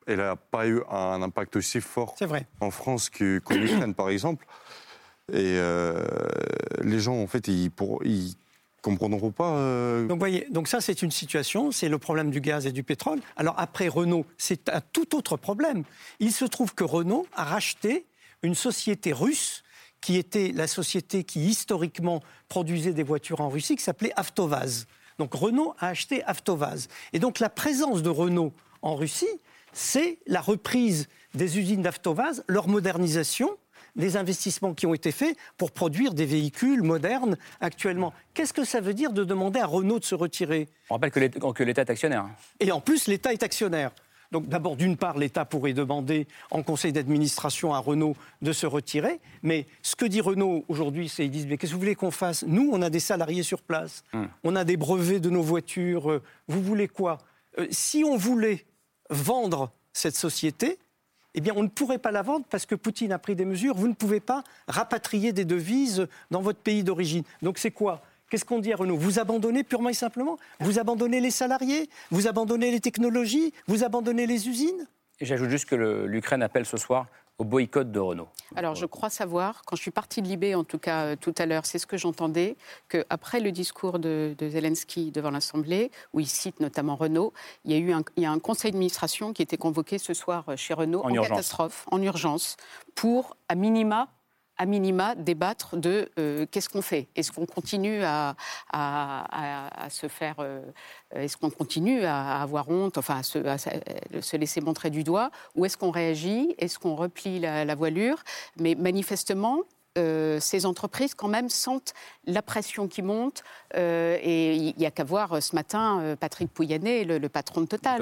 elle 0.08 0.18
n'a 0.18 0.36
pas 0.36 0.68
eu 0.68 0.82
un 0.90 1.22
impact 1.22 1.56
aussi 1.56 1.80
fort 1.80 2.16
vrai. 2.22 2.48
en 2.60 2.72
France 2.72 3.10
qu'en 3.10 3.56
Ukraine, 3.56 3.94
par 3.94 4.10
exemple. 4.10 4.46
Et 5.30 5.56
euh, 5.58 6.04
les 6.84 7.00
gens, 7.00 7.22
en 7.22 7.28
fait, 7.28 7.48
ils, 7.48 7.72
comprendront 8.82 9.32
pas. 9.32 9.58
Euh, 9.58 10.08
donc, 10.08 10.20
voyez, 10.20 10.48
donc 10.50 10.68
ça, 10.68 10.82
c'est 10.82 11.02
une 11.02 11.12
situation, 11.12 11.72
c'est 11.72 11.90
le 11.90 12.00
problème 12.00 12.32
du 12.32 12.42
gaz 12.42 12.66
et 12.66 12.72
du 12.72 12.84
pétrole. 12.84 13.20
Alors 13.38 13.54
après 13.58 13.88
Renault, 13.88 14.26
c'est 14.38 14.70
un 14.70 14.82
tout 14.82 15.16
autre 15.16 15.38
problème. 15.38 15.84
Il 16.20 16.32
se 16.32 16.46
trouve 16.46 16.74
que 16.74 16.84
Renault 16.84 17.28
a 17.34 17.44
racheté 17.44 18.06
une 18.42 18.56
société 18.56 19.14
russe 19.14 19.64
qui 20.02 20.18
était 20.18 20.52
la 20.52 20.66
société 20.66 21.24
qui 21.24 21.42
historiquement 21.42 22.22
produisait 22.50 22.94
des 22.94 23.04
voitures 23.04 23.42
en 23.42 23.50
Russie, 23.50 23.76
qui 23.76 23.84
s'appelait 23.84 24.14
Avtovaz. 24.16 24.88
Donc 25.20 25.36
Renault 25.36 25.76
a 25.80 25.90
acheté 25.90 26.24
Avtovaz. 26.24 26.88
Et 27.14 27.20
donc 27.20 27.40
la 27.40 27.50
présence 27.50 28.02
de 28.02 28.10
Renault 28.10 28.52
en 28.82 28.96
Russie, 28.96 29.30
c'est 29.74 30.18
la 30.26 30.42
reprise 30.42 31.08
des 31.36 31.60
usines 31.60 31.84
d'Avtovaz, 31.84 32.44
leur 32.48 32.68
modernisation, 32.68 33.52
les 33.96 34.18
investissements 34.18 34.74
qui 34.74 34.86
ont 34.86 34.94
été 34.94 35.12
faits 35.12 35.36
pour 35.58 35.72
produire 35.72 36.14
des 36.14 36.26
véhicules 36.26 36.82
modernes 36.82 37.38
actuellement. 37.60 38.14
Qu'est-ce 38.34 38.54
que 38.54 38.64
ça 38.64 38.82
veut 38.82 38.94
dire 38.94 39.12
de 39.14 39.24
demander 39.24 39.60
à 39.60 39.66
Renault 39.66 40.00
de 40.00 40.06
se 40.06 40.16
retirer? 40.16 40.70
On 40.90 40.96
rappelle 40.96 41.12
que 41.12 41.64
l'État 41.64 41.82
est 41.82 41.90
actionnaire. 41.90 42.30
Et 42.60 42.72
en 42.72 42.82
plus, 42.82 43.08
l'État 43.08 43.34
est 43.34 43.44
actionnaire. 43.44 43.92
Donc 44.32 44.48
d'abord, 44.48 44.78
d'une 44.78 44.96
part, 44.96 45.18
l'État 45.18 45.44
pourrait 45.44 45.74
demander 45.74 46.26
en 46.52 46.64
conseil 46.64 46.94
d'administration 46.94 47.74
à 47.74 47.80
Renault 47.80 48.16
de 48.42 48.54
se 48.54 48.66
retirer. 48.66 49.20
Mais 49.44 49.66
ce 49.82 49.96
que 49.96 50.06
dit 50.06 50.22
Renault 50.22 50.64
aujourd'hui, 50.70 51.10
c'est 51.10 51.24
qu'ils 51.24 51.32
disent, 51.32 51.48
mais 51.48 51.58
qu'est-ce 51.58 51.72
que 51.72 51.76
vous 51.76 51.82
voulez 51.82 51.96
qu'on 51.96 52.12
fasse? 52.12 52.44
Nous, 52.48 52.70
on 52.72 52.82
a 52.82 52.90
des 52.90 53.02
salariés 53.02 53.44
sur 53.44 53.62
place, 53.62 54.04
hum. 54.14 54.30
on 54.44 54.56
a 54.56 54.64
des 54.64 54.78
brevets 54.78 55.20
de 55.20 55.30
nos 55.30 55.42
voitures. 55.42 56.10
Euh, 56.10 56.24
vous 56.48 56.62
voulez 56.62 56.88
quoi? 56.88 57.18
Euh, 57.60 57.68
Si 57.72 58.06
on 58.06 58.16
voulait 58.16 58.66
vendre 59.10 59.72
cette 59.92 60.16
société, 60.16 60.80
eh 61.34 61.42
bien, 61.42 61.54
on 61.56 61.64
ne 61.64 61.68
pourrait 61.68 61.98
pas 61.98 62.12
la 62.12 62.22
vendre 62.22 62.46
parce 62.50 62.66
que 62.66 62.76
Poutine 62.76 63.12
a 63.12 63.20
pris 63.20 63.36
des 63.36 63.46
mesures. 63.46 63.76
Vous 63.76 63.88
ne 63.88 63.94
pouvez 63.94 64.20
pas 64.20 64.44
rapatrier 64.68 65.32
des 65.32 65.46
devises 65.46 66.08
dans 66.30 66.42
votre 66.42 66.60
pays 66.60 66.84
d'origine. 66.84 67.24
Donc, 67.42 67.58
c'est 67.58 67.72
quoi? 67.72 68.02
Qu'est-ce 68.30 68.46
qu'on 68.46 68.60
dit 68.60 68.72
à 68.72 68.78
Renault? 68.78 68.98
Vous 68.98 69.20
abandonnez 69.20 69.64
purement 69.64 69.90
et 69.90 69.94
simplement? 69.94 70.38
Vous 70.62 70.80
abandonnez 70.80 71.20
les 71.20 71.32
salariés? 71.32 71.90
Vous 72.12 72.28
abandonnez 72.28 72.72
les 72.72 72.80
technologies? 72.80 73.54
Vous 73.68 73.84
abandonnez 73.84 74.26
les 74.26 74.48
usines? 74.48 74.88
J'ajoute 75.20 75.50
juste 75.50 75.66
que 75.66 75.76
l'Ukraine 75.76 76.42
appelle 76.42 76.66
ce 76.66 76.78
soir 76.78 77.08
au 77.42 77.44
boycott 77.44 77.92
de 77.92 78.00
Renault. 78.00 78.28
Alors, 78.56 78.76
je 78.76 78.86
crois 78.86 79.10
savoir, 79.10 79.64
quand 79.66 79.76
je 79.76 79.82
suis 79.82 79.92
partie 79.92 80.22
de 80.22 80.28
Libé, 80.28 80.54
en 80.54 80.64
tout 80.64 80.78
cas 80.78 81.06
euh, 81.06 81.16
tout 81.20 81.34
à 81.40 81.48
l'heure, 81.48 81.66
c'est 81.66 81.80
ce 81.80 81.88
que 81.88 81.98
j'entendais, 81.98 82.56
qu'après 82.88 83.40
le 83.40 83.52
discours 83.52 83.98
de, 83.98 84.36
Zelensky 84.40 85.12
devant 85.12 85.32
l'Assemblée, 85.32 85.90
où 86.14 86.20
il 86.20 86.28
cite 86.28 86.60
notamment 86.60 86.96
Renault, 86.96 87.34
il 87.66 87.72
y 87.72 87.74
a 87.74 87.78
eu 87.80 87.92
un, 87.94 88.04
il 88.16 88.24
y 88.24 88.26
a 88.28 88.32
un 88.32 88.38
conseil 88.38 88.72
d'administration 88.72 89.34
qui 89.34 89.42
était 89.42 89.58
convoqué 89.58 89.98
ce 89.98 90.14
soir 90.14 90.46
chez 90.56 90.76
Renault 90.76 91.02
en, 91.04 91.12
catastrophe, 91.14 91.88
en 91.90 92.00
urgence, 92.04 92.58
pour, 92.94 93.36
à 93.50 93.56
minima, 93.56 94.10
à 94.62 94.68
minima, 94.68 95.16
débattre 95.16 95.76
de 95.76 96.12
euh, 96.20 96.46
qu'est-ce 96.52 96.70
qu'on 96.70 96.84
fait? 96.84 97.08
Est-ce 97.16 97.32
qu'on 97.32 97.48
continue 97.48 98.04
à, 98.04 98.36
se 99.90 100.08
faire. 100.08 100.36
Euh, 100.38 100.62
est-ce 101.16 101.36
qu'on 101.36 101.50
continue 101.50 102.06
à, 102.06 102.44
avoir 102.44 102.70
honte, 102.70 103.00
enfin 103.00 103.18
à 103.18 103.24
se, 103.24 104.38
laisser 104.38 104.62
montrer 104.62 104.92
du 104.92 105.04
doigt? 105.04 105.32
Ou 105.56 105.66
est-ce 105.66 105.78
qu'on 105.78 105.90
réagit? 105.90 106.54
Est-ce 106.60 106.78
qu'on 106.78 106.96
replie 106.96 107.40
la 107.40 107.74
voilure? 107.74 108.18
Mais 108.60 108.76
manifestement, 108.76 109.62
euh, 109.98 110.40
ces 110.40 110.66
entreprises 110.66 111.14
quand 111.14 111.28
même 111.28 111.50
sentent 111.50 111.94
la 112.26 112.42
pression 112.42 112.88
qui 112.88 113.02
monte. 113.02 113.44
Euh, 113.76 114.18
et 114.22 114.56
il 114.56 114.74
n'y 114.78 114.86
a 114.86 114.92
qu'à 114.92 115.04
voir 115.04 115.34
euh, 115.34 115.42
ce 115.42 115.54
matin 115.54 116.16
Patrick 116.20 116.50
Pouyanné, 116.54 117.04
le, 117.04 117.30
patron 117.30 117.62
de 117.62 117.66
Total. 117.66 118.02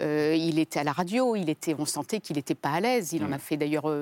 il 0.00 0.58
était 0.58 0.80
à 0.80 0.84
la 0.84 0.92
radio, 0.92 1.36
il 1.36 1.48
était, 1.48 1.74
on 1.78 1.86
sentait 1.86 2.20
qu'il 2.20 2.36
n'était 2.36 2.54
pas 2.54 2.70
à 2.70 2.80
l'aise. 2.80 3.12
Il 3.12 3.24
en 3.24 3.28
mm. 3.28 3.32
a 3.34 3.38
fait 3.38 3.56
d'ailleurs, 3.56 3.92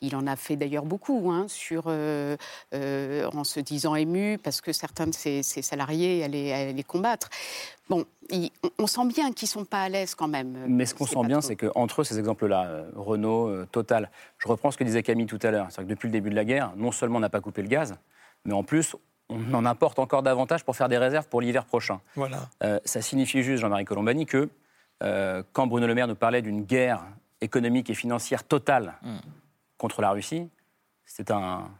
il 0.00 0.14
en 0.14 0.26
a 0.26 0.36
fait 0.36 0.56
d'ailleurs 0.56 0.84
beaucoup 0.84 1.30
hein, 1.30 1.46
sur, 1.48 1.88
en 1.88 3.44
se 3.44 3.60
disant 3.60 3.94
ému 3.96 4.38
parce 4.38 4.60
que 4.60 4.72
certains 4.72 5.06
de 5.06 5.14
ses, 5.14 5.42
salariés 5.42 6.22
allaient 6.22 6.72
les 6.72 6.84
combattre. 6.84 7.28
Bon, 7.90 8.04
on 8.78 8.86
sent 8.86 9.06
bien 9.08 9.32
qu'ils 9.32 9.46
ne 9.46 9.50
sont 9.50 9.64
pas 9.64 9.82
à 9.82 9.88
l'aise 9.88 10.14
quand 10.14 10.28
même. 10.28 10.54
Euh, 10.54 10.66
Mais 10.68 10.86
ce 10.86 10.94
qu'on 10.94 11.06
sent 11.06 11.26
bien, 11.26 11.40
c'est 11.40 11.56
qu'entre 11.56 12.00
eux, 12.00 12.04
ces 12.04 12.20
exemples-là, 12.20 12.66
euh, 12.66 12.90
Renault, 12.94 13.48
euh, 13.48 13.66
Total, 13.72 14.12
je 14.38 14.46
reprends 14.46 14.70
ce 14.70 14.78
que 14.78 14.84
disait 14.84 15.02
Camille 15.02 15.26
tout 15.26 15.40
à 15.42 15.50
l'heure, 15.50 15.66
c'est 15.70 15.82
que 15.82 15.88
depuis 15.88 16.06
le 16.06 16.12
début 16.12 16.30
de 16.30 16.36
la 16.36 16.44
guerre, 16.44 16.72
non 16.76 16.92
seulement 16.92 17.16
on 17.16 17.20
n'a 17.20 17.28
pas 17.28 17.40
coupé 17.40 17.62
le 17.62 17.68
gaz, 17.68 17.96
mais 18.44 18.52
en 18.54 18.62
plus, 18.62 18.94
on 19.28 19.54
en 19.54 19.66
apporte 19.66 19.98
encore 19.98 20.22
davantage 20.22 20.64
pour 20.64 20.76
faire 20.76 20.88
des 20.88 20.98
réserves 20.98 21.26
pour 21.26 21.40
l'hiver 21.40 21.64
prochain. 21.64 22.00
Voilà. 22.16 22.48
ça 22.84 23.00
signifie 23.00 23.42
juste, 23.44 23.60
Jean-Marie 23.60 23.84
Colombani, 23.84 24.26
que 24.26 24.48
quand 25.52 25.68
Bruno 25.68 25.86
Le 25.86 25.94
Maire 25.94 26.08
nous 26.08 26.16
parlait 26.16 26.42
d'une 26.42 26.64
guerre 26.64 27.04
économique 27.40 27.90
et 27.90 27.94
financière 27.94 28.42
totale 28.42 28.94
hmm. 29.02 29.18
contre 29.78 30.02
la 30.02 30.10
Russie, 30.10 30.48
c'est 31.04 31.30
un, 31.30 31.70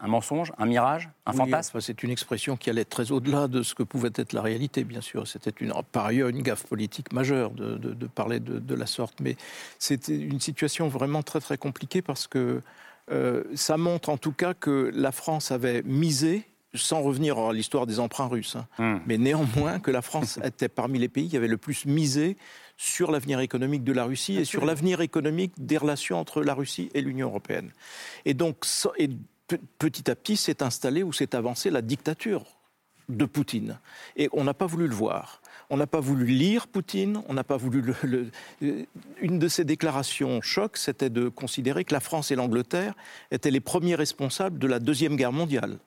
un 0.00 0.08
mensonge, 0.08 0.52
un 0.58 0.66
mirage, 0.66 1.10
un 1.26 1.32
fantasme 1.32 1.80
C'est 1.80 2.02
une 2.02 2.10
expression 2.10 2.56
qui 2.56 2.70
allait 2.70 2.84
très 2.84 3.12
au-delà 3.12 3.48
de 3.48 3.62
ce 3.62 3.74
que 3.74 3.82
pouvait 3.82 4.10
être 4.14 4.32
la 4.32 4.42
réalité, 4.42 4.84
bien 4.84 5.00
sûr. 5.00 5.26
C'était 5.26 5.52
par 5.92 6.06
ailleurs 6.06 6.28
une 6.28 6.42
gaffe 6.42 6.66
politique 6.66 7.12
majeure 7.12 7.50
de, 7.50 8.06
parler 8.06 8.40
de, 8.40 8.74
la 8.74 8.86
sorte. 8.86 9.20
Mais 9.20 9.36
c'était 9.78 10.16
une 10.16 10.40
situation 10.40 10.88
vraiment 10.88 11.22
très 11.22 11.40
très 11.40 11.58
compliquée 11.58 12.02
parce 12.02 12.26
que 12.26 12.62
euh, 13.10 13.44
ça 13.54 13.76
montre 13.76 14.08
en 14.08 14.16
tout 14.16 14.32
cas 14.32 14.54
que 14.54 14.90
la 14.94 15.12
France 15.12 15.50
avait 15.50 15.82
misé 15.82 16.46
sans 16.74 17.02
revenir 17.02 17.36
à 17.36 17.52
l'histoire 17.52 17.86
des 17.86 17.98
emprunts 17.98 18.28
russes, 18.28 18.56
hein, 18.56 18.66
hmm. 18.78 19.00
mais 19.06 19.18
néanmoins 19.18 19.80
que 19.80 19.90
la 19.90 20.02
France 20.02 20.38
était 20.44 20.68
parmi 20.68 20.98
les 20.98 21.08
pays 21.08 21.28
qui 21.28 21.36
avaient 21.36 21.48
le 21.48 21.56
plus 21.56 21.84
misé 21.84 22.36
sur 22.76 23.10
l'avenir 23.10 23.40
économique 23.40 23.84
de 23.84 23.92
la 23.92 24.04
Russie 24.04 24.38
et 24.38 24.44
sur 24.44 24.64
l'avenir 24.64 25.00
économique 25.00 25.52
des 25.58 25.76
relations 25.76 26.18
entre 26.18 26.42
la 26.42 26.54
Russie 26.54 26.88
et 26.94 27.02
l'Union 27.02 27.26
européenne. 27.28 27.72
Et 28.24 28.34
donc, 28.34 28.64
petit 29.78 30.10
à 30.10 30.14
petit 30.14 30.36
s'est 30.36 30.62
installée 30.62 31.02
ou 31.02 31.12
s'est 31.12 31.34
avancée 31.34 31.70
la 31.70 31.82
dictature 31.82 32.44
de 33.08 33.24
Poutine. 33.24 33.78
Et 34.16 34.28
on 34.32 34.44
n'a 34.44 34.54
pas 34.54 34.66
voulu 34.66 34.86
le 34.86 34.94
voir. 34.94 35.42
On 35.68 35.76
n'a 35.76 35.86
pas 35.86 36.00
voulu 36.00 36.26
lire 36.26 36.66
Poutine, 36.66 37.22
on 37.28 37.34
n'a 37.34 37.44
pas 37.44 37.56
voulu 37.56 37.94
le, 38.02 38.30
Une 39.20 39.38
de 39.38 39.48
ses 39.48 39.64
déclarations 39.64 40.40
choc, 40.42 40.76
c'était 40.76 41.10
de 41.10 41.28
considérer 41.28 41.84
que 41.84 41.94
la 41.94 42.00
France 42.00 42.30
et 42.30 42.36
l'Angleterre 42.36 42.94
étaient 43.30 43.50
les 43.50 43.60
premiers 43.60 43.94
responsables 43.94 44.58
de 44.58 44.66
la 44.66 44.78
Deuxième 44.78 45.16
Guerre 45.16 45.32
mondiale 45.32 45.78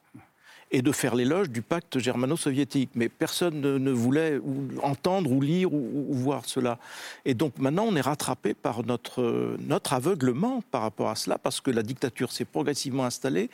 et 0.73 0.81
de 0.81 0.91
faire 0.91 1.13
l'éloge 1.13 1.51
du 1.51 1.61
pacte 1.61 1.99
germano-soviétique. 1.99 2.89
Mais 2.95 3.07
personne 3.07 3.61
ne, 3.61 3.91
voulait 3.91 4.41
entendre 4.81 5.31
ou 5.31 5.39
lire 5.39 5.71
ou, 5.71 6.07
voir 6.09 6.45
cela. 6.45 6.79
Et 7.25 7.35
donc 7.35 7.59
maintenant, 7.59 7.85
on 7.87 7.95
est 7.95 8.01
rattrapé 8.01 8.55
par 8.55 8.83
notre, 8.83 9.55
notre 9.67 9.93
aveuglement 9.93 10.63
par 10.71 10.81
rapport 10.81 11.09
à 11.09 11.15
cela, 11.15 11.37
parce 11.37 11.61
que 11.61 11.69
la 11.69 11.83
dictature 11.83 12.31
s'est 12.31 12.45
progressivement 12.45 13.05
installée. 13.05 13.51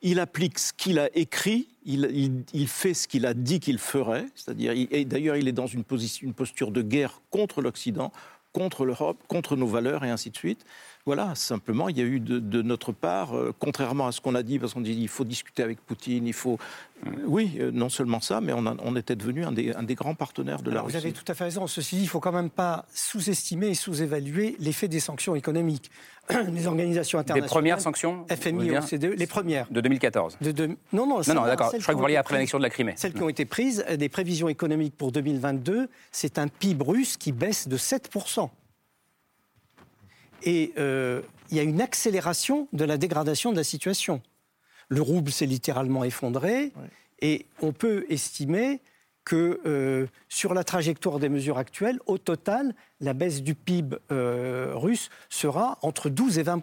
Il 0.00 0.20
applique 0.20 0.58
ce 0.58 0.72
qu'il 0.72 0.98
a 0.98 1.14
écrit, 1.14 1.68
il, 1.84 2.44
il, 2.54 2.68
fait 2.68 2.94
ce 2.94 3.06
qu'il 3.06 3.26
a 3.26 3.34
dit 3.34 3.60
qu'il 3.60 3.78
ferait, 3.78 4.26
c'est-à-dire, 4.34 4.72
et 4.72 5.04
d'ailleurs, 5.04 5.36
il 5.36 5.46
est 5.46 5.52
dans 5.52 5.66
une, 5.66 5.84
position, 5.84 6.26
une 6.26 6.32
posture 6.32 6.70
de 6.70 6.80
guerre 6.80 7.20
contre 7.30 7.60
l'Occident, 7.60 8.10
contre 8.52 8.84
l'Europe, 8.84 9.18
contre 9.28 9.56
nos 9.56 9.66
valeurs 9.66 10.04
et 10.04 10.10
ainsi 10.10 10.30
de 10.30 10.36
suite. 10.36 10.64
Voilà, 11.06 11.34
simplement, 11.34 11.88
il 11.88 11.96
y 11.96 12.02
a 12.02 12.04
eu 12.04 12.20
de, 12.20 12.62
notre 12.62 12.92
part, 12.92 13.34
euh, 13.34 13.54
contrairement 13.58 14.06
à 14.06 14.12
ce 14.12 14.20
qu'on 14.20 14.34
a 14.34 14.42
dit, 14.42 14.58
parce 14.58 14.74
qu'on 14.74 14.82
dit 14.82 14.92
il 14.92 15.08
faut 15.08 15.24
discuter 15.24 15.62
avec 15.62 15.80
Poutine, 15.80 16.26
il 16.26 16.34
faut. 16.34 16.58
Euh, 17.06 17.10
oui, 17.24 17.56
euh, 17.58 17.70
non 17.72 17.88
seulement 17.88 18.20
ça, 18.20 18.42
mais 18.42 18.52
on, 18.52 18.96
était 18.96 19.16
devenu 19.16 19.44
un 19.44 19.52
des, 19.52 19.94
grands 19.94 20.14
partenaires 20.14 20.60
de 20.60 20.70
la 20.70 20.82
Russie. 20.82 20.98
Vous 20.98 21.02
avez 21.02 21.12
tout 21.12 21.24
à 21.26 21.34
fait 21.34 21.44
raison. 21.44 21.66
Ceci 21.66 21.96
dit, 21.96 22.02
il 22.02 22.04
ne 22.04 22.10
faut 22.10 22.20
quand 22.20 22.32
même 22.32 22.50
pas 22.50 22.84
sous-estimer 22.92 23.68
et 23.68 23.74
sous-évaluer 23.74 24.56
l'effet 24.58 24.88
des 24.88 25.00
sanctions 25.00 25.34
économiques. 25.34 25.90
les 26.52 26.66
organisations 26.66 27.18
internationales. 27.18 27.48
Les 27.48 27.50
premières 27.50 27.80
sanctions 27.80 28.26
FMI, 28.28 28.76
OCDE, 28.76 29.14
les 29.16 29.26
premières. 29.26 29.66
De 29.70 29.80
2014 29.80 30.36
de, 30.40 30.66
Non, 30.66 30.76
non, 30.92 31.22
non, 31.26 31.34
non 31.34 31.44
d'accord. 31.44 31.72
Je 31.74 31.80
crois 31.80 31.94
que 31.94 31.96
vous 31.96 32.02
parliez 32.02 32.16
après 32.16 32.34
l'annexion 32.34 32.58
de 32.58 32.62
la 32.62 32.70
Crimée. 32.70 32.92
Celles 32.96 33.14
qui 33.14 33.22
ont 33.22 33.28
été 33.30 33.46
prises, 33.46 33.84
des 33.98 34.08
prévisions 34.10 34.48
économiques 34.48 34.94
pour 34.96 35.12
2022, 35.12 35.88
c'est 36.12 36.38
un 36.38 36.46
PIB 36.46 36.84
russe 36.84 37.16
qui 37.16 37.32
baisse 37.32 37.68
de 37.68 37.78
7%. 37.78 38.50
Et 40.42 40.72
euh, 40.78 41.22
il 41.50 41.56
y 41.56 41.60
a 41.60 41.62
une 41.62 41.80
accélération 41.80 42.68
de 42.72 42.84
la 42.84 42.96
dégradation 42.96 43.52
de 43.52 43.56
la 43.56 43.64
situation. 43.64 44.22
Le 44.88 45.02
rouble 45.02 45.30
s'est 45.30 45.46
littéralement 45.46 46.04
effondré 46.04 46.72
et 47.20 47.46
on 47.60 47.72
peut 47.72 48.06
estimer 48.08 48.80
que 49.24 49.60
euh, 49.66 50.06
sur 50.28 50.54
la 50.54 50.64
trajectoire 50.64 51.18
des 51.18 51.28
mesures 51.28 51.58
actuelles, 51.58 52.00
au 52.06 52.18
total, 52.18 52.74
la 53.00 53.12
baisse 53.12 53.42
du 53.42 53.54
PIB 53.54 53.96
euh, 54.10 54.72
russe 54.74 55.10
sera 55.28 55.78
entre 55.82 56.08
12 56.08 56.38
et 56.38 56.42
20 56.42 56.60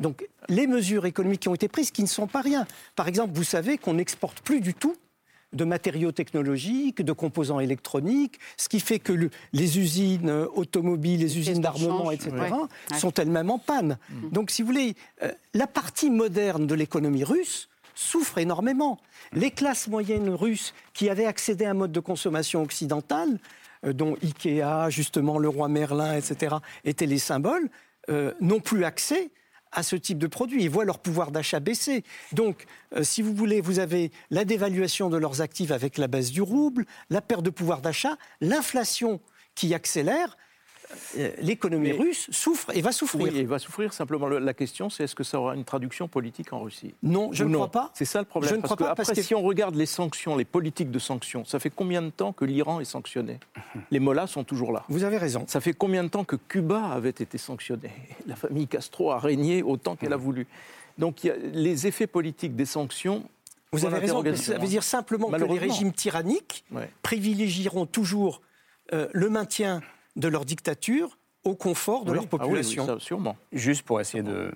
donc 0.00 0.26
les 0.48 0.66
mesures 0.66 1.06
économiques 1.06 1.40
qui 1.40 1.48
ont 1.48 1.54
été 1.54 1.68
prises, 1.68 1.90
qui 1.90 2.02
ne 2.02 2.08
sont 2.08 2.26
pas 2.26 2.40
rien. 2.40 2.66
Par 2.96 3.08
exemple, 3.08 3.32
vous 3.34 3.44
savez 3.44 3.78
qu'on 3.78 3.94
n'exporte 3.94 4.40
plus 4.40 4.60
du 4.60 4.74
tout 4.74 4.96
de 5.54 5.64
matériaux 5.64 6.12
technologiques, 6.12 7.02
de 7.02 7.12
composants 7.12 7.60
électroniques, 7.60 8.38
ce 8.56 8.68
qui 8.68 8.80
fait 8.80 8.98
que 8.98 9.30
les 9.52 9.78
usines 9.78 10.30
automobiles, 10.54 11.20
les 11.20 11.38
usines 11.38 11.60
d'armement, 11.60 12.10
etc., 12.10 12.32
sont 12.98 13.12
elles-mêmes 13.14 13.50
en 13.50 13.58
panne. 13.58 13.98
Mm. 14.10 14.30
Donc, 14.30 14.50
si 14.50 14.62
vous 14.62 14.68
voulez, 14.68 14.94
euh, 15.22 15.30
la 15.54 15.66
partie 15.66 16.10
moderne 16.10 16.66
de 16.66 16.74
l'économie 16.74 17.24
russe 17.24 17.68
souffre 17.94 18.38
énormément. 18.38 18.98
Les 19.32 19.50
classes 19.50 19.88
moyennes 19.88 20.30
russes 20.30 20.74
qui 20.92 21.08
avaient 21.08 21.26
accédé 21.26 21.64
à 21.64 21.70
un 21.70 21.74
mode 21.74 21.92
de 21.92 22.00
consommation 22.00 22.62
occidental, 22.62 23.38
euh, 23.84 23.92
dont 23.92 24.16
Ikea, 24.22 24.90
justement, 24.90 25.38
le 25.38 25.48
roi 25.48 25.68
Merlin, 25.68 26.16
etc., 26.16 26.56
étaient 26.84 27.06
les 27.06 27.18
symboles, 27.18 27.68
euh, 28.10 28.32
n'ont 28.40 28.60
plus 28.60 28.84
accès 28.84 29.30
à 29.74 29.82
ce 29.82 29.96
type 29.96 30.18
de 30.18 30.26
produits. 30.26 30.62
Ils 30.62 30.70
voient 30.70 30.84
leur 30.84 31.00
pouvoir 31.00 31.30
d'achat 31.30 31.60
baisser. 31.60 32.04
Donc, 32.32 32.64
euh, 32.96 33.02
si 33.02 33.20
vous 33.20 33.34
voulez, 33.34 33.60
vous 33.60 33.78
avez 33.78 34.10
la 34.30 34.44
dévaluation 34.44 35.10
de 35.10 35.16
leurs 35.16 35.40
actifs 35.40 35.70
avec 35.70 35.98
la 35.98 36.08
baisse 36.08 36.30
du 36.30 36.40
rouble, 36.40 36.86
la 37.10 37.20
perte 37.20 37.42
de 37.42 37.50
pouvoir 37.50 37.82
d'achat, 37.82 38.16
l'inflation 38.40 39.20
qui 39.54 39.74
accélère. 39.74 40.36
Euh, 41.16 41.30
l'économie 41.40 41.92
russe 41.92 42.28
souffre 42.30 42.74
et 42.74 42.80
va 42.80 42.92
souffrir. 42.92 43.32
Oui, 43.32 43.44
va 43.44 43.58
souffrir. 43.58 43.92
Simplement, 43.92 44.28
la 44.28 44.54
question, 44.54 44.90
c'est 44.90 45.04
est-ce 45.04 45.14
que 45.14 45.24
ça 45.24 45.38
aura 45.38 45.54
une 45.54 45.64
traduction 45.64 46.08
politique 46.08 46.52
en 46.52 46.60
Russie? 46.60 46.94
Non, 47.02 47.30
je 47.32 47.44
ne 47.44 47.54
crois 47.54 47.70
pas. 47.70 47.90
C'est 47.94 48.04
ça 48.04 48.20
le 48.20 48.24
problème. 48.24 48.50
Je 48.50 48.56
ne 48.56 48.62
crois 48.62 48.76
pas. 48.76 48.90
Après, 48.90 49.04
parce 49.04 49.12
que... 49.12 49.22
si 49.22 49.34
on 49.34 49.42
regarde 49.42 49.74
les 49.74 49.86
sanctions, 49.86 50.36
les 50.36 50.44
politiques 50.44 50.90
de 50.90 50.98
sanctions, 50.98 51.44
ça 51.44 51.58
fait 51.58 51.70
combien 51.70 52.02
de 52.02 52.10
temps 52.10 52.32
que 52.32 52.44
l'Iran 52.44 52.80
est 52.80 52.84
sanctionné? 52.84 53.38
Les 53.90 54.00
mollahs 54.00 54.26
sont 54.26 54.44
toujours 54.44 54.72
là. 54.72 54.84
Vous 54.88 55.04
avez 55.04 55.18
raison. 55.18 55.44
Ça 55.46 55.60
fait 55.60 55.72
combien 55.72 56.04
de 56.04 56.08
temps 56.08 56.24
que 56.24 56.36
Cuba 56.36 56.86
avait 56.86 57.10
été 57.10 57.38
sanctionné? 57.38 57.90
La 58.26 58.36
famille 58.36 58.66
Castro 58.66 59.12
a 59.12 59.18
régné 59.18 59.62
autant 59.62 59.96
qu'elle 59.96 60.12
a 60.12 60.16
voulu. 60.16 60.46
Donc, 60.98 61.28
les 61.52 61.86
effets 61.86 62.06
politiques 62.06 62.54
des 62.54 62.66
sanctions 62.66 63.24
vous 63.74 63.84
avez 63.86 63.98
raison, 63.98 64.22
ça 64.36 64.58
veut 64.58 64.68
dire 64.68 64.84
simplement 64.84 65.30
que 65.30 65.44
les 65.44 65.58
régimes 65.58 65.92
tyranniques 65.92 66.64
privilégieront 67.02 67.86
toujours 67.86 68.40
euh, 68.92 69.08
le 69.12 69.30
maintien 69.30 69.80
de 70.16 70.28
leur 70.28 70.44
dictature 70.44 71.18
au 71.44 71.54
confort 71.54 72.04
de 72.04 72.12
leur 72.12 72.24
ah 72.24 72.28
population. 72.28 72.98
sûrement. 72.98 73.36
Juste 73.52 73.82
pour 73.82 74.00
essayer 74.00 74.22
de 74.22 74.52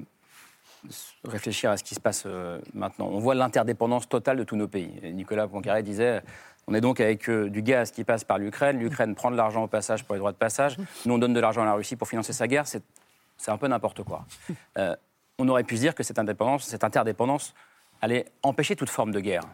réfléchir 1.25 1.71
à 1.71 1.77
ce 1.77 1.85
qui 1.85 1.95
se 1.95 2.01
passe 2.01 2.25
euh, 2.27 2.61
maintenant. 2.73 3.09
On 3.09 3.19
voit 3.19 3.35
l'interdépendance 3.35 4.09
totale 4.09 4.37
de 4.39 4.45
tous 4.45 4.57
nos 4.57 4.69
pays. 4.69 4.93
Nicolas 5.13 5.49
Poincaré 5.49 5.83
disait 5.83 6.23
on 6.69 6.75
est 6.75 6.83
donc 6.83 7.01
avec 7.01 7.31
euh, 7.31 7.49
du 7.49 7.63
gaz 7.63 7.91
qui 7.91 8.05
passe 8.05 8.25
par 8.25 8.39
l'Ukraine. 8.39 8.79
L'Ukraine 8.79 9.15
prend 9.15 9.31
de 9.31 9.37
l'argent 9.37 9.65
au 9.65 9.69
passage 9.69 10.05
pour 10.05 10.15
les 10.15 10.19
droits 10.19 10.33
de 10.33 10.37
passage. 10.37 10.77
Nous, 11.07 11.15
on 11.15 11.19
donne 11.19 11.33
de 11.33 11.41
l'argent 11.41 11.63
à 11.63 11.65
la 11.65 11.73
Russie 11.73 11.97
pour 11.97 12.07
financer 12.07 12.35
sa 12.35 12.47
guerre. 12.47 12.67
C'est 12.67 13.51
un 13.51 13.57
peu 13.57 13.69
n'importe 13.69 14.03
quoi. 14.03 14.27
Euh, 14.77 14.95
on 15.39 15.49
aurait 15.49 15.65
pu 15.65 15.77
se 15.77 15.81
dire 15.81 15.95
que 15.95 16.03
cette 16.03 16.19
indépendance, 16.19 16.65
cette 16.65 16.85
interdépendance 16.85 17.55
allait 18.03 18.27
empêcher 18.43 18.77
toute 18.77 18.91
forme 18.91 19.13
de 19.13 19.21
guerre. 19.21 19.45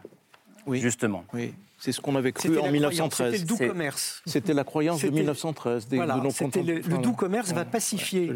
Oui. 0.65 0.79
Justement. 0.79 1.23
Oui. 1.33 1.53
C'est 1.77 1.91
ce 1.91 2.01
qu'on 2.01 2.15
avait 2.15 2.31
cru 2.31 2.57
en 2.57 2.71
1913. 2.71 3.31
C'était 3.31 3.43
le 3.43 3.47
doux 3.47 3.57
commerce. 3.57 4.21
C'était 4.25 4.53
la 4.53 4.63
croyance 4.63 5.01
de 5.01 5.09
1913. 5.09 5.87
Des, 5.87 5.97
voilà, 5.97 6.15
le, 6.15 6.79
le, 6.79 6.97
doux 6.97 7.13
commerce 7.13 7.51
va 7.51 7.65
pacifier 7.65 8.31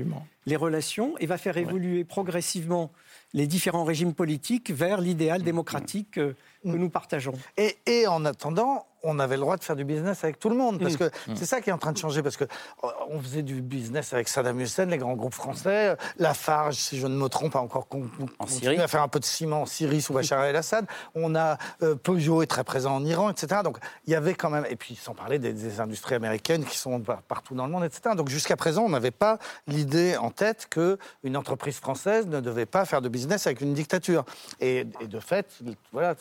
les 0.45 0.55
relations 0.55 1.15
et 1.19 1.25
va 1.25 1.38
faire 1.38 1.57
évoluer 1.57 2.03
progressivement 2.03 2.91
les 3.34 3.47
différents 3.47 3.84
régimes 3.84 4.13
politiques 4.13 4.71
vers 4.71 5.01
l'idéal 5.01 5.43
démocratique 5.43 6.17
euh, 6.17 6.34
que 6.63 6.69
nous 6.69 6.89
partageons. 6.89 7.34
Et, 7.57 7.77
et, 7.86 8.07
en 8.07 8.25
attendant, 8.25 8.88
on 9.03 9.19
avait 9.19 9.35
le 9.35 9.41
droit 9.41 9.57
de 9.57 9.63
faire 9.63 9.75
du 9.75 9.85
business 9.85 10.23
avec 10.23 10.39
tout 10.39 10.49
le 10.49 10.55
monde. 10.55 10.79
Parce 10.79 10.95
mm. 10.95 10.97
que 10.97 11.03
mm. 11.05 11.35
c'est 11.35 11.45
ça 11.45 11.61
qui 11.61 11.69
est 11.69 11.73
en 11.73 11.77
train 11.77 11.91
de 11.91 11.97
changer. 11.97 12.21
Parce 12.21 12.37
qu'on 12.37 12.45
euh, 12.45 13.21
faisait 13.21 13.41
du 13.41 13.61
business 13.61 14.13
avec 14.13 14.27
Saddam 14.27 14.59
Hussein, 14.59 14.85
les 14.85 14.97
grands 14.97 15.15
groupes 15.15 15.33
français. 15.33 15.95
Lafarge, 16.17 16.75
si 16.75 16.99
je 16.99 17.07
ne 17.07 17.15
me 17.15 17.27
trompe, 17.29 17.55
a 17.55 17.59
encore 17.59 17.87
continué 17.87 18.79
à 18.79 18.87
faire 18.87 19.01
un 19.01 19.07
peu 19.07 19.19
de 19.19 19.25
ciment 19.25 19.63
en 19.63 19.65
Syrie 19.65 20.01
sous 20.01 20.13
Bachar 20.13 20.43
el-Assad. 20.45 20.85
On 21.15 21.35
a 21.35 21.57
euh, 21.81 21.95
Peugeot 21.95 22.41
est 22.41 22.47
très 22.47 22.63
présent 22.63 22.95
en 22.95 23.05
Iran, 23.05 23.29
etc. 23.29 23.61
Donc 23.63 23.77
il 24.05 24.13
y 24.13 24.15
avait 24.15 24.33
quand 24.33 24.49
même. 24.49 24.65
Et 24.69 24.75
puis 24.75 24.95
sans 24.95 25.13
parler 25.13 25.39
des, 25.39 25.79
industries 25.79 26.15
américaines 26.15 26.65
qui 26.65 26.77
sont 26.77 27.01
partout 27.27 27.53
dans 27.55 27.65
le 27.65 27.71
monde, 27.71 27.83
etc. 27.83 28.15
Donc 28.15 28.29
jusqu'à 28.29 28.55
présent, 28.55 28.83
on 28.83 28.89
n'avait 28.89 29.11
pas 29.11 29.37
l'idée 29.67 30.17
en 30.17 30.31
tête 30.31 30.67
qu'une 30.69 31.37
entreprise 31.37 31.77
française 31.77 32.27
ne 32.27 32.39
devait 32.39 32.65
pas 32.65 32.85
faire 32.85 33.01
de 33.01 33.09
business 33.09 33.47
avec 33.47 33.61
une 33.61 33.73
dictature. 33.73 34.25
Et, 34.59 34.83
de 34.83 35.19
fait, 35.19 35.59
voilà, 35.91 36.15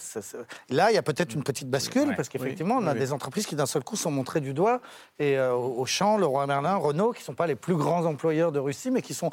là, 0.68 0.90
il 0.90 0.94
y 0.94 0.98
a 0.98 1.02
peut-être 1.02 1.34
une 1.34 1.42
petite 1.42 1.70
bascule, 1.70 2.14
parce 2.16 2.28
qu'effectivement, 2.28 2.67
on 2.76 2.86
a 2.86 2.94
des 2.94 3.12
entreprises 3.12 3.46
qui 3.46 3.56
d'un 3.56 3.66
seul 3.66 3.82
coup 3.82 3.96
sont 3.96 4.10
montrées 4.10 4.40
du 4.40 4.54
doigt. 4.54 4.80
Et 5.18 5.38
euh, 5.38 5.52
Auchan, 5.54 6.16
Leroy 6.16 6.46
Merlin, 6.46 6.76
Renault, 6.76 7.12
qui 7.12 7.20
ne 7.20 7.24
sont 7.24 7.34
pas 7.34 7.46
les 7.46 7.54
plus 7.54 7.74
grands 7.74 8.04
employeurs 8.04 8.52
de 8.52 8.58
Russie, 8.58 8.90
mais 8.90 9.02
qui 9.02 9.14
sont 9.14 9.30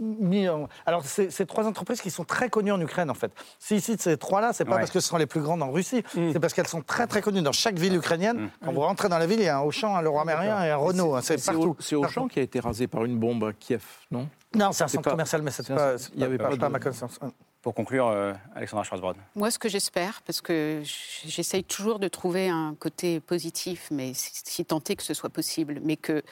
mis 0.00 0.48
en... 0.48 0.68
Alors, 0.86 1.04
c'est 1.04 1.46
trois 1.46 1.66
entreprises 1.66 2.00
qui 2.00 2.10
sont 2.10 2.24
très 2.24 2.48
connues 2.48 2.72
en 2.72 2.80
Ukraine, 2.80 3.10
en 3.10 3.14
fait. 3.14 3.32
Si 3.58 3.76
ici, 3.76 3.96
ces 3.98 4.16
trois-là, 4.16 4.52
c'est 4.52 4.64
pas 4.64 4.78
parce 4.78 4.90
que 4.90 5.00
ce 5.00 5.08
sont 5.08 5.16
les 5.16 5.26
plus 5.26 5.40
grandes 5.40 5.62
en 5.62 5.70
Russie, 5.70 6.02
mm. 6.14 6.32
c'est 6.32 6.40
parce 6.40 6.52
qu'elles 6.52 6.68
sont 6.68 6.82
très, 6.82 7.06
très 7.06 7.22
connues 7.22 7.42
dans 7.42 7.52
chaque 7.52 7.78
ville 7.78 7.94
ukrainienne. 7.94 8.38
Mm. 8.38 8.50
Quand 8.64 8.72
vous 8.72 8.80
rentrez 8.80 9.08
dans 9.08 9.18
la 9.18 9.26
ville, 9.26 9.40
il 9.40 9.46
y 9.46 9.48
a 9.48 9.58
un 9.58 9.62
Auchan, 9.62 9.96
un 9.96 10.02
Leroy 10.02 10.24
Merlin 10.24 10.64
et 10.64 10.70
un 10.70 10.76
Renault. 10.76 11.14
Hein, 11.14 11.20
c'est 11.22 11.44
partout. 11.44 11.76
C'est 11.78 11.96
Auchan 11.96 12.28
qui 12.28 12.40
a 12.40 12.42
été 12.42 12.60
rasé 12.60 12.86
par 12.86 13.04
une 13.04 13.18
bombe 13.18 13.44
à 13.44 13.52
Kiev, 13.52 13.84
non? 14.10 14.28
Non, 14.54 14.72
c'est 14.72 14.84
un 14.84 14.88
centre 14.88 15.10
commercial, 15.10 15.42
mais 15.42 15.50
c'est 15.50 15.66
pas, 15.66 15.94
il 16.14 16.20
y 16.20 16.24
avait 16.24 16.38
pas, 16.38 16.56
pas, 16.56 16.68
ma 16.68 16.78
connaissance. 16.78 17.18
Pour 17.64 17.74
conclure, 17.74 18.08
euh, 18.08 18.34
Alexandra 18.54 18.84
Schwarzbrod. 18.84 19.16
Moi, 19.36 19.50
ce 19.50 19.58
que 19.58 19.70
j'espère, 19.70 20.20
parce 20.20 20.42
que 20.42 20.82
j'essaye 20.84 21.64
toujours 21.64 21.98
de 21.98 22.08
trouver 22.08 22.50
un 22.50 22.76
côté 22.78 23.20
positif, 23.20 23.88
mais 23.90 24.12
si 24.14 24.66
tant 24.66 24.82
est 24.86 24.96
que 24.96 25.02
ce 25.02 25.14
soit 25.14 25.30
possible, 25.30 25.80
mais 25.82 25.96
que 25.96 26.22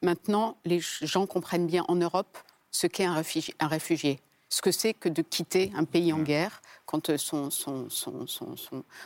maintenant, 0.00 0.56
les 0.64 0.80
gens 0.80 1.26
comprennent 1.26 1.66
bien 1.66 1.84
en 1.88 1.96
Europe 1.96 2.38
ce 2.70 2.86
qu'est 2.86 3.04
un 3.04 3.12
réfugié, 3.12 3.54
un 3.60 3.68
réfugié 3.68 4.18
ce 4.48 4.62
que 4.62 4.72
c'est 4.72 4.94
que 4.94 5.08
de 5.08 5.22
quitter 5.22 5.70
un 5.74 5.84
pays 5.84 6.12
en 6.12 6.20
guerre 6.20 6.62
quand, 6.88 7.10
euh, 7.10 7.16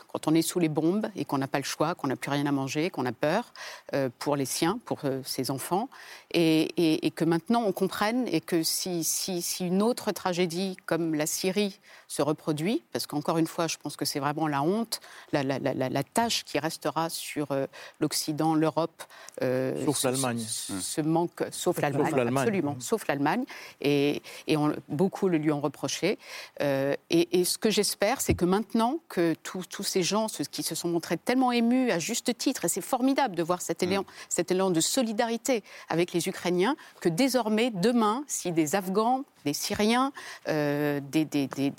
quand 0.07 0.27
on 0.27 0.33
est 0.33 0.41
sous 0.41 0.59
les 0.59 0.69
bombes 0.69 1.07
et 1.17 1.25
qu'on 1.25 1.37
n'a 1.37 1.47
pas 1.47 1.57
le 1.57 1.65
choix, 1.65 1.95
qu'on 1.95 2.07
n'a 2.07 2.15
plus 2.15 2.31
rien 2.31 2.45
à 2.45 2.51
manger, 2.51 2.89
qu'on 2.89 3.05
a 3.05 3.11
peur 3.11 3.51
euh, 3.93 4.09
pour 4.19 4.37
les 4.37 4.45
siens, 4.45 4.79
pour 4.85 5.01
ses 5.25 5.51
enfans, 5.51 5.89
et, 6.33 7.11
que 7.15 7.25
maintenant 7.25 7.61
on 7.63 7.73
comprenne 7.73 8.25
et 8.27 8.39
que 8.39 8.63
si, 8.63 9.03
si, 9.03 9.43
une 9.59 9.81
autre 9.81 10.11
tragédie 10.11 10.77
comme 10.85 11.13
la 11.13 11.25
Syrie 11.25 11.79
se 12.07 12.21
reproduit, 12.21 12.83
parce 12.93 13.05
qu'encore 13.05 13.37
une 13.37 13.47
fois, 13.47 13.67
je 13.67 13.77
pense 13.77 13.97
que 13.97 14.05
c'est 14.05 14.19
vraiment 14.19 14.47
la 14.47 14.61
honte, 14.61 15.01
la, 15.33 15.43
la, 15.43 16.03
tâche 16.03 16.45
qui 16.45 16.59
restera 16.59 17.09
sur 17.09 17.51
euh, 17.51 17.65
l'Occident, 17.99 18.55
l'Europe. 18.55 19.03
Euh, 19.41 19.83
sauf 19.85 20.03
l'Allemagne. 20.03 20.39
Ce, 20.39 21.01
manque, 21.01 21.43
sauf 21.51 21.81
l'Allemagne, 21.81 22.37
absolument, 22.37 22.77
sauf 22.79 23.07
l'Allemagne. 23.07 23.43
Et, 23.81 24.21
et 24.47 24.55
beaucoup 24.87 25.27
le 25.27 25.37
lui 25.37 25.51
ont 25.51 25.61
reproché. 25.61 26.19
Euh, 26.61 26.95
et, 27.09 27.43
ce 27.43 27.57
que 27.57 27.69
j'espère, 27.73 28.21
c'est 28.21 28.35
que 28.35 28.45
maintenant 28.45 28.99
que 29.09 29.33
tous 29.43 29.83
ces 29.83 30.03
gens 30.03 30.27
qui 30.51 30.63
se 30.63 30.75
sont 30.75 30.87
montrés 30.87 31.17
tellement 31.17 31.51
émus 31.51 31.91
à 31.91 31.99
juste 31.99 32.37
titre, 32.37 32.65
et 32.65 32.69
c'est 32.69 32.81
formidable 32.81 33.35
de 33.35 33.43
voir 33.43 33.61
cet 33.61 33.83
élan, 33.83 34.05
cet 34.29 34.51
élan 34.51 34.69
de 34.69 34.79
solidarité 34.79 35.63
avec 35.89 36.13
les 36.13 36.29
Ukrainiens, 36.29 36.75
que 37.01 37.09
désormais, 37.09 37.71
demain, 37.71 38.23
si 38.27 38.51
des 38.51 38.75
Afghans, 38.75 39.25
des 39.45 39.53
Syriens, 39.53 40.11
euh, 40.47 40.99
des, 40.99 41.25
des, 41.25 41.47
des, 41.47 41.71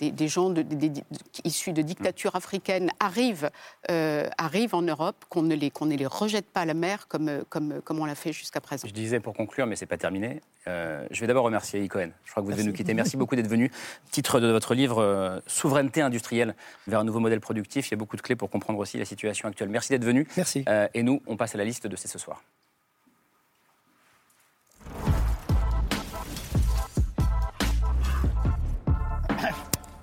des, 0.00 0.28
gens 0.28 0.52
issus 1.44 1.72
de 1.72 1.82
dictatures 1.82 2.36
africaines 2.36 2.90
arrivent, 3.00 3.50
euh, 3.90 4.28
arrivent 4.38 4.74
en 4.74 4.82
Europe, 4.82 5.24
qu'on 5.28 5.42
ne, 5.42 5.54
les, 5.54 5.70
qu'on 5.70 5.86
ne 5.86 5.96
les 5.96 6.06
rejette 6.06 6.46
pas 6.46 6.60
à 6.60 6.64
la 6.64 6.74
mer 6.74 7.08
comme, 7.08 7.44
comme, 7.48 7.80
comme 7.82 8.00
on 8.00 8.04
l'a 8.04 8.14
fait 8.14 8.32
jusqu'à 8.32 8.60
présent. 8.60 8.86
Je 8.88 8.92
disais 8.92 9.20
pour 9.20 9.34
conclure, 9.34 9.66
mais 9.66 9.76
ce 9.76 9.84
n'est 9.84 9.88
pas 9.88 9.96
terminé, 9.96 10.40
euh, 10.68 11.06
je 11.10 11.20
vais 11.20 11.26
d'abord 11.26 11.44
remercier 11.44 11.86
Cohen. 11.88 12.10
Je 12.24 12.30
crois 12.30 12.42
que 12.42 12.46
vous 12.46 12.52
devez 12.52 12.64
nous 12.64 12.72
quitter. 12.72 12.94
Merci 12.94 13.16
beaucoup 13.16 13.36
d'être 13.36 13.48
venu. 13.48 13.70
Titre 14.10 14.40
de 14.40 14.48
votre 14.48 14.74
livre, 14.74 15.42
Souveraineté 15.46 16.02
industrielle 16.02 16.54
vers 16.86 17.00
un 17.00 17.04
nouveau 17.04 17.20
modèle 17.20 17.40
productif. 17.40 17.88
Il 17.88 17.92
y 17.92 17.94
a 17.94 17.96
beaucoup 17.96 18.16
de 18.16 18.22
clés 18.22 18.36
pour 18.36 18.50
comprendre 18.50 18.78
aussi 18.78 18.98
la 18.98 19.04
situation 19.04 19.48
actuelle. 19.48 19.68
Merci 19.68 19.90
d'être 19.90 20.04
venu. 20.04 20.26
Merci. 20.36 20.64
et 20.94 21.02
nous, 21.02 21.22
on 21.26 21.36
passe 21.36 21.54
à 21.54 21.58
la 21.58 21.64
liste 21.64 21.86
de 21.86 21.96
C'est 21.96 22.08
ce 22.08 22.18
soir. 22.18 22.42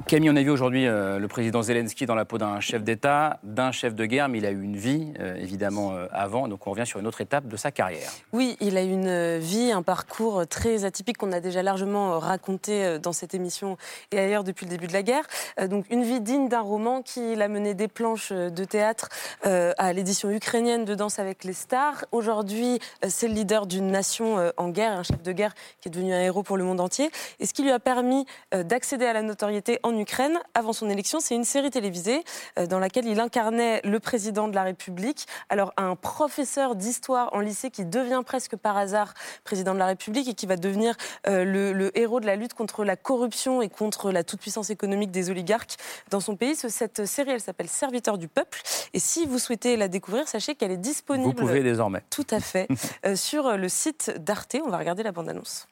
Camille, 0.08 0.30
on 0.30 0.38
a 0.38 0.42
vu 0.42 0.52
aujourd'hui 0.52 0.88
euh, 0.88 1.20
le 1.20 1.28
président 1.28 1.62
Zelensky 1.62 2.06
dans 2.06 2.16
la 2.16 2.24
peau 2.24 2.38
d'un 2.38 2.62
chef 2.62 2.82
d'État, 2.82 3.42
d'un 3.44 3.74
chef 3.74 3.94
de 3.94 4.06
guerre, 4.06 4.30
mais 4.30 4.38
il 4.38 4.46
a 4.46 4.52
eu 4.52 4.62
une 4.62 4.78
vie, 4.78 5.12
euh, 5.20 5.36
évidemment, 5.36 5.92
euh, 5.92 6.06
avant. 6.14 6.48
Donc 6.48 6.66
on 6.66 6.72
revient 6.72 6.86
sur 6.86 7.02
une 7.02 7.08
autre 7.08 7.20
étape 7.20 7.50
de 7.50 7.58
sa 7.58 7.72
carrière. 7.72 8.10
Oui, 8.32 8.56
il 8.62 8.78
a 8.78 8.84
une 8.84 9.38
vie, 9.38 9.70
un 9.74 9.82
parcours 9.82 10.48
très 10.48 10.86
atypique 10.86 11.18
qu'on 11.18 11.34
a 11.34 11.42
déjà 11.42 11.62
largement 11.62 12.20
raconté 12.20 13.00
dans 13.00 13.12
cette 13.12 13.34
émission 13.34 13.76
et 14.14 14.20
ailleurs 14.20 14.46
depuis 14.46 14.66
le 14.66 14.70
début 14.70 14.88
de 14.88 14.94
la 14.94 15.04
guerre. 15.04 15.26
donc 15.68 15.86
une 15.90 16.04
vie 16.04 16.22
digne 16.22 16.48
d'un 16.48 16.62
roman 16.62 17.02
qui 17.02 17.36
l'a 17.36 17.50
mené 17.50 17.74
des 17.74 17.90
planches 17.90 18.32
de 18.32 18.64
théâtre 18.64 19.10
à 19.44 19.94
l'édition 19.94 20.30
ukrainienne 20.32 20.86
de 20.86 20.96
Danse 20.96 21.20
avec 21.20 21.44
les 21.44 21.54
stars. 21.54 22.06
Aujourd'hui, 22.12 22.80
c'est 23.08 23.28
le 23.28 23.34
leader 23.34 23.68
d'une 23.68 23.88
nation 23.88 24.52
en 24.56 24.70
guerre, 24.70 24.94
un 24.94 25.04
chef 25.04 25.22
de 25.22 25.32
guerre 25.34 25.54
qui 25.82 25.90
est 25.90 25.92
devenu 25.92 26.14
un 26.14 26.22
héros 26.22 26.44
pour 26.44 26.56
le 26.58 26.64
monde 26.64 26.80
entier. 26.80 27.10
Et 27.40 27.46
ce 27.46 27.54
qui 27.54 27.64
lui 27.64 27.72
a 27.72 27.80
permis 27.80 28.26
d'accéder 28.54 29.06
à 29.06 29.14
la 29.14 29.22
notoriété 29.22 29.80
en 29.84 29.97
Ukraine 30.00 30.40
avant 30.54 30.74
son 30.74 30.90
élection. 30.90 31.20
C'est 31.20 31.36
une 31.36 31.44
série 31.44 31.70
télévisée 31.70 32.24
euh, 32.58 32.68
dans 32.68 32.80
laquelle 32.80 33.06
il 33.06 33.20
incarnait 33.20 33.82
le 33.84 34.00
président 34.00 34.48
de 34.48 34.56
la 34.56 34.64
République. 34.64 35.26
Alors 35.50 35.74
un 35.78 35.96
professeur 35.96 36.76
d'histoire 36.76 37.34
en 37.34 37.40
lycée 37.40 37.72
qui 37.72 37.86
devient 37.86 38.22
presque 38.26 38.56
par 38.56 38.78
hasard 38.78 39.14
président 39.44 39.74
de 39.74 39.80
la 39.80 39.88
République 39.88 40.28
et 40.28 40.34
qui 40.34 40.46
va 40.46 40.56
devenir 40.56 40.96
euh, 41.28 41.44
le, 41.44 41.98
héros 41.98 42.20
de 42.20 42.26
la 42.26 42.36
lutte 42.36 42.54
contre 42.54 42.84
la 42.84 42.96
corruption 42.96 43.62
et 43.62 43.70
contre 43.70 44.12
la 44.12 44.24
toute-puissance 44.24 44.70
économique 44.70 45.12
des 45.12 45.30
oligarques 45.30 45.78
dans 46.10 46.20
son 46.20 46.36
pays. 46.36 46.56
Cette 46.56 47.06
série, 47.06 47.32
elle 47.32 47.42
s'appelle 47.42 47.70
Serviteur 47.70 48.18
du 48.18 48.28
peuple. 48.28 48.62
Et 48.94 49.00
si 49.00 49.26
vous 49.26 49.40
souhaitez 49.40 49.78
la 49.78 49.88
découvrir, 49.88 50.28
sachez 50.28 50.56
qu'elle 50.56 50.72
est 50.72 50.78
disponible. 50.78 51.30
Vous 51.30 51.34
pouvez 51.34 51.64
désormais. 51.64 52.04
Tout 52.10 52.28
à 52.32 52.40
fait. 52.40 52.68
Euh, 53.06 53.16
sur 53.16 53.58
le 53.58 53.70
site 53.70 54.12
d'Arte. 54.18 54.58
On 54.66 54.70
va 54.70 54.78
regarder 54.78 55.04
la 55.04 55.12
bande-annonce. 55.12 55.68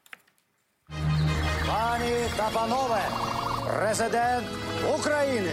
Президент 3.65 4.45
України. 4.95 5.51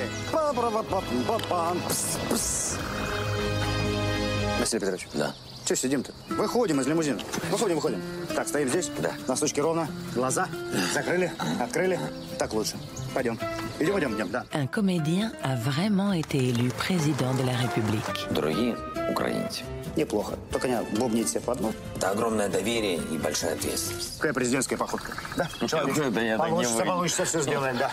Василий 4.60 4.80
Петрович. 4.80 5.08
Да. 5.14 5.34
Че 5.64 5.76
сидим-то? 5.76 6.12
Выходим 6.28 6.80
из 6.80 6.86
лимузина. 6.86 7.20
Выходим, 7.50 7.76
выходим. 7.76 8.02
Так, 8.34 8.48
стоим 8.48 8.68
здесь? 8.68 8.90
Да. 9.00 9.12
Носочки 9.28 9.60
ровно. 9.60 9.88
Глаза 10.14 10.48
закрыли, 10.92 11.32
открыли. 11.60 11.98
Так 12.38 12.52
лучше. 12.52 12.76
Пойдем. 13.14 13.38
Идем, 13.78 13.98
идем, 13.98 14.14
идем, 14.16 14.30
да. 14.30 14.44
Un 14.52 14.66
comédien 14.66 15.32
a 15.42 15.56
vraiment 15.56 16.12
été 16.12 16.38
élu 16.38 16.70
président 16.70 17.32
de 17.34 17.44
la 17.44 17.54
République. 17.56 18.32
Дорогие 18.32 18.76
украинцы, 19.10 19.62
Неплохо. 19.97 20.38
Только 20.51 20.68
не 20.68 20.80
бубнить 20.99 21.28
себе 21.28 21.40
под 21.40 21.61
нос. 21.61 21.74
Это 21.97 22.11
огромное 22.11 22.49
доверие 22.49 22.97
и 22.97 23.18
большая 23.18 23.55
ответственность. 23.55 24.16
Какая 24.18 24.32
президентская 24.32 24.78
походка? 24.78 25.12
Да? 25.36 25.49
Человек. 25.66 26.12
Да, 26.12 26.20
я 26.20 26.38
получится, 26.38 26.84
получится, 26.84 27.24
все 27.24 27.40
сделаем, 27.43 27.76
да. 27.76 27.90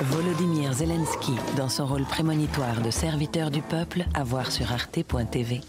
Volodymyr 0.00 0.72
Zelensky, 0.72 1.38
dans 1.56 1.68
son 1.68 1.86
rôle 1.86 2.04
prémonitoire 2.04 2.80
de 2.80 2.90
serviteur 2.90 3.50
du 3.50 3.62
peuple, 3.62 4.04
à 4.12 4.24
voir 4.24 4.50
sur 4.50 4.72
arte.tv. 4.72 5.62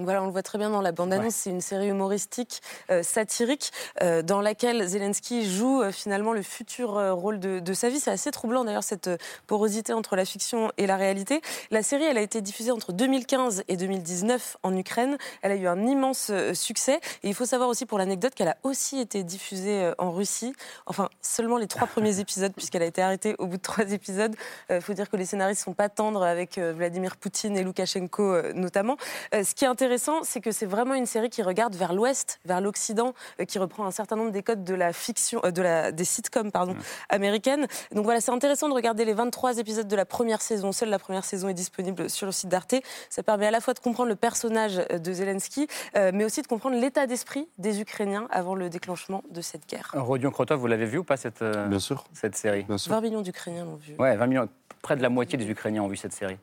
Voilà, 0.00 0.24
on 0.24 0.26
le 0.26 0.32
voit 0.32 0.42
très 0.42 0.58
bien 0.58 0.70
dans 0.70 0.80
la 0.80 0.90
bande-annonce. 0.90 1.36
C'est 1.36 1.50
une 1.50 1.60
série 1.60 1.86
humoristique, 1.86 2.62
euh, 2.90 3.04
satirique, 3.04 3.70
euh, 4.02 4.22
dans 4.22 4.40
laquelle 4.40 4.84
Zelensky 4.88 5.48
joue 5.48 5.82
euh, 5.82 5.92
finalement 5.92 6.32
le 6.32 6.42
futur 6.42 6.94
rôle 7.14 7.38
de, 7.38 7.74
sa 7.74 7.90
vie. 7.90 8.00
C'est 8.00 8.10
assez 8.10 8.32
troublant 8.32 8.64
d'ailleurs 8.64 8.82
cette 8.82 9.08
porosité 9.46 9.92
entre 9.92 10.16
la 10.16 10.24
fiction 10.24 10.72
et 10.78 10.88
la 10.88 10.96
réalité. 10.96 11.42
La 11.70 11.84
série, 11.84 12.02
elle 12.02 12.18
a 12.18 12.22
été 12.22 12.40
diffusée 12.40 12.72
entre 12.72 12.92
2015 12.92 13.62
et 13.68 13.76
2019 13.76 14.56
en 14.64 14.76
Ukraine. 14.76 15.16
Elle 15.42 15.52
a 15.52 15.54
eu 15.54 15.68
un 15.68 15.86
immense 15.86 16.32
succès. 16.54 16.96
Et 17.22 17.28
il 17.28 17.34
faut 17.34 17.46
savoir 17.46 17.68
aussi 17.68 17.86
pour 17.86 17.98
l'anecdote 17.98 18.34
qu'elle 18.34 18.48
a 18.48 18.56
aussi 18.64 18.98
été 18.98 19.22
diffusée 19.22 19.92
en 19.98 20.10
Russie. 20.10 20.54
Enfin, 20.86 21.08
seulement 21.22 21.56
les 21.56 21.68
trois 21.68 21.86
premiers 21.86 22.18
épisodes, 22.18 22.52
puisqu'elle 22.52 22.82
a 22.82 22.86
été 22.86 23.00
arrêtée 23.00 23.36
au 23.38 23.46
bout 23.46 23.58
de 23.58 23.62
trois 23.62 23.92
épisodes. 23.92 24.34
Il 24.70 24.80
faut 24.80 24.92
dire 24.92 25.08
que 25.08 25.16
les 25.16 25.24
scénaristes 25.24 25.62
sont 25.62 25.74
pas 25.74 25.88
tendres 25.88 26.24
avec 26.24 26.58
Vladimir 26.58 27.16
Poutine 27.16 27.56
et 27.56 27.62
Loukachenko 27.62 28.52
notamment. 28.54 28.96
ce 29.32 29.54
qui 29.54 29.64
est 29.64 29.68
intéressant, 29.84 30.22
c'est 30.22 30.40
que 30.40 30.50
c'est 30.50 30.64
vraiment 30.64 30.94
une 30.94 31.04
série 31.04 31.28
qui 31.28 31.42
regarde 31.42 31.74
vers 31.74 31.92
l'Ouest, 31.92 32.40
vers 32.46 32.62
l'Occident, 32.62 33.12
euh, 33.38 33.44
qui 33.44 33.58
reprend 33.58 33.84
un 33.84 33.90
certain 33.90 34.16
nombre 34.16 34.30
des 34.30 34.42
codes 34.42 34.64
de 34.64 34.74
la 34.74 34.94
fiction, 34.94 35.42
euh, 35.44 35.50
de 35.50 35.60
la, 35.60 35.92
des 35.92 36.06
sitcoms 36.06 36.50
pardon, 36.50 36.74
américaines. 37.10 37.66
Donc 37.92 38.04
voilà, 38.04 38.22
c'est 38.22 38.30
intéressant 38.30 38.70
de 38.70 38.72
regarder 38.72 39.04
les 39.04 39.12
23 39.12 39.58
épisodes 39.58 39.86
de 39.86 39.96
la 39.96 40.06
première 40.06 40.40
saison. 40.40 40.72
Seule 40.72 40.88
la 40.88 40.98
première 40.98 41.26
saison 41.26 41.50
est 41.50 41.54
disponible 41.54 42.08
sur 42.08 42.24
le 42.24 42.32
site 42.32 42.48
d'Arte. 42.48 42.76
Ça 43.10 43.22
permet 43.22 43.46
à 43.46 43.50
la 43.50 43.60
fois 43.60 43.74
de 43.74 43.78
comprendre 43.78 44.08
le 44.08 44.16
personnage 44.16 44.78
euh, 44.90 44.98
de 44.98 45.12
Zelensky, 45.12 45.68
mais 45.94 46.24
aussi 46.24 46.40
de 46.40 46.46
comprendre 46.46 46.76
l'état 46.76 47.06
d'esprit 47.06 47.46
des 47.58 47.80
Ukrainiens 47.80 48.26
avant 48.30 48.54
le 48.54 48.70
déclenchement 48.70 49.22
de 49.30 49.42
cette 49.42 49.68
guerre. 49.68 49.90
Rodion 49.94 50.30
Krotov, 50.30 50.58
vous 50.58 50.66
l'avez 50.66 50.86
vu 50.86 50.98
ou 50.98 51.04
pas 51.04 51.18
cette, 51.18 51.42
Bien 51.42 51.78
sûr. 51.78 52.04
cette 52.14 52.36
série? 52.36 52.64
Bien 52.64 52.78
sûr. 52.78 52.90
20 52.90 53.00
millions 53.02 53.20
d'Ukrainiens 53.20 53.64
l'ont 53.64 53.76
vu. 53.76 53.94
Ouais, 53.98 54.16
20 54.16 54.26
millions, 54.26 54.48
près 54.80 54.96
de 54.96 55.02
la 55.02 55.10
moitié 55.10 55.36
des 55.36 55.48
Ukrainiens 55.48 55.82
ont 55.82 55.88
vu 55.88 55.96
cette 55.96 56.14
série. 56.14 56.38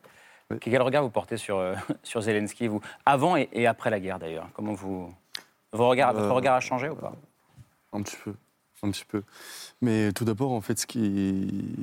Quel 0.60 0.82
regard 0.82 1.02
vous 1.02 1.10
portez 1.10 1.36
sur, 1.36 1.58
euh, 1.58 1.74
sur 2.02 2.20
Zelensky, 2.20 2.68
vous 2.68 2.80
Avant 3.06 3.36
et, 3.36 3.66
après 3.66 3.90
la 3.90 4.00
guerre, 4.00 4.18
d'ailleurs? 4.18 4.48
Comment 4.54 4.74
vous. 4.74 5.12
Vos 5.72 5.88
regards, 5.88 6.12
votre 6.12 6.26
euh, 6.26 6.32
regard 6.32 6.54
a 6.56 6.60
changé 6.60 6.88
ou 6.88 6.94
pas? 6.94 7.14
Un 7.92 8.02
petit 8.02 8.16
peu. 8.22 8.34
Un 8.82 8.90
petit 8.90 9.04
peu. 9.04 9.22
Mais 9.80 10.12
tout 10.12 10.24
d'abord, 10.24 10.52
en 10.52 10.60
fait, 10.60 10.78
ce 10.78 10.86
qui. 10.86 11.74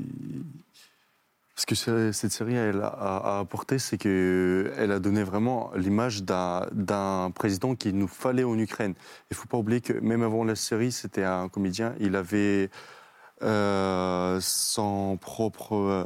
Ce 1.55 1.65
que 1.65 1.75
cette 1.75 2.31
série 2.31 2.55
elle 2.55 2.81
a, 2.81 3.39
apporté, 3.39 3.79
c'est 3.79 3.97
qu'elle 3.97 4.91
a 4.93 4.99
donné 4.99 5.23
vraiment 5.23 5.71
l'image 5.75 6.23
d'un 6.23 7.31
président 7.35 7.75
qu'il 7.75 7.97
nous 7.97 8.07
fallait 8.07 8.45
en 8.45 8.57
Ukraine. 8.57 8.93
Il 9.29 9.33
ne 9.33 9.35
faut 9.35 9.47
pas 9.47 9.57
oublier 9.57 9.81
que 9.81 9.91
même 9.91 10.23
avant 10.23 10.45
la 10.45 10.55
série, 10.55 10.93
c'était 10.93 11.25
un 11.25 11.49
comédien. 11.49 11.95
Il 11.99 12.15
avait 12.15 12.69
euh, 13.41 14.39
son 14.41 15.17
propre 15.17 16.05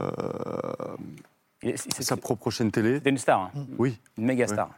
sa 1.77 2.17
propre 2.17 2.51
chaîne 2.51 2.71
télé. 2.71 2.95
C'était 2.95 3.09
une 3.09 3.17
star. 3.17 3.51
Hein. 3.55 3.65
Oui. 3.77 3.99
Une 4.17 4.25
méga 4.25 4.47
star. 4.47 4.69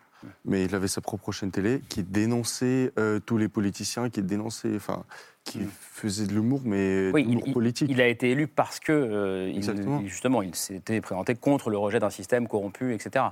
Mais 0.44 0.66
il 0.66 0.74
avait 0.74 0.88
sa 0.88 1.02
propre 1.02 1.32
chaîne 1.32 1.52
télé 1.52 1.82
qui 1.88 2.02
dénonçait 2.02 2.92
euh, 2.98 3.20
tous 3.20 3.38
les 3.38 3.48
politiciens, 3.48 4.10
qui 4.10 4.24
dénonçait, 4.24 4.76
enfin, 4.76 5.04
qui 5.44 5.60
mm. 5.60 5.70
faisait 5.80 6.26
de 6.26 6.34
l'humour, 6.34 6.62
mais 6.66 7.12
oui, 7.14 7.54
politique. 7.54 7.90
Il 7.92 8.02
a 8.02 8.08
été 8.08 8.32
élu 8.32 8.48
parce 8.48 8.80
que, 8.80 8.92
euh, 8.92 10.02
justement, 10.08 10.42
il 10.42 10.56
s'était 10.56 11.02
présenté 11.02 11.36
contre 11.36 11.70
le 11.70 11.78
rejet 11.78 12.00
d'un 12.00 12.10
système 12.10 12.48
corrompu, 12.48 12.94
etc 12.94 13.26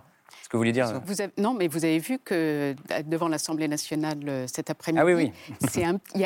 que 0.53 0.57
vous 0.57 0.61
voulez 0.61 0.71
dire 0.71 1.01
vous 1.03 1.15
Non, 1.37 1.55
mais 1.55 1.67
vous 1.67 1.83
avez 1.83 1.97
vu 1.97 2.19
que 2.19 2.75
devant 3.05 3.27
l'Assemblée 3.27 3.67
nationale 3.67 4.19
euh, 4.27 4.45
cet 4.47 4.69
après-midi, 4.69 5.01
ah 5.01 5.05
oui, 5.05 5.31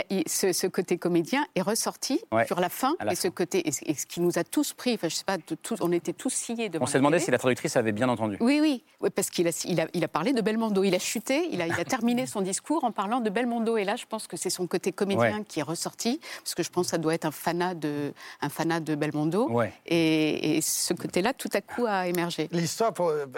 oui. 0.09 0.23
ce, 0.27 0.67
côté 0.67 0.97
comédien 0.97 1.45
est 1.55 1.61
ressorti 1.61 2.19
sur 2.45 2.59
la 2.59 2.67
fin, 2.67 2.95
et 3.09 3.15
ce 3.15 3.29
côté, 3.29 3.67
et, 3.67 3.71
ce 3.71 4.05
qui 4.05 4.19
nous 4.19 4.37
a 4.37 4.43
tous 4.43 4.73
pris, 4.73 4.95
enfin, 4.95 5.07
je 5.07 5.15
sais 5.15 5.23
pas, 5.23 5.37
on 5.79 5.91
était 5.93 6.11
tous 6.11 6.29
sciés 6.29 6.67
devant. 6.67 6.83
On 6.83 6.87
s'est 6.87 6.97
demandé 6.97 7.19
si 7.19 7.31
la 7.31 7.37
traductrice 7.37 7.77
avait 7.77 7.93
bien 7.93 8.09
entendu. 8.09 8.37
Oui, 8.41 8.59
oui, 8.61 9.09
parce 9.15 9.29
qu'il 9.29 9.47
a, 9.47 9.51
il 9.65 9.79
a, 9.79 9.87
il 9.93 10.03
a, 10.03 10.07
parlé 10.07 10.33
de 10.33 10.41
Belmondo. 10.41 10.83
Il 10.83 10.93
a 10.93 10.99
chuté, 10.99 11.47
il 11.51 11.61
a, 11.61 11.67
il 11.67 11.79
a 11.79 11.85
terminé 11.85 12.25
son 12.25 12.41
discours 12.41 12.83
en 12.83 12.91
parlant 12.91 13.21
de 13.21 13.29
Belmondo. 13.29 13.77
Et 13.77 13.85
là, 13.85 13.95
je 13.95 14.05
pense 14.05 14.27
que 14.27 14.35
c'est 14.35 14.49
son 14.49 14.67
côté 14.67 14.91
comédien 14.91 15.43
qui 15.43 15.61
est 15.61 15.63
ressorti, 15.63 16.19
parce 16.43 16.53
que 16.53 16.63
je 16.63 16.69
pense 16.69 16.87
que 16.87 16.91
ça 16.91 16.97
doit 16.97 17.13
être 17.13 17.25
un 17.25 17.31
fanat 17.31 17.75
de, 17.75 18.13
un 18.41 18.49
fanat 18.49 18.81
de 18.81 18.95
Belmondo. 18.95 19.49
Et, 19.85 20.57
et, 20.57 20.61
ce 20.61 20.93
côté-là, 20.93 21.33
tout 21.33 21.49
à 21.53 21.61
coup, 21.61 21.85
a 21.87 22.07
émergé. 22.07 22.49
L'histoire, 22.51 22.91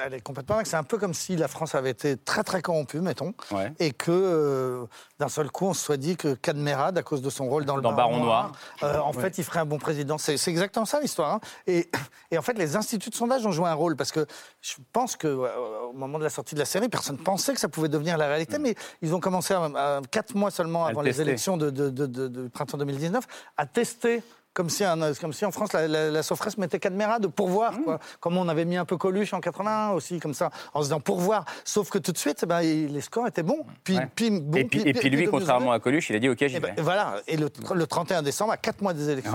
elle 0.03 0.15
est 0.15 0.21
complètement 0.21 0.57
c'est 0.63 0.78
un 0.79 0.83
peu 0.83 0.97
comme 0.97 1.13
si 1.13 1.35
la 1.35 1.49
France 1.49 1.75
avait 1.75 1.89
été 1.89 2.15
très 2.15 2.43
très 2.43 2.61
corrompue, 2.61 3.01
mettons, 3.01 3.33
et 3.79 3.91
que 3.91 4.11
euh, 4.11 4.85
d'un 5.19 5.27
seul 5.27 5.51
coup 5.51 5.65
on 5.65 5.73
se 5.73 5.83
soit 5.83 5.97
dit 5.97 6.15
que 6.15 6.33
Cadmerade, 6.33 6.97
à 6.97 7.03
cause 7.03 7.21
de 7.21 7.29
son 7.29 7.47
rôle 7.49 7.65
dans 7.65 7.75
le 7.75 7.81
Baron, 7.81 8.23
Noir, 8.23 8.53
euh, 8.83 8.97
en 8.99 9.11
fait 9.11 9.37
il 9.37 9.43
ferait 9.43 9.59
un 9.59 9.65
bon 9.65 9.77
président. 9.77 10.17
C'est 10.17 10.35
exactement 10.47 10.85
ça 10.85 11.01
l'histoire. 11.01 11.33
Hein. 11.33 11.39
Et, 11.67 11.89
et, 12.31 12.37
en 12.37 12.41
fait 12.41 12.57
les 12.57 12.77
instituts 12.77 13.09
de 13.09 13.15
sondage 13.15 13.45
ont 13.45 13.51
joué 13.51 13.67
un 13.67 13.73
rôle 13.73 13.97
parce 13.97 14.11
que 14.11 14.25
je 14.61 14.75
pense 14.93 15.17
que 15.17 15.27
au 15.27 15.93
moment 15.93 16.17
de 16.17 16.23
la 16.23 16.29
sortie 16.29 16.55
de 16.55 16.59
la 16.59 16.65
série, 16.65 16.87
personne 16.87 17.17
ne 17.17 17.23
pensait 17.23 17.53
que 17.53 17.59
ça 17.59 17.67
pouvait 17.67 17.89
devenir 17.89 18.17
la 18.17 18.27
réalité, 18.27 18.57
mm. 18.57 18.61
mais 18.61 18.75
ils 19.01 19.13
ont 19.13 19.19
commencé 19.19 19.53
à, 19.53 20.01
quatre 20.09 20.35
mois 20.35 20.49
seulement 20.49 20.85
avant 20.85 21.01
les 21.01 21.19
élections 21.19 21.57
de, 21.57 21.69
de, 21.69 21.89
de 21.89 22.47
printemps 22.47 22.77
2019 22.77 23.25
à 23.57 23.65
tester 23.65 24.23
comme 24.53 24.69
si, 24.69 24.83
comme 25.21 25.33
si 25.33 25.45
en 25.45 25.51
France 25.51 25.73
la, 25.73 25.87
la, 25.87 26.11
la 26.11 26.23
Sofres 26.23 26.57
mettait 26.57 26.79
Cadmerade 26.79 27.27
pour 27.27 27.47
voir, 27.47 27.73
mmh. 27.73 27.83
quoi. 27.83 27.99
Comme 28.19 28.37
on 28.37 28.47
avait 28.49 28.65
mis 28.65 28.77
un 28.77 28.85
peu 28.85 28.97
Coluche 28.97 29.33
en 29.33 29.39
81 29.39 29.91
aussi, 29.91 30.19
comme 30.19 30.33
ça, 30.33 30.49
en 30.73 30.81
se 30.81 30.87
disant 30.87 30.99
pour 30.99 31.19
voir. 31.19 31.45
Sauf 31.63 31.89
que 31.89 31.97
tout 31.97 32.11
de 32.11 32.17
suite, 32.17 32.39
eh 32.43 32.45
ben, 32.45 32.61
les 32.61 33.01
scores 33.01 33.27
étaient 33.27 33.43
bons. 33.43 33.65
Puis, 33.83 33.97
puis, 34.15 34.31
bon, 34.31 34.57
et 34.57 34.65
puis, 34.65 34.81
et 34.81 34.93
puis 34.93 35.09
lui, 35.09 35.27
contrairement 35.27 35.71
à 35.71 35.79
Coluche, 35.79 36.09
il 36.09 36.15
a 36.15 36.19
dit 36.19 36.29
OK, 36.29 36.39
j'y 36.39 36.55
eh 36.55 36.59
ben, 36.59 36.73
vais. 36.75 36.81
voilà. 36.81 37.15
Et 37.27 37.37
le, 37.37 37.49
le, 37.73 37.87
31 37.87 38.21
décembre, 38.21 38.51
à 38.53 38.57
4 38.57 38.81
mois 38.81 38.93
des 38.93 39.09
élections, 39.09 39.33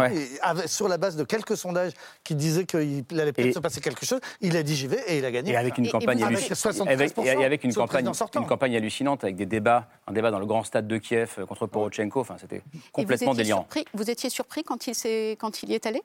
sur 0.67 0.89
la 0.89 0.99
base 0.99 1.17
de 1.17 1.25
quelques 1.25 1.57
sondages 1.57 1.93
qui 2.23 2.35
disaient 2.35 2.65
qu'il 2.65 3.05
allait 3.13 3.33
peut-être 3.33 3.55
se 3.55 3.59
passer 3.61 3.81
quelque 3.81 4.05
chose, 4.05 4.21
il 4.41 4.57
a 4.57 4.63
dit 4.63 4.75
j'y 4.75 4.87
vais 4.87 5.03
et 5.07 5.19
il 5.19 5.25
a 5.25 5.31
gagné. 5.31 5.53
Et 5.53 5.57
avec 5.57 5.79
une 5.79 5.91
campagne 5.91 6.23
hallucinante. 6.23 6.89
Avec 6.89 7.65
une 7.65 7.75
campagne, 7.75 8.11
une 8.35 8.47
campagne 8.47 8.77
hallucinante, 8.77 9.25
avec 9.25 9.37
des 9.37 9.47
débats, 9.47 9.89
un 10.07 10.13
débat 10.13 10.31
dans 10.31 10.39
le 10.39 10.47
grand 10.47 10.65
stade 10.65 10.87
de 10.87 10.99
Kiev 10.99 11.45
contre 11.47 11.67
Porochenko. 11.67 12.21
Enfin, 12.21 12.37
c'était 12.41 12.63
complètement 12.93 13.35
délirant. 13.35 13.67
Vous 13.95 14.11
étiez 14.11 14.31
surpris 14.31 14.65
quand 14.65 14.87
il, 14.87 14.95
quand 15.39 15.63
il 15.63 15.71
y 15.71 15.75
est 15.75 15.87
allé? 15.87 16.03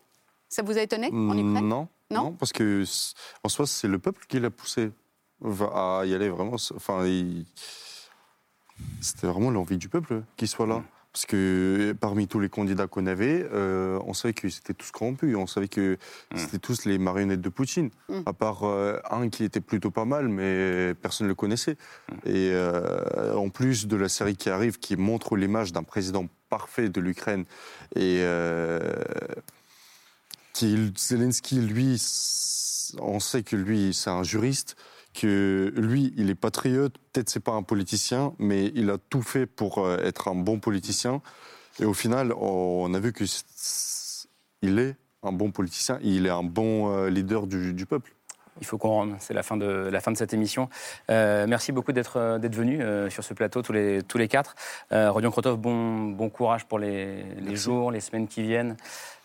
Ça 0.48 0.62
vous 0.64 0.78
a 0.78 0.82
étonné? 0.82 1.10
En 1.12 1.38
Ukraine 1.38 1.68
non, 1.68 1.88
non, 2.12 2.32
parce 2.34 2.52
que 2.52 2.84
en 3.44 3.50
soi, 3.50 3.68
c'est 3.68 3.88
le 3.88 4.00
peuple 4.00 4.26
qui 4.28 4.40
l'a 4.40 4.50
poussé 4.50 4.92
à 5.74 6.04
y 6.06 6.14
aller 6.14 6.30
vraiment. 6.30 6.56
Enfin, 6.76 7.06
c'était 9.02 9.28
vraiment 9.28 9.52
l'envie 9.52 9.78
du 9.78 9.90
peuple 9.90 10.24
qu'il 10.36 10.48
soit 10.48 10.68
là. 10.68 10.84
Parce 11.12 11.26
que 11.26 11.96
parmi 12.00 12.28
tous 12.28 12.40
les 12.40 12.50
candidats 12.50 12.86
qu'on 12.86 13.08
avait, 13.08 13.48
euh, 13.52 14.00
on 14.06 14.14
savait 14.14 14.34
qu'ils 14.34 14.56
étaient 14.56 14.76
tous 14.76 14.92
corrompus. 14.92 15.36
On 15.36 15.48
savait 15.48 15.68
que 15.68 15.94
mm. 15.94 16.38
c'était 16.38 16.60
tous 16.60 16.86
les 16.86 17.00
marionnettes 17.00 17.42
de 17.42 17.50
Poutine. 17.50 17.90
Mm. 18.10 18.20
À 18.28 18.34
part 18.34 18.64
euh, 18.64 19.00
un 19.10 19.30
qui 19.30 19.44
était 19.44 19.60
plutôt 19.60 19.90
pas 19.90 20.06
mal, 20.06 20.28
mais 20.28 20.94
personne 21.02 21.26
ne 21.26 21.30
le 21.30 21.36
connaissait. 21.36 21.78
Mm. 22.10 22.16
Et 22.26 22.52
euh, 22.54 23.34
en 23.34 23.50
plus 23.50 23.88
de 23.88 23.96
la 23.96 24.08
série 24.08 24.36
qui 24.36 24.52
arrive, 24.52 24.78
qui 24.78 24.98
montre 24.98 25.36
l'image 25.36 25.74
d'un 25.74 25.84
président 25.84 26.28
parfait 26.50 26.90
de 26.90 27.02
l'Ukraine, 27.02 27.46
et 27.96 28.24
qui, 30.54 30.94
Zelensky, 30.96 31.60
lui, 31.60 32.02
on 33.00 33.20
sait 33.20 33.44
que 33.44 33.56
lui, 33.56 33.94
c'est 33.94 34.10
un 34.10 34.24
juriste 34.24 34.76
que 35.14 35.74
lui, 35.76 36.14
il 36.18 36.30
est 36.30 36.36
patriote, 36.36 36.96
peut-être 37.12 37.30
c'est 37.30 37.40
pas 37.40 37.54
un 37.54 37.64
politicien, 37.64 38.34
mais 38.38 38.72
il 38.76 38.90
a 38.90 38.98
tout 38.98 39.22
fait 39.22 39.46
pour 39.46 39.80
euh, 39.80 39.98
être 40.04 40.28
un 40.28 40.36
bon 40.36 40.60
politicien. 40.60 41.22
Et 41.80 41.86
au 41.86 41.94
final, 41.94 42.34
on 42.34 42.94
a 42.94 43.00
vu 43.00 43.14
que 43.14 43.24
il 44.62 44.80
est 44.80 44.96
un 45.24 45.32
bon 45.32 45.52
politicien, 45.52 46.00
il 46.02 46.26
est 46.26 46.32
un 46.32 46.44
bon 46.44 46.94
euh, 46.94 47.10
leader 47.10 47.48
du, 47.48 47.86
peuple. 47.86 48.14
Il 48.62 48.66
faut 48.66 48.78
qu'on 48.78 48.90
rentre. 48.90 49.16
C'est 49.20 49.34
la 49.34 49.44
fin 49.44 49.56
de 49.56 49.66
la 49.66 50.02
fin 50.02 50.12
de 50.12 50.18
cette 50.18 50.34
émission. 50.34 50.68
Euh, 51.10 51.46
merci 51.48 51.72
beaucoup 51.72 51.94
d'être 51.94 52.38
d'être 52.40 52.56
venu 52.56 52.82
sur 53.10 53.24
ce 53.24 53.34
plateau 53.34 53.62
tous 53.62 53.72
les 53.72 54.04
tous 54.04 54.18
les 54.18 54.28
quatre. 54.28 54.56
Rodion 54.92 55.32
Krotov, 55.32 55.58
bon 55.58 56.10
bon 56.10 56.30
courage 56.30 56.66
pour 56.66 56.78
les, 56.78 57.24
les 57.40 57.56
jours, 57.56 57.92
les 57.92 58.02
semaines 58.02 58.28
qui 58.28 58.42
viennent. 58.42 58.76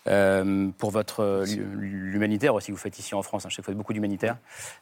Euh, 0.07 0.69
pour 0.77 0.91
votre 0.91 1.23
euh, 1.23 1.45
l'humanitaire 1.75 2.53
aussi 2.53 2.71
vous 2.71 2.77
faites 2.77 2.99
ici 2.99 3.15
en 3.15 3.23
France. 3.23 3.45
Hein, 3.45 3.49
je 3.49 3.55
sais 3.55 3.61
que 3.61 3.65
vous 3.65 3.71
faites 3.71 3.77
beaucoup 3.77 3.93
d'humanitaire. 3.93 4.37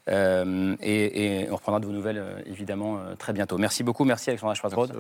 Euh, 0.10 0.76
et, 0.82 1.48
on 1.50 1.56
reprendra 1.56 1.80
de 1.80 1.86
vos 1.86 1.92
nouvelles 1.92 2.44
évidemment 2.46 3.00
très 3.18 3.34
bientôt. 3.34 3.58
Merci 3.58 3.84
beaucoup, 3.84 4.04
merci 4.04 4.30
Alexandra 4.30 4.56
Schwarzbrod. 4.56 4.94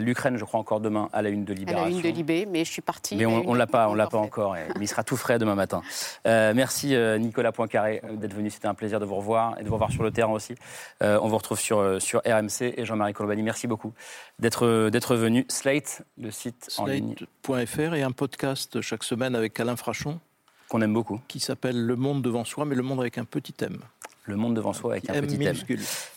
L'Ukraine, 0.00 0.36
je 0.36 0.44
crois 0.44 0.60
encore 0.60 0.80
demain 0.80 1.08
à 1.12 1.22
la 1.22 1.30
une 1.30 1.44
de 1.44 1.52
Libération. 1.52 1.86
À 1.86 1.90
la 1.90 1.96
une 1.96 2.02
de 2.02 2.08
Libé, 2.08 2.46
mais 2.46 2.64
je 2.64 2.70
suis 2.70 2.82
parti. 2.82 3.16
Mais 3.16 3.26
on, 3.26 3.52
ne 3.52 3.58
l'a 3.58 3.66
pas, 3.66 3.88
on 3.88 3.94
l'a 3.94 4.06
pas 4.06 4.18
encore. 4.18 4.54
mais 4.54 4.84
il 4.84 4.88
sera 4.88 5.02
tout 5.02 5.16
frais 5.16 5.38
demain 5.38 5.54
matin. 5.54 5.82
merci 6.24 6.96
Nicolas 7.18 7.52
Poincaré 7.52 8.02
d'être 8.14 8.34
venu. 8.34 8.50
C'était 8.50 8.68
un 8.68 8.74
plaisir 8.74 9.00
de 9.00 9.04
vous 9.04 9.16
revoir 9.16 9.58
et 9.58 9.62
de 9.62 9.68
vous 9.68 9.74
revoir 9.74 9.90
sur 9.90 10.02
le 10.02 10.10
terrain 10.10 10.32
aussi. 10.32 10.54
on 11.00 11.28
vous 11.28 11.36
retrouve 11.36 11.58
sur 11.58 12.00
sur 12.00 12.20
RMC 12.20 12.74
et 12.76 12.84
Jean-Marie 12.84 13.12
Colobani. 13.12 13.42
Merci 13.42 13.66
beaucoup 13.66 13.92
d'être 14.38 14.90
d'être 14.90 15.16
venu. 15.16 15.44
Slate, 15.48 16.02
le 16.18 16.30
site 16.30 16.68
en 16.78 16.86
ligne. 16.86 17.14
Slate.fr 17.44 17.94
et 17.94 18.02
un 18.02 18.12
podcast 18.12 18.80
chaque 18.80 19.04
semaine 19.04 19.31
avec 19.34 19.58
Alain 19.60 19.76
Frachon. 19.76 20.20
Qu'on 20.68 20.80
aime 20.80 20.94
beaucoup. 20.94 21.20
Qui 21.28 21.40
s'appelle 21.40 21.84
Le 21.84 21.96
Monde 21.96 22.22
devant 22.22 22.44
soi, 22.44 22.64
mais 22.64 22.74
le 22.74 22.82
monde 22.82 23.00
avec 23.00 23.18
un 23.18 23.24
petit 23.24 23.54
M. 23.60 23.78
Le 24.24 24.36
monde 24.36 24.54
devant 24.54 24.72
soi 24.72 24.92
avec 24.92 25.10
un 25.10 25.20
petit 25.20 25.42
M. 25.42 25.56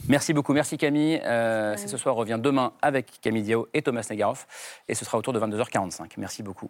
Merci 0.07 0.33
beaucoup, 0.33 0.53
merci 0.53 0.77
Camille. 0.77 1.19
Euh, 1.25 1.73
C'est 1.77 1.87
ce 1.87 1.97
soir 1.97 2.15
revient 2.15 2.39
demain 2.41 2.71
avec 2.81 3.19
Camille 3.21 3.43
Diao 3.43 3.67
et 3.73 3.81
Thomas 3.81 4.05
Negaroff. 4.09 4.47
Et 4.87 4.93
ce 4.95 5.03
sera 5.03 5.17
autour 5.17 5.33
de 5.33 5.39
22h45. 5.39 6.11
Merci 6.17 6.43
beaucoup. 6.43 6.69